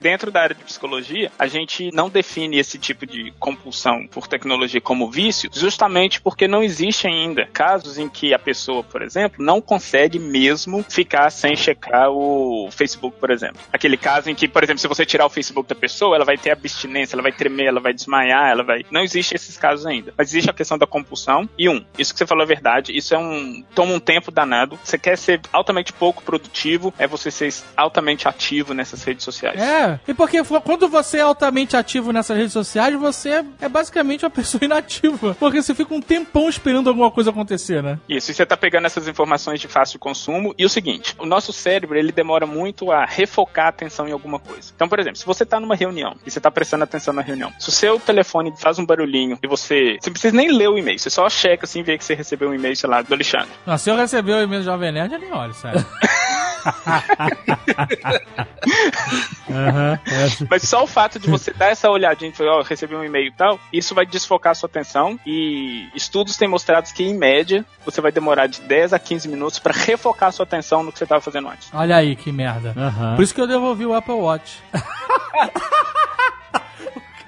Dentro 0.00 0.30
da 0.30 0.42
área 0.42 0.54
de 0.54 0.64
psicologia, 0.64 1.30
a 1.38 1.46
gente 1.46 1.90
não 1.92 2.08
define 2.08 2.58
esse 2.58 2.78
tipo 2.78 3.06
de 3.06 3.32
compulsão 3.38 4.06
por 4.06 4.26
tecnologia 4.26 4.80
como 4.80 5.10
vício, 5.10 5.50
justamente 5.52 6.20
porque 6.20 6.46
não 6.46 6.62
existe 6.62 7.06
ainda 7.06 7.46
casos 7.52 7.98
em 7.98 8.08
que 8.08 8.34
a 8.34 8.38
pessoa, 8.38 8.82
por 8.82 9.02
exemplo, 9.02 9.44
não 9.44 9.60
consegue 9.60 10.18
mesmo 10.18 10.84
ficar 10.88 11.30
sem 11.30 11.56
checar 11.56 12.10
o 12.10 12.68
Facebook, 12.70 13.16
por 13.18 13.30
exemplo. 13.30 13.60
Aquele 13.72 13.96
caso 13.96 14.30
em 14.30 14.34
que, 14.34 14.48
por 14.48 14.62
exemplo, 14.62 14.80
se 14.80 14.88
você 14.88 15.04
tirar 15.04 15.26
o 15.26 15.30
Facebook 15.30 15.68
da 15.68 15.74
pessoa, 15.74 16.16
ela 16.16 16.24
vai 16.24 16.36
ter 16.36 16.50
abstinência, 16.50 17.14
ela 17.14 17.22
vai 17.22 17.32
tremer, 17.32 17.66
ela 17.66 17.80
vai 17.80 17.92
desmaiar, 17.92 18.50
ela 18.50 18.62
vai. 18.62 18.84
Não 18.90 19.02
existe 19.02 19.34
esses 19.34 19.56
casos 19.56 19.86
ainda. 19.86 20.12
Mas 20.16 20.28
existe 20.28 20.50
a 20.50 20.54
questão 20.54 20.78
da 20.78 20.86
compulsão. 20.86 21.48
E 21.58 21.68
um, 21.68 21.84
isso 21.98 22.12
que 22.12 22.18
você 22.18 22.26
falou 22.26 22.44
é 22.44 22.46
verdade, 22.46 22.96
isso 22.96 23.14
é 23.14 23.18
um. 23.18 23.64
toma 23.74 23.92
um 23.92 24.00
tempo 24.00 24.30
danado. 24.30 24.78
Você 24.82 24.98
quer 24.98 25.16
ser 25.16 25.40
altamente 25.52 25.92
pouco 25.92 26.22
produtivo, 26.22 26.92
é 26.98 27.06
você 27.06 27.30
ser 27.30 27.52
altamente 27.76 28.28
ativo 28.28 28.74
nessas 28.74 29.02
redes 29.02 29.24
sociais. 29.24 29.60
É, 29.60 29.87
e 30.06 30.14
porque 30.14 30.42
quando 30.64 30.88
você 30.88 31.18
é 31.18 31.22
altamente 31.22 31.76
ativo 31.76 32.12
nessas 32.12 32.36
redes 32.36 32.52
sociais, 32.52 32.98
você 32.98 33.44
é 33.60 33.68
basicamente 33.68 34.24
uma 34.24 34.30
pessoa 34.30 34.64
inativa. 34.64 35.36
Porque 35.38 35.62
você 35.62 35.74
fica 35.74 35.94
um 35.94 36.00
tempão 36.00 36.48
esperando 36.48 36.88
alguma 36.88 37.10
coisa 37.10 37.30
acontecer, 37.30 37.82
né? 37.82 37.98
Isso, 38.08 38.30
e 38.30 38.34
você 38.34 38.44
tá 38.44 38.56
pegando 38.56 38.86
essas 38.86 39.08
informações 39.08 39.60
de 39.60 39.68
fácil 39.68 39.98
consumo. 39.98 40.54
E 40.58 40.64
o 40.64 40.68
seguinte, 40.68 41.14
o 41.18 41.26
nosso 41.26 41.52
cérebro, 41.52 41.98
ele 41.98 42.12
demora 42.12 42.46
muito 42.46 42.90
a 42.90 43.04
refocar 43.04 43.66
a 43.66 43.68
atenção 43.68 44.08
em 44.08 44.12
alguma 44.12 44.38
coisa. 44.38 44.72
Então, 44.74 44.88
por 44.88 44.98
exemplo, 44.98 45.18
se 45.18 45.26
você 45.26 45.46
tá 45.46 45.60
numa 45.60 45.74
reunião 45.74 46.16
e 46.26 46.30
você 46.30 46.40
tá 46.40 46.50
prestando 46.50 46.84
atenção 46.84 47.14
na 47.14 47.22
reunião, 47.22 47.52
se 47.58 47.68
o 47.68 47.72
seu 47.72 47.98
telefone 47.98 48.52
faz 48.56 48.78
um 48.78 48.86
barulhinho 48.86 49.38
e 49.42 49.46
você... 49.46 49.96
Você 50.00 50.08
não 50.08 50.12
precisa 50.12 50.36
nem 50.36 50.50
ler 50.50 50.68
o 50.68 50.78
e-mail, 50.78 50.98
você 50.98 51.10
só 51.10 51.28
checa 51.28 51.64
assim, 51.64 51.82
vê 51.82 51.98
que 51.98 52.04
você 52.04 52.14
recebeu 52.14 52.50
um 52.50 52.54
e-mail, 52.54 52.76
sei 52.76 52.88
lá, 52.88 53.02
do 53.02 53.14
Alexandre. 53.14 53.48
Nossa, 53.66 53.84
se 53.84 53.90
eu 53.90 53.96
receber 53.96 54.32
o 54.32 54.42
e-mail 54.42 54.62
do 54.62 54.64
Jovem 54.64 54.92
Nerd, 54.92 55.12
eu 55.12 55.20
nem 55.20 55.32
olho, 55.32 55.54
sério. 55.54 55.84
É. 59.78 60.46
Mas 60.50 60.62
só 60.62 60.82
o 60.82 60.86
fato 60.86 61.18
de 61.18 61.28
você 61.28 61.52
dar 61.52 61.68
essa 61.68 61.90
olhadinha 61.90 62.30
e 62.30 62.34
falar, 62.34 62.58
ó, 62.58 62.62
recebi 62.62 62.94
um 62.94 63.04
e-mail 63.04 63.28
e 63.28 63.32
tal, 63.32 63.58
isso 63.72 63.94
vai 63.94 64.04
desfocar 64.06 64.52
a 64.52 64.54
sua 64.54 64.68
atenção. 64.68 65.18
E 65.26 65.88
estudos 65.94 66.36
têm 66.36 66.48
mostrado 66.48 66.92
que, 66.92 67.04
em 67.04 67.14
média, 67.14 67.64
você 67.84 68.00
vai 68.00 68.12
demorar 68.12 68.46
de 68.46 68.60
10 68.60 68.92
a 68.92 68.98
15 68.98 69.28
minutos 69.28 69.58
para 69.58 69.72
refocar 69.72 70.28
a 70.28 70.32
sua 70.32 70.44
atenção 70.44 70.82
no 70.82 70.92
que 70.92 70.98
você 70.98 71.04
estava 71.04 71.20
fazendo 71.20 71.48
antes. 71.48 71.68
Olha 71.72 71.96
aí 71.96 72.16
que 72.16 72.32
merda. 72.32 72.74
Aham. 72.76 73.16
Por 73.16 73.22
isso 73.22 73.34
que 73.34 73.40
eu 73.40 73.46
devolvi 73.46 73.86
o 73.86 73.94
Apple 73.94 74.14
Watch. 74.14 74.58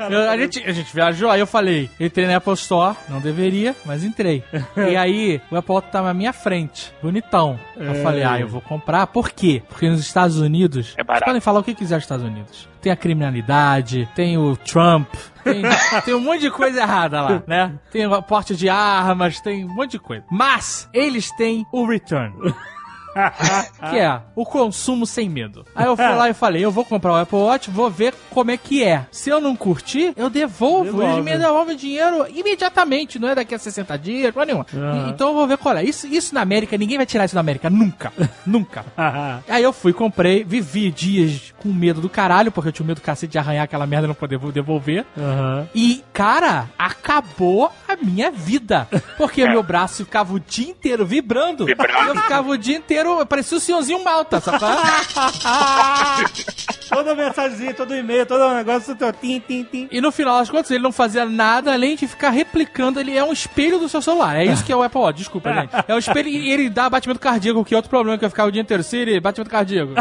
Eu- 0.09 0.31
a, 0.31 0.37
gente, 0.37 0.63
a 0.65 0.73
gente 0.73 0.95
viajou, 0.95 1.31
aí 1.31 1.41
eu 1.41 1.47
falei, 1.47 1.91
entrei 1.99 2.27
na 2.27 2.37
Apple 2.37 2.53
Store, 2.55 2.97
não 3.09 3.21
deveria, 3.21 3.75
mas 3.85 4.03
entrei. 4.05 4.43
e 4.77 4.97
aí, 4.97 5.41
o 5.51 5.57
Apple 5.57 5.75
Watch 5.75 5.89
tá 5.91 6.01
na 6.03 6.15
minha 6.15 6.33
frente, 6.33 6.93
bonitão. 7.03 7.59
Eu 7.77 7.93
É. 7.93 8.03
falei, 8.03 8.23
ah, 8.23 8.39
eu 8.41 8.49
vou 8.49 8.61
comprar. 8.61 9.07
Por 9.09 9.31
quê? 9.31 9.63
Porque 9.69 9.89
nos 9.89 10.01
Estados 10.01 10.39
Unidos, 10.39 10.95
É 10.97 11.05
barato. 11.05 11.25
podem 11.27 11.41
falar 11.41 11.61
o 11.61 11.65
que 11.65 11.75
quiser 11.75 11.97
nos 11.97 12.05
Estados 12.05 12.25
Unidos. 12.25 12.69
Tem 12.81 12.91
a 12.91 12.97
criminalidade, 12.97 14.09
tem 14.15 14.39
o 14.39 14.57
Trump, 14.57 15.13
tem, 15.45 15.63
tem 16.05 16.15
um 16.15 16.21
monte 16.21 16.41
de 16.41 16.51
coisa 16.51 16.81
errada 16.81 17.21
lá, 17.21 17.43
né? 17.47 17.73
Tem 17.91 18.07
o 18.07 18.23
porte 18.23 18.57
de 18.57 18.69
armas, 18.69 19.41
tem 19.41 19.65
um 19.65 19.75
monte 19.75 19.93
de 19.93 19.99
coisa. 19.99 20.25
Mas, 20.31 20.89
eles 20.95 21.31
têm 21.37 21.67
o 21.73 21.85
return. 21.87 22.33
que 23.91 23.99
é 23.99 24.21
o 24.35 24.45
consumo 24.45 25.07
sem 25.07 25.29
medo. 25.29 25.65
Aí 25.75 25.87
eu 25.87 25.97
fui 25.97 26.05
lá 26.07 26.29
e 26.29 26.35
falei, 26.35 26.65
eu 26.65 26.71
vou 26.71 26.85
comprar 26.85 27.13
o 27.13 27.17
Apple 27.17 27.39
Watch, 27.39 27.71
vou 27.71 27.91
ver 27.91 28.15
como 28.31 28.51
é 28.51 28.57
que 28.57 28.83
é. 28.85 29.07
Se 29.11 29.31
eu 29.31 29.41
não 29.41 29.55
curtir, 29.57 30.13
eu 30.17 30.31
devolvo. 30.31 30.85
Devolve. 30.85 31.13
Eles 31.13 31.25
me 31.25 31.39
devolvem 31.39 31.75
o 31.75 31.79
dinheiro 31.79 32.27
imediatamente, 32.35 33.19
não 33.19 33.29
é 33.29 33.35
daqui 33.35 33.55
a 33.55 33.59
60 33.59 33.99
dias, 33.99 34.35
não 34.35 34.43
é 34.43 34.47
nenhuma. 34.47 34.67
E- 34.73 35.11
Então 35.11 35.29
eu 35.29 35.35
vou 35.35 35.47
ver 35.47 35.59
qual 35.59 35.77
é. 35.77 35.83
Isso, 35.85 36.07
isso 36.07 36.35
na 36.35 36.41
América, 36.43 36.77
ninguém 36.79 36.97
vai 36.97 37.07
tirar 37.07 37.25
isso 37.25 37.35
da 37.35 37.41
América, 37.41 37.69
nunca. 37.71 38.13
nunca. 38.47 38.85
Aí 39.49 39.63
eu 39.63 39.73
fui, 39.73 39.93
comprei, 39.93 40.45
vivi 40.45 40.91
dias 40.91 41.53
com 41.59 41.69
medo 41.73 42.01
do 42.01 42.09
caralho, 42.09 42.51
porque 42.53 42.69
eu 42.69 42.73
tinha 42.73 42.87
medo 42.87 43.01
do 43.01 43.05
cacete 43.05 43.33
de 43.33 43.39
arranhar 43.39 43.65
aquela 43.65 43.87
merda 43.87 44.07
e 44.07 44.09
não 44.09 44.15
poder 44.15 44.39
devolver. 44.53 45.05
Aham. 45.19 45.69
E, 45.75 46.03
cara, 46.13 46.69
acabou 46.79 47.71
a 47.89 47.97
minha 47.97 48.31
vida. 48.31 48.89
Porque 49.17 49.45
meu 49.49 49.63
braço 49.63 50.05
ficava 50.05 50.33
o 50.35 50.41
dia 50.41 50.69
inteiro 50.71 51.05
vibrando. 51.07 51.65
Vibrando. 51.67 52.09
Eu 52.11 52.17
ficava 52.17 52.49
o 52.51 52.57
dia 52.59 52.77
inteiro, 52.77 53.00
parecia 53.29 53.57
o 53.57 53.61
senhorzinho 53.61 54.03
malta, 54.03 54.41
sabe? 54.41 54.59
Toda 56.91 57.15
mensagenzinha, 57.15 57.73
todo 57.73 57.95
e-mail, 57.95 58.27
todo 58.27 58.53
negócio, 58.53 58.97
teu 58.97 59.13
tim, 59.13 59.39
tim, 59.39 59.63
tim. 59.63 59.89
E 59.93 60.01
no 60.01 60.11
final 60.11 60.41
das 60.41 60.51
contas, 60.51 60.73
ele 60.73 60.83
não 60.83 60.91
fazia 60.91 61.25
nada 61.25 61.73
além 61.73 61.95
de 61.95 62.09
ficar 62.09 62.31
replicando. 62.31 62.99
Ele 62.99 63.17
é 63.17 63.23
um 63.23 63.33
espelho 63.33 63.79
do 63.79 63.89
seu 63.89 64.03
celular. 64.03 64.37
É 64.37 64.45
isso 64.45 64.65
que 64.65 64.73
é 64.73 64.77
o 64.77 64.83
Apple 64.83 65.01
Watch, 65.01 65.19
desculpa, 65.19 65.53
gente. 65.53 65.71
É 65.87 65.95
um 65.95 65.99
espelho 65.99 66.29
e 66.29 66.51
ele 66.51 66.69
dá 66.69 66.91
batimento 66.91 67.21
cardíaco, 67.21 67.65
que 67.65 67.75
é 67.75 67.77
outro 67.77 67.89
problema 67.89 68.19
que 68.19 68.25
eu 68.25 68.31
ficava 68.31 68.49
o 68.49 68.53
dia 68.53 68.61
inteiro. 68.61 68.83
Siri, 68.83 69.21
batimento 69.21 69.51
cardíaco. 69.51 69.95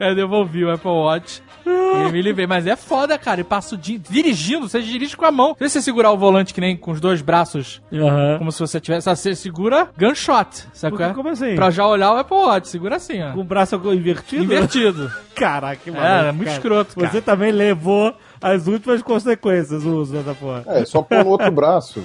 Eu 0.00 0.14
devolvi 0.16 0.64
o 0.64 0.72
Apple 0.72 0.90
Watch. 0.90 1.42
E 1.92 2.10
me 2.10 2.22
livrei. 2.22 2.46
Mas 2.46 2.66
é 2.66 2.74
foda, 2.74 3.16
cara. 3.18 3.40
E 3.40 3.44
passa 3.44 3.74
o 3.74 3.78
dia 3.78 3.98
dirigindo. 3.98 4.68
Você 4.68 4.80
dirige 4.80 5.16
com 5.16 5.24
a 5.26 5.30
mão. 5.30 5.54
Se 5.58 5.68
você 5.68 5.82
segurar 5.82 6.10
o 6.10 6.16
volante 6.16 6.52
que 6.54 6.60
nem 6.60 6.76
com 6.76 6.90
os 6.90 7.00
dois 7.00 7.20
braços, 7.22 7.80
Aham. 7.92 8.38
como 8.38 8.50
se 8.50 8.58
você 8.60 8.80
tivesse. 8.80 9.08
Você 9.08 9.34
segura 9.34 9.88
gunshot. 9.96 10.66
Sabe 10.72 10.92
Por 10.92 10.98
qual 10.98 11.10
é? 11.10 11.14
como 11.14 11.28
assim? 11.28 11.54
Pra 11.54 11.70
já 11.70 11.86
olhar 11.86 12.12
o 12.12 12.16
Apple 12.18 12.36
Watch. 12.36 12.68
Segura 12.68 12.96
assim, 12.96 13.22
ó. 13.22 13.32
Com 13.32 13.40
o 13.40 13.44
braço 13.44 13.76
invertido? 13.92 14.42
Invertido. 14.44 15.12
Caraca, 15.36 15.76
que 15.82 15.90
É, 15.90 15.92
maluco, 15.92 16.08
é 16.28 16.32
muito 16.32 16.44
cara. 16.46 16.56
escroto, 16.56 16.94
cara. 16.96 17.10
Você 17.10 17.20
também 17.20 17.52
levou 17.52 18.14
as 18.40 18.66
últimas 18.66 19.02
consequências 19.02 19.84
o 19.84 19.96
uso 19.98 20.12
dessa 20.14 20.34
porra. 20.34 20.64
É, 20.66 20.84
só 20.84 21.02
pôr 21.02 21.24
no 21.24 21.30
outro 21.30 21.50
braço. 21.52 22.02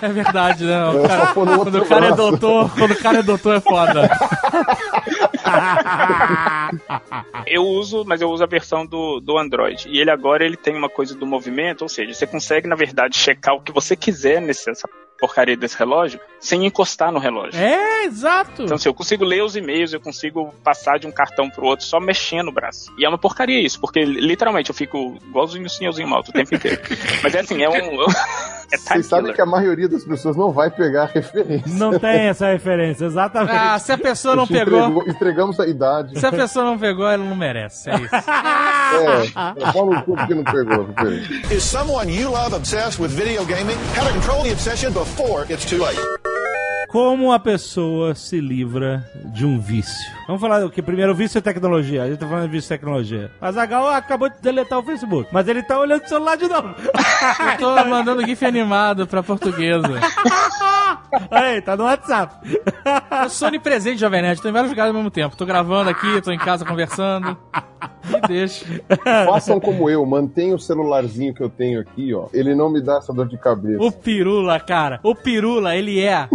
É 0.00 0.08
verdade, 0.08 0.64
né? 0.64 0.84
O 0.88 1.04
É, 1.04 1.08
cara- 1.08 1.26
só 1.26 1.34
pôr 1.34 1.46
no 1.46 1.58
outro 1.58 1.70
quando 1.72 1.82
o 1.82 1.86
cara 1.88 2.06
é 2.06 2.08
braço. 2.12 2.30
doutor, 2.30 2.70
quando 2.74 2.90
o 2.92 2.96
cara 2.96 3.18
é 3.18 3.22
doutor 3.22 3.54
é 3.56 3.60
foda. 3.60 4.10
Eu 7.50 7.64
uso, 7.64 8.04
mas 8.04 8.20
eu 8.20 8.30
uso 8.30 8.42
a 8.42 8.46
versão 8.46 8.86
do, 8.86 9.20
do 9.20 9.38
Android. 9.38 9.88
E 9.88 9.98
ele 9.98 10.10
agora 10.10 10.44
ele 10.44 10.56
tem 10.56 10.76
uma 10.76 10.88
coisa 10.88 11.14
do 11.14 11.26
movimento, 11.26 11.82
ou 11.82 11.88
seja, 11.88 12.12
você 12.12 12.26
consegue, 12.26 12.68
na 12.68 12.76
verdade, 12.76 13.16
checar 13.16 13.54
o 13.54 13.60
que 13.60 13.72
você 13.72 13.96
quiser 13.96 14.40
nessa 14.40 14.72
porcaria 15.18 15.56
desse 15.56 15.76
relógio 15.76 16.20
sem 16.40 16.64
encostar 16.64 17.10
no 17.10 17.18
relógio. 17.18 17.60
É, 17.60 18.04
exato. 18.04 18.62
Então, 18.62 18.76
assim, 18.76 18.88
eu 18.88 18.94
consigo 18.94 19.24
ler 19.24 19.42
os 19.42 19.56
e-mails, 19.56 19.92
eu 19.92 20.00
consigo 20.00 20.54
passar 20.62 20.98
de 20.98 21.06
um 21.06 21.12
cartão 21.12 21.50
pro 21.50 21.66
outro 21.66 21.84
só 21.84 21.98
mexendo 21.98 22.48
o 22.48 22.52
braço. 22.52 22.92
E 22.96 23.04
é 23.04 23.08
uma 23.08 23.18
porcaria 23.18 23.60
isso, 23.60 23.80
porque 23.80 24.04
literalmente 24.04 24.70
eu 24.70 24.74
fico 24.74 25.18
igualzinho 25.28 25.66
o 25.66 25.70
senhorzinho 25.70 26.08
malto 26.08 26.30
o 26.30 26.32
tempo 26.32 26.54
inteiro. 26.54 26.80
Mas 27.22 27.34
é 27.34 27.40
assim, 27.40 27.62
é 27.62 27.68
um. 27.68 27.98
É 28.72 28.76
Vocês 28.76 29.06
sabem 29.06 29.32
que 29.32 29.40
a 29.40 29.46
maioria 29.46 29.88
das 29.88 30.04
pessoas 30.04 30.36
não 30.36 30.52
vai 30.52 30.70
pegar 30.70 31.04
a 31.04 31.06
referência. 31.06 31.72
Não 31.74 31.98
tem 31.98 32.28
essa 32.28 32.46
referência, 32.48 33.04
exatamente. 33.06 33.56
Ah, 33.56 33.78
se 33.78 33.92
a 33.92 33.98
pessoa 33.98 34.36
não 34.36 34.46
pegou. 34.46 34.78
entregou- 34.80 35.08
entregamos 35.08 35.60
a 35.60 35.66
idade. 35.66 36.18
Se 36.18 36.26
a 36.26 36.30
pessoa 36.32 36.64
não 36.64 36.78
pegou, 36.78 37.08
ela 37.08 37.24
não 37.24 37.36
merece. 37.36 37.90
É 37.90 37.94
isso. 37.96 38.14
É, 38.14 39.72
fala 39.72 39.98
o 39.98 40.02
cu 40.02 40.16
que 40.26 40.34
não 40.34 40.44
pegou. 40.44 40.86
referência. 40.86 41.54
Is 41.54 41.62
someone 41.62 42.10
you 42.14 42.30
love 42.30 42.54
obsessed 42.54 43.00
with 43.00 43.08
video 43.10 43.44
gaming? 43.44 43.76
How 43.96 44.06
to 44.06 44.12
control 44.12 44.42
the 44.42 44.52
obsession 44.52 44.92
before 44.92 45.44
it's 45.52 45.64
too 45.64 45.78
late. 45.82 45.98
Como 46.88 47.30
a 47.30 47.38
pessoa 47.38 48.14
se 48.14 48.40
livra 48.40 49.06
de 49.26 49.44
um 49.44 49.60
vício? 49.60 50.10
Vamos 50.26 50.40
falar 50.40 50.64
o 50.64 50.70
que 50.70 50.80
primeiro 50.80 51.12
o 51.12 51.14
vício 51.14 51.36
é 51.36 51.40
tecnologia. 51.42 52.02
A 52.02 52.08
gente 52.08 52.18
tá 52.18 52.26
falando 52.26 52.46
de 52.46 52.50
vício 52.52 52.72
é 52.72 52.78
tecnologia. 52.78 53.30
Mas 53.38 53.58
a 53.58 53.66
Gal 53.66 53.88
acabou 53.90 54.30
de 54.30 54.40
deletar 54.40 54.78
o 54.78 54.82
Facebook. 54.82 55.28
Mas 55.30 55.46
ele 55.48 55.62
tá 55.62 55.78
olhando 55.78 56.02
o 56.02 56.08
celular 56.08 56.36
de 56.36 56.48
novo. 56.48 56.74
Eu 57.52 57.58
tô 57.58 57.84
mandando 57.84 58.26
GIF 58.26 58.42
animado 58.42 59.06
pra 59.06 59.22
portuguesa. 59.22 59.86
Aí, 61.30 61.60
tá 61.60 61.76
no 61.76 61.84
WhatsApp. 61.84 62.34
Eu 63.22 63.28
sou 63.28 63.48
onipresente, 63.48 64.00
Jovem 64.00 64.22
Nerd. 64.22 64.40
Tô 64.40 64.48
em 64.48 64.52
vários 64.52 64.70
lugares 64.70 64.88
ao 64.88 64.94
mesmo 64.94 65.10
tempo. 65.10 65.36
Tô 65.36 65.44
gravando 65.44 65.90
aqui, 65.90 66.20
tô 66.22 66.32
em 66.32 66.38
casa 66.38 66.64
conversando. 66.64 67.36
Me 68.04 68.20
deixa. 68.26 68.64
Façam 69.26 69.60
como 69.60 69.88
eu, 69.88 70.04
mantenha 70.06 70.54
o 70.54 70.58
celularzinho 70.58 71.34
que 71.34 71.42
eu 71.42 71.48
tenho 71.48 71.80
aqui, 71.80 72.14
ó. 72.14 72.26
Ele 72.32 72.54
não 72.54 72.70
me 72.70 72.80
dá 72.80 72.98
essa 72.98 73.12
dor 73.12 73.28
de 73.28 73.36
cabeça. 73.36 73.82
O 73.82 73.92
Pirula, 73.92 74.58
cara. 74.58 74.98
O 75.02 75.14
Pirula, 75.14 75.76
ele 75.76 76.00
é. 76.00 76.28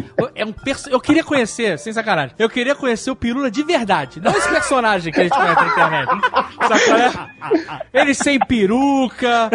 É 0.44 0.46
um 0.46 0.54
perso... 0.54 0.89
Eu 0.89 1.00
queria 1.00 1.24
conhecer, 1.24 1.80
sem 1.80 1.91
sacanagem. 1.94 2.36
Eu 2.38 2.50
queria 2.50 2.76
conhecer 2.76 3.10
o 3.12 3.16
Pirula 3.16 3.50
de 3.50 3.64
verdade. 3.64 4.20
Não 4.22 4.32
esse 4.32 4.50
personagem 4.50 5.12
que 5.12 5.20
a 5.20 5.24
gente 5.24 5.34
conhece 5.36 5.56
na 5.62 5.68
internet. 5.68 6.10
Qual 6.58 6.98
é? 7.00 7.12
Ele 7.94 8.14
sem 8.14 8.39
peruca. 8.39 9.50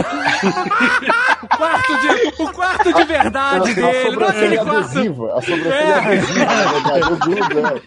O 1.43 1.49
quarto 1.57 1.93
de, 2.01 2.43
o 2.43 2.53
quarto 2.53 2.93
de 2.93 3.05
verdade 3.05 3.71
a 3.71 3.75
dele. 3.75 3.81
Não 3.81 3.89
aquele 3.91 4.11
sobrancelha 4.11 4.65
quarto. 4.65 4.77
adesiva. 4.79 5.25
A 5.39 5.43
sobrancelha 5.43 5.75
É. 5.75 5.95
adesiva, 5.99 6.45
na 6.45 6.65
verdade. 6.73 7.11
Eu 7.11 7.17
grudo, 7.17 7.83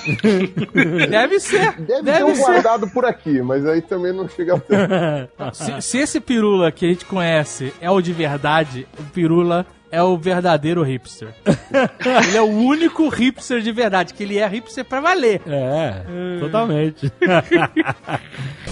Deve 1.09 1.41
ser. 1.41 1.73
Deve, 1.73 2.03
Deve, 2.03 2.19
ter 2.19 2.25
um 2.25 2.35
ser. 2.35 2.43
guardado 2.43 2.89
por 2.91 3.05
aqui, 3.05 3.41
mas 3.43 3.67
aí 3.67 3.81
também 3.83 4.13
não 4.13 4.29
chega 4.29 4.59
tanto. 4.59 5.55
Se, 5.55 5.81
se 5.83 5.99
esse 5.99 6.21
Pirula 6.21 6.71
que 6.73 6.87
a 6.87 6.89
gente 6.89 7.05
conhece 7.05 7.73
é 7.81 7.91
o 7.91 8.01
de 8.01 8.13
verdade, 8.13 8.87
o 8.99 9.03
Pirula 9.05 9.67
é 9.91 10.03
o 10.03 10.17
verdadeiro 10.17 10.83
hipster. 10.83 11.35
ele 12.29 12.37
é 12.37 12.43
o 12.43 12.47
único 12.47 13.09
hipster 13.09 13.61
de 13.61 13.73
verdade, 13.73 14.15
que 14.15 14.23
ele 14.23 14.39
é 14.39 14.47
hipster 14.47 14.85
pra 14.85 15.01
valer. 15.01 15.41
É, 15.47 16.39
totalmente. 16.41 17.13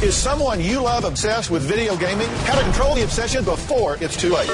Is 0.03 0.15
someone 0.15 0.63
you 0.63 0.83
love 0.83 1.07
obsessed 1.07 1.53
with 1.53 1.61
video 1.61 1.97
gaming? 1.97 2.29
How 2.49 2.59
to 2.59 2.65
control 2.65 2.95
the 2.95 3.05
obsession 3.05 3.45
before 3.45 3.97
it's 4.03 4.17
too 4.17 4.33
late. 4.33 4.51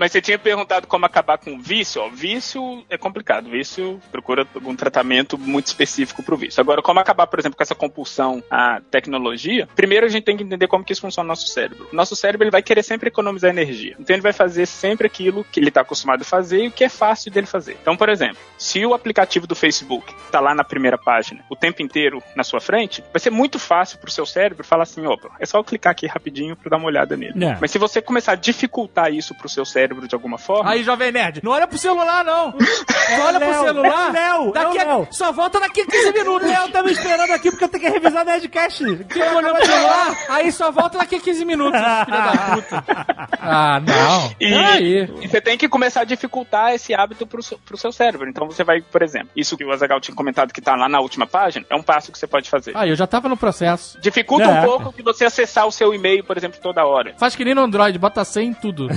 Mas 0.00 0.12
você 0.12 0.22
tinha 0.22 0.38
perguntado 0.38 0.86
como 0.86 1.04
acabar 1.04 1.36
com 1.36 1.56
o 1.56 1.58
vício, 1.60 2.00
ó. 2.00 2.08
Vício 2.08 2.82
é 2.88 2.96
complicado. 2.96 3.50
Vício 3.50 4.00
procura 4.10 4.46
um 4.64 4.74
tratamento 4.74 5.36
muito 5.36 5.66
específico 5.66 6.22
pro 6.22 6.38
vício. 6.38 6.58
Agora, 6.58 6.80
como 6.80 6.98
acabar, 6.98 7.26
por 7.26 7.38
exemplo, 7.38 7.58
com 7.58 7.62
essa 7.62 7.74
compulsão 7.74 8.42
à 8.50 8.80
tecnologia? 8.90 9.68
Primeiro 9.76 10.06
a 10.06 10.08
gente 10.08 10.24
tem 10.24 10.38
que 10.38 10.42
entender 10.42 10.68
como 10.68 10.82
que 10.82 10.94
isso 10.94 11.02
funciona 11.02 11.26
no 11.26 11.28
nosso 11.28 11.48
cérebro. 11.48 11.86
O 11.92 11.94
nosso 11.94 12.16
cérebro 12.16 12.44
ele 12.44 12.50
vai 12.50 12.62
querer 12.62 12.82
sempre 12.82 13.08
economizar 13.08 13.50
energia. 13.50 13.94
Então 14.00 14.16
ele 14.16 14.22
vai 14.22 14.32
fazer 14.32 14.64
sempre 14.64 15.06
aquilo 15.06 15.44
que 15.44 15.60
ele 15.60 15.68
está 15.68 15.82
acostumado 15.82 16.22
a 16.22 16.24
fazer 16.24 16.64
e 16.64 16.68
o 16.68 16.72
que 16.72 16.84
é 16.84 16.88
fácil 16.88 17.30
dele 17.30 17.46
fazer. 17.46 17.76
Então, 17.82 17.94
por 17.94 18.08
exemplo, 18.08 18.38
se 18.56 18.86
o 18.86 18.94
aplicativo 18.94 19.46
do 19.46 19.54
Facebook 19.54 20.14
tá 20.32 20.40
lá 20.40 20.54
na 20.54 20.64
primeira 20.64 20.96
página 20.96 21.44
o 21.50 21.54
tempo 21.54 21.82
inteiro 21.82 22.22
na 22.34 22.42
sua 22.42 22.58
frente, 22.62 23.04
vai 23.12 23.20
ser 23.20 23.28
muito 23.28 23.58
fácil 23.58 23.98
pro 23.98 24.10
seu 24.10 24.24
cérebro 24.24 24.64
falar 24.64 24.84
assim, 24.84 25.04
opa, 25.04 25.30
é 25.38 25.44
só 25.44 25.62
clicar 25.62 25.90
aqui 25.90 26.06
rapidinho 26.06 26.56
para 26.56 26.70
dar 26.70 26.78
uma 26.78 26.86
olhada 26.86 27.18
nele. 27.18 27.44
É. 27.44 27.58
Mas 27.60 27.70
se 27.70 27.76
você 27.76 28.00
começar 28.00 28.32
a 28.32 28.36
dificultar 28.36 29.12
isso 29.12 29.34
pro 29.34 29.46
seu 29.46 29.66
cérebro 29.66 29.89
de 29.94 30.14
alguma 30.14 30.38
forma, 30.38 30.70
Aí, 30.70 30.82
Jovem 30.82 31.12
Nerd, 31.12 31.40
não 31.42 31.52
olha 31.52 31.66
pro 31.66 31.78
celular, 31.78 32.24
não. 32.24 32.52
Só 32.52 33.26
olha 33.26 33.40
pro 33.40 33.50
Léo, 33.50 33.64
celular. 33.64 34.08
é 34.08 34.12
Léo, 34.12 34.52
daqui 34.52 34.78
é 34.78 34.84
o 34.84 34.88
a- 34.90 34.96
Léo. 34.96 35.08
Só 35.10 35.32
volta 35.32 35.60
daqui 35.60 35.80
a 35.82 35.86
15 35.86 36.10
O 36.10 36.12
minutos. 36.12 36.48
Léo 36.48 36.68
tá 36.70 36.82
me 36.82 36.92
esperando 36.92 37.30
aqui 37.32 37.50
porque 37.50 37.64
eu 37.64 37.68
tenho 37.68 37.84
que 37.84 37.90
revisar 37.90 38.24
Nerdcast. 38.24 38.84
Fica 38.96 39.34
olhando 39.36 39.54
pro 39.56 39.66
celular, 39.66 40.16
aí 40.28 40.52
só 40.52 40.70
volta 40.70 40.98
daqui 40.98 41.16
a 41.16 41.20
15 41.20 41.44
minutos, 41.44 41.80
filha 41.80 42.20
da 42.20 42.54
puta. 42.56 42.84
Ah, 43.40 43.80
não. 43.80 44.32
E, 44.40 44.54
Aí. 44.54 45.08
e 45.22 45.28
você 45.28 45.40
tem 45.40 45.56
que 45.58 45.68
começar 45.68 46.02
a 46.02 46.04
dificultar 46.04 46.72
esse 46.72 46.94
hábito 46.94 47.26
pro 47.26 47.42
seu, 47.42 47.58
pro 47.58 47.76
seu 47.76 47.90
cérebro. 47.92 48.28
Então 48.28 48.46
você 48.46 48.62
vai, 48.64 48.80
por 48.80 49.02
exemplo, 49.02 49.28
isso 49.34 49.56
que 49.56 49.64
o 49.64 49.72
Azagal 49.72 50.00
tinha 50.00 50.14
comentado 50.14 50.52
que 50.52 50.60
tá 50.60 50.74
lá 50.76 50.88
na 50.88 51.00
última 51.00 51.26
página, 51.26 51.64
é 51.68 51.74
um 51.74 51.82
passo 51.82 52.12
que 52.12 52.18
você 52.18 52.26
pode 52.26 52.48
fazer. 52.48 52.76
Aí, 52.76 52.90
eu 52.90 52.96
já 52.96 53.06
tava 53.06 53.28
no 53.28 53.36
processo. 53.36 54.00
Dificulta 54.00 54.44
É. 54.44 54.60
um 54.60 54.64
pouco 54.64 54.92
de 54.96 55.02
você 55.02 55.24
acessar 55.24 55.66
o 55.66 55.72
seu 55.72 55.94
e-mail, 55.94 56.24
por 56.24 56.36
exemplo, 56.36 56.58
toda 56.62 56.84
hora. 56.84 57.14
Faz 57.18 57.34
que 57.34 57.44
nem 57.44 57.54
no 57.54 57.62
Android, 57.62 57.98
bota 57.98 58.24
100 58.24 58.48
em 58.48 58.54
tudo. 58.54 58.88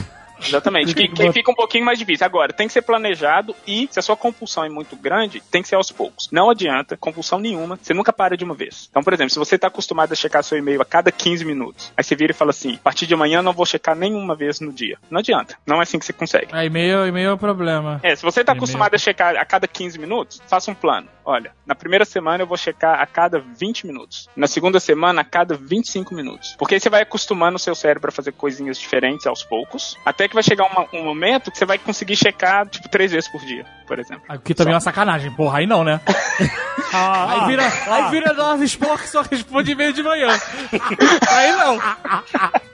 Exatamente. 0.47 0.93
que, 0.93 1.07
que 1.07 1.31
fica 1.31 1.51
um 1.51 1.55
pouquinho 1.55 1.85
mais 1.85 1.99
difícil. 1.99 2.25
Agora, 2.25 2.53
tem 2.53 2.67
que 2.67 2.73
ser 2.73 2.81
planejado 2.81 3.55
e 3.67 3.87
se 3.91 3.99
a 3.99 4.01
sua 4.01 4.15
compulsão 4.15 4.63
é 4.63 4.69
muito 4.69 4.95
grande, 4.95 5.41
tem 5.51 5.61
que 5.61 5.67
ser 5.67 5.75
aos 5.75 5.91
poucos. 5.91 6.29
Não 6.31 6.49
adianta, 6.49 6.97
compulsão 6.97 7.39
nenhuma, 7.39 7.77
você 7.81 7.93
nunca 7.93 8.13
para 8.13 8.37
de 8.37 8.43
uma 8.43 8.53
vez. 8.53 8.87
Então, 8.89 9.03
por 9.03 9.13
exemplo, 9.13 9.31
se 9.31 9.39
você 9.39 9.55
está 9.55 9.67
acostumado 9.67 10.11
a 10.11 10.15
checar 10.15 10.43
seu 10.43 10.57
e-mail 10.57 10.81
a 10.81 10.85
cada 10.85 11.11
15 11.11 11.45
minutos, 11.45 11.91
aí 11.95 12.03
você 12.03 12.15
vira 12.15 12.31
e 12.31 12.35
fala 12.35 12.51
assim: 12.51 12.75
a 12.75 12.79
partir 12.79 13.07
de 13.07 13.13
amanhã 13.13 13.39
eu 13.39 13.43
não 13.43 13.53
vou 13.53 13.65
checar 13.65 13.95
nenhuma 13.95 14.35
vez 14.35 14.59
no 14.59 14.71
dia. 14.71 14.97
Não 15.09 15.19
adianta. 15.19 15.57
Não 15.65 15.79
é 15.79 15.83
assim 15.83 15.99
que 15.99 16.05
você 16.05 16.13
consegue. 16.13 16.47
Aí, 16.51 16.67
e-mail, 16.67 17.05
e-mail 17.07 17.29
é 17.29 17.33
o 17.33 17.37
problema. 17.37 17.99
É, 18.03 18.15
se 18.15 18.23
você 18.23 18.43
tá 18.43 18.51
E-mail. 18.51 18.59
acostumado 18.59 18.95
a 18.95 18.97
checar 18.97 19.35
a 19.35 19.45
cada 19.45 19.67
15 19.67 19.99
minutos, 19.99 20.41
faça 20.47 20.71
um 20.71 20.75
plano. 20.75 21.07
Olha, 21.25 21.51
na 21.65 21.73
primeira 21.73 22.03
semana 22.05 22.43
eu 22.43 22.47
vou 22.47 22.57
checar 22.57 22.99
a 23.01 23.05
cada 23.05 23.39
20 23.39 23.87
minutos. 23.87 24.29
Na 24.35 24.45
segunda 24.47 24.79
semana, 24.79 25.21
a 25.21 25.23
cada 25.23 25.55
25 25.55 26.13
minutos. 26.13 26.55
Porque 26.57 26.75
aí 26.75 26.79
você 26.81 26.89
vai 26.89 27.01
acostumando 27.01 27.55
o 27.55 27.59
seu 27.59 27.73
cérebro 27.75 28.09
a 28.09 28.11
fazer 28.11 28.33
coisinhas 28.33 28.77
diferentes 28.77 29.25
aos 29.25 29.43
poucos, 29.43 29.97
até 30.05 30.27
que 30.27 30.33
vai 30.33 30.43
chegar 30.43 30.65
uma- 30.65 30.87
um 30.93 31.03
momento 31.03 31.49
que 31.51 31.57
você 31.57 31.65
vai 31.65 31.77
conseguir 31.77 32.15
checar, 32.17 32.67
tipo, 32.67 32.89
três 32.89 33.11
vezes 33.11 33.29
por 33.31 33.39
dia, 33.41 33.65
por 33.87 33.99
exemplo. 33.99 34.23
Aqui 34.27 34.53
também 34.53 34.73
é 34.73 34.75
uma 34.75 34.81
sacanagem, 34.81 35.31
porra, 35.31 35.59
aí 35.59 35.65
não, 35.67 35.83
né? 35.83 36.01
aí 36.93 37.47
vira, 37.47 37.63
aí 37.87 38.11
vira 38.11 38.33
nossa 38.33 38.63
expor 38.63 38.99
que 38.99 39.07
só 39.07 39.21
responde 39.21 39.71
e-mail 39.71 39.93
de 39.93 40.03
manhã. 40.03 40.27
aí 41.29 41.51
não. 41.53 41.79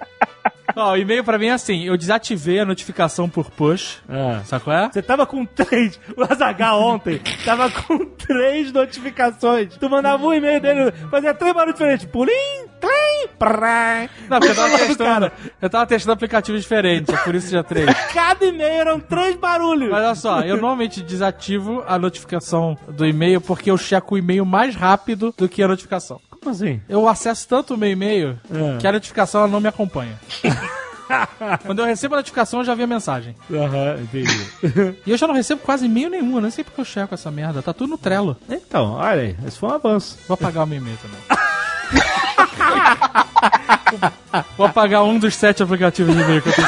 Ó, 0.76 0.92
o 0.94 0.98
e-mail 0.98 1.24
pra 1.24 1.38
mim 1.38 1.48
é 1.48 1.52
assim, 1.52 1.84
eu 1.86 1.98
desativei 1.98 2.60
a 2.60 2.66
notificação 2.66 3.30
por 3.30 3.50
push, 3.52 3.98
É. 4.10 4.40
sabe 4.46 4.64
qual 4.64 4.76
é? 4.76 4.90
Você 4.92 5.02
tava 5.02 5.26
com 5.26 5.46
três. 5.46 6.00
O 6.16 6.24
Azagal 6.24 6.82
ontem 6.82 7.20
tava 7.46 7.70
com 7.70 8.06
três 8.06 8.72
notificações. 8.72 9.76
Tu 9.78 9.90
mandava 9.90 10.24
um 10.26 10.34
e-mail 10.34 10.60
dele, 10.62 10.92
fazia 11.10 11.34
três 11.34 11.54
barulhos 11.54 11.76
diferentes. 11.78 12.06
Pulim, 12.06 12.32
tlim, 12.80 13.28
prá. 13.38 14.08
Não, 14.30 14.40
porque 14.40 14.52
eu 14.52 14.56
tava 14.56 14.70
Do 14.70 14.78
testando, 14.78 15.32
eu 15.62 15.70
tava 15.70 15.86
testando 15.88 16.14
aplicativos 16.14 16.62
diferentes, 16.62 17.14
é 17.14 17.18
por 17.18 17.36
isso 17.36 17.50
já 17.52 17.64
três. 17.64 17.90
Cada 18.14 18.46
e-mail 18.46 18.74
eram 18.82 19.00
três 19.00 19.36
barulhos. 19.36 19.90
Mas 19.92 20.04
olha 20.04 20.16
só, 20.16 20.42
eu 20.42 20.56
normalmente 20.56 21.02
desativo 21.02 21.84
a 21.88 21.98
notificação 21.98 22.78
do 22.88 23.06
e-mail 23.06 23.42
porque 23.42 23.72
eu 23.72 23.78
checo 23.78 24.16
o 24.16 24.18
e-mail 24.18 24.46
mais 24.46 24.76
rápido 24.76 25.34
do 25.38 25.48
que 25.50 25.62
a 25.64 25.68
notificação. 25.68 26.20
Como 26.42 26.56
assim? 26.56 26.82
Eu 26.88 27.08
acesso 27.08 27.48
tanto 27.48 27.74
o 27.74 27.78
meu 27.78 27.90
e-mail 27.90 28.38
É. 28.52 28.78
que 28.78 28.88
a 28.88 28.92
notificação 28.92 29.42
ela 29.42 29.50
não 29.50 29.60
me 29.60 29.68
acompanha. 29.68 30.20
Quando 31.66 31.80
eu 31.80 31.86
recebo 31.86 32.14
a 32.14 32.18
notificação, 32.20 32.60
eu 32.60 32.64
já 32.66 32.76
vi 32.76 32.84
a 32.84 32.88
mensagem. 32.88 33.36
Aham, 33.52 33.98
entendi. 34.02 34.48
E 35.08 35.12
eu 35.12 35.18
já 35.18 35.26
não 35.28 35.34
recebo 35.34 35.60
quase 35.62 35.86
e-mail 35.88 36.10
nenhum, 36.10 36.36
eu 36.36 36.42
nem 36.42 36.52
sei 36.52 36.64
porque 36.64 36.80
eu 36.80 36.86
checo 36.86 37.16
essa 37.16 37.32
merda. 37.32 37.62
Tá 37.64 37.74
tudo 37.74 37.90
no 37.90 37.98
Trello. 37.98 38.38
Então, 38.48 38.94
olha 38.94 39.22
aí, 39.22 39.36
esse 39.48 39.58
foi 39.58 39.70
um 39.70 39.74
avanço. 39.74 40.20
Vou 40.28 40.36
apagar 40.36 40.64
o 40.64 40.68
meu 40.68 40.78
e-mail 40.78 40.98
também. 40.98 41.20
Vou 44.56 44.68
apagar 44.68 45.04
um 45.04 45.18
dos 45.18 45.36
sete 45.36 45.64
aplicativos 45.64 46.16
de 46.16 46.22
e-mail 46.22 46.42
que 46.44 46.50
eu 46.50 46.54
tenho. 46.54 46.68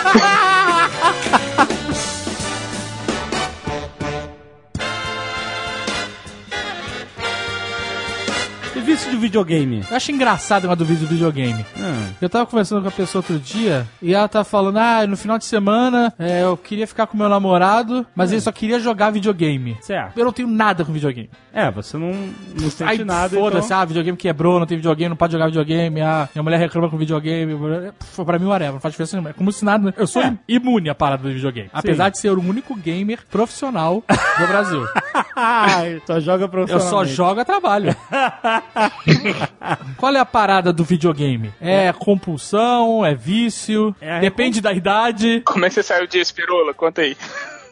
Vício 8.92 9.10
de 9.12 9.18
videogame? 9.18 9.84
Eu 9.90 9.96
acho 9.96 10.12
engraçado 10.12 10.64
negócio 10.64 10.80
do 10.80 10.86
vídeo 10.86 11.08
do 11.08 11.12
videogame. 11.14 11.66
Hum. 11.78 12.08
Eu 12.22 12.30
tava 12.30 12.46
conversando 12.46 12.82
com 12.82 12.88
a 12.90 12.92
pessoa 12.92 13.20
outro 13.22 13.40
dia 13.40 13.88
e 14.02 14.14
ela 14.14 14.28
tava 14.28 14.44
falando: 14.44 14.78
ah, 14.78 15.08
no 15.08 15.16
final 15.16 15.38
de 15.38 15.46
semana 15.46 16.14
é, 16.20 16.44
eu 16.44 16.58
queria 16.58 16.86
ficar 16.86 17.08
com 17.08 17.16
meu 17.18 17.30
namorado, 17.30 18.06
mas 18.14 18.32
ele 18.32 18.42
só 18.42 18.52
queria 18.52 18.80
jogar 18.80 19.10
videogame. 19.12 19.78
Certo. 19.82 20.18
Eu 20.18 20.26
não 20.26 20.34
tenho 20.34 20.48
nada 20.50 20.84
com 20.84 20.92
videogame. 20.92 21.30
É, 21.54 21.72
você 21.72 21.98
não, 21.98 22.12
não 22.60 22.70
sente 22.70 22.84
Aí 22.92 23.04
nada. 23.04 23.36
foda-se, 23.36 23.68
então... 23.68 23.80
ah, 23.80 23.86
videogame 23.86 24.18
quebrou, 24.18 24.60
não 24.60 24.66
tem 24.66 24.78
videogame, 24.78 25.10
não 25.10 25.16
pode 25.18 25.34
jogar 25.34 25.46
videogame, 25.48 26.02
ah, 26.02 26.28
minha 26.34 26.44
mulher 26.44 26.58
reclama 26.60 26.90
com 26.90 26.98
videogame. 26.98 27.54
Pff, 27.98 28.26
Pra 28.26 28.38
mim, 28.40 28.46
whatever, 28.46 28.74
não 28.74 28.80
faz 28.80 28.94
diferença 28.94 29.16
nenhuma. 29.16 29.30
É 29.32 29.34
como 29.34 29.52
se 29.52 29.66
nada. 29.66 29.94
Eu 29.98 30.06
sou 30.08 30.22
É. 30.22 30.34
imune 30.48 30.90
à 30.90 30.96
parada 30.96 31.24
do 31.24 31.34
videogame. 31.34 31.70
Apesar 31.74 32.10
de 32.10 32.18
ser 32.18 32.32
o 32.32 32.40
único 32.40 32.76
gamer 32.76 33.20
profissional 33.30 34.04
do 34.40 34.48
Brasil. 34.48 34.86
Só 36.08 36.20
joga 36.20 36.46
Eu 36.46 36.50
profissionalmente. 36.50 36.90
só 36.90 37.06
jogo 37.06 37.42
a 37.42 37.46
trabalho. 37.46 37.96
Qual 39.98 40.16
é 40.16 40.20
a 40.20 40.26
parada 40.26 40.74
do 40.74 40.84
videogame? 40.84 41.54
É 41.62 41.94
compulsão? 41.94 43.06
É 43.06 43.14
vício? 43.14 43.96
É 44.02 44.20
Depende 44.20 44.62
da 44.62 44.74
idade. 44.74 45.42
Como 45.46 45.66
é 45.66 45.70
que 45.70 45.76
você 45.76 45.84
saiu 45.84 46.08
disso, 46.08 46.34
Pirula? 46.34 46.74
Conta 46.74 47.02
aí. 47.02 47.16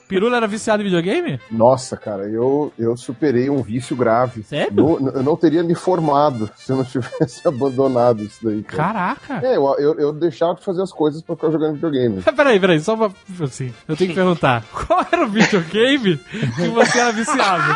Pirula 0.09 0.37
era 0.37 0.47
viciado 0.47 0.81
em 0.81 0.85
videogame? 0.85 1.39
Nossa, 1.51 1.95
cara, 1.95 2.23
eu, 2.27 2.73
eu 2.79 2.97
superei 2.97 3.47
um 3.49 3.61
vício 3.61 3.95
grave. 3.95 4.41
Sério? 4.43 4.73
No- 4.73 5.09
eu 5.11 5.21
não 5.23 5.35
teria 5.37 5.61
me 5.63 5.75
formado 5.75 6.49
se 6.57 6.71
eu 6.71 6.77
não 6.77 6.83
tivesse 6.83 7.41
abandonado 7.47 8.23
isso 8.23 8.39
daí. 8.43 8.63
Cara. 8.63 9.15
Caraca. 9.15 9.47
É, 9.47 9.55
eu, 9.55 9.63
eu, 9.77 9.93
eu 9.99 10.11
deixava 10.11 10.55
de 10.55 10.65
fazer 10.65 10.81
as 10.81 10.91
coisas 10.91 11.21
pra 11.21 11.35
ficar 11.35 11.51
jogando 11.51 11.75
videogame. 11.75 12.21
Peraí, 12.35 12.59
peraí, 12.59 12.79
só 12.79 12.97
pra, 12.97 13.11
assim, 13.45 13.71
eu 13.87 13.95
tenho 13.95 14.09
que 14.09 14.15
perguntar. 14.15 14.63
Qual 14.73 15.05
era 15.11 15.25
o 15.25 15.29
videogame 15.29 16.17
que 16.17 16.67
você 16.69 16.99
era 16.99 17.11
viciado? 17.11 17.75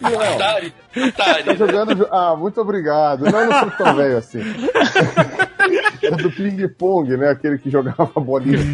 Não, 0.00 0.20
Atari. 0.20 0.74
tá 0.94 1.06
Atari. 1.06 1.56
jogando. 1.56 1.94
jo- 1.94 2.08
Ah, 2.10 2.34
muito 2.36 2.60
obrigado. 2.60 3.24
Não, 3.30 3.46
não 3.46 3.60
sou 3.60 3.70
tão 3.72 3.94
velho 3.94 4.16
assim. 4.18 4.40
Do 6.10 6.30
ping-pong, 6.30 7.16
né? 7.16 7.30
Aquele 7.30 7.58
que 7.58 7.70
jogava 7.70 8.20
bolinha. 8.20 8.58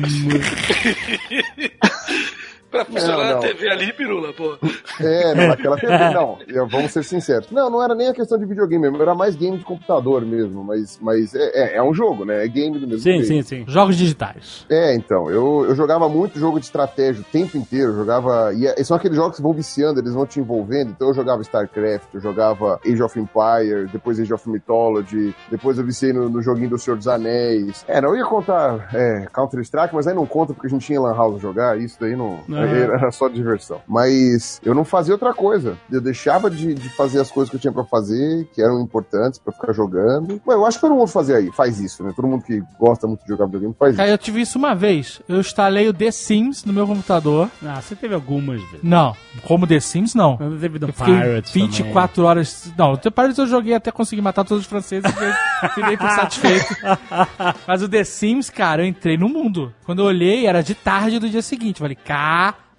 Pra 2.73 2.85
funcionar 2.87 3.17
Não, 3.19 3.25
na 3.25 3.33
não. 3.35 3.41
TV 3.41 3.69
ali, 3.69 3.93
pirula, 3.93 4.33
pô. 4.33 4.57
É, 4.99 5.35
não, 5.35 5.49
naquela 5.49 5.77
TV, 5.77 5.93
não. 6.15 6.39
eu- 6.49 6.67
vamos 6.67 6.91
ser 6.91 7.05
sinceros. 7.05 7.51
Não, 7.51 7.69
não 7.71 7.83
era 7.85 7.95
nem 7.95 8.09
a 8.09 8.15
questão 8.15 8.39
de 8.39 8.47
videogame 8.47 8.83
mesmo, 8.83 9.01
era 9.03 9.15
mais 9.15 9.37
game 9.37 9.59
de 9.59 9.65
computador 9.65 10.23
mesmo. 10.23 10.65
Mas, 10.65 10.99
mas 11.01 11.35
é, 11.35 11.75
é, 11.75 11.77
é 11.77 11.83
um 11.83 11.93
jogo, 11.93 12.25
né? 12.25 12.45
É 12.45 12.49
game 12.49 12.79
do 12.79 12.87
mesmo 12.87 13.03
Sim, 13.03 13.23
jeito. 13.23 13.27
sim, 13.27 13.43
sim. 13.43 13.65
Jogos 13.69 13.97
digitais. 13.97 14.65
É, 14.71 14.95
então, 14.95 15.31
eu, 15.31 15.67
eu 15.69 15.75
jogava 15.77 16.09
muito 16.09 16.39
jogo 16.39 16.59
de 16.59 16.65
estratégia 16.65 17.21
o 17.21 17.25
tempo 17.25 17.57
inteiro, 17.59 17.93
eu 17.93 17.97
jogava. 17.97 18.53
E 18.55 18.67
é- 18.67 18.83
são 18.83 18.97
aqueles 18.97 19.17
jogos 19.17 19.37
que 19.37 19.43
vão 19.43 19.53
viciando, 19.53 20.01
eles 20.01 20.15
vão 20.15 20.25
te 20.27 20.41
envolvendo. 20.41 20.91
Então 20.93 21.09
eu 21.09 21.15
jogava 21.15 21.43
StarCraft, 21.43 22.07
eu 22.15 22.21
jogava 22.21 22.81
Age 22.87 23.03
of 23.03 23.21
Empire, 23.21 23.87
depois 23.93 24.19
Age 24.19 24.33
of 24.33 24.49
Mythology, 24.49 25.35
depois 25.51 25.77
eu 25.79 25.85
viciei 25.85 26.13
no, 26.15 26.29
no 26.31 26.41
joguinho 26.41 26.71
do 26.71 26.79
Senhor 26.79 26.97
dos 26.97 27.07
Anéis. 27.07 27.85
É, 27.87 28.01
não 28.01 28.11
eu 28.11 28.17
ia 28.17 28.25
contar 28.25 28.89
é, 28.95 29.27
Counter-Strike, 29.33 29.95
mas 29.95 30.07
aí 30.07 30.15
não 30.15 30.25
conta 30.27 30.55
porque 30.55 30.67
a 30.67 30.71
gente 30.71 30.87
tinha 30.87 31.01
Lan 31.01 31.15
House 31.15 31.41
jogar, 31.41 31.79
isso 31.79 31.97
daí 32.01 32.17
não. 32.17 32.41
Era 32.67 33.11
só 33.11 33.29
diversão. 33.29 33.81
Mas 33.87 34.61
eu 34.65 34.75
não 34.75 34.85
fazia 34.85 35.15
outra 35.15 35.33
coisa. 35.33 35.77
Eu 35.91 36.01
deixava 36.01 36.51
de, 36.51 36.75
de 36.75 36.89
fazer 36.91 37.21
as 37.21 37.31
coisas 37.31 37.51
que 37.51 37.57
eu 37.57 37.61
tinha 37.61 37.73
pra 37.73 37.85
fazer, 37.85 38.47
que 38.55 38.63
eram 38.63 38.81
importantes 38.81 39.39
pra 39.39 39.53
ficar 39.53 39.73
jogando. 39.73 40.41
Mas 40.47 40.57
eu 40.57 40.67
acho 40.67 40.79
que 40.79 40.83
todo 40.83 40.95
mundo 40.95 41.09
fazia 41.09 41.37
aí, 41.37 41.51
faz 41.53 41.81
isso, 41.81 42.03
né? 42.03 42.13
Todo 42.15 42.29
mundo 42.29 42.45
que 42.45 42.63
gosta 42.79 43.07
muito 43.07 43.23
de 43.23 43.29
jogar 43.29 43.47
videogame 43.47 43.75
faz 43.79 43.93
isso. 43.93 43.99
Cara, 43.99 44.11
eu 44.11 44.19
tive 44.19 44.41
isso 44.41 44.59
uma 44.59 44.75
vez. 44.75 45.21
Eu 45.29 45.41
instalei 45.41 45.89
o 45.89 45.93
The 45.95 46.11
Sims 46.11 46.65
no 46.65 46.73
meu 46.73 46.87
computador. 46.87 47.49
Ah, 47.65 47.81
você 47.81 47.95
teve 47.95 48.15
algumas 48.15 48.61
vezes. 48.61 48.83
Não, 48.83 49.15
como 49.45 49.67
The 49.67 49.81
Sims, 49.81 50.15
não. 50.15 50.37
Não 50.39 50.59
teve 50.59 50.79
do 50.79 50.89
Eu 50.89 50.93
fiquei 50.93 51.15
Pirates 51.15 51.53
24 51.53 52.25
horas. 52.25 52.73
Não, 52.77 52.93
o 52.93 52.97
The 52.97 53.11
Pirates 53.11 53.39
eu 53.39 53.47
joguei 53.47 53.75
até 53.75 53.91
conseguir 53.91 54.23
matar 54.23 54.45
todos 54.45 54.63
os 54.65 54.69
franceses 54.69 55.11
e 55.11 55.69
fiquei 55.69 55.97
por 55.97 56.11
satisfeito. 56.11 56.75
Mas 57.67 57.83
o 57.83 57.89
The 57.89 58.05
Sims, 58.05 58.51
cara, 58.51 58.83
eu 58.83 58.87
entrei 58.87 59.17
no 59.17 59.29
mundo. 59.29 59.73
Quando 59.85 60.01
eu 60.01 60.07
olhei, 60.07 60.47
era 60.47 60.63
de 60.63 60.75
tarde 60.75 61.19
do 61.19 61.29
dia 61.29 61.43
seguinte. 61.43 61.81
Eu 61.81 61.85
falei, 61.85 61.97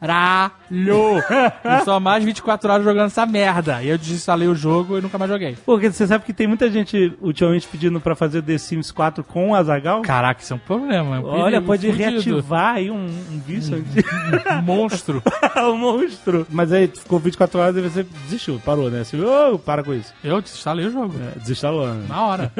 caralho! 0.03 0.51
Eu 1.63 1.85
só 1.85 1.99
mais 1.99 2.23
24 2.23 2.71
horas 2.71 2.83
jogando 2.85 3.07
essa 3.07 3.25
merda. 3.25 3.81
E 3.83 3.89
eu 3.89 3.97
desinstalei 3.97 4.47
o 4.47 4.55
jogo 4.55 4.97
e 4.97 5.01
nunca 5.01 5.17
mais 5.17 5.29
joguei. 5.29 5.57
Porque 5.65 5.91
você 5.91 6.07
sabe 6.07 6.25
que 6.25 6.33
tem 6.33 6.47
muita 6.47 6.69
gente 6.69 7.13
ultimamente 7.21 7.67
pedindo 7.67 7.99
pra 7.99 8.15
fazer 8.15 8.41
The 8.41 8.57
Sims 8.57 8.91
4 8.91 9.23
com 9.23 9.51
o 9.51 9.55
Azagal? 9.55 10.01
Caraca, 10.01 10.41
isso 10.41 10.53
é 10.53 10.55
um 10.55 10.59
problema. 10.59 11.17
é 11.17 11.19
um 11.19 11.25
Olha, 11.25 11.61
pode 11.61 11.87
fudido. 11.87 12.09
reativar 12.11 12.75
aí 12.75 12.89
um, 12.91 13.05
um 13.05 13.39
vício 13.45 13.75
antigo. 13.77 14.07
Um 14.53 14.61
monstro. 14.61 15.21
um 15.57 15.77
monstro. 15.77 16.47
Mas 16.49 16.71
aí 16.71 16.87
ficou 16.87 17.19
24 17.19 17.59
horas 17.59 17.77
e 17.77 17.81
você 17.81 18.03
desistiu, 18.23 18.61
parou, 18.63 18.89
né? 18.89 19.03
Você 19.03 19.17
viu, 19.17 19.27
"Ô, 19.27 19.59
para 19.59 19.83
com 19.83 19.93
isso. 19.93 20.13
Eu 20.23 20.41
desinstalei 20.41 20.85
o 20.85 20.91
jogo. 20.91 21.13
É, 21.35 21.39
desinstalou, 21.39 21.87
né? 21.87 22.05
Na 22.07 22.25
hora. 22.25 22.51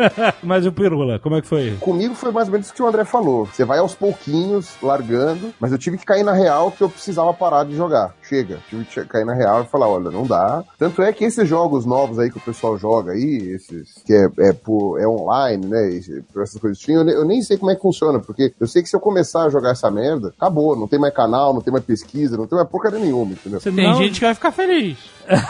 Mas 0.41 0.65
o 0.65 0.71
Pirula, 0.71 1.19
como 1.19 1.35
é 1.35 1.41
que 1.41 1.47
foi? 1.47 1.75
Comigo 1.79 2.13
foi 2.15 2.31
mais 2.31 2.47
ou 2.47 2.51
menos 2.51 2.67
isso 2.67 2.75
que 2.75 2.81
o 2.81 2.87
André 2.87 3.05
falou. 3.05 3.45
Você 3.45 3.63
vai 3.65 3.79
aos 3.79 3.93
pouquinhos, 3.95 4.75
largando, 4.81 5.53
mas 5.59 5.71
eu 5.71 5.77
tive 5.77 5.97
que 5.97 6.05
cair 6.05 6.23
na 6.23 6.33
real 6.33 6.71
que 6.71 6.81
eu 6.83 6.89
precisava 6.89 7.33
parar 7.33 7.63
de 7.65 7.75
jogar. 7.75 8.02
Chega. 8.23 8.59
Tive 8.69 8.85
que 8.85 9.05
cair 9.05 9.25
na 9.25 9.33
real 9.33 9.63
e 9.63 9.67
falar, 9.67 9.87
olha, 9.87 10.09
não 10.09 10.25
dá. 10.25 10.63
Tanto 10.77 11.01
é 11.01 11.11
que 11.13 11.23
esses 11.25 11.47
jogos 11.47 11.85
novos 11.85 12.19
aí 12.19 12.31
que 12.31 12.37
o 12.37 12.41
pessoal 12.41 12.77
joga 12.77 13.11
aí, 13.13 13.51
esses 13.53 13.93
que 14.05 14.13
é, 14.13 14.27
é, 14.39 14.53
por, 14.53 14.99
é 14.99 15.07
online, 15.07 15.65
né? 15.67 15.99
por 16.33 16.43
essas 16.43 16.59
coisas 16.59 16.81
assim, 16.81 16.93
eu, 16.93 17.07
eu 17.09 17.25
nem 17.25 17.41
sei 17.41 17.57
como 17.57 17.71
é 17.71 17.75
que 17.75 17.81
funciona, 17.81 18.19
porque 18.19 18.53
eu 18.59 18.67
sei 18.67 18.81
que 18.83 18.89
se 18.89 18.95
eu 18.95 18.99
começar 18.99 19.43
a 19.45 19.49
jogar 19.49 19.71
essa 19.71 19.89
merda, 19.91 20.33
acabou. 20.37 20.75
Não 20.75 20.87
tem 20.87 20.99
mais 20.99 21.13
canal, 21.13 21.53
não 21.53 21.61
tem 21.61 21.71
mais 21.71 21.85
pesquisa, 21.85 22.37
não 22.37 22.47
tem 22.47 22.57
mais 22.57 22.69
porcaria 22.69 22.99
nenhuma, 22.99 23.31
entendeu? 23.33 23.59
Você 23.59 23.71
Tem 23.71 23.87
não- 23.87 23.95
gente 23.95 24.19
que 24.19 24.25
vai 24.25 24.33
ficar 24.35 24.51
feliz. 24.51 24.97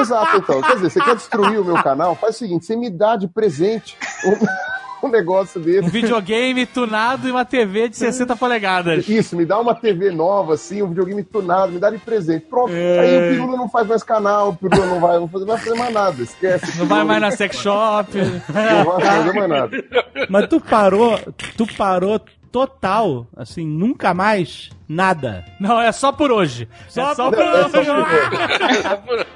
Exato, 0.00 0.36
então. 0.36 0.60
Quer 0.60 0.74
dizer, 0.76 0.90
você 0.90 1.00
quer 1.00 1.14
destruir 1.16 1.58
o 1.60 1.64
meu 1.64 1.82
canal? 1.82 2.14
Faz 2.14 2.36
o 2.36 2.38
seguinte, 2.38 2.64
você 2.66 2.76
me 2.76 2.90
dá 2.90 3.16
de 3.16 3.26
presente 3.26 3.96
um, 4.24 4.32
um 5.06 5.08
negócio 5.08 5.60
desse. 5.60 5.86
Um 5.86 5.90
videogame 5.90 6.66
tunado 6.66 7.28
e 7.28 7.30
uma 7.30 7.44
TV 7.44 7.88
de 7.88 7.96
60 7.96 8.36
polegadas. 8.36 9.08
Isso, 9.08 9.36
me 9.36 9.44
dá 9.44 9.58
uma 9.58 9.74
TV 9.74 10.10
nova, 10.10 10.54
assim, 10.54 10.82
um 10.82 10.88
videogame 10.88 11.22
tunado, 11.22 11.72
me 11.72 11.78
dá 11.78 11.90
de 11.90 11.98
presente. 11.98 12.46
Pronto. 12.46 12.72
Aí 12.72 13.16
o 13.16 13.32
Pirula 13.32 13.56
não 13.56 13.68
faz 13.68 13.86
mais 13.86 14.02
canal, 14.02 14.50
o 14.50 14.56
Pirula 14.56 14.86
não 14.86 15.00
vai, 15.00 15.18
não 15.18 15.26
vai 15.26 15.58
fazer 15.58 15.74
mais 15.74 15.94
nada. 15.94 16.22
Esquece. 16.22 16.78
Não 16.78 16.86
vai 16.86 17.04
mais 17.04 17.20
na 17.20 17.30
sex 17.30 17.56
shop. 17.56 18.12
Não 18.18 18.84
vai 18.84 19.00
fazer 19.00 19.32
mais 19.32 19.48
nada. 19.48 19.84
Mas 20.28 20.48
tu 20.48 20.60
parou, 20.60 21.18
tu 21.56 21.66
parou 21.76 22.20
total, 22.50 23.26
assim, 23.36 23.66
nunca 23.66 24.14
mais 24.14 24.70
nada. 24.88 25.44
Não, 25.60 25.80
é 25.80 25.92
só 25.92 26.12
por 26.12 26.32
hoje. 26.32 26.68
Só 26.88 27.12
é 27.12 27.14
só 27.14 27.30
por 27.30 27.36
por 27.36 27.44
É 27.44 27.68
só 27.68 27.80
hoje. 27.80 29.26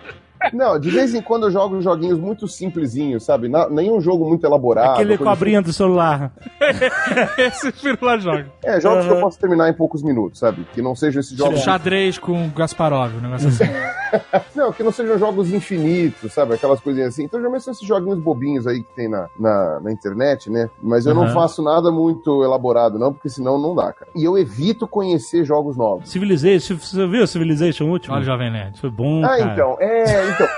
Não, 0.52 0.78
de 0.78 0.90
vez 0.90 1.14
em 1.14 1.22
quando 1.22 1.46
eu 1.46 1.50
jogo 1.50 1.80
joguinhos 1.80 2.18
muito 2.18 2.48
simplesinhos, 2.48 3.24
sabe? 3.24 3.48
Na- 3.48 3.68
nenhum 3.68 4.00
jogo 4.00 4.28
muito 4.28 4.44
elaborado. 4.46 4.92
Aquele 4.94 5.16
cobrinha 5.18 5.60
do 5.62 5.72
celular. 5.72 6.32
Esse 7.38 7.72
Firula 7.72 8.18
joga. 8.18 8.46
É, 8.64 8.80
jogos 8.80 9.04
que 9.06 9.12
eu 9.12 9.20
posso 9.20 9.38
terminar 9.38 9.68
em 9.68 9.74
poucos 9.74 10.02
minutos, 10.02 10.38
sabe? 10.38 10.66
Que 10.74 10.82
não 10.82 10.94
sejam 10.94 11.20
esses 11.20 11.32
Tipo 11.32 11.44
jogos. 11.44 11.60
xadrez 11.60 12.18
com 12.18 12.48
Gasparov, 12.50 13.14
um 13.16 13.20
negócio 13.20 13.48
assim. 13.48 13.64
Não, 14.54 14.70
que 14.70 14.82
não 14.82 14.92
sejam 14.92 15.16
jogos 15.18 15.50
infinitos, 15.54 16.34
sabe? 16.34 16.52
Aquelas 16.52 16.78
coisinhas 16.80 17.14
assim. 17.14 17.24
Então, 17.24 17.40
geralmente 17.40 17.64
são 17.64 17.72
esses 17.72 17.86
joguinhos 17.88 18.18
bobinhos 18.18 18.66
aí 18.66 18.82
que 18.82 18.94
tem 18.94 19.08
na, 19.08 19.26
na, 19.40 19.80
na 19.80 19.90
internet, 19.90 20.50
né? 20.50 20.68
Mas 20.82 21.06
eu 21.06 21.14
não 21.14 21.22
Aham. 21.24 21.32
faço 21.32 21.62
nada 21.62 21.90
muito 21.90 22.44
elaborado, 22.44 22.98
não, 22.98 23.10
porque 23.10 23.30
senão 23.30 23.58
não 23.58 23.74
dá, 23.74 23.90
cara. 23.90 24.10
E 24.14 24.22
eu 24.22 24.36
evito 24.36 24.86
conhecer 24.86 25.46
jogos 25.46 25.78
novos. 25.78 26.10
Civilization, 26.10 26.76
você 26.76 27.06
viu 27.06 27.22
o 27.22 27.26
Civilization 27.26 27.84
último? 27.86 28.14
Olha 28.14 28.20
o 28.20 28.26
Jovem 28.26 28.50
Nerd. 28.52 28.78
Foi 28.78 28.90
bom, 28.90 29.24
Ah, 29.24 29.28
cara. 29.38 29.52
então, 29.54 29.76
é, 29.80 30.31
então. 30.34 30.48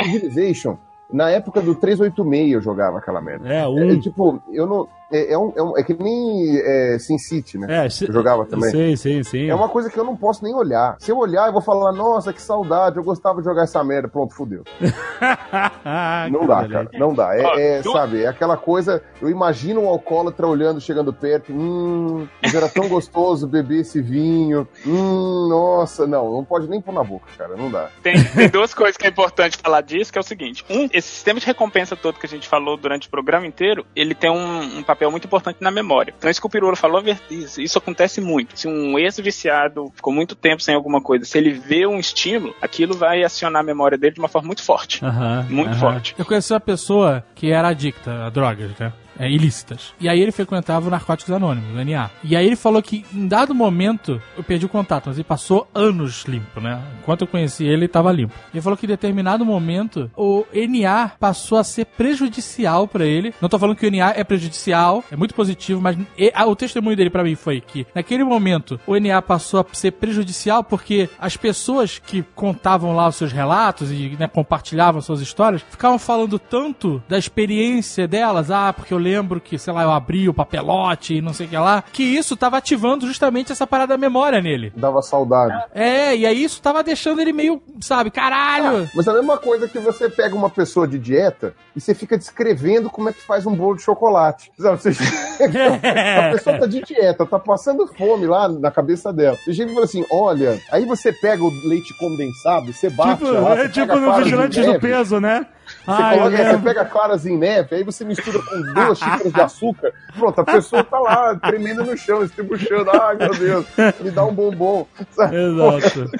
o 0.00 0.04
Civilization- 0.04 0.76
na 1.12 1.30
época 1.30 1.60
do 1.60 1.74
386 1.74 2.52
eu 2.52 2.60
jogava 2.62 2.98
aquela 2.98 3.20
merda. 3.20 3.48
É, 3.48 3.60
É, 3.60 3.66
um... 3.68 4.00
tipo, 4.00 4.42
eu 4.50 4.66
não. 4.66 4.88
É, 5.16 5.32
é, 5.32 5.38
um, 5.38 5.52
é, 5.56 5.62
um- 5.62 5.78
é 5.78 5.82
que 5.82 5.94
nem 5.94 6.58
é, 6.58 6.98
Sin 6.98 7.18
City, 7.18 7.56
né? 7.58 7.86
É, 7.86 7.88
se- 7.88 8.06
Eu 8.08 8.12
jogava 8.12 8.44
também. 8.44 8.70
Sim, 8.70 8.96
sim, 8.96 9.22
sim. 9.22 9.48
É 9.48 9.54
uma 9.54 9.68
coisa 9.68 9.88
que 9.90 9.98
eu 9.98 10.04
não 10.04 10.16
posso 10.16 10.42
nem 10.42 10.54
olhar. 10.54 10.96
Se 10.98 11.10
eu 11.12 11.18
olhar, 11.18 11.46
eu 11.46 11.52
vou 11.52 11.62
falar, 11.62 11.92
nossa, 11.92 12.32
que 12.32 12.42
saudade, 12.42 12.96
eu 12.96 13.04
gostava 13.04 13.38
de 13.40 13.44
jogar 13.44 13.62
essa 13.64 13.82
merda. 13.84 14.08
Pronto, 14.08 14.34
fudeu. 14.34 14.64
Não 16.30 16.46
dá, 16.46 16.68
cara. 16.68 16.88
Não 16.94 17.14
dá. 17.14 17.34
É, 17.36 17.78
é, 17.78 17.82
sabe, 17.82 18.22
é 18.22 18.26
aquela 18.26 18.56
coisa. 18.56 19.02
Eu 19.20 19.28
imagino 19.30 19.82
um 19.82 19.88
alcoólatra 19.88 20.46
olhando, 20.46 20.80
chegando 20.80 21.12
perto. 21.12 21.52
Hum, 21.52 22.26
mas 22.42 22.54
era 22.54 22.68
tão 22.68 22.88
gostoso 22.88 23.46
beber 23.46 23.80
esse 23.80 24.00
vinho. 24.00 24.66
Hum, 24.86 25.48
nossa, 25.48 26.06
não, 26.06 26.30
não 26.32 26.44
pode 26.44 26.68
nem 26.68 26.80
pôr 26.80 26.92
na 26.92 27.04
boca, 27.04 27.26
cara. 27.36 27.56
Não 27.56 27.70
dá. 27.70 27.88
Tem, 28.02 28.22
tem 28.22 28.48
duas 28.48 28.74
coisas 28.74 28.96
que 28.96 29.06
é 29.06 29.10
importante 29.10 29.56
falar 29.62 29.80
disso, 29.82 30.12
que 30.12 30.18
é 30.18 30.20
o 30.20 30.24
seguinte. 30.24 30.64
Um, 30.68 30.88
esse 30.92 31.08
sistema 31.08 31.38
de 31.40 31.46
recompensa 31.46 31.96
todo 31.96 32.18
que 32.18 32.26
a 32.26 32.28
gente 32.28 32.48
falou 32.48 32.76
durante 32.76 33.08
o 33.08 33.10
programa 33.10 33.46
inteiro, 33.46 33.84
ele 33.94 34.14
tem 34.14 34.30
um, 34.30 34.78
um 34.78 34.82
papel 34.82 35.03
papel 35.04 35.10
muito 35.10 35.26
importante 35.26 35.58
na 35.60 35.70
memória. 35.70 36.14
Então 36.16 36.30
isso 36.30 36.40
que 36.40 36.46
o 36.46 36.50
Pirula 36.50 36.76
falou, 36.76 37.02
isso, 37.30 37.60
isso 37.60 37.78
acontece 37.78 38.20
muito. 38.20 38.58
Se 38.58 38.66
um 38.66 38.98
ex-viciado 38.98 39.92
ficou 39.94 40.12
muito 40.12 40.34
tempo 40.34 40.62
sem 40.62 40.74
alguma 40.74 41.00
coisa, 41.00 41.24
se 41.24 41.36
ele 41.38 41.52
vê 41.52 41.86
um 41.86 41.98
estímulo, 41.98 42.54
aquilo 42.60 42.94
vai 42.94 43.22
acionar 43.22 43.60
a 43.60 43.64
memória 43.64 43.98
dele 43.98 44.14
de 44.14 44.20
uma 44.20 44.28
forma 44.28 44.46
muito 44.46 44.62
forte. 44.62 45.00
Muito 45.48 45.76
forte. 45.76 46.14
Eu 46.18 46.24
conheci 46.24 46.52
uma 46.52 46.60
pessoa 46.60 47.24
que 47.34 47.50
era 47.50 47.68
adicta 47.68 48.24
a 48.24 48.30
drogas, 48.30 48.70
né? 48.78 48.92
É, 49.18 49.30
ilícitas. 49.30 49.92
E 50.00 50.08
aí 50.08 50.20
ele 50.20 50.32
frequentava 50.32 50.86
o 50.86 50.90
Narcóticos 50.90 51.32
Anônimos, 51.32 51.70
o 51.76 51.84
NA. 51.84 52.10
E 52.22 52.34
aí 52.36 52.46
ele 52.46 52.56
falou 52.56 52.82
que 52.82 53.04
em 53.14 53.28
dado 53.28 53.54
momento 53.54 54.20
eu 54.36 54.42
perdi 54.42 54.66
o 54.66 54.68
contato, 54.68 55.04
mas 55.06 55.16
ele 55.16 55.24
passou 55.24 55.68
anos 55.74 56.24
limpo, 56.26 56.60
né? 56.60 56.80
Enquanto 57.00 57.22
eu 57.22 57.26
conheci 57.28 57.64
ele, 57.64 57.74
ele 57.84 57.88
tava 57.88 58.10
limpo. 58.12 58.34
Ele 58.52 58.60
falou 58.62 58.76
que 58.76 58.86
em 58.86 58.88
determinado 58.88 59.44
momento 59.44 60.10
o 60.16 60.44
NA 60.54 61.12
passou 61.20 61.58
a 61.58 61.64
ser 61.64 61.86
prejudicial 61.86 62.88
pra 62.88 63.04
ele. 63.04 63.34
Não 63.40 63.48
tô 63.48 63.58
falando 63.58 63.76
que 63.76 63.86
o 63.86 63.90
NA 63.90 64.10
é 64.16 64.24
prejudicial, 64.24 65.04
é 65.10 65.16
muito 65.16 65.34
positivo, 65.34 65.80
mas 65.80 65.96
e- 66.18 66.32
ah, 66.34 66.46
o 66.46 66.56
testemunho 66.56 66.96
dele 66.96 67.10
pra 67.10 67.22
mim 67.24 67.34
foi 67.34 67.60
que 67.60 67.86
naquele 67.94 68.24
momento 68.24 68.80
o 68.86 68.96
NA 68.96 69.20
passou 69.22 69.60
a 69.60 69.66
ser 69.74 69.92
prejudicial 69.92 70.64
porque 70.64 71.08
as 71.18 71.36
pessoas 71.36 71.98
que 71.98 72.22
contavam 72.34 72.94
lá 72.94 73.08
os 73.08 73.16
seus 73.16 73.32
relatos 73.32 73.90
e 73.90 74.16
né, 74.18 74.26
compartilhavam 74.28 75.00
suas 75.00 75.20
histórias 75.20 75.62
ficavam 75.70 75.98
falando 75.98 76.38
tanto 76.38 77.02
da 77.08 77.18
experiência 77.18 78.08
delas, 78.08 78.50
ah, 78.50 78.72
porque 78.72 78.92
eu 78.94 78.98
lembro 79.04 79.40
que, 79.40 79.58
sei 79.58 79.72
lá, 79.72 79.82
eu 79.82 79.90
abri 79.90 80.28
o 80.28 80.34
papelote 80.34 81.16
e 81.16 81.22
não 81.22 81.32
sei 81.32 81.46
o 81.46 81.48
que 81.48 81.56
lá, 81.56 81.82
que 81.92 82.02
isso 82.02 82.36
tava 82.36 82.56
ativando 82.56 83.06
justamente 83.06 83.52
essa 83.52 83.66
parada 83.66 83.94
da 83.94 83.98
memória 83.98 84.40
nele. 84.40 84.72
Dava 84.74 85.02
saudade. 85.02 85.54
É, 85.74 86.16
e 86.16 86.26
aí 86.26 86.42
isso 86.42 86.62
tava 86.62 86.82
deixando 86.82 87.20
ele 87.20 87.32
meio, 87.32 87.60
sabe, 87.80 88.10
caralho. 88.10 88.88
Mas 88.94 89.06
é 89.06 89.10
a 89.10 89.14
mesma 89.14 89.36
coisa 89.36 89.68
que 89.68 89.78
você 89.78 90.08
pega 90.08 90.34
uma 90.34 90.50
pessoa 90.50 90.88
de 90.88 90.98
dieta 90.98 91.54
e 91.76 91.80
você 91.80 91.94
fica 91.94 92.16
descrevendo 92.16 92.88
como 92.88 93.08
é 93.08 93.12
que 93.12 93.20
faz 93.20 93.46
um 93.46 93.54
bolo 93.54 93.76
de 93.76 93.82
chocolate. 93.82 94.50
Sabe? 94.58 94.78
Você... 94.80 94.90
a 96.18 96.32
pessoa 96.32 96.58
tá 96.58 96.66
de 96.66 96.82
dieta, 96.82 97.26
tá 97.26 97.38
passando 97.38 97.86
fome 97.86 98.26
lá 98.26 98.48
na 98.48 98.70
cabeça 98.70 99.12
dela. 99.12 99.36
E 99.46 99.52
chega 99.52 99.70
e 99.70 99.74
fala 99.74 99.84
assim: 99.84 100.04
olha, 100.10 100.60
aí 100.72 100.84
você 100.84 101.12
pega 101.12 101.42
o 101.42 101.50
leite 101.68 101.96
condensado, 101.98 102.72
você 102.72 102.88
bate 102.90 103.24
Tipo, 103.24 103.40
lá, 103.40 103.54
é 103.54 103.56
você 103.56 103.68
tipo 103.68 103.86
pega 103.86 104.00
no 104.00 104.14
Vigilantes 104.16 104.66
do 104.66 104.80
Peso, 104.80 105.20
né? 105.20 105.46
Você, 105.84 106.02
eu 106.02 106.18
coloca, 106.18 106.36
você 106.36 106.58
pega 106.58 106.84
claras 106.86 107.26
em 107.26 107.36
neve, 107.36 107.76
aí 107.76 107.84
você 107.84 108.04
mistura 108.04 108.38
com 108.38 108.72
duas 108.72 108.98
xícaras 108.98 109.32
de 109.32 109.40
açúcar. 109.40 109.92
Pronto, 110.16 110.40
a 110.40 110.44
pessoa 110.44 110.82
tá 110.82 110.98
lá, 110.98 111.34
tremendo 111.36 111.84
no 111.84 111.96
chão, 111.96 112.22
estribuchando. 112.22 112.90
Ai, 112.90 113.16
meu 113.16 113.34
Deus, 113.34 113.66
me 114.00 114.10
dá 114.10 114.24
um 114.24 114.34
bombom. 114.34 114.86
Sabe? 115.10 115.36
Exato. 115.36 116.10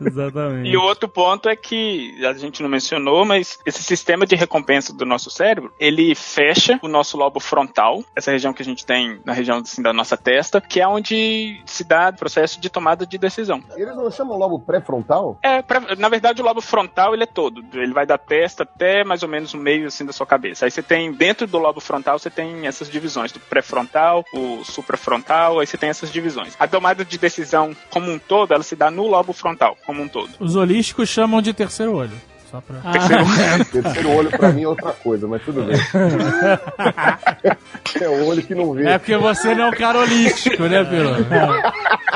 Exatamente. 0.06 0.68
E 0.68 0.76
o 0.76 0.82
outro 0.82 1.08
ponto 1.08 1.48
é 1.48 1.56
que 1.56 2.24
a 2.24 2.32
gente 2.34 2.62
não 2.62 2.68
mencionou, 2.68 3.24
mas 3.24 3.58
esse 3.66 3.82
sistema 3.82 4.26
de 4.26 4.34
recompensa 4.34 4.92
do 4.92 5.04
nosso 5.04 5.30
cérebro, 5.30 5.72
ele 5.78 6.14
fecha 6.14 6.78
o 6.82 6.88
nosso 6.88 7.16
lobo 7.16 7.40
frontal, 7.40 8.02
essa 8.14 8.30
região 8.30 8.52
que 8.52 8.62
a 8.62 8.64
gente 8.64 8.84
tem 8.84 9.20
na 9.24 9.32
região 9.32 9.58
assim, 9.58 9.82
da 9.82 9.92
nossa 9.92 10.16
testa, 10.16 10.60
que 10.60 10.80
é 10.80 10.86
onde 10.88 11.60
se 11.66 11.84
dá 11.84 12.10
o 12.10 12.18
processo 12.18 12.60
de 12.60 12.70
tomada 12.70 13.06
de 13.06 13.18
decisão. 13.18 13.62
Eles 13.76 13.94
não 13.96 14.10
chamam 14.10 14.36
lobo 14.38 14.58
pré-frontal? 14.60 15.38
É, 15.42 15.62
pra- 15.62 15.94
na 15.96 16.08
verdade 16.08 16.40
o 16.40 16.44
lobo 16.44 16.60
frontal 16.60 17.14
ele 17.14 17.24
é 17.24 17.26
todo, 17.26 17.64
ele 17.74 17.92
vai 17.92 18.06
da 18.06 18.18
testa 18.18 18.62
até 18.62 19.04
mais 19.04 19.22
ou 19.22 19.28
menos 19.28 19.54
o 19.54 19.58
meio 19.58 19.86
assim 19.86 20.04
da 20.04 20.12
sua 20.12 20.26
cabeça. 20.26 20.64
Aí 20.64 20.70
você 20.70 20.82
tem 20.82 21.12
dentro 21.12 21.46
do 21.46 21.58
lobo 21.58 21.80
frontal 21.80 22.18
você 22.18 22.30
tem 22.30 22.66
essas 22.66 22.88
divisões 22.90 23.32
do 23.32 23.40
pré-frontal, 23.40 24.24
o 24.32 24.64
suprafrontal, 24.64 25.58
aí 25.60 25.66
você 25.66 25.76
tem 25.76 25.88
essas 25.88 26.10
divisões. 26.12 26.56
A 26.58 26.66
tomada 26.66 27.04
de 27.04 27.18
decisão 27.18 27.74
como 27.90 28.10
um 28.10 28.18
todo, 28.18 28.52
ela 28.52 28.62
se 28.62 28.76
dá 28.76 28.90
no 28.90 29.06
lobo 29.06 29.32
frontal 29.32 29.76
como 29.90 30.04
um 30.04 30.08
todo. 30.08 30.30
Os 30.38 30.54
holísticos 30.54 31.08
chamam 31.08 31.42
de 31.42 31.52
terceiro 31.52 31.94
olho. 31.96 32.16
Só 32.50 32.60
pra... 32.60 32.80
Terceiro 33.70 34.10
olho 34.10 34.30
pra 34.30 34.50
mim 34.50 34.64
é 34.64 34.68
outra 34.68 34.92
coisa, 34.92 35.28
mas 35.28 35.42
tudo 35.42 35.62
bem. 35.62 35.76
é 38.00 38.08
o 38.08 38.26
olho 38.26 38.42
que 38.42 38.54
não 38.54 38.72
vê. 38.72 38.88
É 38.88 38.98
porque 38.98 39.16
você 39.16 39.54
não 39.54 39.64
é 39.64 39.68
um 39.68 39.72
cara 39.72 40.00
holístico, 40.00 40.64
né, 40.64 40.84
Piro? 40.84 41.10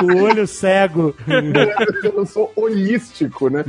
O 0.03 0.25
olho 0.25 0.47
cego. 0.47 1.15
Eu 2.03 2.13
não 2.13 2.27
sou 2.27 2.53
holístico, 2.57 3.49
né? 3.49 3.65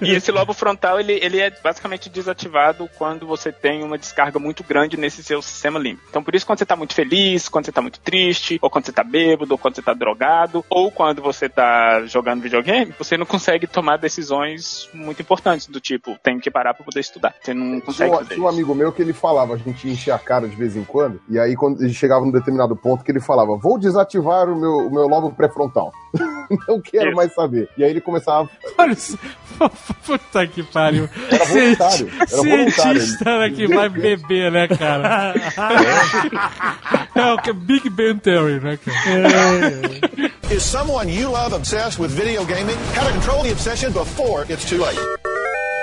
E 0.00 0.12
esse 0.12 0.32
lobo 0.32 0.54
frontal, 0.54 0.98
ele, 0.98 1.12
ele 1.22 1.40
é 1.40 1.52
basicamente 1.62 2.08
desativado 2.08 2.88
quando 2.96 3.26
você 3.26 3.52
tem 3.52 3.84
uma 3.84 3.98
descarga 3.98 4.38
muito 4.38 4.64
grande 4.64 4.96
nesse 4.96 5.22
seu 5.22 5.42
sistema 5.42 5.78
límbico. 5.78 6.06
Então, 6.08 6.22
por 6.22 6.34
isso, 6.34 6.46
quando 6.46 6.58
você 6.58 6.66
tá 6.66 6.76
muito 6.76 6.94
feliz, 6.94 7.48
quando 7.48 7.66
você 7.66 7.72
tá 7.72 7.82
muito 7.82 8.00
triste, 8.00 8.58
ou 8.62 8.70
quando 8.70 8.86
você 8.86 8.92
tá 8.92 9.04
bêbado, 9.04 9.52
ou 9.52 9.58
quando 9.58 9.74
você 9.74 9.82
tá 9.82 9.92
drogado, 9.92 10.64
ou 10.70 10.90
quando 10.90 11.20
você 11.20 11.50
tá 11.50 12.06
jogando 12.06 12.40
videogame, 12.40 12.94
você 12.98 13.18
não 13.18 13.26
consegue 13.26 13.66
tomar 13.66 13.98
decisões 13.98 14.88
muito 14.94 15.20
importantes, 15.20 15.65
do 15.70 15.80
tipo, 15.80 16.16
tenho 16.22 16.40
que 16.40 16.50
parar 16.50 16.74
pra 16.74 16.84
poder 16.84 17.00
estudar. 17.00 17.34
Você 17.40 17.54
não 17.54 17.80
consegue 17.80 18.10
Tinha 18.10 18.20
um, 18.20 18.24
tinha 18.24 18.42
um 18.42 18.48
amigo 18.48 18.74
meu 18.74 18.92
que 18.92 19.02
ele 19.02 19.12
falava, 19.12 19.54
a 19.54 19.56
gente 19.56 19.88
enchia 19.88 20.14
a 20.14 20.18
cara 20.18 20.48
de 20.48 20.56
vez 20.56 20.76
em 20.76 20.84
quando, 20.84 21.20
e 21.28 21.38
aí 21.38 21.54
quando 21.54 21.82
ele 21.82 21.92
chegava 21.92 22.24
num 22.24 22.32
determinado 22.32 22.76
ponto 22.76 23.04
que 23.04 23.10
ele 23.10 23.20
falava, 23.20 23.56
vou 23.56 23.78
desativar 23.78 24.48
o 24.48 24.58
meu, 24.58 24.88
o 24.88 24.92
meu 24.92 25.06
lobo 25.06 25.32
pré-frontal. 25.32 25.92
não 26.68 26.80
quero 26.80 27.08
Isso. 27.08 27.16
mais 27.16 27.34
saber. 27.34 27.68
E 27.76 27.84
aí 27.84 27.90
ele 27.90 28.00
começava. 28.00 28.48
Puta 30.04 30.46
que 30.46 30.62
pariu. 30.62 31.08
Era 31.30 31.44
voluntário, 31.44 32.10
era 32.20 32.36
voluntário. 32.36 33.00
Cientista 33.00 33.38
né, 33.38 33.50
que 33.50 33.66
vai 33.66 33.88
beber, 33.88 34.52
né, 34.52 34.68
cara? 34.68 35.34
É 37.16 37.32
o 37.32 37.38
que 37.38 37.50
Big 37.50 37.88
Ben 37.88 38.18
Theory, 38.18 38.60
né, 38.60 38.76
cara? 38.76 40.28
Is 40.50 40.62
someone 40.62 41.10
you 41.10 41.30
love 41.30 41.54
obsessed 41.54 41.98
with 41.98 42.10
video 42.10 42.44
gaming? 42.44 42.76
How 42.94 43.06
to 43.06 43.12
control 43.12 43.42
the 43.42 43.52
obsession 43.52 43.90
before 43.92 44.44
it's 44.50 44.68
too 44.68 44.78
late. 44.78 44.98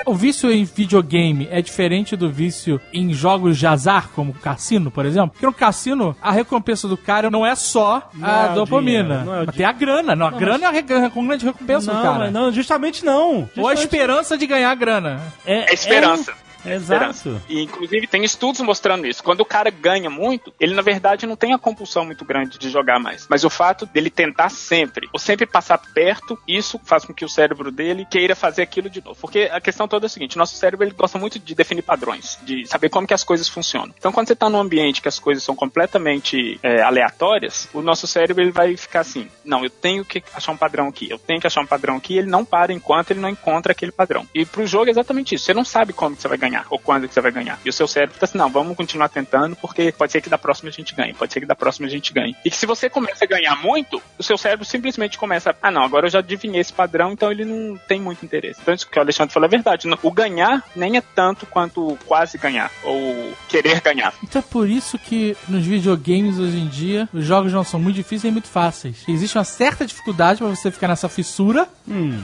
O 0.06 0.14
vício 0.14 0.50
em 0.52 0.64
videogame 0.64 1.48
é 1.50 1.62
diferente 1.62 2.14
do 2.16 2.30
vício 2.30 2.80
em 2.92 3.12
jogos 3.12 3.56
de 3.58 3.66
azar, 3.66 4.08
como 4.14 4.32
cassino, 4.34 4.90
por 4.90 5.06
exemplo? 5.06 5.30
Porque 5.30 5.46
no 5.46 5.52
cassino, 5.52 6.14
a 6.20 6.30
recompensa 6.30 6.86
do 6.86 6.96
cara 6.96 7.30
não 7.30 7.44
é 7.46 7.54
só 7.54 8.08
Não 8.14 8.28
a 8.28 8.42
é 8.46 8.54
dopamina. 8.54 9.02
dinheiro, 9.02 9.24
não 9.24 9.34
é 9.34 9.42
o 9.42 9.46
mas 9.46 9.56
tem 9.56 9.66
a 9.66 9.72
grana. 9.72 10.14
Não, 10.14 10.26
a 10.26 10.30
grana 10.30 10.64
é 10.64 10.68
a 10.68 10.70
re- 10.70 11.10
com 11.10 11.26
grande 11.26 11.44
recompensa 11.44 11.90
do 11.90 11.96
Não, 11.96 12.02
cara. 12.02 12.18
mas 12.18 12.32
não, 12.32 12.52
justamente 12.52 13.04
não. 13.04 13.30
Ou 13.34 13.38
a 13.38 13.44
Justamente- 13.46 13.78
esperança 13.80 14.36
de 14.38 14.46
ganhar 14.46 14.74
grana. 14.74 15.20
É 15.46 15.72
esperança. 15.72 16.32
É, 16.32 16.34
Exato. 16.64 17.40
E, 17.48 17.62
inclusive, 17.62 18.06
tem 18.06 18.24
estudos 18.24 18.60
mostrando 18.60 19.06
isso. 19.06 19.22
Quando 19.22 19.40
o 19.40 19.44
cara 19.44 19.70
ganha 19.70 20.10
muito, 20.10 20.52
ele, 20.58 20.74
na 20.74 20.82
verdade, 20.82 21.26
não 21.26 21.36
tem 21.36 21.52
a 21.52 21.58
compulsão 21.58 22.04
muito 22.04 22.24
grande 22.24 22.58
de 22.58 22.70
jogar 22.70 22.98
mais. 22.98 23.26
Mas 23.28 23.44
o 23.44 23.50
fato 23.50 23.86
dele 23.86 24.10
tentar 24.10 24.48
sempre, 24.48 25.08
ou 25.12 25.18
sempre 25.18 25.46
passar 25.46 25.78
perto, 25.78 26.38
isso 26.46 26.80
faz 26.84 27.04
com 27.04 27.14
que 27.14 27.24
o 27.24 27.28
cérebro 27.28 27.70
dele 27.70 28.06
queira 28.10 28.34
fazer 28.34 28.62
aquilo 28.62 28.88
de 28.90 29.02
novo. 29.02 29.18
Porque 29.20 29.50
a 29.52 29.60
questão 29.60 29.88
toda 29.88 30.06
é 30.06 30.08
a 30.08 30.10
seguinte, 30.10 30.38
nosso 30.38 30.56
cérebro 30.56 30.86
ele 30.86 30.94
gosta 30.94 31.18
muito 31.18 31.38
de 31.38 31.54
definir 31.54 31.82
padrões, 31.82 32.38
de 32.42 32.66
saber 32.66 32.88
como 32.88 33.06
que 33.06 33.14
as 33.14 33.24
coisas 33.24 33.48
funcionam. 33.48 33.94
Então, 33.98 34.12
quando 34.12 34.28
você 34.28 34.36
tá 34.36 34.48
num 34.48 34.60
ambiente 34.60 35.02
que 35.02 35.08
as 35.08 35.18
coisas 35.18 35.42
são 35.42 35.54
completamente 35.54 36.58
é, 36.62 36.82
aleatórias, 36.82 37.68
o 37.72 37.82
nosso 37.82 38.06
cérebro 38.06 38.42
ele 38.42 38.52
vai 38.52 38.76
ficar 38.76 39.00
assim, 39.00 39.28
não, 39.44 39.64
eu 39.64 39.70
tenho 39.70 40.04
que 40.04 40.22
achar 40.34 40.52
um 40.52 40.56
padrão 40.56 40.88
aqui, 40.88 41.10
eu 41.10 41.18
tenho 41.18 41.40
que 41.40 41.46
achar 41.46 41.60
um 41.60 41.66
padrão 41.66 41.96
aqui, 41.96 42.16
ele 42.16 42.28
não 42.28 42.44
para 42.44 42.72
enquanto 42.72 43.10
ele 43.10 43.20
não 43.20 43.28
encontra 43.28 43.72
aquele 43.72 43.92
padrão. 43.92 44.26
E 44.34 44.44
pro 44.44 44.66
jogo 44.66 44.86
é 44.86 44.90
exatamente 44.90 45.34
isso, 45.34 45.44
você 45.44 45.54
não 45.54 45.64
sabe 45.64 45.92
como 45.92 46.14
que 46.16 46.22
você 46.22 46.28
vai 46.28 46.38
ganhar, 46.38 46.53
ou 46.70 46.78
quando 46.78 47.08
que 47.08 47.14
você 47.14 47.20
vai 47.20 47.32
ganhar. 47.32 47.58
E 47.64 47.68
o 47.68 47.72
seu 47.72 47.86
cérebro 47.86 48.18
tá 48.18 48.24
assim, 48.24 48.38
não, 48.38 48.50
vamos 48.50 48.76
continuar 48.76 49.08
tentando, 49.08 49.56
porque 49.56 49.92
pode 49.92 50.12
ser 50.12 50.20
que 50.20 50.28
da 50.28 50.38
próxima 50.38 50.68
a 50.68 50.72
gente 50.72 50.94
ganhe, 50.94 51.14
pode 51.14 51.32
ser 51.32 51.40
que 51.40 51.46
da 51.46 51.54
próxima 51.54 51.86
a 51.86 51.90
gente 51.90 52.12
ganhe. 52.12 52.36
E 52.44 52.50
que 52.50 52.56
se 52.56 52.66
você 52.66 52.88
começa 52.88 53.24
a 53.24 53.28
ganhar 53.28 53.56
muito, 53.56 54.02
o 54.18 54.22
seu 54.22 54.36
cérebro 54.36 54.64
simplesmente 54.64 55.18
começa, 55.18 55.50
a, 55.50 55.54
ah 55.62 55.70
não, 55.70 55.82
agora 55.82 56.06
eu 56.06 56.10
já 56.10 56.18
adivinhei 56.18 56.60
esse 56.60 56.72
padrão, 56.72 57.12
então 57.12 57.30
ele 57.30 57.44
não 57.44 57.76
tem 57.88 58.00
muito 58.00 58.24
interesse. 58.24 58.60
Então 58.60 58.74
isso 58.74 58.88
que 58.88 58.98
o 58.98 59.02
Alexandre 59.02 59.32
falou 59.32 59.46
é 59.46 59.50
verdade, 59.50 59.88
o 60.02 60.10
ganhar 60.10 60.62
nem 60.76 60.96
é 60.96 61.00
tanto 61.00 61.46
quanto 61.46 61.92
o 61.92 61.98
quase 62.06 62.38
ganhar, 62.38 62.70
ou 62.82 63.32
querer 63.48 63.80
ganhar. 63.80 64.12
Então 64.22 64.40
é 64.40 64.42
por 64.42 64.68
isso 64.68 64.98
que 64.98 65.36
nos 65.48 65.64
videogames 65.64 66.38
hoje 66.38 66.58
em 66.58 66.68
dia 66.68 67.08
os 67.12 67.24
jogos 67.24 67.52
não 67.52 67.64
são 67.64 67.80
muito 67.80 67.96
difíceis 67.96 68.24
e 68.24 68.30
muito 68.30 68.48
fáceis. 68.48 69.04
Existe 69.08 69.36
uma 69.36 69.44
certa 69.44 69.86
dificuldade 69.86 70.38
pra 70.38 70.48
você 70.48 70.70
ficar 70.70 70.88
nessa 70.88 71.08
fissura 71.08 71.68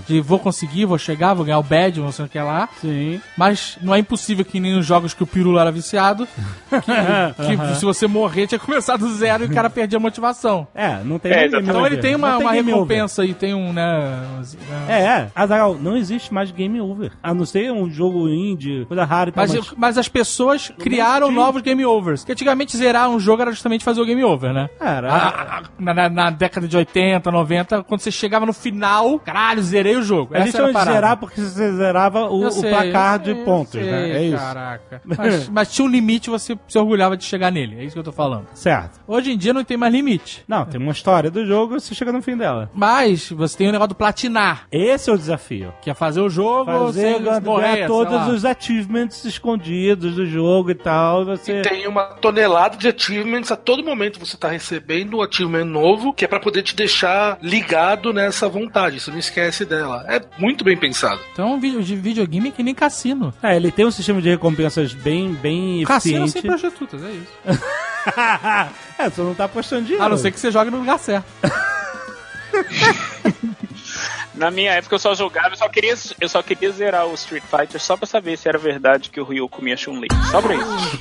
de 0.06 0.20
vou 0.20 0.38
conseguir, 0.38 0.84
vou 0.84 0.98
chegar, 0.98 1.34
vou 1.34 1.44
ganhar 1.44 1.58
o 1.58 1.62
badge, 1.62 2.00
não 2.00 2.12
sei 2.12 2.24
o 2.24 2.28
que 2.28 2.38
lá. 2.38 2.68
Sim. 2.80 3.20
Mas 3.36 3.78
não 3.80 3.94
é 3.94 3.98
impossível 3.98 4.19
que 4.44 4.60
nem 4.60 4.74
nos 4.76 4.86
jogos 4.86 5.14
que 5.14 5.22
o 5.22 5.26
Pirula 5.26 5.60
era 5.62 5.72
viciado, 5.72 6.26
que, 6.68 7.56
que 7.56 7.74
se 7.76 7.84
você 7.84 8.06
morrer 8.06 8.46
tinha 8.46 8.58
que 8.58 8.64
começar 8.66 8.96
do 8.96 9.12
zero 9.14 9.44
e 9.44 9.46
o 9.46 9.54
cara 9.54 9.68
perdia 9.70 9.98
a 9.98 10.00
motivação. 10.00 10.66
É, 10.74 11.02
não 11.04 11.18
tem 11.18 11.32
É. 11.32 11.46
Então 11.46 11.78
over. 11.80 11.92
ele 11.92 12.00
tem 12.00 12.14
uma, 12.14 12.32
Não 12.32 12.40
uma 12.40 12.52
recompensa 12.52 13.24
e 13.24 13.34
tem 13.34 13.54
um, 13.54 13.72
né... 13.72 14.22
É, 14.88 15.00
é. 15.00 15.28
Azaghal, 15.34 15.74
não 15.74 15.96
existe 15.96 16.32
mais 16.32 16.50
game 16.50 16.80
over. 16.80 17.12
A 17.22 17.32
não 17.34 17.44
ser 17.44 17.72
um 17.72 17.90
jogo 17.90 18.28
indie, 18.28 18.84
coisa 18.86 19.04
rara 19.04 19.30
e 19.30 19.32
tal. 19.32 19.42
Mas, 19.46 19.54
Mas, 19.54 19.72
mas 19.76 19.98
as 19.98 20.08
pessoas 20.08 20.72
criaram 20.78 21.30
novos 21.30 21.62
game 21.62 21.84
overs. 21.84 22.24
Que 22.24 22.32
antigamente 22.32 22.76
zerar 22.76 23.08
um 23.08 23.18
jogo 23.18 23.42
era 23.42 23.50
justamente 23.50 23.84
fazer 23.84 24.00
o 24.00 24.04
game 24.06 24.22
over, 24.24 24.52
né? 24.52 24.68
Era. 24.80 25.12
Ah, 25.12 25.62
na, 25.78 25.94
na- 25.94 26.08
na 26.08 26.30
década 26.30 26.66
de 26.68 26.76
80, 26.76 27.30
90, 27.30 27.82
quando 27.84 28.00
você 28.00 28.10
chegava 28.10 28.44
no 28.46 28.52
final, 28.52 29.18
caralho, 29.18 29.62
zerei 29.62 29.96
o 29.96 30.02
jogo. 30.02 30.34
a 30.34 30.40
gente 30.40 30.56
parada. 30.72 30.92
zerar 30.92 31.16
porque 31.16 31.40
você 31.40 31.72
zerava 31.72 32.28
o, 32.30 32.46
o 32.48 32.62
placar 32.62 33.18
de 33.18 33.34
pontos, 33.36 33.74
né? 33.74 34.09
É, 34.10 34.18
é 34.18 34.24
isso. 34.26 34.36
caraca. 34.36 35.02
Mas, 35.04 35.48
mas 35.50 35.72
tinha 35.72 35.84
um 35.84 35.88
limite 35.88 36.30
você 36.30 36.58
se 36.68 36.78
orgulhava 36.78 37.16
de 37.16 37.24
chegar 37.24 37.50
nele. 37.50 37.76
É 37.78 37.84
isso 37.84 37.94
que 37.94 37.98
eu 37.98 38.04
tô 38.04 38.12
falando. 38.12 38.46
Certo. 38.54 39.00
Hoje 39.06 39.32
em 39.32 39.38
dia 39.38 39.52
não 39.52 39.64
tem 39.64 39.76
mais 39.76 39.92
limite. 39.92 40.44
Não, 40.46 40.64
tem 40.64 40.80
uma 40.80 40.92
história 40.92 41.30
do 41.30 41.46
jogo 41.46 41.78
você 41.78 41.94
chega 41.94 42.12
no 42.12 42.22
fim 42.22 42.36
dela. 42.36 42.70
Mas 42.74 43.30
você 43.30 43.58
tem 43.58 43.68
o 43.68 43.72
negócio 43.72 43.90
do 43.90 43.94
platinar, 43.94 44.66
Esse 44.70 45.10
é 45.10 45.12
o 45.12 45.18
desafio. 45.18 45.72
que 45.80 45.90
é 45.90 45.94
fazer 45.94 46.20
o 46.20 46.28
jogo 46.28 46.66
Fazer 46.66 47.14
sem 47.14 47.22
ganhar 47.22 47.40
morrer, 47.40 47.86
todos 47.86 48.28
os 48.28 48.44
achievements 48.44 49.24
escondidos 49.24 50.14
do 50.14 50.26
jogo 50.26 50.70
e 50.70 50.74
tal. 50.74 51.24
Você... 51.24 51.62
Tem 51.62 51.86
uma 51.86 52.04
tonelada 52.04 52.76
de 52.76 52.88
achievements 52.88 53.50
a 53.50 53.56
todo 53.56 53.84
momento 53.84 54.20
você 54.20 54.36
tá 54.36 54.48
recebendo 54.48 55.18
um 55.18 55.22
achievement 55.22 55.64
novo 55.64 56.12
que 56.12 56.24
é 56.24 56.28
pra 56.28 56.40
poder 56.40 56.62
te 56.62 56.74
deixar 56.74 57.38
ligado 57.42 58.12
nessa 58.12 58.48
vontade. 58.48 59.00
Você 59.00 59.10
não 59.10 59.18
esquece 59.18 59.64
dela. 59.64 60.04
É 60.08 60.20
muito 60.38 60.64
bem 60.64 60.76
pensado. 60.76 61.20
Então, 61.32 61.54
um 61.54 61.60
vídeo 61.60 61.82
de 61.82 61.96
videogame 61.96 62.48
é 62.48 62.52
que 62.52 62.62
nem 62.62 62.74
cassino. 62.74 63.32
É, 63.42 63.56
ele 63.56 63.70
tem 63.70 63.84
um 63.84 63.90
sistema 64.00 64.20
de 64.20 64.28
recompensas 64.28 64.92
bem, 64.92 65.32
bem 65.32 65.84
Cassino 65.84 66.24
eficiente. 66.24 66.32
sem 66.32 66.42
prostitutas, 66.42 67.02
é 67.02 67.10
isso. 67.10 67.32
é, 68.98 69.10
você 69.10 69.20
não 69.22 69.34
tá 69.34 69.44
apostando 69.44 69.82
dinheiro. 69.82 70.04
A 70.04 70.08
não 70.08 70.16
ser 70.16 70.30
que 70.30 70.40
você 70.40 70.50
jogue 70.50 70.70
no 70.70 70.78
lugar 70.78 70.98
certo. 70.98 71.26
Na 74.34 74.50
minha 74.50 74.72
época 74.72 74.94
eu 74.94 74.98
só 74.98 75.14
jogava, 75.14 75.50
eu 75.50 75.56
só 75.56 75.68
queria, 75.68 75.94
eu 76.18 76.28
só 76.28 76.42
queria 76.42 76.72
zerar 76.72 77.06
o 77.06 77.14
Street 77.14 77.44
Fighter 77.44 77.80
só 77.80 77.96
pra 77.96 78.06
saber 78.06 78.38
se 78.38 78.48
era 78.48 78.56
verdade 78.56 79.10
que 79.10 79.20
o 79.20 79.24
Ryu 79.24 79.48
comia 79.48 79.76
Chun-Li. 79.76 80.08
Só 80.30 80.40
pra 80.40 80.54
isso. 80.54 81.00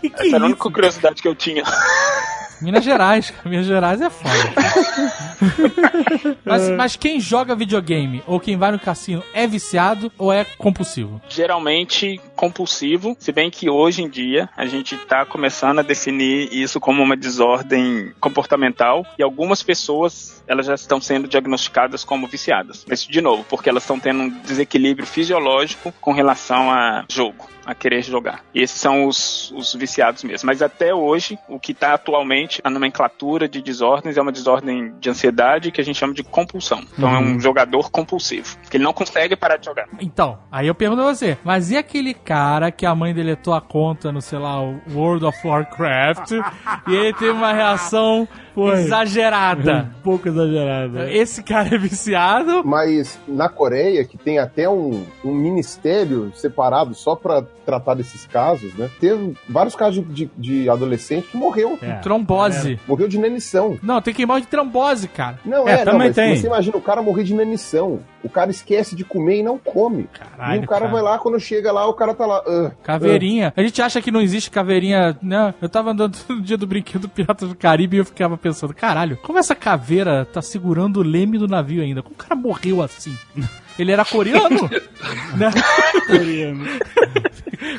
Que 0.00 0.10
que 0.10 0.14
Essa 0.14 0.26
era 0.26 0.36
a 0.36 0.38
isso? 0.38 0.46
única 0.46 0.70
curiosidade 0.70 1.22
que 1.22 1.28
eu 1.28 1.34
tinha. 1.34 1.62
Minas 2.60 2.84
Gerais. 2.84 3.32
Minas 3.44 3.66
Gerais 3.66 4.00
é 4.00 4.10
foda. 4.10 4.34
mas, 6.44 6.68
mas 6.70 6.96
quem 6.96 7.18
joga 7.18 7.54
videogame 7.54 8.22
ou 8.26 8.38
quem 8.38 8.56
vai 8.56 8.70
no 8.70 8.78
cassino 8.78 9.22
é 9.32 9.46
viciado 9.46 10.12
ou 10.18 10.32
é 10.32 10.44
compulsivo? 10.58 11.20
Geralmente 11.28 12.20
compulsivo, 12.36 13.16
se 13.18 13.32
bem 13.32 13.50
que 13.50 13.70
hoje 13.70 14.02
em 14.02 14.08
dia 14.08 14.48
a 14.56 14.66
gente 14.66 14.96
tá 14.96 15.24
começando 15.24 15.78
a 15.78 15.82
definir 15.82 16.52
isso 16.52 16.78
como 16.78 17.02
uma 17.02 17.16
desordem 17.16 18.12
comportamental 18.20 19.06
e 19.18 19.22
algumas 19.22 19.62
pessoas 19.62 20.42
elas 20.46 20.66
já 20.66 20.74
estão 20.74 21.00
sendo 21.00 21.28
diagnosticadas 21.28 22.04
como 22.04 22.26
viciadas. 22.26 22.84
Mas 22.88 23.06
de 23.06 23.20
novo, 23.20 23.44
porque 23.48 23.70
elas 23.70 23.84
estão 23.84 23.98
tendo 23.98 24.24
um 24.24 24.28
desequilíbrio 24.28 25.06
fisiológico 25.06 25.92
com 26.00 26.12
relação 26.12 26.70
a 26.70 27.04
jogo. 27.08 27.48
A 27.70 27.74
querer 27.74 28.02
jogar. 28.02 28.42
E 28.52 28.60
esses 28.60 28.80
são 28.80 29.06
os, 29.06 29.52
os 29.52 29.74
viciados 29.74 30.24
mesmo. 30.24 30.48
Mas 30.48 30.60
até 30.60 30.92
hoje, 30.92 31.38
o 31.48 31.60
que 31.60 31.70
está 31.70 31.94
atualmente, 31.94 32.60
a 32.64 32.68
nomenclatura 32.68 33.48
de 33.48 33.62
desordens 33.62 34.16
é 34.16 34.20
uma 34.20 34.32
desordem 34.32 34.92
de 34.98 35.08
ansiedade 35.08 35.70
que 35.70 35.80
a 35.80 35.84
gente 35.84 35.96
chama 35.96 36.12
de 36.12 36.24
compulsão. 36.24 36.82
Então 36.92 37.08
é 37.08 37.18
um 37.18 37.38
jogador 37.38 37.88
compulsivo. 37.88 38.56
Que 38.68 38.76
ele 38.76 38.82
não 38.82 38.92
consegue 38.92 39.36
parar 39.36 39.56
de 39.56 39.66
jogar. 39.66 39.86
Então, 40.00 40.38
aí 40.50 40.66
eu 40.66 40.74
pergunto 40.74 41.02
a 41.02 41.14
você, 41.14 41.38
mas 41.44 41.70
e 41.70 41.76
aquele 41.76 42.12
cara 42.12 42.72
que 42.72 42.84
a 42.84 42.92
mãe 42.92 43.14
deletou 43.14 43.54
a 43.54 43.60
conta 43.60 44.10
no, 44.10 44.20
sei 44.20 44.40
lá, 44.40 44.60
World 44.92 45.24
of 45.24 45.46
Warcraft 45.46 46.32
e 46.88 46.94
ele 46.94 47.12
teve 47.12 47.30
uma 47.30 47.52
reação 47.52 48.26
exagerada? 48.68 49.90
Um 49.98 50.02
pouco 50.02 50.28
exagerado. 50.28 50.98
Esse 51.04 51.42
cara 51.42 51.74
é 51.74 51.78
viciado? 51.78 52.62
Mas 52.64 53.18
na 53.26 53.48
Coreia, 53.48 54.04
que 54.04 54.16
tem 54.18 54.38
até 54.38 54.68
um, 54.68 55.04
um 55.24 55.34
ministério 55.34 56.32
separado 56.34 56.94
só 56.94 57.14
pra 57.16 57.42
tratar 57.64 57.94
desses 57.94 58.26
casos, 58.26 58.74
né? 58.74 58.90
Teve 59.00 59.34
vários 59.48 59.76
casos 59.76 60.04
de, 60.12 60.26
de, 60.26 60.30
de 60.62 60.68
adolescente 60.70 61.28
que 61.28 61.36
morreu. 61.36 61.78
É. 61.80 61.94
Trombose. 61.96 62.78
Morreu 62.88 63.06
de 63.06 63.16
inanição. 63.16 63.78
Não, 63.82 64.00
tem 64.02 64.12
que 64.12 64.22
ir 64.22 64.26
mal 64.26 64.40
de 64.40 64.46
trombose, 64.46 65.06
cara. 65.08 65.38
Não, 65.44 65.68
É, 65.68 65.72
é, 65.74 65.84
não, 65.84 65.92
também 65.92 66.08
mas 66.08 66.16
tem. 66.16 66.36
você 66.36 66.46
imagina 66.46 66.76
o 66.76 66.80
cara 66.82 67.00
morrer 67.02 67.22
de 67.24 67.32
inanição. 67.32 68.00
O 68.22 68.28
cara 68.28 68.50
esquece 68.50 68.94
de 68.96 69.04
comer 69.04 69.38
e 69.38 69.42
não 69.42 69.56
come. 69.56 70.08
Caralho, 70.12 70.62
e 70.62 70.64
o 70.64 70.68
cara, 70.68 70.80
cara. 70.82 70.92
vai 70.92 71.02
lá, 71.02 71.18
quando 71.18 71.38
chega 71.40 71.70
lá, 71.72 71.86
o 71.86 71.94
cara 71.94 72.12
tá 72.14 72.26
lá. 72.26 72.42
"Ah, 72.46 72.70
Caveirinha. 72.82 73.52
A 73.56 73.62
gente 73.62 73.80
acha 73.80 74.02
que 74.02 74.10
não 74.10 74.20
existe 74.20 74.50
caveirinha, 74.50 75.16
né? 75.22 75.54
Eu 75.62 75.68
tava 75.68 75.92
andando 75.92 76.18
no 76.28 76.40
dia 76.42 76.56
do 76.56 76.66
brinquedo 76.66 77.08
Piratas 77.08 77.48
do 77.48 77.54
Caribe 77.54 77.96
e 77.96 78.00
eu 78.00 78.04
ficava 78.04 78.36
pensando, 78.36 78.49
caralho, 78.74 79.16
como 79.18 79.38
essa 79.38 79.54
caveira 79.54 80.24
tá 80.24 80.40
segurando 80.42 80.98
o 80.98 81.02
leme 81.02 81.38
do 81.38 81.48
navio 81.48 81.82
ainda? 81.82 82.02
Como 82.02 82.14
o 82.14 82.18
cara 82.18 82.34
morreu 82.34 82.82
assim? 82.82 83.16
Ele 83.80 83.92
era 83.92 84.04
coreano? 84.04 84.68
né? 85.36 85.50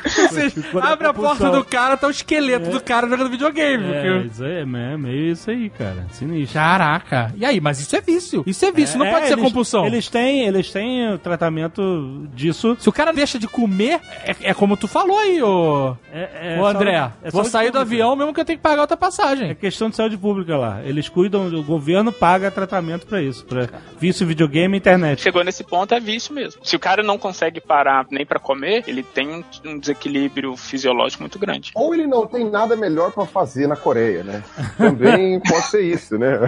Você 0.04 0.50
Ficou 0.50 0.80
na 0.80 0.92
abre 0.92 1.06
a 1.08 1.12
porta 1.14 1.30
compulsão. 1.44 1.52
do 1.60 1.64
cara, 1.64 1.96
tá 1.96 2.06
o 2.06 2.10
esqueleto 2.10 2.70
do 2.70 2.80
cara 2.80 3.08
jogando 3.08 3.30
videogame. 3.30 3.84
É, 3.92 4.02
porque- 4.14 4.26
isso 4.28 4.44
aí, 4.44 4.58
é 4.60 4.64
meio 4.64 5.32
isso 5.32 5.50
aí, 5.50 5.70
cara. 5.70 6.06
Sinistro. 6.12 6.54
Caraca. 6.54 7.32
E 7.36 7.44
aí, 7.44 7.60
mas 7.60 7.80
isso 7.80 7.94
é 7.96 8.00
vício. 8.00 8.42
Isso 8.46 8.64
é 8.64 8.70
vício, 8.72 8.98
não 8.98 9.06
É, 9.06 9.10
pode 9.10 9.26
ser 9.26 9.32
eles- 9.32 9.44
compulsão. 9.44 9.86
Eles 9.86 10.08
têm, 10.08 10.44
eles 10.46 10.70
têm 10.70 11.12
o 11.12 11.18
tratamento 11.18 12.28
disso. 12.34 12.76
Se 12.78 12.88
o 12.88 12.92
cara 12.92 13.12
deixa 13.12 13.38
de 13.38 13.48
comer, 13.48 14.00
é, 14.24 14.34
é 14.42 14.54
como 14.54 14.76
tu 14.76 14.86
falou 14.86 15.18
aí, 15.18 15.42
ô, 15.42 15.96
É, 16.12 16.54
é 16.56 16.60
ô 16.60 16.66
André. 16.66 16.98
saúde- 16.98 17.14
é 17.24 17.30
vou 17.30 17.44
sair 17.44 17.70
do 17.70 17.78
avião 17.78 18.14
mesmo 18.14 18.32
que 18.32 18.40
eu 18.40 18.44
tenho 18.44 18.58
que 18.58 18.62
pagar 18.62 18.82
outra 18.82 18.96
passagem. 18.96 19.50
É 19.50 19.54
questão 19.54 19.90
de 19.90 19.96
saúde 19.96 20.16
pública 20.16 20.56
lá. 20.56 20.80
Eles 20.84 21.08
cuidam, 21.08 21.46
o 21.48 21.62
governo 21.62 22.12
paga 22.12 22.50
tratamento 22.50 23.06
pra 23.06 23.20
isso, 23.20 23.44
pra 23.44 23.68
vício, 23.98 24.26
videogame 24.26 24.76
e 24.76 24.78
internet. 24.78 25.20
Chegou 25.22 25.42
nesse 25.44 25.64
ponto, 25.64 25.91
é 25.94 26.00
vício 26.00 26.34
mesmo. 26.34 26.64
Se 26.64 26.76
o 26.76 26.80
cara 26.80 27.02
não 27.02 27.18
consegue 27.18 27.60
parar 27.60 28.06
nem 28.10 28.24
pra 28.24 28.38
comer, 28.38 28.84
ele 28.86 29.02
tem 29.02 29.44
um, 29.64 29.78
desequilíbrio 29.78 30.56
fisiológico 30.56 31.22
muito 31.22 31.38
grande. 31.38 31.72
Ou 31.74 31.94
ele 31.94 32.06
não 32.06 32.26
tem 32.26 32.48
nada 32.48 32.76
melhor 32.76 33.12
pra 33.12 33.26
fazer 33.26 33.66
na 33.66 33.76
Coreia, 33.76 34.22
né? 34.22 34.42
Também 34.76 35.40
pode 35.48 35.66
ser 35.66 35.82
isso, 35.82 36.18
né? 36.18 36.38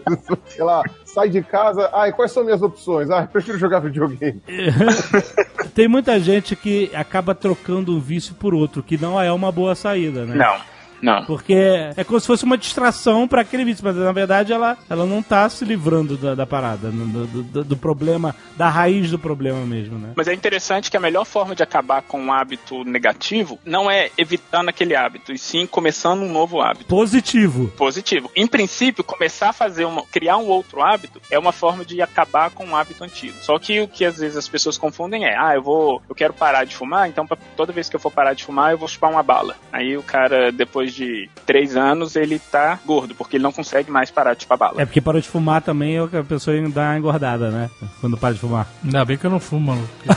Sei 0.46 0.62
lá, 0.62 0.82
sai 1.04 1.28
de 1.28 1.42
casa, 1.42 1.90
ai, 1.92 2.12
quais 2.12 2.32
são 2.32 2.44
minhas 2.44 2.62
opções? 2.62 3.10
Ah, 3.10 3.26
prefiro 3.26 3.58
jogar 3.58 3.80
videogame. 3.80 4.42
Tem 5.74 5.88
muita 5.88 6.20
gente 6.20 6.54
que 6.54 6.90
acaba 6.94 7.34
trocando 7.34 7.92
um 7.96 8.00
vício 8.00 8.34
por 8.34 8.54
outro, 8.54 8.82
que 8.82 8.96
não 8.96 9.20
é 9.20 9.32
uma 9.32 9.50
boa 9.50 9.74
saída, 9.74 10.24
né? 10.24 10.34
Não, 10.36 10.73
não. 11.02 11.24
Porque 11.24 11.54
é 11.96 12.04
como 12.04 12.18
se 12.20 12.26
fosse 12.26 12.44
uma 12.44 12.56
distração 12.58 13.26
pra 13.28 13.40
aquele 13.42 13.64
vício, 13.64 13.84
mas 13.84 13.96
na 13.96 14.12
verdade 14.12 14.52
ela, 14.52 14.76
ela 14.88 15.04
não 15.06 15.22
tá 15.22 15.48
se 15.48 15.64
livrando 15.64 16.16
da, 16.16 16.34
da 16.34 16.46
parada, 16.46 16.90
do, 16.90 17.26
do- 17.26 17.42
do- 17.42 17.64
do 17.64 17.76
problema, 17.76 18.34
da 18.56 18.68
raiz 18.68 19.10
do 19.10 19.18
problema 19.18 19.60
mesmo, 19.66 19.98
né? 19.98 20.12
Mas 20.16 20.28
é 20.28 20.34
interessante 20.34 20.90
que 20.90 20.96
a 20.96 21.00
melhor 21.00 21.24
forma 21.24 21.54
de 21.54 21.62
acabar 21.62 22.02
com 22.02 22.20
um 22.20 22.32
hábito 22.32 22.84
negativo 22.84 23.58
não 23.64 23.90
é 23.90 24.10
evitando 24.16 24.68
aquele 24.68 24.94
hábito, 24.94 25.32
e 25.32 25.38
sim 25.38 25.66
começando 25.66 26.22
um 26.22 26.32
novo 26.32 26.60
hábito 26.60 26.86
Positivo. 26.86 27.68
positivo. 27.76 28.30
Em 28.34 28.46
princípio, 28.46 29.02
começar 29.04 29.50
a 29.50 29.52
fazer 29.52 29.84
uma, 29.84 30.02
criar 30.06 30.36
um 30.38 30.46
outro 30.48 30.82
hábito 30.82 31.20
é 31.30 31.38
uma 31.38 31.52
forma 31.52 31.84
de 31.84 32.00
acabar 32.00 32.50
com 32.50 32.64
um 32.64 32.76
hábito 32.76 33.04
antigo. 33.04 33.34
Só 33.40 33.58
que 33.58 33.80
o 33.80 33.88
que 33.88 34.04
às 34.04 34.18
vezes 34.18 34.36
as 34.36 34.48
pessoas 34.48 34.78
confundem 34.78 35.24
é, 35.26 35.36
ah, 35.38 35.54
eu 35.54 35.62
vou, 35.62 36.02
eu 36.08 36.14
quero 36.14 36.32
parar 36.32 36.64
de 36.64 36.74
fumar, 36.76 37.08
então 37.08 37.26
pra, 37.26 37.36
toda 37.56 37.72
vez 37.72 37.88
que 37.88 37.96
eu 37.96 38.00
for 38.00 38.10
parar 38.10 38.34
de 38.34 38.44
fumar, 38.44 38.72
eu 38.72 38.78
vou 38.78 38.88
chupar 38.88 39.10
uma 39.10 39.22
bala. 39.22 39.56
Aí 39.72 39.96
o 39.96 40.02
cara, 40.02 40.50
depois 40.52 40.93
de 40.94 41.28
três 41.44 41.76
anos, 41.76 42.16
ele 42.16 42.38
tá 42.38 42.78
gordo, 42.84 43.14
porque 43.14 43.36
ele 43.36 43.44
não 43.44 43.52
consegue 43.52 43.90
mais 43.90 44.10
parar 44.10 44.34
de 44.34 44.42
chupar 44.42 44.58
bala. 44.58 44.82
É 44.82 44.86
porque 44.86 45.00
parou 45.00 45.20
de 45.20 45.28
fumar 45.28 45.62
também, 45.62 45.96
a 45.98 46.06
pessoa 46.26 46.56
dá 46.70 46.82
uma 46.82 46.98
engordada, 46.98 47.50
né? 47.50 47.70
Quando 48.00 48.16
para 48.16 48.34
de 48.34 48.40
fumar. 48.40 48.66
Ainda 48.84 49.04
bem 49.04 49.16
que 49.16 49.26
eu 49.26 49.30
não 49.30 49.40
fumo, 49.40 49.74
maluco. 49.74 49.88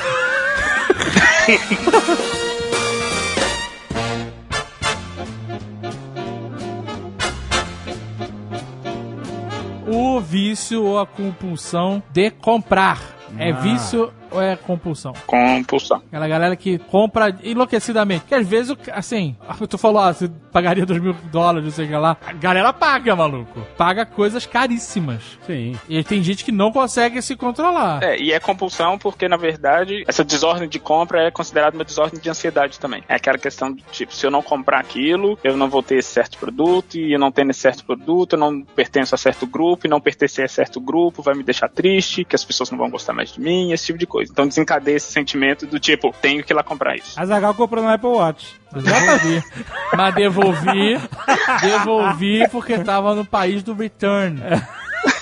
o 9.87 10.19
vício 10.19 10.83
ou 10.83 10.99
a 10.99 11.05
compulsão 11.07 12.03
de 12.11 12.29
comprar. 12.29 12.99
É 13.37 13.51
Ah. 13.51 13.55
vício 13.55 14.11
ou 14.31 14.41
é 14.41 14.55
compulsão? 14.55 15.13
Compulsão. 15.25 16.01
Aquela 16.07 16.27
galera 16.27 16.55
que 16.55 16.77
compra 16.77 17.35
enlouquecidamente. 17.43 18.25
Que 18.25 18.35
às 18.35 18.47
vezes, 18.47 18.75
assim, 18.91 19.35
tu 19.69 19.77
falou, 19.77 20.01
ah, 20.01 20.13
você 20.13 20.29
pagaria 20.51 20.85
dois 20.85 21.01
mil 21.01 21.13
dólares, 21.31 21.65
não 21.65 21.71
sei 21.71 21.85
o 21.85 21.87
que 21.89 21.95
lá. 21.95 22.17
A 22.25 22.33
galera 22.33 22.73
paga, 22.73 23.15
maluco. 23.15 23.61
Paga 23.77 24.05
coisas 24.05 24.45
caríssimas. 24.45 25.21
Sim. 25.45 25.75
E 25.87 26.03
tem 26.03 26.21
gente 26.23 26.43
que 26.43 26.51
não 26.51 26.71
consegue 26.71 27.21
se 27.21 27.35
controlar. 27.35 28.03
É, 28.03 28.19
e 28.19 28.31
é 28.31 28.39
compulsão 28.39 28.97
porque, 28.97 29.27
na 29.27 29.37
verdade, 29.37 30.03
essa 30.07 30.23
desordem 30.23 30.67
de 30.67 30.79
compra 30.79 31.27
é 31.27 31.31
considerada 31.31 31.75
uma 31.75 31.83
desordem 31.83 32.19
de 32.19 32.29
ansiedade 32.29 32.79
também. 32.79 33.03
É 33.07 33.15
aquela 33.15 33.37
questão 33.37 33.71
do 33.71 33.83
tipo, 33.91 34.13
se 34.13 34.25
eu 34.25 34.31
não 34.31 34.41
comprar 34.41 34.79
aquilo, 34.79 35.37
eu 35.43 35.55
não 35.55 35.69
vou 35.69 35.83
ter 35.83 35.95
esse 35.95 36.09
certo 36.09 36.37
produto, 36.37 36.97
e 36.97 37.13
eu 37.13 37.19
não 37.19 37.31
tendo 37.31 37.51
esse 37.51 37.59
certo 37.59 37.85
produto, 37.85 38.33
eu 38.33 38.39
não 38.39 38.61
pertenço 38.61 39.13
a 39.15 39.17
certo 39.17 39.45
grupo, 39.45 39.85
e 39.85 39.89
não 39.89 39.99
pertencer 39.99 40.45
a 40.45 40.47
certo 40.47 40.79
grupo 40.79 41.21
vai 41.21 41.35
me 41.35 41.43
deixar 41.43 41.69
triste, 41.69 42.23
que 42.23 42.35
as 42.35 42.43
pessoas 42.43 42.71
não 42.71 42.77
vão 42.77 42.89
gostar 42.89 43.13
mais 43.13 43.31
de 43.31 43.39
mim, 43.39 43.71
esse 43.71 43.87
tipo 43.87 43.99
de 43.99 44.07
coisa. 44.07 44.16
Então 44.21 44.47
desencadeia 44.47 44.95
esse 44.97 45.11
sentimento 45.11 45.65
do 45.65 45.79
tipo, 45.79 46.13
tenho 46.21 46.43
que 46.43 46.51
ir 46.51 46.55
lá 46.55 46.63
comprar 46.63 46.95
isso. 46.95 47.19
A 47.19 47.25
Zagal 47.25 47.53
comprou 47.53 47.83
no 47.83 47.89
Apple 47.89 48.09
Watch. 48.09 48.55
Exatamente. 48.75 49.47
Mas 49.95 50.15
devolvi, 50.15 50.99
devolvi 51.61 52.47
porque 52.49 52.79
tava 52.79 53.15
no 53.15 53.25
país 53.25 53.63
do 53.63 53.73
return. 53.73 54.39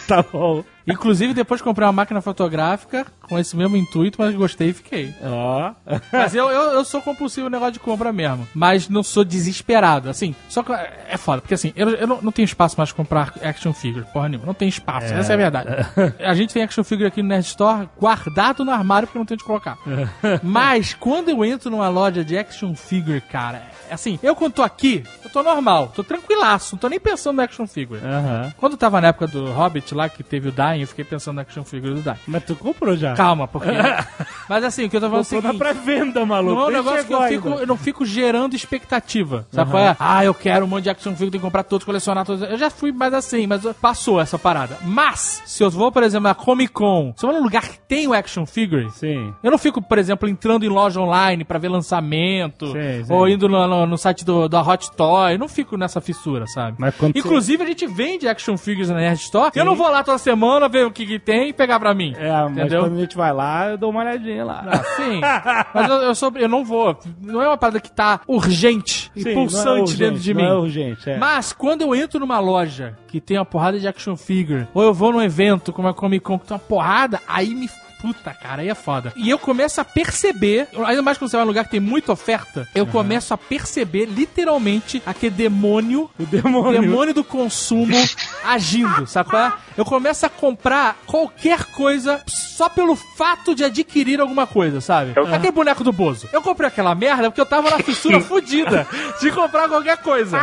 Tá 0.07 0.23
bom. 0.23 0.63
Inclusive, 0.87 1.33
depois 1.33 1.61
comprei 1.61 1.85
uma 1.85 1.93
máquina 1.93 2.21
fotográfica 2.21 3.05
com 3.27 3.39
esse 3.39 3.55
mesmo 3.57 3.75
intuito, 3.75 4.21
mas 4.21 4.35
gostei 4.35 4.69
e 4.69 4.73
fiquei. 4.73 5.13
Ó. 5.23 5.73
Mas 6.11 6.35
eu, 6.35 6.49
eu, 6.49 6.71
eu 6.73 6.85
sou 6.85 7.01
compulsivo 7.01 7.45
no 7.45 7.51
negócio 7.51 7.73
de 7.73 7.79
compra 7.79 8.13
mesmo. 8.13 8.47
Mas 8.53 8.87
não 8.87 9.01
sou 9.01 9.23
desesperado. 9.23 10.09
Assim, 10.09 10.35
só 10.47 10.61
que 10.61 10.71
é 10.71 11.17
foda. 11.17 11.41
Porque 11.41 11.53
assim, 11.53 11.73
eu, 11.75 11.89
eu 11.89 12.07
não, 12.07 12.21
não 12.21 12.31
tenho 12.31 12.45
espaço 12.45 12.75
mais 12.77 12.91
pra 12.91 12.97
comprar 12.97 13.33
action 13.41 13.73
figure, 13.73 14.05
porra 14.13 14.29
nenhuma. 14.29 14.45
Não 14.45 14.53
tem 14.53 14.67
espaço. 14.67 15.13
Essa 15.13 15.33
é 15.33 15.35
a 15.35 15.37
verdade. 15.37 15.69
A 16.23 16.33
gente 16.33 16.53
tem 16.53 16.63
action 16.63 16.83
figure 16.83 17.07
aqui 17.07 17.21
no 17.21 17.29
Nerd 17.29 17.45
Store 17.45 17.89
guardado 17.99 18.63
no 18.63 18.71
armário 18.71 19.07
porque 19.07 19.17
não 19.17 19.25
tem 19.25 19.35
onde 19.35 19.43
colocar. 19.43 19.77
Mas 20.43 20.93
quando 20.93 21.29
eu 21.29 21.43
entro 21.43 21.69
numa 21.69 21.89
loja 21.89 22.23
de 22.23 22.37
action 22.37 22.75
figure, 22.75 23.21
cara, 23.21 23.57
é 23.57 23.74
assim, 23.91 24.19
eu 24.23 24.35
quando 24.35 24.53
tô 24.53 24.63
aqui, 24.63 25.03
eu 25.23 25.29
tô 25.29 25.43
normal, 25.43 25.91
tô 25.95 26.03
tranquilaço, 26.03 26.75
não 26.75 26.79
tô 26.79 26.87
nem 26.89 26.99
pensando 26.99 27.37
no 27.37 27.41
action 27.43 27.67
figure. 27.67 28.01
Aham. 28.03 28.53
Quando 28.57 28.77
tava 28.77 28.99
na 29.01 29.07
época 29.09 29.27
do 29.27 29.51
Hobbit 29.51 29.93
lá, 29.93 30.09
que 30.09 30.23
teve 30.23 30.49
o 30.49 30.51
Dying, 30.51 30.81
eu 30.81 30.87
fiquei 30.87 31.05
pensando 31.05 31.35
na 31.37 31.41
action 31.43 31.63
figure 31.63 31.93
do 31.93 32.01
Dying. 32.01 32.15
Mas 32.27 32.43
tu 32.43 32.55
comprou 32.55 32.95
já. 32.95 33.13
Calma, 33.13 33.47
porque. 33.47 33.69
Mas 34.49 34.63
assim, 34.63 34.85
o 34.85 34.89
que 34.89 34.97
eu 34.97 35.01
tô 35.01 35.09
falando 35.09 35.25
o 35.25 35.27
Comprou 35.27 35.41
na 35.53 35.59
seguinte. 35.59 35.83
pré-venda, 35.85 36.25
maluco. 36.25 36.55
Não 36.55 36.63
é 36.63 36.67
um 36.67 36.71
negócio 36.71 37.05
que 37.05 37.13
eu, 37.13 37.21
fico, 37.23 37.49
eu 37.49 37.67
não 37.67 37.77
fico 37.77 38.05
gerando 38.05 38.55
expectativa. 38.55 39.45
Sabe 39.51 39.71
qual 39.71 39.83
é? 39.83 39.95
Ah, 39.99 40.23
eu 40.23 40.33
quero 40.33 40.65
um 40.65 40.67
monte 40.67 40.83
de 40.83 40.89
action 40.89 41.11
figure, 41.13 41.31
tenho 41.31 41.41
que 41.41 41.47
comprar 41.47 41.63
todos, 41.63 41.85
colecionar 41.85 42.25
todos. 42.25 42.41
Eu 42.47 42.57
já 42.57 42.69
fui 42.69 42.91
mais 42.91 43.13
assim, 43.13 43.47
mas 43.47 43.63
passou 43.81 44.19
essa 44.21 44.37
parada. 44.37 44.77
Mas, 44.83 45.41
se 45.45 45.63
eu 45.63 45.69
vou, 45.69 45.91
por 45.91 46.03
exemplo, 46.03 46.23
na 46.27 46.35
Comic 46.35 46.71
Con, 46.73 47.13
se 47.17 47.25
eu 47.25 47.29
vou 47.29 47.39
num 47.39 47.43
lugar 47.43 47.63
que 47.67 47.79
tem 47.79 48.07
o 48.07 48.13
action 48.13 48.45
figure, 48.45 48.89
Sim. 48.91 49.33
eu 49.43 49.51
não 49.51 49.57
fico, 49.57 49.81
por 49.81 49.97
exemplo, 49.97 50.27
entrando 50.29 50.63
em 50.65 50.69
loja 50.69 50.99
online 50.99 51.43
pra 51.43 51.57
ver 51.59 51.69
lançamento, 51.69 52.67
Sim, 52.71 53.03
sim. 53.05 53.13
ou 53.13 53.27
indo 53.27 53.47
no, 53.49 53.67
no- 53.81 53.85
no 53.87 53.97
site 53.97 54.23
do, 54.25 54.47
da 54.47 54.61
Hot 54.61 54.91
Toy. 54.91 55.33
Eu 55.33 55.39
não 55.39 55.47
fico 55.47 55.77
nessa 55.77 55.99
fissura, 56.01 56.45
sabe? 56.47 56.77
Mas 56.79 56.93
Inclusive, 57.15 57.63
a 57.63 57.65
gente 57.67 57.85
vende 57.87 58.27
action 58.27 58.57
figures 58.57 58.89
na 58.89 58.95
Nerd 58.95 59.19
Store. 59.21 59.51
Eu 59.55 59.65
não 59.65 59.75
vou 59.75 59.89
lá 59.89 60.03
toda 60.03 60.17
semana 60.17 60.67
ver 60.69 60.85
o 60.85 60.91
que, 60.91 61.05
que 61.05 61.19
tem 61.19 61.49
e 61.49 61.53
pegar 61.53 61.79
pra 61.79 61.93
mim. 61.93 62.13
É, 62.17 62.31
mas 62.43 62.51
Entendeu? 62.51 62.81
quando 62.81 62.97
a 62.97 62.99
gente 63.01 63.15
vai 63.17 63.33
lá, 63.33 63.69
eu 63.69 63.77
dou 63.77 63.89
uma 63.91 64.01
olhadinha 64.01 64.43
lá. 64.45 64.63
Ah, 64.67 64.83
sim. 64.95 65.21
Mas 65.73 65.89
eu, 65.89 65.95
eu, 65.97 66.15
sou, 66.15 66.31
eu 66.35 66.47
não 66.49 66.63
vou. 66.63 66.97
Não 67.21 67.41
é 67.41 67.47
uma 67.47 67.57
parada 67.57 67.79
que 67.79 67.91
tá 67.91 68.21
urgente 68.27 69.11
e 69.15 69.23
Sim, 69.23 69.33
pulsante 69.33 69.65
não 69.65 69.75
é 69.77 69.81
urgente, 69.81 69.97
dentro 69.99 70.19
de 70.19 70.33
não 70.33 70.41
mim. 70.41 70.47
é 70.47 70.53
urgente, 70.53 71.09
é. 71.09 71.17
Mas 71.17 71.51
quando 71.53 71.81
eu 71.81 71.93
entro 71.95 72.19
numa 72.19 72.39
loja 72.39 72.97
que 73.07 73.19
tem 73.19 73.37
uma 73.37 73.45
porrada 73.45 73.79
de 73.79 73.87
action 73.87 74.15
figure, 74.15 74.67
ou 74.73 74.83
eu 74.83 74.93
vou 74.93 75.11
num 75.11 75.21
evento 75.21 75.73
como 75.73 75.87
a 75.87 75.93
Comic 75.93 76.23
Con 76.23 76.39
que 76.39 76.47
tem 76.47 76.55
uma 76.55 76.59
porrada, 76.59 77.19
aí 77.27 77.53
me. 77.53 77.69
Puta, 78.05 78.33
cara, 78.33 78.61
aí 78.61 78.69
é 78.69 78.75
foda. 78.75 79.11
E 79.15 79.29
eu 79.29 79.39
começo 79.39 79.81
a 79.81 79.85
perceber, 79.85 80.67
ainda 80.85 81.01
mais 81.01 81.17
quando 81.17 81.29
você 81.31 81.37
vai 81.37 81.43
num 81.45 81.49
lugar 81.49 81.65
que 81.65 81.71
tem 81.71 81.79
muita 81.79 82.11
oferta, 82.11 82.67
eu 82.75 82.85
começo 82.85 83.33
a 83.33 83.37
perceber 83.37 84.05
literalmente 84.05 85.01
aquele 85.05 85.33
demônio 85.35 86.09
O 86.19 86.25
demônio. 86.25 86.81
demônio 86.81 87.13
do 87.13 87.23
consumo 87.23 87.95
agindo, 88.45 89.07
sabe 89.07 89.29
qual 89.29 89.41
é? 89.47 89.53
Eu 89.77 89.83
começo 89.85 90.25
a 90.25 90.29
comprar 90.29 90.97
qualquer 91.05 91.65
coisa 91.65 92.21
só 92.27 92.69
pelo 92.69 92.95
fato 92.95 93.53
de 93.53 93.63
adquirir 93.65 94.21
alguma 94.21 94.47
coisa, 94.47 94.79
sabe? 94.79 95.11
Eu- 95.15 95.33
Aquele 95.33 95.51
boneco 95.51 95.83
do 95.83 95.91
Bozo. 95.91 96.29
Eu 96.31 96.41
comprei 96.41 96.67
aquela 96.69 96.95
merda 96.95 97.29
porque 97.29 97.41
eu 97.41 97.45
tava 97.45 97.69
na 97.69 97.79
fissura 97.79 98.19
fodida 98.21 98.87
de 99.19 99.31
comprar 99.31 99.67
qualquer 99.67 99.97
coisa. 99.97 100.37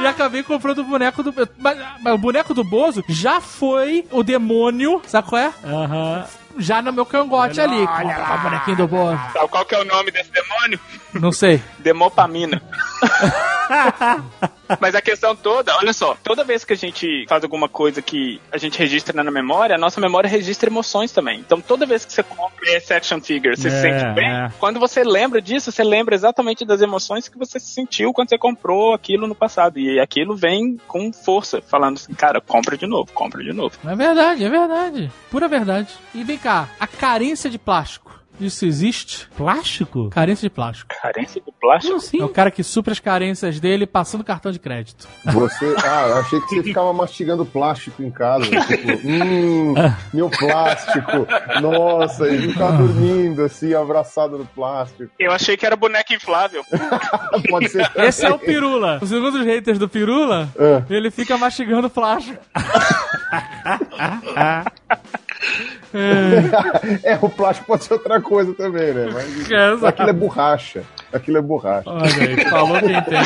E 0.00 0.06
acabei 0.06 0.42
comprando 0.42 0.78
o 0.78 0.84
boneco 0.84 1.22
do... 1.22 1.34
Mas, 1.58 1.78
mas 2.00 2.14
o 2.14 2.18
boneco 2.18 2.54
do 2.54 2.64
Bozo 2.64 3.04
já 3.08 3.40
foi 3.40 4.06
o 4.10 4.22
demônio, 4.22 5.02
sabe 5.06 5.28
qual 5.28 5.42
é? 5.42 5.52
Aham. 5.64 6.24
Já 6.58 6.82
no 6.82 6.92
meu 6.92 7.06
cangote 7.06 7.60
ali. 7.60 7.86
Olha 7.86 8.36
o 8.38 8.42
bonequinho 8.42 8.76
do 8.76 8.88
Bozo. 8.88 9.20
Sabe 9.32 9.48
qual 9.48 9.64
que 9.64 9.74
é 9.74 9.80
o 9.80 9.84
nome 9.84 10.10
desse 10.10 10.30
demônio? 10.30 10.80
Não 11.14 11.32
sei. 11.32 11.62
Demopamina. 11.78 12.60
Mas 14.80 14.94
a 14.94 15.00
questão 15.02 15.34
toda, 15.34 15.76
olha 15.76 15.92
só, 15.92 16.16
toda 16.22 16.44
vez 16.44 16.64
que 16.64 16.72
a 16.72 16.76
gente 16.76 17.24
faz 17.28 17.42
alguma 17.42 17.68
coisa 17.68 18.00
que 18.00 18.40
a 18.52 18.58
gente 18.58 18.78
registra 18.78 19.20
na 19.22 19.28
memória, 19.30 19.74
a 19.74 19.78
nossa 19.78 20.00
memória 20.00 20.28
registra 20.30 20.68
emoções 20.70 21.10
também. 21.12 21.40
Então 21.40 21.60
toda 21.60 21.86
vez 21.86 22.04
que 22.04 22.12
você 22.12 22.22
compra 22.22 22.58
esse 22.76 22.92
action 22.94 23.20
figure, 23.20 23.56
você 23.56 23.68
se 23.70 23.76
É, 23.76 23.80
sente 24.00 24.14
bem. 24.14 24.28
é. 24.30 24.50
Quando 24.58 24.78
você 24.78 25.02
lembra 25.02 25.40
disso, 25.42 25.72
você 25.72 25.82
lembra 25.82 26.14
exatamente 26.14 26.64
das 26.64 26.80
emoções 26.80 27.28
que 27.28 27.36
você 27.38 27.58
sentiu 27.58 28.12
quando 28.12 28.28
você 28.28 28.38
comprou 28.38 28.94
aquilo 28.94 29.26
no 29.26 29.34
passado. 29.34 29.78
E 29.78 29.98
aquilo 29.98 30.36
vem 30.36 30.76
com 30.86 31.12
força, 31.12 31.60
falando 31.62 31.96
assim, 31.96 32.14
cara, 32.14 32.40
compra 32.40 32.76
de 32.76 32.86
novo, 32.86 33.10
compra 33.12 33.42
de 33.42 33.52
novo. 33.52 33.76
É 33.84 33.94
verdade, 33.96 34.44
é 34.44 34.48
verdade. 34.48 35.12
Pura 35.30 35.48
verdade. 35.48 35.92
E 36.14 36.22
vem 36.22 36.38
cá, 36.42 36.68
a 36.78 36.86
carência 36.86 37.50
de 37.50 37.58
plástico. 37.58 38.10
Isso 38.40 38.64
existe? 38.64 39.28
Plástico? 39.36 40.08
Carência 40.08 40.48
de 40.48 40.54
plástico. 40.54 40.88
Carência 41.02 41.42
de 41.42 41.52
plástico? 41.60 41.92
Como 41.92 41.98
assim? 42.02 42.20
É 42.22 42.24
o 42.24 42.28
cara 42.30 42.50
que 42.50 42.62
supra 42.62 42.90
as 42.94 42.98
carências 42.98 43.60
dele 43.60 43.86
passando 43.86 44.24
cartão 44.24 44.50
de 44.50 44.58
crédito. 44.58 45.06
Você. 45.26 45.74
Ah, 45.84 46.06
eu 46.08 46.16
achei 46.16 46.40
que 46.40 46.48
você 46.48 46.62
ficava 46.62 46.90
mastigando 46.94 47.44
plástico 47.44 48.02
em 48.02 48.10
casa. 48.10 48.46
Tipo, 48.46 49.06
hum, 49.06 49.74
meu 50.14 50.30
plástico. 50.30 51.26
Nossa, 51.60 52.28
ele 52.28 52.50
ficava 52.50 52.78
dormindo 52.78 53.44
assim, 53.44 53.74
abraçado 53.74 54.38
no 54.38 54.46
plástico. 54.46 55.10
Eu 55.18 55.32
achei 55.32 55.54
que 55.58 55.66
era 55.66 55.76
boneca 55.76 56.14
inflável. 56.14 56.64
Pode 57.50 57.68
ser. 57.68 57.92
Esse 57.96 58.24
é 58.24 58.30
o 58.30 58.38
Pirula. 58.38 59.00
Segundo 59.04 59.34
os 59.38 59.44
haters 59.44 59.78
do 59.78 59.86
Pirula, 59.86 60.48
Ah. 60.58 60.82
ele 60.88 61.10
fica 61.10 61.36
mastigando 61.36 61.90
plástico. 61.90 62.42
É, 67.02 67.18
o 67.20 67.28
plástico 67.28 67.66
pode 67.66 67.84
ser 67.84 67.94
outra 67.94 68.20
coisa 68.20 68.54
também, 68.54 68.92
né? 68.92 69.08
Mas 69.12 69.50
É, 69.50 69.88
aquilo 69.88 70.10
é 70.10 70.12
borracha. 70.12 70.82
Aquilo 71.12 71.38
é 71.38 71.42
borracha. 71.42 71.90
Olha 71.90 72.04
aí, 72.04 72.44
falou 72.48 72.78
quem 72.78 73.02
tem. 73.02 73.24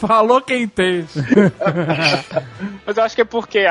Falou 0.00 0.40
quem 0.40 0.68
tem. 0.68 1.06
Mas 2.86 2.96
eu 2.96 3.02
acho 3.02 3.14
que 3.14 3.20
é 3.20 3.24
porque 3.24 3.64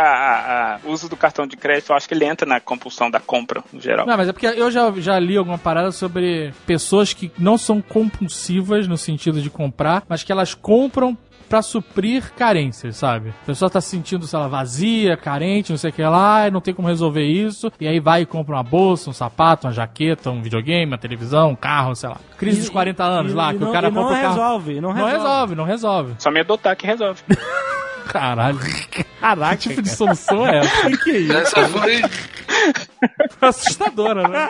o 0.83 0.91
uso 0.91 1.09
do 1.09 1.17
cartão 1.17 1.47
de 1.47 1.57
crédito, 1.57 1.91
eu 1.91 1.95
acho 1.95 2.07
que 2.07 2.13
ele 2.13 2.25
entra 2.25 2.47
na 2.47 2.59
compulsão 2.59 3.09
da 3.09 3.19
compra, 3.19 3.63
no 3.73 3.81
geral. 3.81 4.05
Não, 4.05 4.15
mas 4.15 4.29
é 4.29 4.31
porque 4.31 4.45
eu 4.45 4.71
já, 4.71 4.91
já 4.97 5.19
li 5.19 5.35
alguma 5.35 5.57
parada 5.57 5.91
sobre 5.91 6.53
pessoas 6.65 7.13
que 7.13 7.31
não 7.37 7.57
são 7.57 7.81
compulsivas 7.81 8.87
no 8.87 8.97
sentido 8.97 9.41
de 9.41 9.49
comprar, 9.49 10.03
mas 10.07 10.23
que 10.23 10.31
elas 10.31 10.53
compram 10.53 11.17
pra 11.51 11.61
suprir 11.61 12.31
carências, 12.33 12.95
sabe? 12.95 13.33
A 13.43 13.45
pessoa 13.45 13.69
tá 13.69 13.81
se 13.81 13.89
sentindo, 13.89 14.25
sei 14.25 14.39
lá, 14.39 14.47
vazia, 14.47 15.17
carente, 15.17 15.69
não 15.71 15.77
sei 15.77 15.89
o 15.89 15.93
que 15.93 16.01
lá, 16.01 16.47
e 16.47 16.51
não 16.51 16.61
tem 16.61 16.73
como 16.73 16.87
resolver 16.87 17.23
isso, 17.25 17.71
e 17.79 17.87
aí 17.87 17.99
vai 17.99 18.21
e 18.21 18.25
compra 18.25 18.55
uma 18.55 18.63
bolsa, 18.63 19.09
um 19.09 19.13
sapato, 19.13 19.67
uma 19.67 19.73
jaqueta, 19.73 20.31
um 20.31 20.41
videogame, 20.41 20.91
uma 20.91 20.97
televisão, 20.97 21.49
um 21.49 21.55
carro, 21.55 21.93
sei 21.93 22.07
lá. 22.09 22.17
Crise 22.37 22.61
dos 22.61 22.69
40 22.69 23.03
anos 23.03 23.33
E- 23.33 23.35
lá, 23.35 23.51
e 23.51 23.57
que 23.57 23.59
não- 23.63 23.69
o 23.69 23.73
cara 23.73 23.89
e 23.89 23.91
não 23.91 24.01
compra 24.03 24.17
o 24.17 24.21
carro. 24.21 24.33
resolve, 24.33 24.75
não 24.75 24.81
Não 24.89 24.95
resolve. 24.95 25.17
resolve, 25.17 25.55
não 25.55 25.63
resolve. 25.65 26.13
Só 26.19 26.31
me 26.31 26.39
adotar 26.39 26.75
que 26.77 26.87
resolve. 26.87 27.21
Caralho. 28.07 28.59
Caraca, 29.19 29.55
Que 29.57 29.69
tipo 29.69 29.81
de 29.81 29.89
solução 29.89 30.47
é 30.47 30.59
essa? 30.59 30.89
que, 30.89 30.97
que 30.97 31.11
é 31.11 31.17
isso? 31.19 31.33
Essa 31.37 31.67
foi. 31.69 32.01
Assustadora, 33.41 34.27
né? 34.27 34.47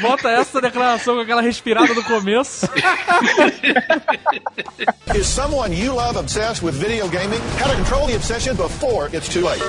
Bota 0.00 0.28
essa 0.30 0.60
declaração 0.60 1.16
com 1.16 1.20
aquela 1.22 1.42
respirada 1.42 1.92
no 1.94 2.02
começo. 2.04 2.68
Is 5.14 5.26
someone 5.26 5.74
you 5.74 5.94
love 5.94 6.16
obsessed 6.18 6.62
with 6.64 6.72
video 6.74 7.08
gaming? 7.08 7.40
How 7.60 7.68
to 7.70 7.76
control 7.76 8.06
the 8.06 8.14
obsession 8.16 8.56
before 8.56 9.08
it's 9.14 9.28
too 9.28 9.42
late. 9.44 9.62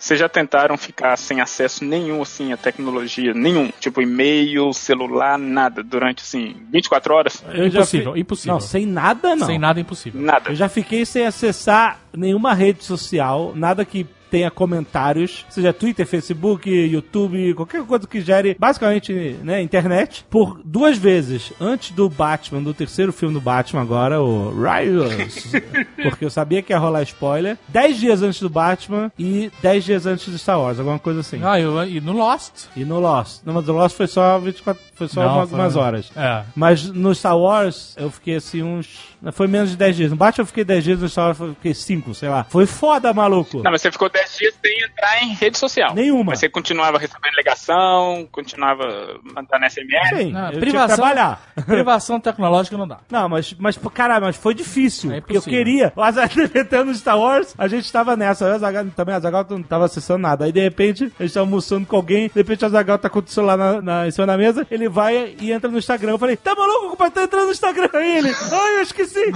Vocês 0.00 0.18
já 0.20 0.28
tentaram 0.28 0.76
ficar 0.76 1.16
sem 1.16 1.40
acesso 1.40 1.84
nenhum, 1.84 2.20
assim, 2.22 2.52
à 2.52 2.56
tecnologia? 2.56 3.32
Nenhum? 3.32 3.70
Tipo, 3.80 4.02
e-mail, 4.02 4.72
celular, 4.72 5.38
nada, 5.38 5.82
durante, 5.82 6.22
assim, 6.22 6.56
24 6.70 7.14
horas? 7.14 7.44
Eu 7.48 7.70
já 7.70 7.80
Impossível, 7.80 8.12
fi- 8.12 8.20
impossível. 8.20 8.54
Não, 8.54 8.60
sem 8.60 8.86
nada 8.86 9.34
não. 9.36 9.46
Sem 9.46 9.58
nada 9.58 9.80
impossível. 9.80 10.20
Nada. 10.20 10.50
Eu 10.50 10.54
já 10.54 10.68
fiquei 10.68 11.04
sem 11.06 11.26
acessar 11.26 11.98
nenhuma 12.14 12.52
rede 12.54 12.84
social, 12.84 13.52
nada 13.54 13.84
que 13.84 14.06
tenha 14.34 14.50
comentários, 14.50 15.46
seja 15.48 15.72
Twitter, 15.72 16.04
Facebook, 16.04 16.68
YouTube, 16.68 17.54
qualquer 17.54 17.84
coisa 17.84 18.04
que 18.04 18.20
gere 18.20 18.56
basicamente 18.58 19.12
né, 19.44 19.62
internet, 19.62 20.26
por 20.28 20.60
duas 20.64 20.98
vezes. 20.98 21.52
Antes 21.60 21.92
do 21.92 22.08
Batman, 22.10 22.60
do 22.60 22.74
terceiro 22.74 23.12
filme 23.12 23.32
do 23.32 23.40
Batman 23.40 23.82
agora, 23.82 24.20
o 24.20 24.50
Riot, 24.50 25.30
porque 26.02 26.24
eu 26.24 26.30
sabia 26.30 26.62
que 26.62 26.72
ia 26.72 26.78
rolar 26.78 27.02
spoiler. 27.04 27.56
Dez 27.68 27.96
dias 28.00 28.22
antes 28.22 28.40
do 28.40 28.50
Batman 28.50 29.12
e 29.16 29.52
dez 29.62 29.84
dias 29.84 30.04
antes 30.04 30.28
do 30.28 30.36
Star 30.36 30.58
Wars, 30.60 30.80
alguma 30.80 30.98
coisa 30.98 31.20
assim. 31.20 31.40
Ah, 31.44 31.60
eu, 31.60 31.84
e 31.84 32.00
no 32.00 32.12
Lost? 32.12 32.66
E 32.76 32.84
no 32.84 32.98
Lost. 32.98 33.42
Não, 33.44 33.54
mas 33.54 33.68
o 33.68 33.72
Lost 33.72 33.96
foi 33.96 34.08
só 34.08 34.36
24, 34.40 34.82
foi 34.96 35.06
só 35.06 35.20
Não, 35.20 35.26
uma- 35.28 35.34
foi- 35.34 35.42
algumas 35.42 35.76
horas. 35.76 36.10
É. 36.16 36.42
Mas 36.56 36.88
no 36.90 37.14
Star 37.14 37.38
Wars, 37.38 37.94
eu 37.96 38.10
fiquei 38.10 38.34
assim 38.34 38.64
uns. 38.64 39.14
Foi 39.32 39.46
menos 39.46 39.70
de 39.70 39.76
10 39.76 39.96
dias. 39.96 40.10
No 40.10 40.16
Batman 40.16 40.42
eu 40.42 40.46
fiquei 40.46 40.64
10 40.64 40.82
dias, 40.84 41.00
no 41.00 41.08
Star 41.08 41.26
Wars 41.26 41.40
eu 41.40 41.54
fiquei 41.54 41.72
5, 41.72 42.12
sei 42.14 42.28
lá. 42.28 42.44
Foi 42.44 42.66
foda, 42.66 43.12
maluco. 43.14 43.62
Não, 43.62 43.70
mas 43.70 43.80
você 43.80 43.90
ficou 43.92 44.10
10 44.10 44.23
dias 44.36 44.54
sem 44.64 44.84
entrar 44.84 45.22
em 45.22 45.34
rede 45.34 45.58
social. 45.58 45.94
Nenhuma. 45.94 46.30
Mas 46.30 46.40
você 46.40 46.48
continuava 46.48 46.98
recebendo 46.98 47.34
ligação, 47.36 48.28
continuava 48.30 49.20
mandando 49.22 49.64
SMS. 49.68 50.16
Sim, 50.16 50.32
Não, 50.32 50.50
privação, 50.52 50.96
trabalhar. 50.96 51.42
privação 51.66 52.20
tecnológica 52.20 52.76
não 52.76 52.86
dá. 52.88 52.98
Não, 53.10 53.28
mas, 53.28 53.54
mas, 53.58 53.78
caralho, 53.92 54.24
mas 54.24 54.36
foi 54.36 54.54
difícil. 54.54 55.12
É 55.12 55.20
porque 55.20 55.36
eu 55.36 55.42
queria. 55.42 55.92
O 55.94 56.02
Azaghal 56.02 56.48
tentando 56.48 56.94
Star 56.94 57.18
Wars, 57.18 57.54
a 57.58 57.68
gente 57.68 57.90
tava 57.90 58.16
nessa. 58.16 58.44
Eu, 58.44 58.52
o 58.52 58.54
Azaghal, 58.54 58.86
também, 58.96 59.14
o 59.14 59.18
Azaghal 59.18 59.46
não 59.48 59.62
tava 59.62 59.84
acessando 59.84 60.20
nada. 60.20 60.44
Aí, 60.44 60.52
de 60.52 60.60
repente, 60.60 61.12
a 61.18 61.22
gente 61.22 61.34
tava 61.34 61.46
almoçando 61.46 61.86
com 61.86 61.96
alguém. 61.96 62.28
De 62.28 62.34
repente, 62.34 62.62
o 62.62 62.66
Azaghal 62.66 62.98
tá 62.98 63.08
com 63.08 63.18
o 63.18 63.26
celular 63.26 63.56
na, 63.56 63.82
na, 63.82 64.08
em 64.08 64.10
cima 64.10 64.26
da 64.26 64.36
mesa. 64.36 64.66
Ele 64.70 64.88
vai 64.88 65.34
e 65.40 65.52
entra 65.52 65.70
no 65.70 65.78
Instagram. 65.78 66.12
Eu 66.12 66.18
falei, 66.18 66.36
tá 66.36 66.54
maluco? 66.54 66.86
O 66.86 66.90
compadre 66.90 67.14
tá 67.14 67.24
entrando 67.24 67.46
no 67.46 67.52
Instagram. 67.52 67.88
Aí 67.92 68.18
ele, 68.18 68.28
ai, 68.52 68.76
eu 68.76 68.82
esqueci. 68.82 69.18
ele 69.18 69.32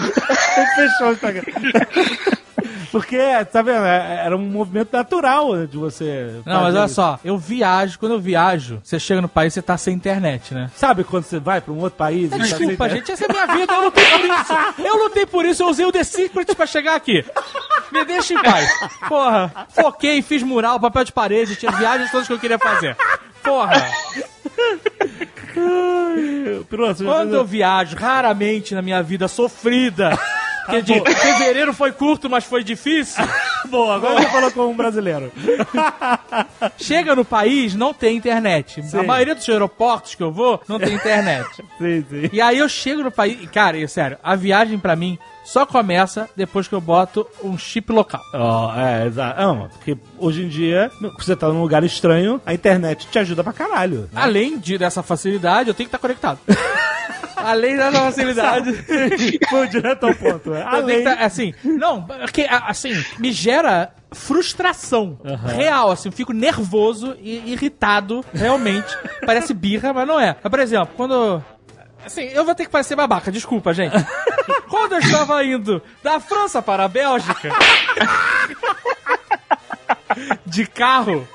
fechou 0.77 1.09
o 1.09 1.13
Instagram. 1.13 1.43
Porque, 2.91 3.19
tá 3.53 3.61
vendo? 3.63 3.85
É- 3.85 4.23
Era 4.25 4.37
um 4.37 4.41
movimento 4.41 4.91
natural 4.93 5.67
de 5.67 5.77
você. 5.77 6.41
Não, 6.47 6.63
mas 6.63 6.75
olha 6.75 6.87
isso. 6.87 6.95
só, 6.95 7.19
eu 7.25 7.37
viajo, 7.37 7.99
quando 7.99 8.13
eu 8.13 8.21
viajo, 8.21 8.81
você 8.83 8.99
chega 8.99 9.21
no 9.21 9.29
país, 9.29 9.53
você 9.55 9.63
tá 9.63 9.77
sem 9.77 9.95
internet, 9.95 10.55
né? 10.55 10.71
Sabe 10.75 11.05
quando 11.05 11.25
você 11.25 11.39
vai 11.39 11.61
pra 11.61 11.73
um 11.73 11.79
outro 11.79 11.97
país? 11.99 12.27
e 12.27 12.29
tá 12.31 12.37
sem 12.37 12.45
Desculpa, 12.45 12.73
internet? 12.87 12.99
gente, 12.99 13.13
essa 13.13 13.25
é 13.25 13.29
minha 13.29 13.47
vida, 13.47 13.73
eu 13.75 13.83
lutei 13.85 14.05
por 14.07 14.21
isso. 14.25 14.53
Eu 14.87 14.97
lutei 15.05 15.27
por 15.27 15.45
isso, 15.45 15.63
eu 15.63 15.69
usei 15.69 15.85
o 15.87 15.93
The 15.93 16.05
Secret 16.05 16.55
pra 16.55 16.67
chegar 16.67 16.95
aqui. 16.97 17.25
Me 17.93 18.05
deixa 18.05 18.35
em 18.35 18.43
paz. 18.43 18.69
Porra, 19.09 19.67
foquei, 19.71 20.21
fiz 20.23 20.43
mural, 20.43 20.79
papel 20.81 21.05
de 21.05 21.13
parede, 21.13 21.57
tinha 21.57 21.73
viagens 21.73 22.11
todas 22.11 22.27
que 22.27 22.33
eu 22.33 22.39
queria 22.39 22.59
fazer. 22.59 22.97
Porra, 23.43 23.87
quando 27.05 27.35
eu 27.35 27.45
viajo, 27.45 27.97
raramente 27.97 28.75
na 28.75 28.83
minha 28.83 29.03
vida 29.03 29.29
sofrida, 29.29 30.19
porque 30.69 30.83
de 30.83 31.15
fevereiro 31.17 31.73
foi 31.73 31.93
curto, 31.93 32.29
mas 32.29 32.45
foi 32.45 32.63
difícil. 32.63 33.25
Bom, 33.71 33.91
agora 33.91 34.21
você 34.21 34.29
falou 34.29 34.51
como 34.51 34.69
um 34.71 34.77
brasileiro. 34.77 35.33
Chega 36.79 37.15
no 37.15 37.25
país, 37.25 37.75
não 37.75 37.93
tem 37.95 38.17
internet. 38.17 38.83
Sim. 38.83 38.99
A 38.99 39.03
maioria 39.03 39.35
dos 39.35 39.49
aeroportos 39.49 40.15
que 40.15 40.23
eu 40.23 40.31
vou, 40.33 40.61
não 40.69 40.79
tem 40.79 40.95
internet. 40.95 41.49
sim, 41.79 42.05
sim. 42.09 42.31
E 42.33 42.41
aí 42.41 42.59
eu 42.59 42.69
chego 42.69 43.03
no 43.03 43.11
país. 43.11 43.39
e, 43.43 43.47
Cara, 43.47 43.77
e, 43.77 43.89
sério, 43.89 44.19
a 44.23 44.35
viagem 44.37 44.79
pra 44.79 44.95
mim 44.95 45.19
só 45.45 45.65
começa 45.65 46.29
depois 46.37 46.69
que 46.69 46.75
eu 46.75 46.81
boto 46.81 47.27
um 47.43 47.57
chip 47.57 47.91
local. 47.91 48.23
Ó, 48.35 48.75
é, 48.79 49.07
exato. 49.07 49.41
Não, 49.41 49.69
porque 49.69 49.97
hoje 50.19 50.43
em 50.45 50.49
dia, 50.49 50.91
você 51.19 51.35
tá 51.35 51.49
num 51.49 51.63
lugar 51.63 51.83
estranho, 51.85 52.41
a 52.45 52.53
internet 52.53 53.09
te 53.11 53.19
ajuda 53.19 53.43
pra 53.43 53.53
caralho. 53.53 54.01
né? 54.03 54.09
Além 54.15 54.59
de, 54.59 54.77
dessa 54.77 55.03
facilidade, 55.03 55.69
eu 55.71 55.75
tenho 55.75 55.89
que 55.89 55.97
estar 55.97 55.99
conectado. 55.99 56.39
Além 57.45 57.77
dessa 57.77 57.99
facilidade. 58.01 58.73
Foi 59.49 59.69
direto 59.69 60.07
ao 60.07 60.15
ponto. 60.15 60.51
eu 60.51 60.55
tenho 60.55 60.69
Além... 60.69 61.05
tá- 61.05 61.15
assim, 61.21 61.55
não, 61.65 62.03
porque, 62.03 62.47
assim, 62.51 62.93
me 63.19 63.33
gera 63.33 63.93
frustração 64.13 65.19
real, 65.45 65.91
assim, 65.91 66.11
fico 66.11 66.33
nervoso 66.33 67.17
e 67.21 67.53
irritado, 67.53 68.25
realmente. 68.33 68.97
Parece 69.27 69.53
birra, 69.53 69.93
mas 69.93 70.07
não 70.07 70.19
é. 70.19 70.35
Por 70.35 70.59
exemplo, 70.61 70.91
quando. 70.97 71.43
Assim, 72.05 72.23
eu 72.23 72.45
vou 72.45 72.55
ter 72.55 72.65
que 72.65 72.71
parecer 72.71 72.97
babaca, 72.97 73.31
desculpa, 73.31 73.75
gente. 73.75 73.95
Quando 74.71 74.93
eu 74.93 74.99
estava 75.01 75.45
indo 75.45 75.83
da 76.03 76.19
França 76.21 76.63
para 76.63 76.85
a 76.85 76.89
Bélgica, 76.89 77.51
de 80.47 80.67
carro, 80.67 81.27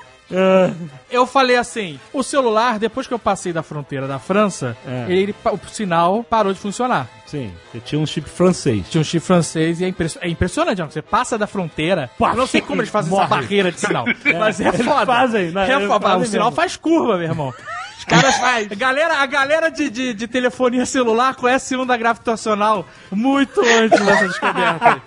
eu 1.14 1.26
falei 1.26 1.56
assim: 1.56 1.98
o 2.12 2.22
celular, 2.22 2.78
depois 2.78 3.06
que 3.06 3.14
eu 3.14 3.18
passei 3.18 3.52
da 3.52 3.62
fronteira 3.62 4.06
da 4.06 4.18
França, 4.18 4.76
É. 4.86 5.06
ele, 5.08 5.34
o 5.44 5.68
sinal 5.68 6.24
parou 6.24 6.52
de 6.52 6.58
funcionar. 6.58 7.08
Sim, 7.26 7.52
você 7.72 7.80
tinha 7.80 8.00
um 8.00 8.06
chip 8.06 8.28
francês. 8.28 8.88
Tinha 8.88 9.00
um 9.00 9.04
chip 9.04 9.24
francês 9.24 9.80
e 9.80 9.84
é, 9.84 9.88
impress- 9.88 10.18
é 10.20 10.28
impressionante, 10.28 10.80
ó, 10.82 10.86
você 10.86 11.02
passa 11.02 11.36
da 11.38 11.46
fronteira. 11.46 12.10
eu 12.20 12.34
não 12.36 12.46
sei 12.46 12.60
como 12.62 12.80
eles 12.80 12.90
fazem 12.90 13.12
essa 13.12 13.26
morre. 13.28 13.40
barreira 13.42 13.72
de 13.72 13.80
sinal, 13.80 14.04
mas 14.38 14.60
é 14.60 14.68
eles 14.68 14.82
foda. 14.84 15.06
fazem, 15.06 15.50
né? 15.50 15.70
é 15.70 15.86
foda. 15.86 16.00
fazem 16.08 16.22
o 16.22 16.26
sinal 16.30 16.46
mesmo. 16.48 16.56
faz 16.56 16.76
curva, 16.76 17.16
meu 17.16 17.26
irmão. 17.28 17.52
Os 17.98 18.04
caras 18.04 18.36
faz. 18.38 18.70
A 18.70 18.74
galera, 18.74 19.14
a 19.16 19.26
galera 19.26 19.70
de, 19.70 19.88
de, 19.88 20.12
de 20.14 20.28
telefonia 20.28 20.84
celular 20.84 21.34
conhece 21.34 21.74
onda 21.74 21.96
gravitacional 21.96 22.86
muito 23.10 23.60
antes 23.60 23.98
dessa 24.04 24.28
descoberta. 24.28 25.02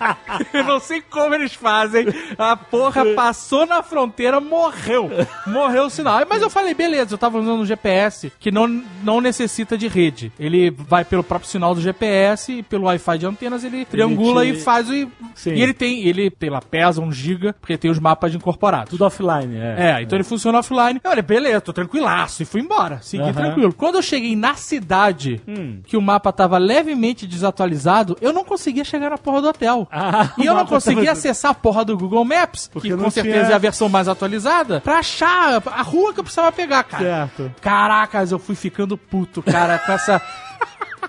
Eu 0.51 0.63
não 0.63 0.79
sei 0.79 1.01
como 1.01 1.35
eles 1.35 1.53
fazem. 1.53 2.07
A 2.37 2.57
porra 2.57 3.05
passou 3.15 3.65
na 3.67 3.83
fronteira, 3.83 4.41
morreu. 4.41 5.09
Morreu 5.45 5.89
sinal. 5.97 6.25
Mas 6.29 6.41
eu 6.41 6.49
falei, 6.49 6.73
beleza, 6.73 7.13
eu 7.13 7.17
tava 7.17 7.39
usando 7.39 7.61
um 7.61 7.65
GPS 7.65 8.31
que 8.39 8.51
não, 8.51 8.67
não 9.03 9.19
necessita 9.21 9.77
de 9.77 9.87
rede. 9.87 10.31
Ele 10.39 10.71
vai 10.71 11.03
pelo 11.03 11.23
próprio 11.23 11.49
sinal 11.49 11.75
do 11.75 11.81
GPS 11.81 12.51
e 12.53 12.63
pelo 12.63 12.85
Wi-Fi 12.85 13.17
de 13.17 13.25
antenas 13.25 13.63
ele 13.63 13.85
triangula 13.85 14.43
te- 14.43 14.51
e 14.51 14.55
faz 14.59 14.89
o. 14.89 14.93
E 14.93 15.09
ele 15.45 15.73
tem, 15.73 16.03
ele, 16.07 16.31
sei 16.39 16.49
lá, 16.49 16.61
pesa 16.61 17.01
um 17.01 17.11
giga, 17.11 17.53
porque 17.59 17.77
tem 17.77 17.91
os 17.91 17.99
mapas 17.99 18.33
incorporados. 18.33 18.89
Tudo 18.91 19.05
offline, 19.05 19.55
é. 19.57 19.75
É, 19.97 20.01
então 20.01 20.17
ele 20.17 20.23
funciona 20.23 20.59
offline. 20.59 20.99
Eu 21.03 21.09
falei, 21.09 21.21
beleza, 21.23 21.61
tô 21.61 21.73
tranquilaço. 21.73 22.41
E 22.43 22.45
fui 22.45 22.61
embora. 22.61 22.99
Segui 23.01 23.31
tranquilo. 23.33 23.73
Quando 23.73 23.95
eu 23.95 24.01
cheguei 24.01 24.35
na 24.35 24.55
cidade, 24.55 25.41
Hum. 25.47 25.79
que 25.85 25.97
o 25.97 26.01
mapa 26.01 26.31
tava 26.31 26.57
levemente 26.57 27.25
desatualizado, 27.27 28.17
eu 28.21 28.31
não 28.31 28.43
conseguia 28.43 28.83
chegar 28.83 29.09
na 29.09 29.17
porra 29.17 29.41
do 29.41 29.47
hotel. 29.49 29.87
Ah, 29.91 30.31
e 30.37 30.45
eu 30.45 30.53
não 30.53 30.65
conseguia 30.65 31.03
tava- 31.05 31.11
acessar 31.13 31.51
a 31.51 31.53
porra 31.53 31.83
do 31.83 31.97
Google 31.97 32.23
Maps, 32.23 32.69
Porque 32.71 32.89
que 32.89 32.95
com 32.95 33.09
certeza 33.09 33.37
tinha- 33.45 33.51
é 33.51 33.55
a 33.55 33.57
versão 33.57 33.89
mais 33.89 34.07
atualizada, 34.07 34.79
pra 34.81 34.99
achar 34.99 35.61
a 35.65 35.81
rua 35.87 36.13
que 36.13 36.19
eu 36.19 36.23
precisava 36.23 36.51
pegar, 36.51 36.83
cara. 36.83 37.03
Certo. 37.03 37.51
Caracas, 37.61 38.31
eu 38.31 38.39
fui 38.39 38.55
ficando 38.55 38.97
puto, 38.97 39.41
cara, 39.41 39.79
com 39.79 39.91
essa. 39.91 40.21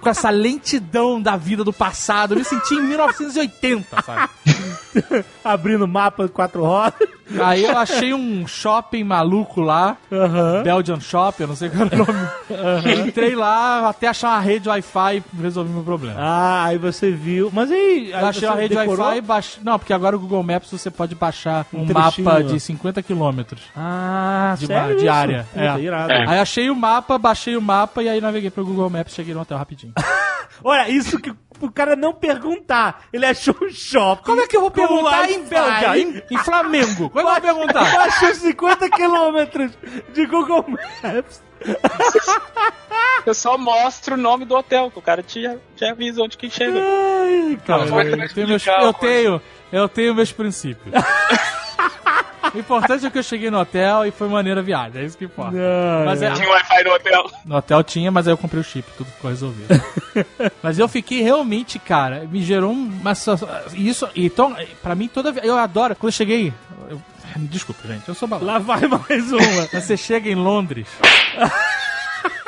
Com 0.00 0.10
essa 0.10 0.30
lentidão 0.30 1.20
da 1.20 1.36
vida 1.36 1.64
do 1.64 1.72
passado. 1.72 2.34
Eu 2.34 2.38
me 2.38 2.44
senti 2.44 2.74
em 2.74 2.82
1980, 2.82 4.00
sabe? 4.02 4.30
Abrindo 5.42 5.88
mapa 5.88 6.26
de 6.26 6.30
quatro 6.30 6.62
rodas. 6.62 7.08
Aí 7.42 7.64
eu 7.64 7.76
achei 7.76 8.14
um 8.14 8.46
shopping 8.46 9.04
maluco 9.04 9.60
lá, 9.60 9.96
Aham. 10.10 10.62
Belgian 10.62 11.00
Shop, 11.00 11.40
eu 11.40 11.46
não 11.48 11.56
sei 11.56 11.68
qual 11.68 11.86
era 11.86 11.94
o 11.94 11.98
nome. 11.98 13.06
Entrei 13.08 13.34
lá 13.34 13.88
até 13.88 14.08
achar 14.08 14.28
uma 14.28 14.40
rede 14.40 14.68
Wi-Fi 14.68 15.16
e 15.16 15.42
resolvi 15.42 15.70
meu 15.70 15.82
problema. 15.82 16.16
Ah, 16.18 16.64
aí 16.64 16.78
você 16.78 17.10
viu. 17.10 17.50
Mas 17.52 17.70
aí. 17.70 18.12
aí 18.14 18.24
achei 18.24 18.48
uma 18.48 18.56
rede? 18.56 18.74
Wi-Fi 18.76 19.16
e 19.16 19.20
baixei. 19.20 19.62
Não, 19.64 19.78
porque 19.78 19.92
agora 19.92 20.16
o 20.16 20.18
Google 20.20 20.42
Maps 20.42 20.70
você 20.70 20.90
pode 20.90 21.14
baixar 21.14 21.66
um, 21.72 21.82
Um 21.82 21.92
mapa 21.92 22.42
de 22.42 22.58
50 22.58 23.02
quilômetros. 23.02 23.62
Ah, 23.76 24.54
De, 24.58 24.66
sério 24.66 24.96
de 24.96 25.08
área. 25.08 25.46
Puta, 25.52 25.64
É. 25.64 25.80
irado. 25.80 26.12
Aí 26.12 26.38
achei 26.38 26.70
o 26.70 26.76
mapa, 26.76 27.18
baixei 27.18 27.56
o 27.56 27.62
mapa 27.62 28.02
e 28.02 28.08
aí 28.08 28.20
naveguei 28.20 28.50
pro 28.50 28.64
Google 28.64 28.88
Maps 28.90 29.14
cheguei 29.14 29.34
no 29.34 29.40
hotel 29.40 29.58
rapidinho. 29.58 29.92
Olha, 30.62 30.88
isso 30.88 31.18
que 31.18 31.32
o 31.60 31.70
cara 31.70 31.96
não 31.96 32.12
perguntar. 32.12 33.04
Ele 33.12 33.26
achou 33.26 33.54
um 33.62 33.70
shopping. 33.70 34.24
Como 34.24 34.40
é 34.40 34.46
que 34.46 34.56
eu 34.56 34.60
vou 34.60 34.70
perguntar 34.70 35.30
em. 35.30 35.42
Bélgica, 35.42 35.98
em, 35.98 36.22
em 36.30 36.38
Flamengo? 36.38 37.10
Como 37.10 37.20
é 37.28 37.40
que 37.40 37.46
eu 37.46 37.54
vou 37.54 37.66
perguntar? 37.66 37.96
Baixou 37.96 38.34
50 38.34 38.90
quilômetros 38.90 39.72
de 40.12 40.26
Google 40.26 40.64
Maps. 40.68 41.42
Eu 43.26 43.34
só 43.34 43.58
mostro 43.58 44.14
o 44.14 44.18
nome 44.18 44.44
do 44.44 44.54
hotel, 44.54 44.90
que 44.90 44.98
o 44.98 45.02
cara 45.02 45.22
te, 45.22 45.42
te 45.76 45.84
avisa 45.84 46.22
onde 46.22 46.38
que 46.38 46.48
chega. 46.48 46.80
Ai, 46.80 47.58
cara. 47.66 47.84
Ter 47.84 48.22
Eu 48.22 48.28
tenho, 48.28 48.48
meus, 48.48 48.66
eu 48.66 48.92
tenho, 48.94 49.42
eu 49.72 49.88
tenho 49.88 50.14
meus 50.14 50.32
princípios. 50.32 50.94
O 52.54 52.58
importante 52.58 53.04
é 53.06 53.10
que 53.10 53.18
eu 53.18 53.22
cheguei 53.22 53.50
no 53.50 53.58
hotel 53.58 54.06
e 54.06 54.10
foi 54.10 54.28
maneira 54.28 54.60
a 54.60 54.62
viagem, 54.62 55.02
é 55.02 55.04
isso 55.04 55.16
que 55.18 55.24
importa. 55.26 55.52
Não, 55.52 56.04
Mas 56.04 56.22
é, 56.22 56.30
Tinha 56.32 56.48
Wi-Fi 56.48 56.84
no 56.84 56.90
hotel. 56.94 57.30
no 57.44 57.56
hotel 57.56 57.82
tinha, 57.84 58.10
mas 58.10 58.26
aí 58.26 58.32
eu 58.32 58.38
comprei 58.38 58.60
o 58.60 58.64
chip, 58.64 58.88
tudo 58.96 59.10
ficou 59.10 59.30
resolvido. 59.30 59.68
mas 60.62 60.78
eu 60.78 60.88
fiquei 60.88 61.22
realmente, 61.22 61.78
cara, 61.78 62.20
me 62.30 62.42
gerou 62.42 62.72
uma 62.72 63.12
isso, 63.74 64.08
então, 64.16 64.56
pra 64.82 64.94
mim 64.94 65.08
toda 65.08 65.30
eu 65.42 65.56
adoro 65.56 65.94
quando 65.96 66.08
eu 66.08 66.16
cheguei, 66.16 66.52
eu- 66.90 67.00
desculpa, 67.36 67.86
gente, 67.86 68.08
eu 68.08 68.14
sou 68.14 68.26
balão. 68.26 68.46
Lá 68.46 68.58
vai 68.58 68.80
mais 68.86 69.30
uma. 69.32 69.68
Mas 69.72 69.84
você 69.84 69.96
chega 69.96 70.28
em 70.30 70.34
Londres, 70.34 70.88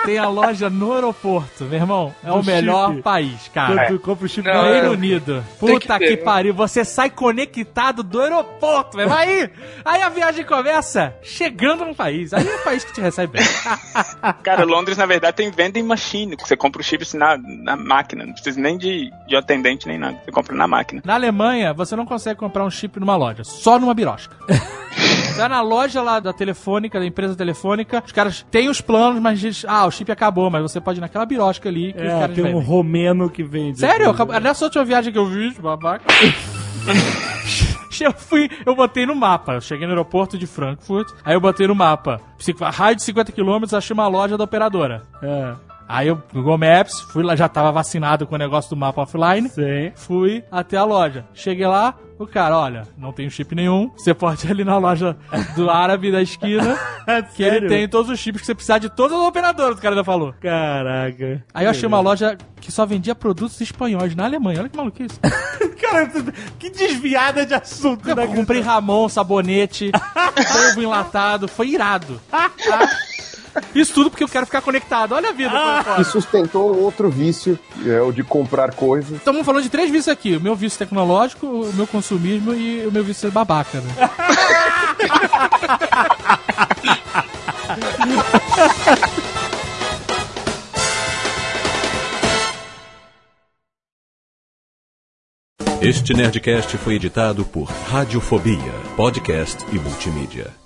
tem 0.04 0.18
a 0.18 0.28
loja 0.28 0.68
no 0.70 0.92
aeroporto, 0.92 1.64
meu 1.64 1.74
irmão, 1.78 2.14
é 2.24 2.30
o 2.32 2.38
Do 2.40 2.44
melhor 2.44 2.90
chip. 2.90 3.02
país, 3.02 3.48
cara. 3.52 3.74
Quando 3.86 3.98
tu 3.98 4.04
compra 4.04 4.26
o 4.26 4.28
chip 4.28 4.46
Não, 4.46 4.62
no. 4.64 4.72
Reino 4.72 4.90
Unido. 4.92 5.44
Tem 5.60 5.68
Puta 5.74 5.98
que 5.98 6.06
que, 6.08 6.16
pariu. 6.18 6.54
Você 6.54 6.84
sai 6.84 7.10
conectado 7.10 8.02
do 8.02 8.20
aeroporto, 8.20 8.96
velho. 8.96 9.12
Aí, 9.12 9.50
aí 9.84 10.02
a 10.02 10.08
viagem 10.08 10.44
começa 10.44 11.14
chegando 11.22 11.84
no 11.84 11.94
país. 11.94 12.32
Aí 12.32 12.46
é 12.46 12.56
o 12.56 12.64
país 12.64 12.84
que 12.84 12.92
te 12.92 13.00
recebe 13.00 13.38
bem. 13.38 13.46
Cara, 14.42 14.64
Londres, 14.64 14.96
na 14.96 15.06
verdade, 15.06 15.36
tem 15.36 15.50
vending 15.50 15.82
machine, 15.82 16.36
você 16.38 16.56
compra 16.56 16.80
o 16.80 16.84
chips 16.84 17.14
na, 17.14 17.36
na 17.38 17.76
máquina. 17.76 18.24
Não 18.24 18.32
precisa 18.32 18.60
nem 18.60 18.76
de, 18.78 19.10
de 19.26 19.36
atendente 19.36 19.86
nem 19.86 19.98
nada. 19.98 20.18
Você 20.24 20.30
compra 20.30 20.54
na 20.54 20.66
máquina. 20.66 21.02
Na 21.04 21.14
Alemanha, 21.14 21.72
você 21.72 21.94
não 21.96 22.06
consegue 22.06 22.38
comprar 22.38 22.64
um 22.64 22.70
chip 22.70 22.98
numa 22.98 23.16
loja, 23.16 23.44
só 23.44 23.78
numa 23.78 23.94
birosca. 23.94 24.36
Tá 25.36 25.48
na 25.48 25.60
loja 25.62 26.02
lá 26.02 26.20
da 26.20 26.32
telefônica, 26.32 26.98
da 26.98 27.06
empresa 27.06 27.34
telefônica, 27.34 28.02
os 28.04 28.12
caras 28.12 28.44
têm 28.50 28.68
os 28.68 28.80
planos, 28.80 29.20
mas 29.20 29.40
diz, 29.40 29.64
ah, 29.66 29.86
o 29.86 29.90
chip 29.90 30.10
acabou, 30.12 30.50
mas 30.50 30.62
você 30.62 30.80
pode 30.80 30.98
ir 30.98 31.00
naquela 31.00 31.24
birosca 31.24 31.68
ali 31.68 31.92
que 31.92 31.98
os 32.00 32.04
É, 32.04 32.18
caras 32.20 32.34
tem 32.34 32.44
um 32.44 32.48
vendem. 32.48 32.62
romeno 32.62 33.30
que 33.30 33.42
vende. 33.42 33.78
Sério? 33.78 34.10
Acab- 34.10 34.30
Nessa 34.40 34.64
última 34.66 34.84
viagem 34.84 35.12
que 35.12 35.18
eu 35.18 35.26
vi, 35.26 35.50
babaca. 35.60 36.04
Eu 38.00 38.14
fui, 38.14 38.48
eu 38.64 38.74
botei 38.74 39.04
no 39.04 39.14
mapa. 39.14 39.52
Eu 39.52 39.60
cheguei 39.60 39.86
no 39.86 39.92
aeroporto 39.92 40.38
de 40.38 40.46
Frankfurt. 40.46 41.06
Aí 41.22 41.34
eu 41.34 41.40
botei 41.40 41.66
no 41.66 41.74
mapa. 41.74 42.18
Raio 42.72 42.96
de 42.96 43.02
50 43.02 43.30
km, 43.30 43.62
achei 43.76 43.92
uma 43.92 44.08
loja 44.08 44.38
da 44.38 44.44
operadora. 44.44 45.02
É, 45.22 45.52
Aí 45.92 46.06
eu, 46.06 46.22
Google 46.32 46.56
Maps, 46.56 47.00
fui 47.00 47.24
lá, 47.24 47.34
já 47.34 47.48
tava 47.48 47.72
vacinado 47.72 48.24
com 48.24 48.36
o 48.36 48.38
negócio 48.38 48.70
do 48.70 48.76
mapa 48.76 49.02
offline. 49.02 49.48
sim. 49.48 49.90
Fui 49.96 50.44
até 50.48 50.76
a 50.76 50.84
loja. 50.84 51.24
Cheguei 51.34 51.66
lá, 51.66 51.96
o 52.16 52.28
cara, 52.28 52.56
olha, 52.56 52.82
não 52.96 53.12
tem 53.12 53.28
chip 53.28 53.56
nenhum. 53.56 53.90
Você 53.96 54.14
pode 54.14 54.46
ir 54.46 54.52
ali 54.52 54.62
na 54.62 54.78
loja 54.78 55.16
do 55.56 55.68
árabe 55.70 56.12
da 56.12 56.22
esquina. 56.22 56.78
que 57.34 57.42
ele 57.42 57.66
tem 57.66 57.88
todos 57.88 58.08
os 58.08 58.20
chips 58.20 58.40
que 58.40 58.46
você 58.46 58.54
precisar 58.54 58.78
de 58.78 58.88
todas 58.88 59.18
as 59.18 59.24
operadoras, 59.24 59.78
o 59.78 59.80
cara 59.82 59.96
ainda 59.96 60.04
falou. 60.04 60.32
Caraca. 60.40 61.44
Aí 61.52 61.64
eu 61.64 61.70
achei 61.70 61.88
uma 61.88 61.98
loja 61.98 62.38
que 62.60 62.70
só 62.70 62.86
vendia 62.86 63.14
produtos 63.14 63.60
espanhóis 63.60 64.14
na 64.14 64.26
Alemanha. 64.26 64.60
Olha 64.60 64.68
que 64.68 64.76
maluquice. 64.76 65.18
Cara, 65.80 66.08
que 66.56 66.70
desviada 66.70 67.44
de 67.44 67.54
assunto. 67.54 68.08
Eu 68.08 68.14
né? 68.14 68.28
comprei 68.28 68.60
Ramon, 68.60 69.08
sabonete, 69.08 69.90
ovo 70.70 70.82
enlatado, 70.82 71.48
foi 71.48 71.70
irado. 71.70 72.20
Isso 73.74 73.92
tudo 73.94 74.10
porque 74.10 74.24
eu 74.24 74.28
quero 74.28 74.46
ficar 74.46 74.60
conectado. 74.60 75.14
Olha 75.14 75.30
a 75.30 75.32
vida. 75.32 75.50
foda. 75.50 76.00
E 76.00 76.04
sustentou 76.04 76.74
um 76.74 76.82
outro 76.82 77.10
vício, 77.10 77.58
que 77.74 77.90
é 77.90 78.00
o 78.00 78.12
de 78.12 78.22
comprar 78.22 78.74
coisas. 78.74 79.18
Estamos 79.18 79.44
falando 79.44 79.62
de 79.62 79.68
três 79.68 79.90
vícios 79.90 80.08
aqui: 80.08 80.36
o 80.36 80.40
meu 80.40 80.54
vício 80.54 80.78
tecnológico, 80.78 81.46
o 81.46 81.72
meu 81.74 81.86
consumismo 81.86 82.54
e 82.54 82.86
o 82.86 82.92
meu 82.92 83.04
vício 83.04 83.20
ser 83.22 83.30
babaca, 83.30 83.80
né? 83.80 83.90
Este 95.82 96.12
Nerdcast 96.12 96.76
foi 96.76 96.96
editado 96.96 97.42
por 97.42 97.64
Radiofobia, 97.64 98.72
podcast 98.96 99.64
e 99.72 99.78
multimídia. 99.78 100.59